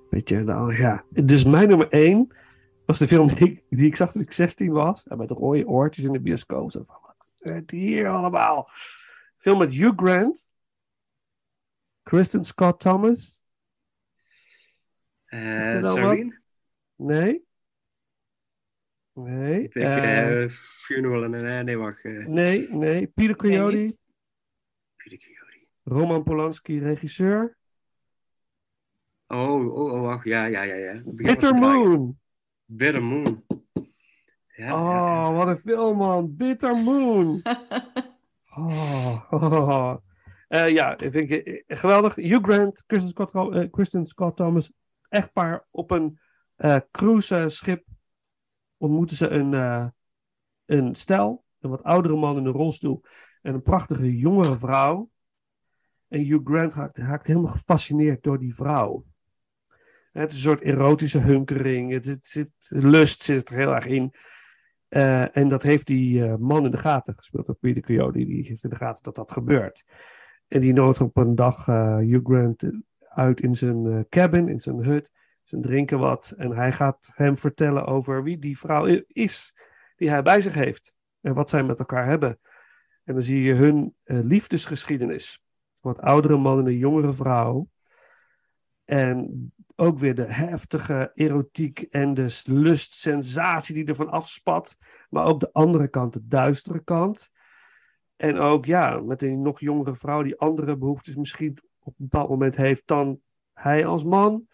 Beetje, 0.10 0.44
nou, 0.44 0.78
ja. 0.78 1.04
Dus 1.10 1.44
mijn 1.44 1.68
nummer 1.68 1.90
1 1.90 2.36
was 2.86 3.00
de 3.00 3.08
film 3.08 3.28
die 3.28 3.50
ik, 3.50 3.64
die 3.70 3.86
ik 3.86 3.96
zag 3.96 4.12
toen 4.12 4.22
ik 4.22 4.32
16 4.32 4.72
was. 4.72 5.04
En 5.04 5.18
met 5.18 5.32
rode 5.32 5.68
oortjes 5.68 6.06
in 6.06 6.12
de 6.12 6.20
bioscoop. 6.20 6.72
Zo 6.72 6.84
van, 6.88 6.98
wat 7.02 7.26
gebeurt 7.40 7.72
hier 7.72 8.08
allemaal? 8.08 8.70
Film 9.38 9.58
met 9.58 9.74
Hugh 9.74 9.94
Grant. 9.96 10.52
Kristen 12.04 12.44
Scott 12.44 12.80
Thomas. 12.80 13.44
Uh, 15.30 15.82
Serene? 15.82 16.42
Nee. 16.96 17.44
Nee. 19.14 19.64
Ik 19.64 19.76
uh, 19.76 20.42
uh, 20.42 20.50
funeral 20.50 21.24
en 21.24 21.66
nee, 21.66 21.78
wacht. 21.78 22.04
Nee, 22.04 22.70
nee. 22.70 23.08
Peter 23.08 23.36
Coyote. 23.36 23.98
Roman 25.86 26.24
Polanski, 26.24 26.80
regisseur. 26.80 27.58
Oh, 29.28 29.66
oh, 29.66 29.94
oh, 29.94 30.02
wacht. 30.02 30.26
Ja, 30.26 30.46
ja, 30.46 30.64
ja. 30.64 30.76
ja. 30.76 31.02
Bitter 31.06 31.54
Moon. 31.54 32.20
Bitter 32.66 33.04
Moon. 33.04 33.44
Ja, 34.56 34.74
oh, 34.74 34.92
ja. 34.92 35.32
wat 35.32 35.48
een 35.48 35.58
film, 35.58 35.98
man. 35.98 36.36
Bitter 36.36 36.76
Moon. 36.76 37.42
oh, 38.58 39.32
oh. 39.32 39.96
Uh, 40.50 40.70
ja, 40.70 40.96
vind 40.98 41.32
ik 41.32 41.64
geweldig. 41.68 42.16
Hugh 42.16 42.44
Grant, 42.44 42.84
Kristen 42.86 43.10
Scott, 43.10 43.34
uh, 43.34 43.72
Kristen 43.72 44.06
Scott 44.06 44.36
Thomas, 44.36 44.72
echtpaar 45.10 45.68
op 45.72 45.92
een 45.92 46.20
uh, 46.58 46.78
cruiseschip 46.92 47.86
ontmoeten 48.78 49.16
ze 49.16 49.28
een, 49.28 49.54
een 50.66 50.96
stel, 50.96 51.46
een 51.60 51.70
wat 51.70 51.84
oudere 51.84 52.16
man 52.16 52.38
in 52.38 52.46
een 52.46 52.52
rolstoel 52.52 53.02
en 53.42 53.54
een 53.54 53.62
prachtige 53.62 54.18
jongere 54.18 54.58
vrouw. 54.58 55.10
En 56.16 56.26
Hugh 56.26 56.44
Grant 56.44 56.74
haakt, 56.96 57.28
helemaal 57.28 57.52
gefascineerd 57.52 58.24
door 58.24 58.40
die 58.40 58.56
vrouw. 58.56 59.06
Het 60.12 60.30
is 60.30 60.36
een 60.36 60.42
soort 60.42 60.62
erotische 60.62 61.20
hunkering. 61.20 61.92
Het, 61.92 62.06
het, 62.06 62.52
lust 62.70 63.22
zit 63.22 63.50
er 63.50 63.56
heel 63.56 63.76
erg 63.76 63.86
in. 63.86 64.14
Uh, 64.90 65.38
en 65.38 65.48
dat 65.48 65.64
heeft 65.64 65.88
die 65.88 66.20
uh, 66.20 66.36
man 66.36 66.66
in 66.66 66.72
de 66.72 66.78
gaten 66.78 67.16
gespeeld 67.16 67.46
door 67.46 67.56
Peter 67.56 67.82
Coyote. 67.82 68.26
Die 68.26 68.48
heeft 68.48 68.64
in 68.64 68.70
de 68.70 68.76
gaten 68.76 69.04
dat 69.04 69.16
dat 69.16 69.32
gebeurt. 69.32 69.84
En 70.48 70.60
die 70.60 70.74
nodigt 70.74 71.02
op 71.02 71.18
een 71.18 71.36
dag 71.36 71.68
uh, 71.68 71.98
Hugh 71.98 72.26
Grant 72.26 72.64
uit 73.10 73.42
in 73.42 73.56
zijn 73.56 74.06
cabin, 74.10 74.50
in 74.50 74.62
zijn 74.62 74.84
hut. 74.84 75.12
Ze 75.44 75.60
drinken 75.60 76.00
wat. 76.00 76.34
En 76.38 76.52
hij 76.52 76.72
gaat 76.72 77.12
hem 77.14 77.38
vertellen 77.38 77.86
over 77.86 78.24
wie 78.24 78.38
die 78.38 78.58
vrouw 78.58 79.04
is. 79.08 79.56
Die 79.96 80.10
hij 80.10 80.22
bij 80.22 80.42
zich 80.42 80.54
heeft. 80.54 80.94
En 81.22 81.34
wat 81.34 81.50
zij 81.50 81.64
met 81.64 81.80
elkaar 81.80 82.08
hebben. 82.08 82.40
En 83.04 83.14
dan 83.14 83.24
zie 83.24 83.44
je 83.44 83.54
hun 83.54 83.96
liefdesgeschiedenis. 84.04 85.45
Wat 85.86 86.02
oudere 86.02 86.38
man 86.38 86.60
en 86.60 86.66
een 86.66 86.78
jongere 86.78 87.14
vrouw. 87.14 87.70
En 88.86 89.54
ook 89.76 90.00
weer 90.00 90.16
de 90.16 90.34
heftige 90.34 91.12
erotiek 91.14 91.82
en 91.82 92.14
de 92.14 92.42
lust, 92.44 92.94
sensatie 92.94 93.74
die 93.76 93.86
ervan 93.86 94.10
afspat. 94.10 94.78
Maar 95.10 95.26
ook 95.26 95.40
de 95.40 95.52
andere 95.52 95.88
kant, 95.88 96.14
de 96.14 96.28
duistere 96.28 96.84
kant. 96.84 97.32
En 98.16 98.38
ook, 98.38 98.66
ja, 98.66 99.00
met 99.00 99.22
een 99.22 99.42
nog 99.42 99.60
jongere 99.60 99.96
vrouw 99.96 100.22
die 100.22 100.40
andere 100.40 100.78
behoeftes 100.78 101.16
misschien 101.16 101.58
op 101.80 102.00
een 102.00 102.08
bepaald 102.08 102.30
moment 102.30 102.56
heeft 102.56 102.88
dan 102.88 103.20
hij 103.54 103.86
als 103.86 104.04
man. 104.04 104.48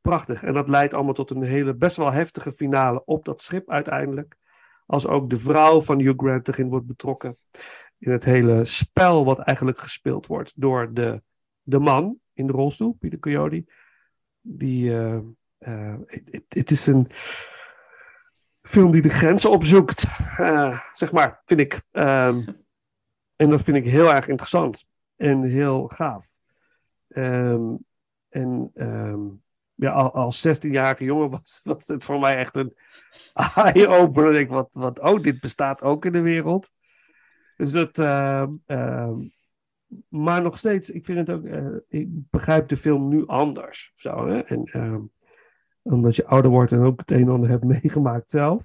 Prachtig. 0.00 0.42
En 0.42 0.54
dat 0.54 0.68
leidt 0.68 0.94
allemaal 0.94 1.14
tot 1.14 1.30
een 1.30 1.42
hele, 1.42 1.74
best 1.74 1.96
wel 1.96 2.12
heftige 2.12 2.52
finale 2.52 3.04
op 3.04 3.24
dat 3.24 3.40
schip 3.40 3.70
uiteindelijk. 3.70 4.36
Als 4.86 5.06
ook 5.06 5.30
de 5.30 5.36
vrouw 5.36 5.82
van 5.82 5.98
Hugh 6.00 6.18
Grant 6.18 6.48
erin 6.48 6.68
wordt 6.68 6.86
betrokken. 6.86 7.38
In 8.00 8.12
het 8.12 8.24
hele 8.24 8.64
spel 8.64 9.24
wat 9.24 9.38
eigenlijk 9.38 9.78
gespeeld 9.78 10.26
wordt 10.26 10.52
door 10.56 10.94
de, 10.94 11.22
de 11.62 11.78
man 11.78 12.18
in 12.32 12.46
de 12.46 12.52
rolstoel, 12.52 12.92
Peter 12.92 13.18
Coyote. 13.18 13.64
Die, 14.40 14.90
uh, 14.90 15.18
uh, 15.58 15.94
het, 16.48 16.70
is 16.70 16.86
een 16.86 17.10
film 18.62 18.90
die 18.90 19.02
de 19.02 19.08
grenzen 19.08 19.50
opzoekt, 19.50 20.04
uh, 20.38 20.80
zeg 20.92 21.12
maar, 21.12 21.42
vind 21.44 21.60
ik. 21.60 21.82
Um, 21.92 22.64
en 23.36 23.50
dat 23.50 23.62
vind 23.62 23.76
ik 23.76 23.84
heel 23.84 24.14
erg 24.14 24.28
interessant 24.28 24.86
en 25.16 25.42
heel 25.42 25.88
gaaf. 25.88 26.32
Um, 27.08 27.84
en 28.28 28.70
um, 28.74 29.42
ja, 29.74 29.90
als 29.92 30.46
16-jarige 30.48 31.04
jongen 31.04 31.30
was, 31.40 31.60
was 31.64 31.86
het 31.86 32.04
voor 32.04 32.20
mij 32.20 32.36
echt 32.36 32.56
een 32.56 32.76
eye-opener. 33.54 34.34
Ik 34.34 34.48
wat, 34.48 34.74
wat, 34.74 35.00
oh, 35.00 35.22
dit 35.22 35.40
bestaat 35.40 35.82
ook 35.82 36.04
in 36.04 36.12
de 36.12 36.20
wereld. 36.20 36.70
Dus 37.60 37.70
dat, 37.70 37.96
maar 40.08 40.42
nog 40.42 40.58
steeds, 40.58 40.90
ik 40.90 41.04
vind 41.04 41.18
het 41.18 41.30
ook, 41.30 41.44
uh, 41.44 41.76
ik 41.88 42.08
begrijp 42.30 42.68
de 42.68 42.76
film 42.76 43.08
nu 43.08 43.26
anders. 43.26 43.92
Zo, 43.94 44.28
hè? 44.28 44.40
En 44.40 44.70
uh, 44.72 44.98
omdat 45.82 46.16
je 46.16 46.26
ouder 46.26 46.50
wordt 46.50 46.72
en 46.72 46.80
ook 46.80 47.00
het 47.00 47.10
een 47.10 47.20
en 47.20 47.28
ander 47.28 47.48
hebt 47.48 47.64
meegemaakt 47.80 48.30
zelf, 48.30 48.64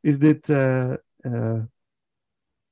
is 0.00 0.18
dit, 0.18 0.48
uh, 0.48 0.94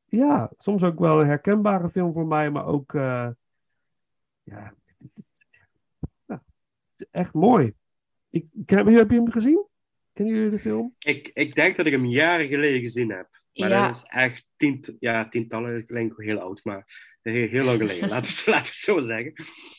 ja, 0.04 0.50
soms 0.58 0.82
ook 0.82 0.98
wel 0.98 1.20
een 1.20 1.26
herkenbare 1.26 1.90
film 1.90 2.12
voor 2.12 2.26
mij, 2.26 2.50
maar 2.50 2.66
ook, 2.66 2.92
ja, 4.42 4.74
echt 7.10 7.34
mooi. 7.34 7.74
Ik, 8.30 8.46
heb, 8.66 8.86
heb 8.86 9.10
je 9.10 9.16
hem 9.16 9.30
gezien? 9.30 9.66
Kennen 10.12 10.34
jullie 10.34 10.50
de 10.50 10.58
film? 10.58 10.94
Ik, 10.98 11.30
ik 11.34 11.54
denk 11.54 11.76
dat 11.76 11.86
ik 11.86 11.92
hem 11.92 12.06
jaren 12.06 12.46
geleden 12.46 12.80
gezien 12.80 13.10
heb. 13.10 13.39
Maar 13.60 13.70
ja. 13.70 13.86
dat 13.86 13.94
is 13.94 14.02
echt 14.06 14.46
tient, 14.56 14.96
ja, 15.00 15.28
tientallen, 15.28 15.76
ik 15.76 15.88
denk 15.88 16.14
heel 16.16 16.38
oud, 16.38 16.64
maar 16.64 16.84
heel, 17.22 17.48
heel 17.48 17.64
lang 17.64 17.78
geleden, 17.78 18.08
laten, 18.08 18.44
we, 18.44 18.50
laten 18.50 18.72
we 18.72 18.76
het 18.76 18.84
zo 18.84 19.00
zeggen. 19.00 19.32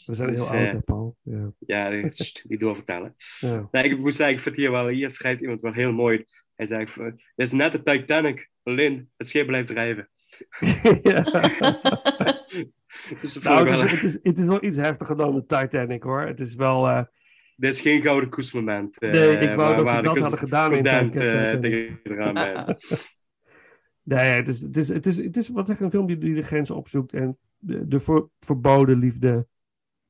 We 0.06 0.14
zijn 0.16 0.30
dus, 0.30 0.50
heel 0.50 0.60
oud, 0.60 0.74
uh, 0.74 0.80
Paul. 0.80 1.18
Ja, 1.22 1.52
ja 1.60 1.90
niet 2.48 2.60
doorvertellen. 2.60 3.16
Ja. 3.40 3.68
Nee, 3.72 3.84
ik 3.84 3.98
moet 3.98 4.16
zeggen, 4.16 4.36
ik 4.36 4.42
vind 4.42 4.56
hier 4.56 4.72
wel, 4.72 4.88
hier 4.88 5.10
schrijft 5.10 5.42
iemand 5.42 5.62
wel 5.62 5.74
heel 5.74 5.92
mooi. 5.92 6.26
Hij 6.56 6.66
zegt, 6.66 6.96
het 6.96 7.22
is 7.36 7.52
net 7.52 7.72
de 7.72 7.84
Titanic, 7.84 8.50
alleen 8.64 9.10
het 9.18 9.28
schip 9.28 9.48
blijft 9.48 9.68
drijven. 9.68 10.10
ja. 11.02 11.22
dus 13.22 13.40
nou, 13.40 13.70
het, 13.70 13.84
is, 13.84 13.92
het, 13.92 14.04
is, 14.04 14.20
het 14.24 14.38
is 14.38 14.46
wel 14.46 14.64
iets 14.64 14.78
heftiger 14.78 15.18
dan 15.18 15.36
de 15.36 15.46
Titanic, 15.46 16.04
hoor. 16.04 16.22
Het 16.22 16.40
is 16.40 16.56
wel... 16.56 16.88
Uh, 16.88 17.04
dit 17.56 17.74
is 17.74 17.82
geen 17.82 18.02
gouden 18.02 18.30
koesmoment. 18.30 19.04
Uh, 19.04 19.12
nee, 19.12 19.38
ik 19.38 19.56
wou 19.56 19.76
dat 19.76 19.88
ze 19.88 20.02
dat 20.02 20.18
hadden 20.18 20.40
gedaan 20.40 20.76
in 20.76 20.84
Titanic. 20.84 22.02
Nee, 24.16 24.32
het 24.32 24.48
is, 24.48 24.62
het 24.62 24.78
is, 24.78 24.90
het 24.90 25.06
is, 25.06 25.18
het 25.18 25.38
is 25.38 25.50
wat 25.50 25.68
zeg, 25.68 25.80
een 25.80 25.90
film 25.90 26.08
die, 26.08 26.18
die 26.18 26.36
de 26.36 26.42
grenzen 26.42 26.76
opzoekt 26.76 27.14
en 27.14 27.38
de, 27.58 27.88
de 27.88 28.00
ver, 28.00 28.28
verboden 28.40 28.98
liefde 28.98 29.48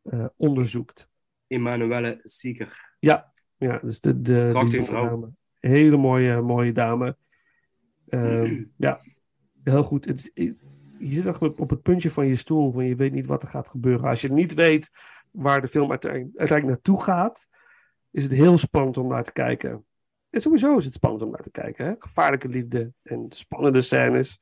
uh, 0.03 0.25
onderzoekt. 0.35 1.09
Emanuele 1.47 2.19
Sieger. 2.23 2.95
Ja, 2.99 3.33
ja 3.57 3.79
dus 3.79 3.99
de, 3.99 4.21
de, 4.21 4.83
vrouw. 4.83 5.33
Hele 5.59 5.97
mooie, 5.97 6.41
mooie 6.41 6.71
dame. 6.71 7.17
Uh, 8.07 8.63
ja, 8.75 9.01
heel 9.63 9.83
goed. 9.83 10.05
Het 10.05 10.31
je 10.99 11.11
zit 11.11 11.25
echt 11.25 11.41
op 11.41 11.69
het 11.69 11.81
puntje 11.81 12.11
van 12.11 12.27
je 12.27 12.35
stoel, 12.35 12.73
want 12.73 12.87
je 12.87 12.95
weet 12.95 13.13
niet 13.13 13.25
wat 13.25 13.41
er 13.41 13.49
gaat 13.49 13.69
gebeuren. 13.69 14.09
Als 14.09 14.21
je 14.21 14.31
niet 14.31 14.53
weet 14.53 14.91
waar 15.31 15.61
de 15.61 15.67
film 15.67 15.91
uiteindelijk 15.91 16.65
naartoe 16.65 17.01
gaat, 17.03 17.47
is 18.11 18.23
het 18.23 18.31
heel 18.31 18.57
spannend 18.57 18.97
om 18.97 19.07
naar 19.07 19.23
te 19.23 19.33
kijken. 19.33 19.85
En 20.31 20.41
sowieso 20.41 20.77
is 20.77 20.85
het 20.85 20.93
spannend 20.93 21.23
om 21.23 21.29
naar 21.29 21.41
te 21.41 21.51
kijken. 21.51 21.85
Hè? 21.85 21.93
Gevaarlijke 21.99 22.47
liefde 22.47 22.93
en 23.03 23.25
spannende 23.29 23.81
scènes. 23.81 24.39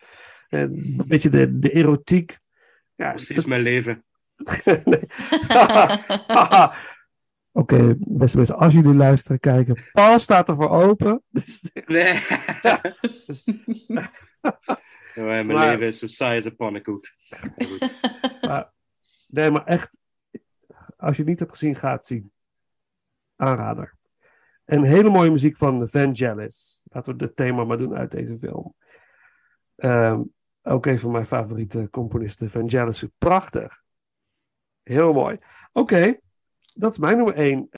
En 0.48 0.74
een 0.74 1.08
beetje 1.08 1.30
de, 1.30 1.60
de 1.60 1.72
erotiek. 1.72 2.40
Ja, 2.96 3.12
dat 3.12 3.30
is 3.30 3.46
mijn 3.46 3.62
leven. 3.62 4.04
Oké, 7.52 7.76
okay, 7.76 7.96
beste 7.98 8.38
mensen, 8.38 8.58
als 8.58 8.74
jullie 8.74 8.94
luisteren, 8.94 9.40
kijken. 9.40 9.84
Paul 9.92 10.20
staat 10.20 10.50
er 10.50 10.56
voor 10.56 10.70
open. 10.70 11.24
Dus... 11.30 11.72
Nee. 11.86 12.20
mijn 15.16 15.46
maar... 15.46 15.72
leven 15.72 15.88
is 15.88 15.98
zo 15.98 16.08
saai 16.08 16.36
als 16.36 16.46
een 16.46 16.56
pannenkoek. 16.56 17.08
maar, 18.42 18.72
nee, 19.28 19.52
maar 19.52 19.66
echt, 19.66 19.98
als 20.98 21.16
je 21.16 21.22
het 21.22 21.32
niet 21.32 21.40
hebt 21.40 21.52
gezien, 21.52 21.76
ga 21.76 21.92
het 21.92 22.06
zien. 22.06 22.32
Aanrader. 23.36 23.98
En 24.70 24.84
hele 24.84 25.10
mooie 25.10 25.32
muziek 25.32 25.58
van 25.58 25.90
Vangelis. 25.90 26.86
Laten 26.92 27.18
we 27.18 27.24
het 27.24 27.36
thema 27.36 27.64
maar 27.64 27.78
doen 27.78 27.96
uit 27.96 28.12
deze 28.12 28.38
film. 28.40 28.74
Um, 29.76 30.34
ook 30.62 30.86
een 30.86 31.00
van 31.00 31.12
mijn 31.12 31.26
favoriete 31.26 31.88
componisten, 31.92 32.50
Vangelis. 32.50 33.06
Prachtig. 33.18 33.82
Heel 34.84 35.14
mooi. 35.14 35.38
Oké, 35.72 36.20
dat 36.74 36.92
is 36.92 36.98
mijn 36.98 37.16
nummer 37.16 37.34
één. 37.34 37.70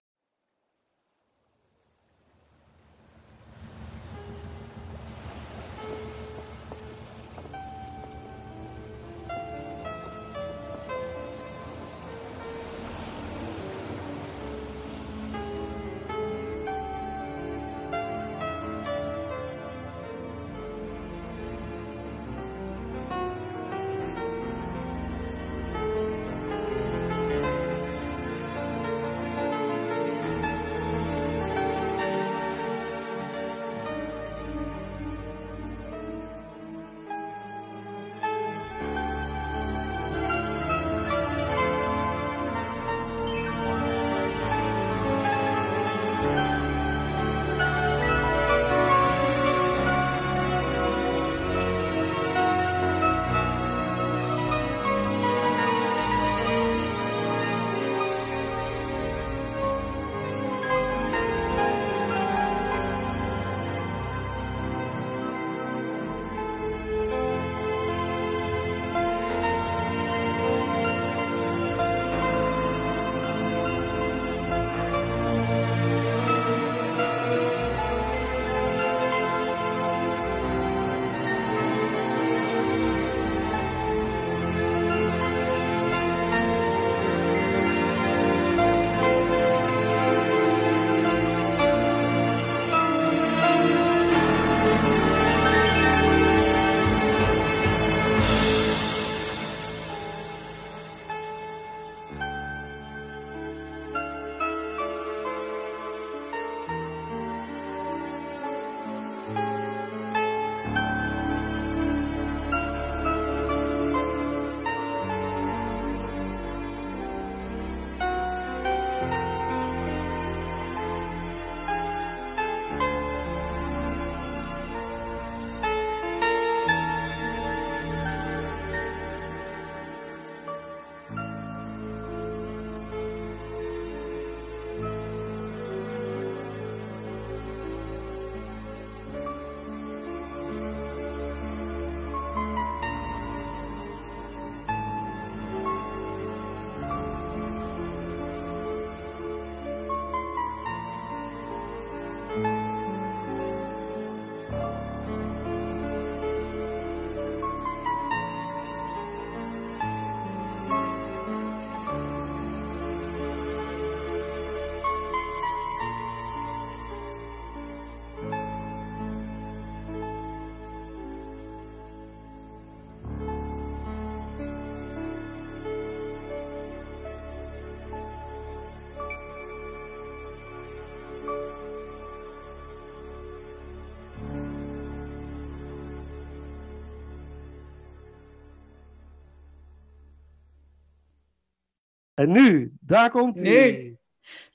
En 192.21 192.31
nu, 192.31 192.73
daar 192.79 193.09
komt 193.11 193.39
hij. 193.41 193.95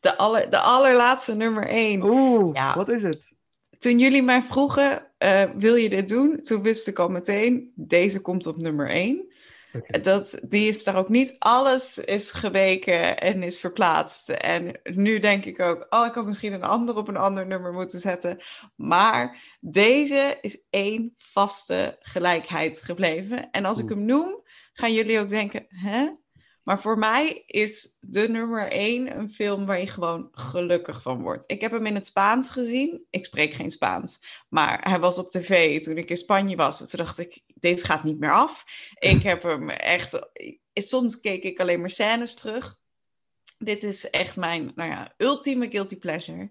De, 0.01 0.17
aller, 0.17 0.51
de 0.51 0.59
allerlaatste 0.59 1.35
nummer 1.35 1.69
één. 1.69 2.03
Oeh, 2.03 2.55
Ja. 2.55 2.75
wat 2.75 2.89
is 2.89 3.03
het? 3.03 3.35
Toen 3.79 3.99
jullie 3.99 4.23
mij 4.23 4.43
vroegen, 4.43 5.13
eh, 5.19 5.43
wil 5.57 5.75
je 5.75 5.89
dit 5.89 6.09
doen? 6.09 6.41
Toen 6.41 6.63
wist 6.63 6.89
ik 6.89 6.99
al 6.99 7.09
meteen, 7.09 7.73
deze 7.75 8.21
komt 8.21 8.47
op 8.47 8.57
nummer 8.57 8.89
één. 8.91 9.35
Dat, 10.03 10.39
die 10.43 10.69
is 10.69 10.85
daar 10.85 10.97
ook 10.97 11.09
niet, 11.09 11.37
alles 11.39 11.99
is 11.99 12.31
geweken 12.31 13.19
en 13.19 13.43
is 13.43 13.61
verplaatst. 13.61 14.29
En 14.29 14.81
nu 14.83 15.19
denk 15.19 15.45
ik 15.45 15.61
ook, 15.61 15.87
oh, 15.91 16.07
ik 16.07 16.15
had 16.15 16.27
misschien 16.27 16.53
een 16.53 16.63
ander 16.65 16.97
op 16.97 17.09
een 17.09 17.17
ander 17.17 17.47
nummer 17.47 17.73
moeten 17.73 18.01
zetten. 18.01 18.39
Maar 18.75 19.43
deze 19.61 20.39
is 20.41 20.65
één 20.71 21.15
vaste 21.19 21.97
gelijkheid 22.01 22.83
gebleven. 22.83 23.51
En 23.51 23.65
als 23.65 23.79
ik 23.79 23.89
hem 23.89 24.05
noem, 24.05 24.43
gaan 24.73 24.93
jullie 24.93 25.21
ook 25.21 25.29
denken, 25.29 25.65
hè? 25.69 26.09
Maar 26.67 26.81
voor 26.81 26.99
mij 26.99 27.43
is 27.47 27.97
de 28.01 28.29
nummer 28.29 28.71
één 28.71 29.19
een 29.19 29.31
film 29.31 29.67
waar 29.67 29.81
je 29.81 29.87
gewoon 29.87 30.29
gelukkig 30.33 31.03
van 31.03 31.23
wordt. 31.23 31.51
Ik 31.51 31.61
heb 31.61 31.71
hem 31.71 31.87
in 31.87 31.95
het 31.95 32.07
Spaans 32.07 32.51
gezien. 32.51 33.05
Ik 33.11 33.25
spreek 33.25 33.53
geen 33.53 33.71
Spaans. 33.71 34.21
Maar 34.49 34.91
hij 34.91 34.99
was 34.99 35.19
op 35.19 35.31
tv 35.31 35.83
toen 35.83 35.97
ik 35.97 36.11
in 36.11 36.17
Spanje 36.17 36.57
was. 36.57 36.79
Toen 36.79 37.05
dacht 37.05 37.19
ik, 37.19 37.41
deze 37.55 37.85
gaat 37.85 38.05
niet 38.05 38.19
meer 38.19 38.33
af. 38.33 38.65
Ik 38.99 39.23
heb 39.23 39.43
hem 39.43 39.71
echt... 39.71 40.19
Soms 40.73 41.21
keek 41.21 41.43
ik 41.43 41.61
alleen 41.61 41.81
maar 41.81 41.91
scènes 41.91 42.35
terug. 42.35 42.79
Dit 43.59 43.83
is 43.83 44.11
echt 44.11 44.37
mijn 44.37 44.73
nou 44.75 44.91
ja, 44.91 45.15
ultieme 45.17 45.71
guilty 45.71 45.99
pleasure. 45.99 46.51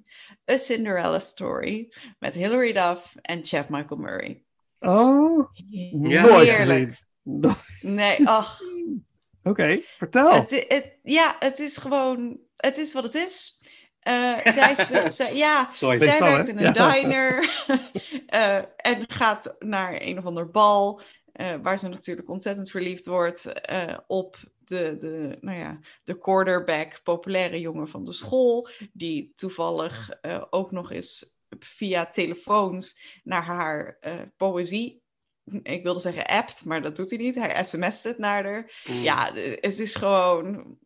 A 0.51 0.57
Cinderella 0.57 1.19
Story. 1.19 1.93
Met 2.19 2.33
Hilary 2.33 2.73
Duff 2.73 3.15
en 3.21 3.45
Chef 3.45 3.69
Michael 3.69 3.99
Murray. 3.99 4.43
Oh, 4.79 5.49
Ja. 5.91 6.21
nooit 6.21 6.51
gezien. 6.51 6.95
Nee, 7.81 8.27
ach... 8.27 8.59
Oké, 9.49 9.79
vertel. 9.97 10.31
Het, 10.33 10.65
het, 10.67 10.97
ja, 11.03 11.35
het 11.39 11.59
is 11.59 11.77
gewoon... 11.77 12.39
Het 12.55 12.77
is 12.77 12.93
wat 12.93 13.03
het 13.03 13.15
is. 13.15 13.61
Eh, 13.99 14.37
zij 14.53 14.75
zij- 15.11 15.35
ja, 15.35 15.69
Sorry. 15.71 15.97
zij 15.97 16.19
werkt 16.19 16.45
hè? 16.45 16.51
in 16.51 16.57
een 16.57 16.73
Ja. 16.73 16.91
diner 16.93 17.49
eh, 18.25 18.55
en 18.77 19.03
gaat 19.07 19.55
naar 19.59 20.01
een 20.01 20.17
of 20.17 20.25
ander 20.25 20.51
bal, 20.51 21.01
eh, 21.31 21.55
waar 21.61 21.79
ze 21.79 21.87
natuurlijk 21.87 22.29
ontzettend 22.29 22.69
verliefd 22.71 23.05
wordt 23.05 23.51
op 24.07 24.37
de, 24.57 24.97
de, 24.97 25.37
nou 25.41 25.57
ja, 25.57 25.79
de 26.03 26.17
quarterback, 26.17 26.99
populaire 27.03 27.59
jongen 27.59 27.87
van 27.87 28.05
de 28.05 28.13
school, 28.13 28.67
die 28.93 29.31
toevallig 29.35 30.09
ook 30.49 30.71
nog 30.71 30.91
eens 30.91 31.39
via 31.59 32.09
telefoons 32.09 32.99
naar 33.23 33.43
haar 33.43 33.99
poëzie. 34.37 35.03
Ik 35.63 35.83
wilde 35.83 35.99
zeggen 35.99 36.25
appt, 36.25 36.65
maar 36.65 36.81
dat 36.81 36.95
doet 36.95 37.09
hij 37.09 37.19
niet. 37.19 37.35
Hij 37.35 37.63
sms't 37.65 38.03
het 38.03 38.17
naar 38.17 38.43
haar. 38.43 38.81
Mm. 38.89 39.01
Ja, 39.01 39.33
het 39.61 39.79
is 39.79 39.95
gewoon. 39.95 40.77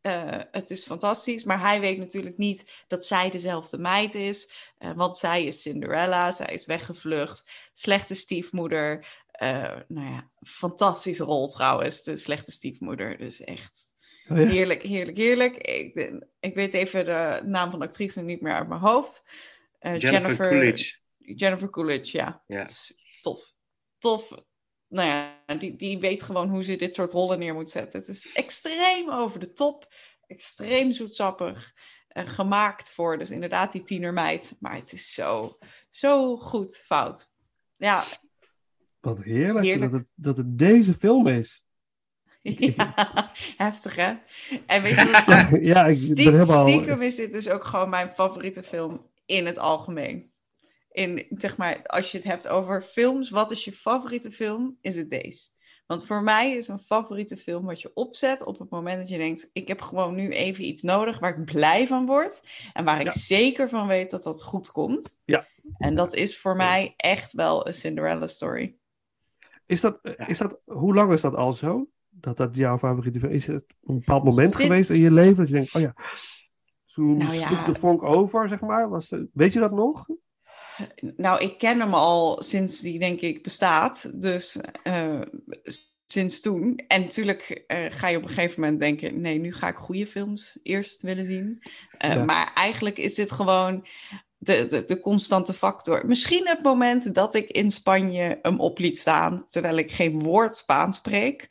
eh, 0.00 0.40
het 0.50 0.70
is 0.70 0.86
fantastisch, 0.86 1.44
maar 1.44 1.60
hij 1.60 1.80
weet 1.80 1.98
natuurlijk 1.98 2.36
niet 2.36 2.84
dat 2.88 3.04
zij 3.04 3.30
dezelfde 3.30 3.78
meid 3.78 4.14
is. 4.14 4.52
eh, 4.78 4.92
want 4.96 5.16
zij 5.16 5.44
is 5.44 5.62
Cinderella, 5.62 6.32
zij 6.32 6.54
is 6.54 6.66
weggevlucht. 6.66 7.50
Slechte 7.72 8.14
stiefmoeder. 8.14 9.06
eh, 9.30 9.76
nou 9.88 10.10
ja, 10.10 10.30
fantastische 10.46 11.24
rol 11.24 11.48
trouwens, 11.48 12.02
de 12.02 12.16
slechte 12.16 12.50
stiefmoeder. 12.52 13.18
Dus 13.18 13.40
echt 13.44 13.96
Oh, 14.30 14.38
ja. 14.38 14.46
heerlijk, 14.46 14.82
heerlijk, 14.82 15.16
heerlijk. 15.16 15.56
Ik, 15.56 16.12
ik 16.40 16.54
weet 16.54 16.74
even 16.74 17.04
de 17.04 17.40
naam 17.44 17.70
van 17.70 17.78
de 17.78 17.84
actrice 17.86 18.20
niet 18.22 18.40
meer 18.40 18.54
uit 18.54 18.68
mijn 18.68 18.80
hoofd. 18.80 19.28
Eh, 19.78 19.98
Jennifer 19.98 20.36
Coolidge. 20.36 20.96
Jennifer 21.18 21.70
Coolidge, 21.70 22.16
ja. 22.16 22.42
Ja. 22.46 22.64
Dus 22.64 22.94
tof. 23.20 23.52
Tof. 23.98 24.30
Nou 24.88 25.08
ja, 25.08 25.56
die, 25.58 25.76
die 25.76 25.98
weet 25.98 26.22
gewoon 26.22 26.48
hoe 26.48 26.62
ze 26.62 26.76
dit 26.76 26.94
soort 26.94 27.12
rollen 27.12 27.38
neer 27.38 27.54
moet 27.54 27.70
zetten. 27.70 27.98
Het 27.98 28.08
is 28.08 28.32
extreem 28.32 29.10
over 29.10 29.40
de 29.40 29.52
top. 29.52 29.94
Extreem 30.26 30.92
zoetsappig. 30.92 31.72
gemaakt 32.08 32.90
voor 32.90 33.18
dus 33.18 33.30
inderdaad 33.30 33.72
die 33.72 33.82
tienermeid. 33.82 34.56
Maar 34.60 34.74
het 34.74 34.92
is 34.92 35.12
zo, 35.12 35.58
zo 35.88 36.36
goed 36.36 36.76
fout. 36.76 37.30
Ja, 37.76 38.04
Wat 39.00 39.22
heerlijk, 39.22 39.64
Heerlijk. 39.64 39.92
Dat, 39.92 40.00
het, 40.00 40.08
dat 40.14 40.36
het 40.36 40.58
deze 40.58 40.94
film 40.94 41.26
is. 41.26 41.64
ja, 42.76 42.94
heftig 43.56 43.94
hè? 43.94 44.14
En 44.66 44.82
weet 44.82 44.94
je 44.94 45.10
wat? 45.26 45.60
ja, 45.74 45.86
ik 45.86 45.96
Stie- 45.96 46.14
ben 46.14 46.32
helemaal... 46.32 46.68
Stiekem 46.68 47.02
is 47.02 47.14
dit 47.14 47.32
dus 47.32 47.48
ook 47.48 47.64
gewoon 47.64 47.88
mijn 47.88 48.10
favoriete 48.14 48.62
film 48.62 49.10
in 49.26 49.46
het 49.46 49.58
algemeen. 49.58 50.32
In, 50.98 51.26
zeg 51.30 51.56
maar, 51.56 51.82
als 51.86 52.10
je 52.10 52.16
het 52.18 52.26
hebt 52.26 52.48
over 52.48 52.82
films, 52.82 53.30
wat 53.30 53.50
is 53.50 53.64
je 53.64 53.72
favoriete 53.72 54.30
film? 54.30 54.78
Is 54.80 54.96
het 54.96 55.10
deze. 55.10 55.46
Want 55.86 56.06
voor 56.06 56.22
mij 56.22 56.52
is 56.56 56.68
een 56.68 56.78
favoriete 56.78 57.36
film 57.36 57.64
wat 57.64 57.80
je 57.80 57.90
opzet 57.94 58.44
op 58.44 58.58
het 58.58 58.70
moment 58.70 58.98
dat 59.00 59.08
je 59.08 59.18
denkt: 59.18 59.50
ik 59.52 59.68
heb 59.68 59.80
gewoon 59.80 60.14
nu 60.14 60.28
even 60.28 60.64
iets 60.64 60.82
nodig 60.82 61.18
waar 61.18 61.38
ik 61.38 61.44
blij 61.44 61.86
van 61.86 62.06
word. 62.06 62.42
En 62.72 62.84
waar 62.84 63.00
ik 63.00 63.06
Ja. 63.06 63.10
zeker 63.12 63.68
van 63.68 63.86
weet 63.86 64.10
dat 64.10 64.22
dat 64.22 64.42
goed 64.42 64.70
komt. 64.70 65.22
Ja. 65.24 65.46
En 65.78 65.94
dat 65.94 66.14
is 66.14 66.38
voor 66.38 66.56
mij 66.56 66.94
echt 66.96 67.32
wel 67.32 67.66
een 67.66 67.74
Cinderella 67.74 68.26
story. 68.26 68.76
Is 69.66 69.80
dat, 69.80 70.00
is 70.26 70.38
dat, 70.38 70.60
hoe 70.64 70.94
lang 70.94 71.12
is 71.12 71.20
dat 71.20 71.34
al 71.34 71.52
zo? 71.52 71.88
Dat 72.08 72.36
dat 72.36 72.54
jouw 72.54 72.78
favoriete 72.78 73.18
film 73.18 73.32
is? 73.32 73.46
het 73.46 73.64
een 73.84 73.98
bepaald 73.98 74.24
moment 74.24 74.54
geweest 74.54 74.90
in 74.90 74.98
je 74.98 75.10
leven 75.10 75.36
dat 75.36 75.48
je 75.48 75.54
denkt, 75.54 75.74
oh 75.74 75.80
ja, 75.80 75.94
toen 76.84 77.16
Nou 77.16 77.32
ja. 77.32 77.46
sloeg 77.46 77.64
de 77.64 77.74
vonk 77.74 78.02
over, 78.02 78.48
zeg 78.48 78.60
maar. 78.60 78.88
Was, 78.88 79.14
weet 79.32 79.52
je 79.52 79.60
dat 79.60 79.72
nog? 79.72 80.06
Nou, 81.16 81.40
ik 81.40 81.58
ken 81.58 81.80
hem 81.80 81.94
al 81.94 82.42
sinds 82.42 82.80
die, 82.80 82.98
denk 82.98 83.20
ik, 83.20 83.42
bestaat. 83.42 84.10
Dus 84.14 84.60
eh, 84.82 85.20
sinds 86.06 86.40
toen. 86.40 86.84
En 86.88 87.00
natuurlijk 87.00 87.64
eh, 87.66 87.84
ga 87.90 88.08
je 88.08 88.16
op 88.16 88.22
een 88.22 88.28
gegeven 88.28 88.60
moment 88.60 88.80
denken: 88.80 89.20
nee, 89.20 89.38
nu 89.38 89.52
ga 89.54 89.68
ik 89.68 89.76
goede 89.76 90.06
films 90.06 90.58
eerst 90.62 91.02
willen 91.02 91.26
zien. 91.26 91.62
Eh, 91.98 92.10
Ja. 92.10 92.24
Maar 92.24 92.52
eigenlijk 92.54 92.98
is 92.98 93.14
dit 93.14 93.30
gewoon 93.30 93.86
de, 94.38 94.66
de, 94.66 94.84
de 94.84 95.00
constante 95.00 95.54
factor. 95.54 96.06
Misschien 96.06 96.48
het 96.48 96.62
moment 96.62 97.14
dat 97.14 97.34
ik 97.34 97.50
in 97.50 97.70
Spanje 97.70 98.38
hem 98.42 98.60
op 98.60 98.78
liet 98.78 98.98
staan, 98.98 99.44
terwijl 99.46 99.76
ik 99.76 99.90
geen 99.92 100.20
woord 100.20 100.56
Spaans 100.56 100.96
spreek. 100.96 101.48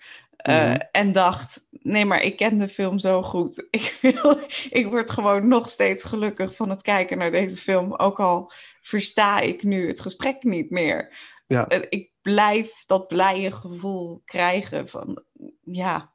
Eh, 0.48 0.70
Mhm. 0.72 0.78
En 0.92 1.12
dacht, 1.12 1.68
nee, 1.70 2.06
maar 2.06 2.22
ik 2.22 2.38
ken 2.38 2.58
de 2.58 2.68
film 2.68 3.00
zo 3.00 3.24
goed. 3.24 3.68
Ik, 3.72 3.98
wil, 4.02 4.40
ik 4.70 4.86
word 4.90 5.12
gewoon 5.12 5.48
nog 5.48 5.70
steeds 5.70 6.04
gelukkig 6.04 6.56
van 6.56 6.70
het 6.70 6.82
kijken 6.82 7.18
naar 7.18 7.32
deze 7.32 7.58
film. 7.58 7.94
Ook 7.96 8.20
al 8.20 8.52
versta 8.82 9.40
ik 9.40 9.64
nu 9.64 9.88
het 9.88 10.02
gesprek 10.02 10.44
niet 10.44 10.70
meer. 10.70 11.18
Ja. 11.48 11.68
Eh, 11.68 11.82
Ik 11.90 12.12
blijf 12.22 12.84
dat 12.86 13.08
blije 13.08 13.52
gevoel 13.52 14.22
krijgen 14.26 14.88
van, 14.88 15.24
ja, 15.62 16.14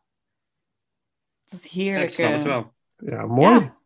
dat 1.45 1.63
Ja, 1.63 1.69
heerlijke... 1.71 2.07
ik 2.07 2.13
snap 2.13 2.33
het 2.33 2.45
wel. 2.45 2.75
Ja, 2.97 3.27
mooi. 3.27 3.61
Ja. 3.61 3.81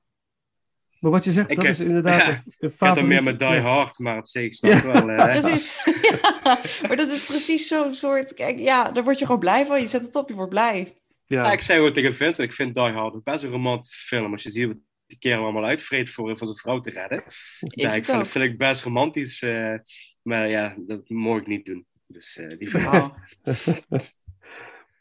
Maar 1.01 1.11
wat 1.11 1.25
je 1.25 1.33
zegt, 1.33 1.51
Ik 1.51 1.57
dat 1.57 1.65
heb- 1.65 1.75
is 1.75 1.81
inderdaad 1.81 2.21
ja, 2.21 2.29
een, 2.29 2.69
Ik 2.69 2.73
had 2.79 2.97
er 2.97 3.07
meer 3.07 3.23
met 3.23 3.39
Die 3.39 3.49
ja. 3.49 3.61
Hard, 3.61 3.99
maar 3.99 4.19
op 4.19 4.27
zich 4.27 4.55
snap 4.55 4.83
wel. 4.83 5.11
eh, 5.11 5.25
Precies. 5.41 5.85
ja, 6.45 6.61
maar 6.89 6.97
dat 6.97 7.09
is 7.11 7.25
precies 7.27 7.69
zo'n 7.69 7.95
soort, 7.95 8.35
kijk, 8.35 8.59
ja, 8.59 8.91
daar 8.91 9.05
word 9.05 9.19
je 9.19 9.25
gewoon 9.25 9.41
blij 9.41 9.67
van. 9.67 9.81
Je 9.81 9.87
zet 9.87 10.03
het 10.03 10.15
op, 10.17 10.29
je 10.29 10.35
wordt 10.35 10.51
blij. 10.51 10.95
Ja. 11.27 11.43
Ja, 11.45 11.53
ik 11.53 11.61
zei 11.61 11.79
gewoon 11.79 11.93
tegen 11.93 12.15
Vincent, 12.15 12.49
ik 12.49 12.55
vind 12.55 12.75
Die 12.75 12.85
Hard 12.85 13.23
best 13.25 13.45
een 13.45 13.51
romantische 13.51 14.05
film. 14.05 14.33
Als 14.33 14.43
je 14.43 14.51
ziet 14.51 14.67
wat 14.67 14.77
die 15.07 15.19
kerel 15.19 15.43
allemaal 15.43 15.65
uitvreet 15.65 16.11
voor, 16.11 16.37
voor 16.39 16.47
zijn 16.47 16.59
vrouw 16.59 16.81
te 16.81 16.91
redden. 16.91 17.23
Ja, 17.61 17.93
ik 17.95 18.05
vind, 18.05 18.19
ook. 18.19 18.27
vind 18.27 18.45
ik 18.45 18.59
best 18.59 18.83
romantisch. 18.83 19.43
eh, 19.43 19.75
maar 20.23 20.49
ja, 20.49 20.75
dat 20.79 21.09
mag 21.09 21.39
ik 21.41 21.47
niet 21.47 21.67
doen. 21.67 21.87
Dus 22.07 22.37
eh, 22.39 22.49
die 22.59 22.71
film. 22.71 22.85
Wauw. 22.85 23.15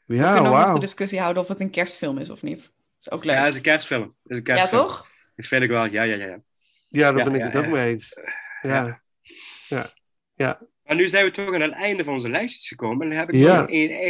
We 0.05 0.15
ja, 0.15 0.33
kunnen 0.33 0.51
ook 0.51 0.57
nog 0.65 0.73
de 0.73 0.79
discussie 0.79 1.19
houden 1.19 1.41
of 1.43 1.47
het 1.49 1.59
een 1.59 1.69
kerstfilm 1.69 2.17
is 2.17 2.29
of 2.29 2.41
niet. 2.41 2.71
is 3.01 3.11
ook 3.11 3.23
leuk. 3.23 3.35
Ja, 3.35 3.41
het 3.41 3.51
is 3.51 3.55
een 3.57 3.63
kerstfilm. 3.63 4.03
Is 4.03 4.09
een 4.23 4.35
Ja, 4.35 4.41
kerstfilm. 4.41 4.81
toch? 4.87 5.07
Dat 5.35 5.45
vind 5.45 5.63
ik 5.63 5.69
wel, 5.69 5.85
ja, 5.85 6.03
ja, 6.03 6.15
ja. 6.15 6.25
ja. 6.25 6.39
Ja, 6.87 7.11
daar 7.11 7.17
Ja, 7.17 7.23
ben 7.23 7.33
ik 7.33 7.39
ja, 7.39 7.45
het 7.45 7.55
ook 7.55 7.63
ja. 7.63 7.69
mee 7.69 7.89
eens. 7.91 8.19
Ja. 8.61 10.59
Maar 10.83 10.95
nu 10.95 11.07
zijn 11.07 11.25
we 11.25 11.31
toch 11.31 11.53
aan 11.53 11.61
het 11.61 11.71
einde 11.71 12.03
van 12.03 12.13
onze 12.13 12.29
lijstjes 12.29 12.67
gekomen. 12.67 13.01
En 13.01 13.09
dan 13.09 13.17
heb 13.19 13.29
ik 13.31 13.39
Ja. 13.39 13.59
nog 13.61 13.69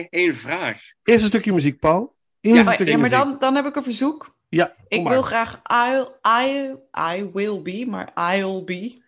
één, 0.09 0.35
vraag. 0.35 0.81
Eerst 1.03 1.21
een 1.21 1.27
stukje 1.29 1.53
muziek, 1.53 1.79
Paul. 1.79 2.15
Eerst 2.41 2.55
Ja, 2.55 2.59
een 2.59 2.65
Maar, 2.65 2.73
stukje 2.73 2.91
ja, 2.93 2.99
maar 2.99 3.09
muziek. 3.09 3.25
dan, 3.25 3.39
dan 3.39 3.55
heb 3.55 3.65
ik 3.65 3.75
een 3.75 3.83
verzoek. 3.83 4.35
Ja, 4.49 4.75
Ik 4.87 5.01
maar. 5.03 5.11
wil 5.13 5.21
graag 5.21 5.61
I'll, 5.63 6.07
I, 6.45 6.75
I 7.17 7.29
Will 7.33 7.61
Be, 7.61 7.85
maar 7.87 8.33
I'll 8.35 8.63
Be. 8.63 9.03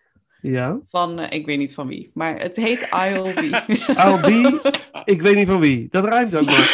Ja. 0.51 0.79
Van, 0.89 1.19
eh, 1.19 1.37
ik 1.39 1.45
weet 1.45 1.57
niet 1.57 1.73
van 1.73 1.87
wie, 1.87 2.11
maar 2.13 2.39
het 2.39 2.55
heet 2.55 2.81
I'll 2.81 3.33
Be. 3.33 3.63
I'll 4.05 4.19
be, 4.19 4.71
ik 5.03 5.21
weet 5.21 5.35
niet 5.35 5.47
van 5.47 5.59
wie. 5.59 5.87
Dat 5.89 6.03
ruimt 6.03 6.35
ook 6.35 6.45
nog. 6.45 6.73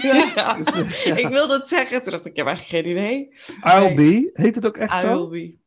ja. 0.34 0.54
Dus, 0.58 0.74
eh, 0.74 1.04
ja. 1.04 1.16
Ik 1.16 1.28
wilde 1.28 1.54
het 1.54 1.68
zeggen, 1.68 2.02
toen 2.02 2.12
dacht 2.12 2.24
ik, 2.24 2.30
ik 2.30 2.36
heb 2.36 2.46
eigenlijk 2.46 2.84
geen 2.84 2.92
idee. 2.92 3.28
I'll 3.64 3.94
be, 3.94 4.30
heet 4.32 4.54
het 4.54 4.66
ook 4.66 4.76
echt 4.76 4.92
I'll 4.92 5.00
zo? 5.00 5.28
Be. 5.28 5.59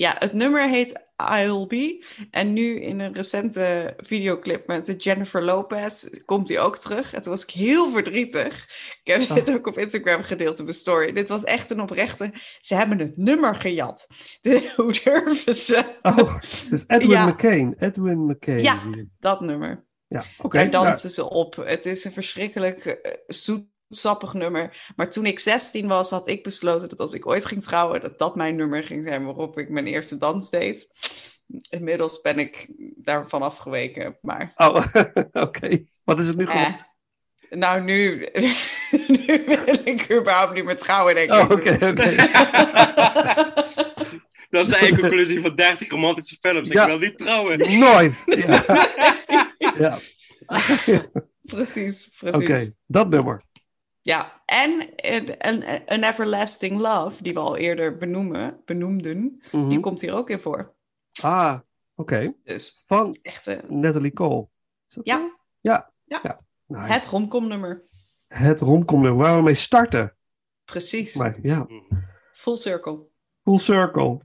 Ja, 0.00 0.16
het 0.18 0.32
nummer 0.32 0.68
heet 0.68 1.02
I'll 1.16 1.66
Be. 1.66 2.04
En 2.30 2.52
nu 2.52 2.80
in 2.80 3.00
een 3.00 3.14
recente 3.14 3.94
videoclip 3.96 4.66
met 4.66 5.02
Jennifer 5.04 5.44
Lopez 5.44 6.04
komt 6.24 6.48
hij 6.48 6.60
ook 6.60 6.78
terug. 6.78 7.12
En 7.14 7.22
toen 7.22 7.32
was 7.32 7.42
ik 7.42 7.50
heel 7.50 7.90
verdrietig. 7.90 8.64
Ik 9.02 9.12
heb 9.12 9.20
Oh. 9.30 9.34
dit 9.34 9.50
ook 9.50 9.66
op 9.66 9.78
Instagram 9.78 10.22
gedeeld 10.22 10.58
in 10.58 10.64
mijn 10.64 10.76
story. 10.76 11.12
Dit 11.12 11.28
was 11.28 11.44
echt 11.44 11.70
een 11.70 11.80
oprechte... 11.80 12.30
Ze 12.60 12.74
hebben 12.74 12.98
het 12.98 13.16
nummer 13.16 13.54
gejat. 13.54 14.06
Hoe 14.76 14.92
durven 15.04 15.54
ze? 15.54 15.84
Oh, 16.02 16.38
dus 16.70 16.84
Edwin 16.86 17.08
Ja. 17.08 17.26
McCain. 17.26 17.74
Edwin 17.78 18.26
McCain. 18.26 18.62
Ja. 18.62 18.80
Dat 19.18 19.40
nummer. 19.40 19.86
Ja, 20.06 20.24
oké. 20.38 20.56
Daar 20.56 20.68
nou, 20.68 20.86
dansen 20.86 21.10
ze 21.10 21.30
op. 21.30 21.56
Het 21.56 21.86
is 21.86 22.04
een 22.04 22.12
verschrikkelijk 22.12 22.84
eh, 22.86 23.12
zoet 23.26 23.66
sappig 23.90 24.34
nummer. 24.34 24.92
Maar 24.96 25.10
toen 25.10 25.26
ik 25.26 25.40
16 25.40 25.88
was, 25.88 26.10
had 26.10 26.28
ik 26.28 26.42
besloten 26.42 26.88
dat 26.88 27.00
als 27.00 27.12
ik 27.12 27.26
ooit 27.26 27.44
ging 27.44 27.62
trouwen, 27.62 28.00
dat 28.00 28.18
dat 28.18 28.36
mijn 28.36 28.56
nummer 28.56 28.82
ging 28.82 29.04
zijn 29.04 29.24
waarop 29.24 29.58
ik 29.58 29.68
mijn 29.68 29.86
eerste 29.86 30.16
dans 30.16 30.50
deed. 30.50 30.88
Inmiddels 31.70 32.20
ben 32.20 32.38
ik 32.38 32.68
daarvan 32.96 33.42
afgeweken, 33.42 34.18
maar... 34.20 34.52
Oh, 34.56 34.84
oké. 35.32 35.84
Wat 36.04 36.20
is 36.20 36.26
het 36.26 36.36
nu 36.36 36.44
Eh, 36.44 36.74
nou, 37.50 37.82
nu, 37.82 38.28
nu 39.26 39.44
wil 39.46 39.78
ik 39.84 40.12
überhaupt 40.12 40.54
niet 40.54 40.64
meer 40.64 40.76
trouwen, 40.76 41.14
denk 41.14 41.32
ik. 41.32 41.40
Oh, 41.40 41.50
oké, 41.50 41.72
oké. 41.72 42.14
Dat 44.50 44.66
is 44.66 44.68
de 44.68 44.76
eigen 44.76 45.00
conclusie 45.00 45.40
van 45.40 45.54
30 45.54 45.90
romantische 45.90 46.36
films. 46.40 46.68
Ja. 46.68 46.82
Ik 46.82 46.88
wil 46.88 46.98
niet 46.98 47.18
trouwen. 47.18 47.78
Nooit. 47.78 48.22
Ja. 48.26 48.64
ja. 49.78 49.98
Precies, 51.42 52.10
Oké, 52.20 52.38
precies. 52.38 52.72
dat 52.86 53.08
nummer. 53.08 53.42
Ja, 54.02 54.42
en 54.46 54.88
een, 54.96 55.34
een, 55.94 56.04
Everlasting 56.04 56.80
Love, 56.80 57.22
die 57.22 57.32
we 57.34 57.40
al 57.40 57.56
eerder 57.56 57.96
benoemen, 57.96 58.62
benoemden, 58.64 59.40
Mhm. 59.52 59.68
die 59.68 59.80
komt 59.80 60.00
hier 60.00 60.14
ook 60.14 60.30
in 60.30 60.40
voor. 60.40 60.74
Ah, 61.22 61.58
oké. 61.94 62.34
Dus 62.44 62.82
Van 62.86 63.16
echt 63.22 63.46
eh, 63.46 63.58
Natalie 63.68 64.12
Cole. 64.12 64.48
Is 64.88 64.94
dat 64.94 65.06
Ja. 65.06 65.18
zo? 65.18 65.36
Ja. 65.60 65.92
Ja. 66.04 66.40
Nice. 66.66 66.92
het 66.92 67.06
romcomnummer. 67.06 67.84
Het 68.28 68.60
romcomnummer 68.60 69.24
waar 69.24 69.36
we 69.36 69.42
mee 69.42 69.54
starten. 69.54 70.16
Precies. 70.64 71.14
Maar 71.14 71.38
ja, 71.42 71.66
Full 72.32 72.56
circle. 72.56 73.06
full 73.42 73.58
circle. 73.58 74.20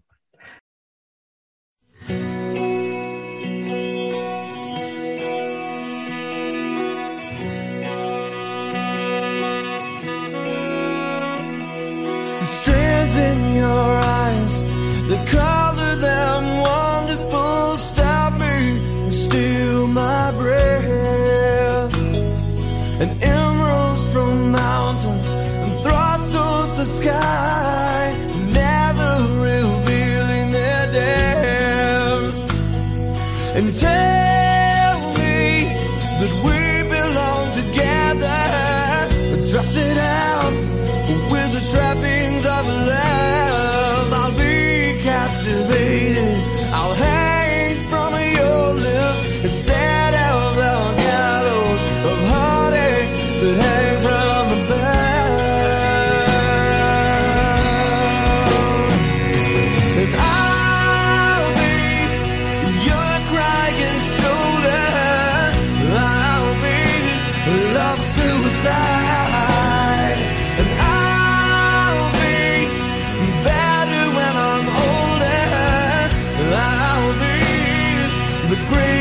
The 78.47 78.55
greatest 78.67 78.94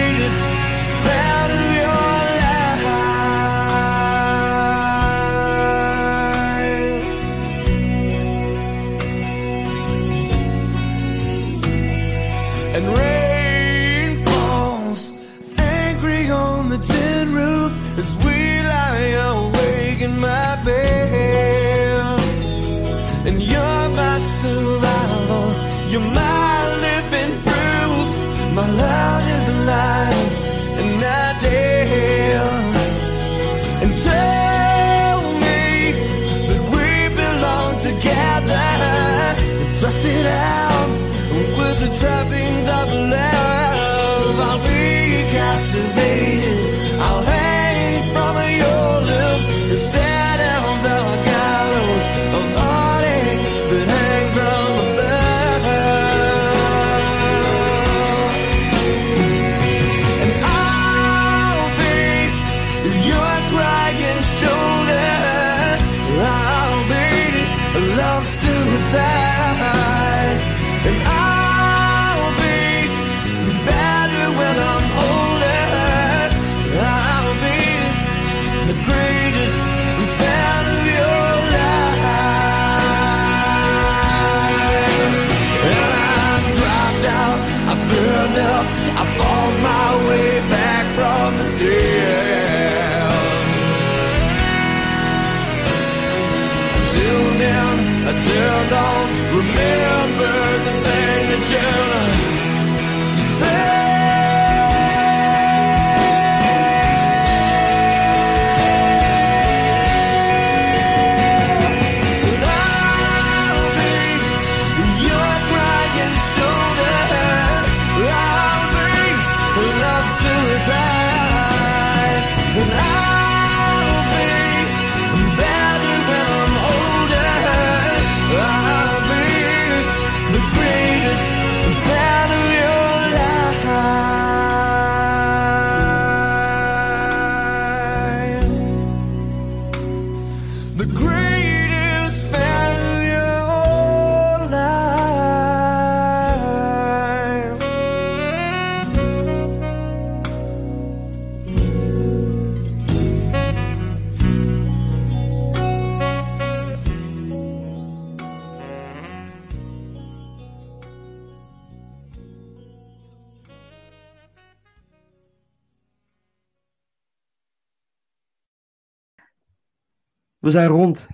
We 170.44 170.50
zijn 170.50 170.68
rond. 170.68 171.06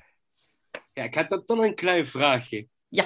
Ja, 0.92 1.02
ik 1.02 1.14
heb 1.14 1.28
dan 1.28 1.44
toch 1.44 1.58
een 1.58 1.74
klein 1.74 2.06
vraagje. 2.06 2.68
Ja. 2.88 3.04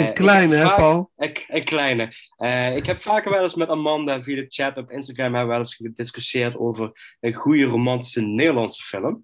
Uh, 0.00 0.06
een 0.06 0.14
kleine, 0.14 0.54
hè, 0.54 0.74
Paul? 0.74 1.12
Een, 1.16 1.36
een 1.46 1.64
kleine. 1.64 2.08
Uh, 2.38 2.76
ik 2.76 2.86
heb 2.86 2.96
vaker 2.96 3.30
wel 3.30 3.42
eens 3.42 3.54
met 3.54 3.68
Amanda 3.68 4.22
via 4.22 4.36
de 4.36 4.44
chat 4.48 4.76
op 4.76 4.90
Instagram 4.90 5.24
hebben 5.24 5.42
we 5.42 5.48
wel 5.48 5.58
eens 5.58 5.74
gediscussieerd 5.74 6.56
over 6.56 7.16
een 7.20 7.34
goede 7.34 7.64
romantische 7.64 8.20
Nederlandse 8.20 8.82
film. 8.82 9.22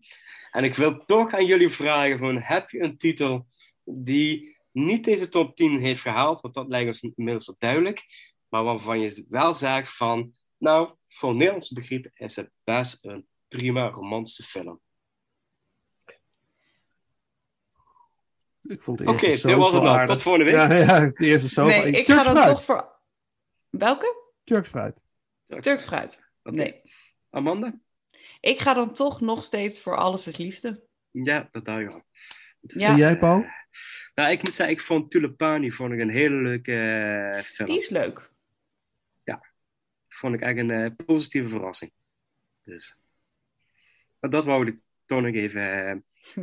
En 0.50 0.64
ik 0.64 0.74
wil 0.74 1.04
toch 1.04 1.34
aan 1.34 1.46
jullie 1.46 1.68
vragen: 1.68 2.18
van, 2.18 2.38
heb 2.38 2.70
je 2.70 2.82
een 2.82 2.96
titel 2.96 3.46
die 3.84 4.56
niet 4.72 5.04
deze 5.04 5.28
top 5.28 5.56
10 5.56 5.78
heeft 5.78 6.02
gehaald? 6.02 6.40
Want 6.40 6.54
dat 6.54 6.68
lijkt 6.68 6.86
ons 6.86 7.14
inmiddels 7.16 7.46
wel 7.46 7.56
duidelijk. 7.58 8.04
Maar 8.48 8.64
waarvan 8.64 9.00
je 9.00 9.26
wel 9.28 9.54
zegt 9.54 9.96
van, 9.96 10.34
nou, 10.58 10.94
voor 11.08 11.34
Nederlandse 11.34 11.74
begrip 11.74 12.10
is 12.14 12.36
het 12.36 12.50
best 12.64 13.04
een 13.04 13.26
prima 13.48 13.88
romantische 13.88 14.42
film. 14.42 14.80
Ik 18.72 18.82
vond 18.82 18.98
de 18.98 19.06
Oké, 19.06 19.26
dit 19.26 19.42
was 19.42 19.72
het 19.72 19.82
nou. 19.82 20.06
Tot 20.06 20.22
volgende 20.22 20.50
week. 20.50 20.54
Ja, 20.54 20.74
ja 20.74 21.00
de 21.00 21.26
eerste 21.26 21.48
zo. 21.48 21.66
Nee, 21.66 21.90
ik 21.90 22.06
ga 22.06 22.22
dan 22.22 22.44
toch 22.44 22.64
voor... 22.64 22.90
Welke? 23.70 24.30
Turks 24.44 24.68
fruit. 24.68 24.96
Turks 25.60 25.84
fruit. 25.84 26.22
Nee. 26.42 26.82
Amanda? 27.30 27.80
Ik 28.40 28.60
ga 28.60 28.74
dan 28.74 28.92
toch 28.92 29.20
nog 29.20 29.42
steeds 29.42 29.80
voor 29.80 29.96
Alles 29.96 30.26
is 30.26 30.36
Liefde. 30.36 30.84
Ja, 31.10 31.48
dat 31.50 31.64
dacht 31.64 31.80
ik 31.80 31.92
al. 31.92 32.02
Ja. 32.60 32.88
En 32.88 32.96
jij, 32.96 33.18
Paul? 33.18 33.44
Nou, 34.14 34.30
ik 34.30 34.42
moet 34.42 34.54
zeggen, 34.54 34.74
ik 34.74 34.80
vond 34.80 35.10
Tulipani 35.10 35.72
vond 35.72 35.92
ik 35.92 36.00
een 36.00 36.10
hele 36.10 36.34
leuke 36.34 36.72
uh, 37.36 37.42
film. 37.42 37.68
Die 37.68 37.78
is 37.78 37.88
leuk. 37.88 38.30
Ja, 39.18 39.46
vond 40.08 40.34
ik 40.34 40.40
eigenlijk 40.42 40.78
een 40.78 40.84
uh, 40.84 41.06
positieve 41.06 41.48
verrassing. 41.48 41.92
Dus. 42.64 43.00
Maar 44.20 44.30
dat 44.30 44.44
wou 44.44 44.66
ik 44.66 44.76
toch 45.06 45.20
nog 45.20 45.34
even, 45.34 45.88
uh, 45.88 45.96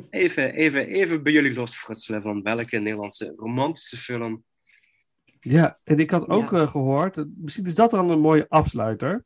even, 0.10 0.54
even, 0.54 0.88
even 0.88 1.24
bij 1.24 1.34
jullie 1.34 1.54
losfrutselen 1.54 2.22
van 2.22 2.44
welke 2.44 2.78
Nederlandse 2.78 3.34
romantische 3.38 3.98
film. 3.98 4.44
Ja, 5.40 5.80
en 5.84 6.00
ik 6.00 6.10
had 6.10 6.30
ook 6.30 6.52
ja. 6.52 6.66
gehoord, 6.66 7.26
misschien 7.38 7.66
is 7.66 7.76
dat 7.76 7.92
dan 7.92 8.10
een 8.10 8.20
mooie 8.20 8.46
afsluiter, 8.50 9.26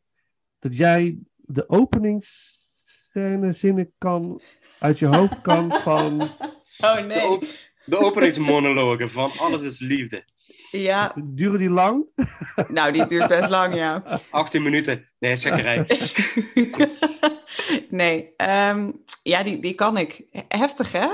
dat 0.59 0.77
jij 0.77 1.17
de 1.35 1.69
openingsscène 1.69 3.53
zinnen 3.53 3.93
kan 3.97 4.41
uit 4.79 4.99
je 4.99 5.05
hoofd 5.05 5.41
kan 5.41 5.71
van. 5.83 6.21
Oh 6.77 7.05
nee. 7.05 7.39
De, 7.85 7.95
op 7.95 8.01
de 8.01 8.07
openingsmonologen 8.07 9.09
van 9.09 9.31
Alles 9.37 9.63
is 9.63 9.79
Liefde. 9.79 10.25
Ja. 10.71 11.15
Duren 11.23 11.59
die 11.59 11.69
lang? 11.69 12.05
Nou, 12.67 12.91
die 12.91 13.05
duurt 13.05 13.27
best 13.27 13.49
lang, 13.49 13.75
ja. 13.75 14.21
18 14.29 14.63
minuten. 14.63 15.05
Nee, 15.19 15.35
checkerij. 15.35 15.85
nee, 17.89 18.33
um, 18.69 19.03
ja, 19.23 19.43
die, 19.43 19.59
die 19.59 19.73
kan 19.73 19.97
ik. 19.97 20.25
Heftig, 20.47 20.91
hè? 20.91 21.07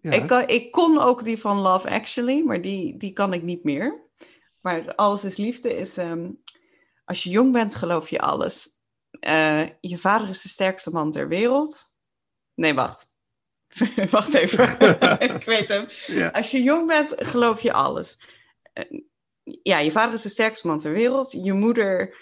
Ja. 0.00 0.10
Ik, 0.10 0.26
kan, 0.26 0.48
ik 0.48 0.72
kon 0.72 1.00
ook 1.00 1.24
die 1.24 1.38
van 1.38 1.58
Love 1.58 1.90
Actually, 1.90 2.42
maar 2.44 2.60
die, 2.60 2.96
die 2.96 3.12
kan 3.12 3.32
ik 3.32 3.42
niet 3.42 3.64
meer. 3.64 4.02
Maar 4.60 4.94
Alles 4.94 5.24
is 5.24 5.36
Liefde 5.36 5.76
is... 5.76 5.96
Um, 5.96 6.42
als 7.04 7.22
je 7.22 7.30
jong 7.30 7.52
bent, 7.52 7.74
geloof 7.74 8.10
je 8.10 8.20
alles. 8.20 8.78
Uh, 9.20 9.68
je 9.80 9.98
vader 9.98 10.28
is 10.28 10.42
de 10.42 10.48
sterkste 10.48 10.90
man 10.90 11.10
ter 11.10 11.28
wereld. 11.28 11.94
Nee, 12.54 12.74
wacht. 12.74 13.08
wacht 14.10 14.34
even. 14.34 14.80
ik 15.36 15.44
weet 15.44 15.68
hem. 15.68 15.86
Ja. 16.06 16.28
Als 16.28 16.50
je 16.50 16.62
jong 16.62 16.86
bent, 16.86 17.14
geloof 17.16 17.60
je 17.60 17.72
alles. 17.72 18.18
Uh, 18.74 19.00
ja, 19.62 19.78
je 19.78 19.90
vader 19.90 20.14
is 20.14 20.22
de 20.22 20.28
sterkste 20.28 20.66
man 20.66 20.78
ter 20.78 20.92
wereld. 20.92 21.32
Je 21.32 21.52
moeder. 21.52 22.16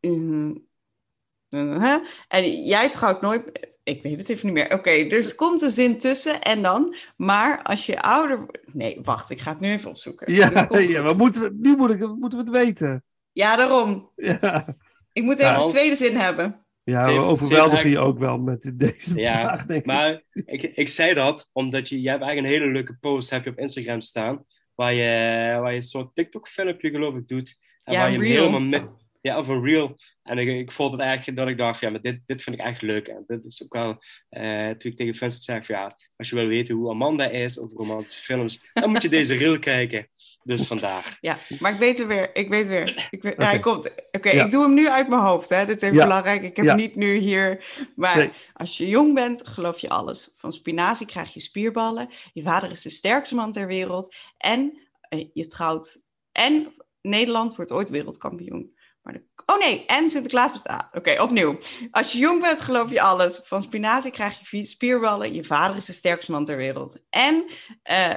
Uh, 0.00 1.96
en 2.28 2.64
jij 2.64 2.90
trouwt 2.90 3.20
nooit. 3.20 3.72
Ik 3.82 4.02
weet 4.02 4.18
het 4.18 4.28
even 4.28 4.46
niet 4.46 4.54
meer. 4.54 4.64
Oké, 4.64 4.74
okay, 4.74 5.08
dus 5.08 5.34
komt 5.34 5.62
een 5.62 5.70
zin 5.70 5.98
tussen 5.98 6.40
en 6.40 6.62
dan. 6.62 6.94
Maar 7.16 7.62
als 7.62 7.86
je 7.86 8.02
ouder. 8.02 8.46
Nee, 8.72 9.00
wacht, 9.02 9.30
ik 9.30 9.40
ga 9.40 9.50
het 9.50 9.60
nu 9.60 9.70
even 9.70 9.90
opzoeken. 9.90 10.32
Ja, 10.32 10.68
ja 10.78 11.02
maar 11.02 11.16
moeten, 11.16 11.58
nu 11.60 11.76
moet 11.76 11.90
ik, 11.90 11.98
moeten 11.98 12.38
we 12.38 12.44
het 12.44 12.64
weten. 12.64 13.04
Ja, 13.32 13.56
daarom. 13.56 14.10
Ja. 14.16 14.76
Ik 15.12 15.22
moet 15.22 15.38
even 15.38 15.52
nou, 15.52 15.66
de 15.66 15.72
tweede 15.72 15.94
zin 15.94 16.16
hebben. 16.16 16.63
Ja, 16.84 17.00
we 17.00 17.20
overweldigen 17.20 17.90
je 17.90 17.98
ook 17.98 18.18
wel 18.18 18.38
met 18.38 18.72
deze 18.74 19.20
ja, 19.20 19.40
vraag, 19.40 19.66
denk 19.66 19.80
ik. 19.80 19.86
Maar 19.86 20.22
ik, 20.32 20.62
ik 20.62 20.88
zei 20.88 21.14
dat 21.14 21.50
omdat 21.52 21.88
je, 21.88 22.00
je 22.00 22.08
hebt 22.08 22.22
eigenlijk 22.22 22.54
een 22.54 22.60
hele 22.60 22.72
leuke 22.72 22.96
post 23.00 23.30
heb 23.30 23.44
je 23.44 23.50
op 23.50 23.58
Instagram 23.58 24.00
staan. 24.00 24.44
Waar 24.74 24.94
je, 24.94 25.58
waar 25.60 25.70
je 25.70 25.76
een 25.76 25.82
soort 25.82 26.14
TikTok-filmpje 26.14 26.90
geloof 26.90 27.14
ik 27.14 27.28
doet. 27.28 27.58
En 27.82 27.92
ja, 27.92 28.00
waar 28.00 28.12
je 28.12 28.18
real. 28.18 28.30
helemaal 28.30 28.60
met, 28.60 28.88
ja, 29.24 29.38
of 29.38 29.48
een 29.48 29.64
reel. 29.64 29.96
En 30.22 30.38
ik, 30.38 30.48
ik 30.48 30.72
vond 30.72 30.92
het 30.92 31.00
eigenlijk 31.00 31.38
dat 31.38 31.48
ik 31.48 31.58
dacht, 31.58 31.80
ja, 31.80 31.90
maar 31.90 32.00
dit, 32.00 32.20
dit 32.24 32.42
vind 32.42 32.58
ik 32.58 32.64
echt 32.64 32.82
leuk. 32.82 33.08
En 33.08 33.24
dit 33.26 33.44
is 33.44 33.62
ook 33.64 33.72
wel, 33.72 34.02
uh, 34.30 34.70
toen 34.70 34.90
ik 34.90 34.96
tegen 34.96 35.14
fans 35.14 35.44
zei, 35.44 35.64
van, 35.64 35.76
ja, 35.76 35.96
als 36.16 36.28
je 36.28 36.34
wil 36.34 36.46
weten 36.46 36.74
hoe 36.74 36.90
Amanda 36.90 37.28
is 37.28 37.58
over 37.58 37.76
romantische 37.76 38.22
films, 38.22 38.60
dan 38.72 38.90
moet 38.90 39.02
je 39.02 39.08
deze 39.08 39.34
reel 39.44 39.58
kijken. 39.58 40.08
Dus 40.42 40.66
vandaag. 40.66 41.16
Ja, 41.20 41.36
maar 41.58 41.72
ik 41.72 41.78
weet 41.78 41.98
het 41.98 42.06
weer. 42.06 42.36
Ik 42.36 42.48
weet 42.48 42.66
weer. 42.66 43.08
Ik 43.10 43.22
weet, 43.22 43.32
okay. 43.32 43.46
hij 43.46 43.60
komt. 43.60 43.90
Oké, 43.90 44.02
okay, 44.12 44.34
ja. 44.34 44.44
ik 44.44 44.50
doe 44.50 44.62
hem 44.62 44.74
nu 44.74 44.88
uit 44.88 45.08
mijn 45.08 45.20
hoofd. 45.20 45.48
Hè. 45.48 45.66
Dit 45.66 45.76
is 45.76 45.82
even 45.82 45.96
ja. 45.96 46.02
belangrijk. 46.02 46.42
Ik 46.42 46.56
heb 46.56 46.64
ja. 46.64 46.74
niet 46.74 46.96
nu 46.96 47.14
hier. 47.14 47.64
Maar 47.96 48.16
nee. 48.16 48.30
als 48.52 48.76
je 48.76 48.88
jong 48.88 49.14
bent, 49.14 49.48
geloof 49.48 49.78
je 49.78 49.88
alles. 49.88 50.34
Van 50.36 50.52
spinazie 50.52 51.06
krijg 51.06 51.34
je 51.34 51.40
spierballen. 51.40 52.08
Je 52.32 52.42
vader 52.42 52.70
is 52.70 52.82
de 52.82 52.90
sterkste 52.90 53.34
man 53.34 53.52
ter 53.52 53.66
wereld. 53.66 54.14
En 54.36 54.78
uh, 55.10 55.24
je 55.32 55.46
trouwt. 55.46 56.02
En 56.32 56.72
Nederland 57.00 57.56
wordt 57.56 57.72
ooit 57.72 57.90
wereldkampioen. 57.90 58.73
Maar. 59.04 59.22
Oh 59.46 59.58
nee, 59.58 59.86
en 59.86 60.10
Sinterklaas 60.10 60.52
bestaat. 60.52 60.88
Oké, 60.92 61.22
opnieuw. 61.22 61.58
Als 61.90 62.12
je 62.12 62.18
jong 62.18 62.40
bent, 62.40 62.60
geloof 62.60 62.90
je 62.90 63.00
alles. 63.00 63.40
Van 63.42 63.62
spinazie 63.62 64.10
krijg 64.10 64.50
je 64.50 64.64
spierballen. 64.64 65.34
Je 65.34 65.44
vader 65.44 65.76
is 65.76 65.84
de 65.84 65.92
sterkste 65.92 66.30
man 66.30 66.44
ter 66.44 66.56
wereld. 66.56 66.98
En 67.10 67.50
uh, 67.90 68.14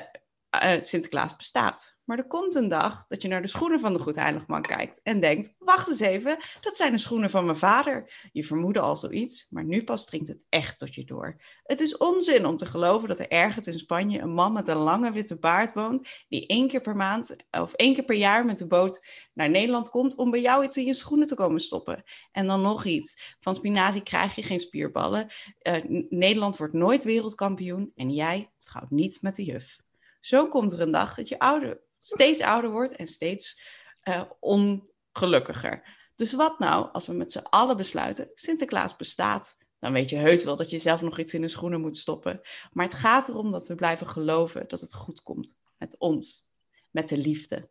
uh, 0.63 0.81
Sinterklaas 0.81 1.35
bestaat. 1.35 1.96
Maar 2.07 2.17
er 2.17 2.27
komt 2.27 2.55
een 2.55 2.67
dag 2.67 3.05
dat 3.07 3.21
je 3.21 3.27
naar 3.27 3.41
de 3.41 3.47
schoenen 3.47 3.79
van 3.79 3.93
de 3.93 3.99
Goedheiligman 3.99 4.61
kijkt 4.61 4.99
en 5.03 5.19
denkt: 5.19 5.53
wacht 5.57 5.89
eens 5.89 5.99
even, 5.99 6.37
dat 6.61 6.75
zijn 6.75 6.91
de 6.91 6.97
schoenen 6.97 7.29
van 7.29 7.45
mijn 7.45 7.57
vader. 7.57 8.29
Je 8.31 8.43
vermoedde 8.43 8.79
al 8.79 8.95
zoiets, 8.95 9.47
maar 9.49 9.63
nu 9.63 9.83
pas 9.83 10.05
dringt 10.05 10.27
het 10.27 10.45
echt 10.49 10.79
tot 10.79 10.95
je 10.95 11.03
door. 11.03 11.41
Het 11.63 11.79
is 11.79 11.97
onzin 11.97 12.45
om 12.45 12.57
te 12.57 12.65
geloven 12.65 13.07
dat 13.07 13.19
er 13.19 13.27
ergens 13.27 13.67
in 13.67 13.79
Spanje 13.79 14.19
een 14.19 14.33
man 14.33 14.53
met 14.53 14.67
een 14.67 14.77
lange 14.77 15.11
witte 15.11 15.37
baard 15.37 15.73
woont, 15.73 16.07
die 16.27 16.47
één 16.47 16.67
keer 16.67 16.81
per 16.81 16.95
maand 16.95 17.35
of 17.51 17.73
één 17.73 17.93
keer 17.93 18.05
per 18.05 18.15
jaar 18.15 18.45
met 18.45 18.57
de 18.57 18.67
boot 18.67 19.05
naar 19.33 19.49
Nederland 19.49 19.89
komt 19.89 20.15
om 20.15 20.31
bij 20.31 20.41
jou 20.41 20.63
iets 20.63 20.77
in 20.77 20.85
je 20.85 20.93
schoenen 20.93 21.27
te 21.27 21.35
komen 21.35 21.61
stoppen. 21.61 22.03
En 22.31 22.47
dan 22.47 22.61
nog 22.61 22.85
iets: 22.85 23.35
van 23.39 23.55
spinazie 23.55 24.03
krijg 24.03 24.35
je 24.35 24.43
geen 24.43 24.59
spierballen. 24.59 25.27
Uh, 25.61 26.05
Nederland 26.09 26.57
wordt 26.57 26.73
nooit 26.73 27.03
wereldkampioen 27.03 27.91
en 27.95 28.09
jij 28.09 28.51
trouwt 28.57 28.91
niet 28.91 29.21
met 29.21 29.35
de 29.35 29.43
juf. 29.43 29.85
Zo 30.19 30.47
komt 30.47 30.71
er 30.71 30.81
een 30.81 30.91
dag 30.91 31.15
dat 31.15 31.29
je 31.29 31.39
ouder, 31.39 31.85
steeds 32.07 32.41
ouder 32.41 32.71
wordt 32.71 32.95
en 32.95 33.07
steeds 33.07 33.61
uh, 34.03 34.23
ongelukkiger. 34.39 35.95
Dus 36.15 36.33
wat 36.33 36.59
nou 36.59 36.91
als 36.91 37.07
we 37.07 37.13
met 37.13 37.31
z'n 37.31 37.45
allen 37.49 37.77
besluiten, 37.77 38.31
Sinterklaas 38.33 38.95
bestaat. 38.95 39.55
Dan 39.79 39.91
weet 39.91 40.09
je 40.09 40.15
heus 40.15 40.43
wel 40.43 40.55
dat 40.55 40.69
je 40.69 40.77
zelf 40.77 41.01
nog 41.01 41.19
iets 41.19 41.33
in 41.33 41.41
de 41.41 41.47
schoenen 41.47 41.81
moet 41.81 41.97
stoppen. 41.97 42.41
Maar 42.71 42.85
het 42.85 42.93
gaat 42.93 43.29
erom 43.29 43.51
dat 43.51 43.67
we 43.67 43.75
blijven 43.75 44.07
geloven 44.07 44.67
dat 44.67 44.81
het 44.81 44.93
goed 44.93 45.23
komt. 45.23 45.55
Met 45.77 45.97
ons. 45.97 46.51
Met 46.91 47.09
de 47.09 47.17
liefde. 47.17 47.69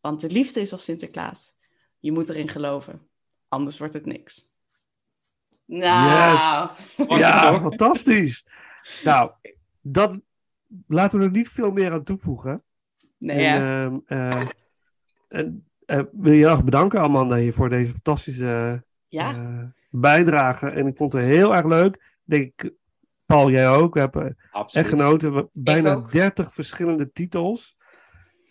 Want 0.00 0.20
de 0.20 0.30
liefde 0.30 0.60
is 0.60 0.72
als 0.72 0.84
Sinterklaas. 0.84 1.54
Je 1.98 2.12
moet 2.12 2.28
erin 2.28 2.48
geloven. 2.48 3.08
Anders 3.48 3.78
wordt 3.78 3.94
het 3.94 4.06
niks. 4.06 4.56
Nou. 5.64 6.32
Yes. 6.32 7.18
Ja, 7.18 7.60
fantastisch. 7.60 8.46
Nou, 9.04 9.30
dat, 9.80 10.20
laten 10.86 11.18
we 11.18 11.24
er 11.24 11.30
niet 11.30 11.48
veel 11.48 11.70
meer 11.70 11.92
aan 11.92 12.04
toevoegen. 12.04 12.62
Nee, 13.18 13.46
en, 13.46 14.02
ja. 14.06 14.32
uh, 14.32 14.42
en 15.28 15.68
uh, 15.86 16.02
wil 16.12 16.32
je 16.32 16.46
erg 16.46 16.64
bedanken, 16.64 17.00
Amanda, 17.00 17.36
hier 17.36 17.54
voor 17.54 17.68
deze 17.68 17.92
fantastische 17.92 18.84
ja. 19.08 19.34
uh, 19.34 19.64
bijdrage. 19.90 20.66
En 20.66 20.86
ik 20.86 20.96
vond 20.96 21.12
het 21.12 21.22
heel 21.22 21.54
erg 21.54 21.66
leuk. 21.66 22.16
Denk 22.24 22.62
ik, 22.62 22.72
Paul, 23.26 23.50
jij 23.50 23.68
ook. 23.68 23.94
We 23.94 24.00
hebben 24.00 24.36
Absoluut. 24.50 24.86
echt 24.86 24.94
genoten. 24.98 25.34
We, 25.34 25.48
bijna 25.52 25.96
30 25.96 26.54
verschillende 26.54 27.12
titels. 27.12 27.76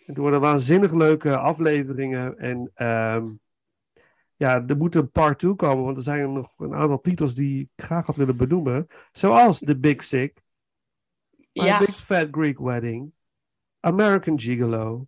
Het 0.06 0.16
worden 0.16 0.40
waanzinnig 0.40 0.92
leuke 0.92 1.36
afleveringen. 1.36 2.38
En 2.38 2.86
um, 2.86 3.40
ja, 4.36 4.64
er 4.66 4.76
moet 4.76 4.94
een 4.94 5.10
part 5.10 5.38
2 5.38 5.54
komen, 5.54 5.84
want 5.84 5.96
er 5.96 6.02
zijn 6.02 6.20
er 6.20 6.28
nog 6.28 6.54
een 6.58 6.74
aantal 6.74 7.00
titels 7.00 7.34
die 7.34 7.60
ik 7.60 7.84
graag 7.84 8.06
had 8.06 8.16
willen 8.16 8.36
benoemen. 8.36 8.86
Zoals 9.12 9.58
The 9.58 9.78
Big 9.78 10.04
Sick. 10.04 10.42
My 11.52 11.64
ja. 11.64 11.78
Big 11.78 12.00
Fat 12.00 12.28
Greek 12.30 12.58
Wedding. 12.58 13.12
American 13.80 14.38
Gigolo. 14.38 15.06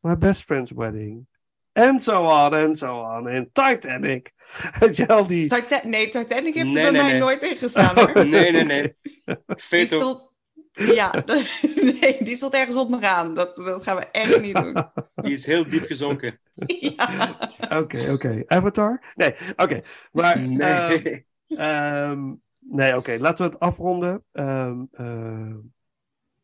My 0.00 0.16
Best 0.16 0.42
Friend's 0.44 0.70
Wedding. 0.70 1.26
En 1.72 1.98
so 1.98 2.24
on, 2.24 2.54
en 2.54 2.74
so 2.76 3.00
on. 3.00 3.28
En 3.28 3.50
Titanic. 3.52 4.32
Weet 4.80 4.96
je 4.96 5.06
wel, 5.06 5.26
die... 5.26 5.48
Tita 5.48 5.80
nee, 5.84 6.08
Titanic 6.08 6.54
heeft 6.54 6.72
Nee, 6.72 6.76
er 6.76 6.82
bij 6.82 6.90
nee, 6.90 7.02
mij 7.02 7.10
nee. 7.10 7.20
nooit 7.20 7.42
in 7.42 7.56
gestaan. 7.56 7.94
hoor. 7.94 8.26
Nee, 8.26 8.52
nee, 8.52 8.64
nee. 8.64 8.96
Die 9.24 9.36
Veto. 9.46 9.98
stond... 9.98 10.32
Ja, 10.72 11.12
nee, 12.00 12.24
die 12.24 12.36
stond 12.36 12.54
ergens 12.54 12.76
onderaan. 12.76 13.34
Dat, 13.34 13.56
dat 13.56 13.82
gaan 13.82 13.96
we 13.96 14.06
echt 14.06 14.40
niet 14.40 14.54
doen. 14.56 14.76
Die 15.14 15.32
is 15.32 15.46
heel 15.46 15.68
diep 15.68 15.84
gezonken. 15.84 16.38
Ja. 16.66 17.36
Oké, 17.70 18.12
oké. 18.12 18.42
Avatar? 18.46 19.12
Nee, 19.14 19.34
oké. 19.56 19.82
Maar 20.12 20.40
Nee. 20.40 21.26
ehm, 21.48 21.60
ehm, 21.60 22.32
Nee, 22.68 22.96
oké. 22.96 23.16
Laten 23.20 23.44
we 23.46 23.50
het 23.52 23.60
afronden. 23.60 24.24
Um, 24.32 24.88
uh, 24.92 25.54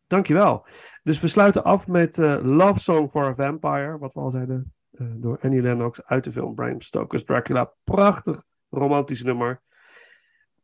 dankjewel. 0.07 0.67
Dus 1.11 1.21
we 1.21 1.29
sluiten 1.29 1.65
af 1.65 1.87
met 1.87 2.19
uh, 2.19 2.39
Love 2.43 2.81
Song 2.81 3.11
for 3.11 3.25
a 3.25 3.35
Vampire. 3.35 3.99
Wat 3.99 4.13
we 4.13 4.21
al 4.21 4.31
zeiden. 4.31 4.73
Uh, 4.93 5.09
door 5.17 5.39
Annie 5.43 5.63
Lennox 5.63 6.05
uit 6.05 6.25
de 6.25 6.33
film 6.33 6.55
Bram 6.55 6.81
Stoker's 6.81 7.25
Dracula. 7.25 7.73
Prachtig 7.85 8.43
romantisch 8.69 9.23
nummer. 9.23 9.63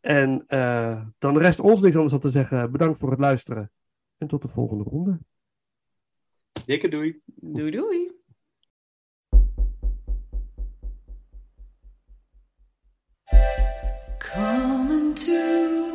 En 0.00 0.44
uh, 0.48 1.02
dan 1.18 1.38
rest 1.38 1.60
ons 1.60 1.80
niks 1.80 1.94
anders 1.94 2.12
dan 2.12 2.20
te 2.20 2.30
zeggen. 2.30 2.72
Bedankt 2.72 2.98
voor 2.98 3.10
het 3.10 3.18
luisteren. 3.18 3.70
En 4.18 4.26
tot 4.26 4.42
de 4.42 4.48
volgende 4.48 4.84
ronde. 4.84 5.18
Dikke 6.64 6.88
doei. 6.88 7.20
Doei 7.24 7.70
doei. 7.70 8.10
Coming 14.34 15.14
to 15.14 15.85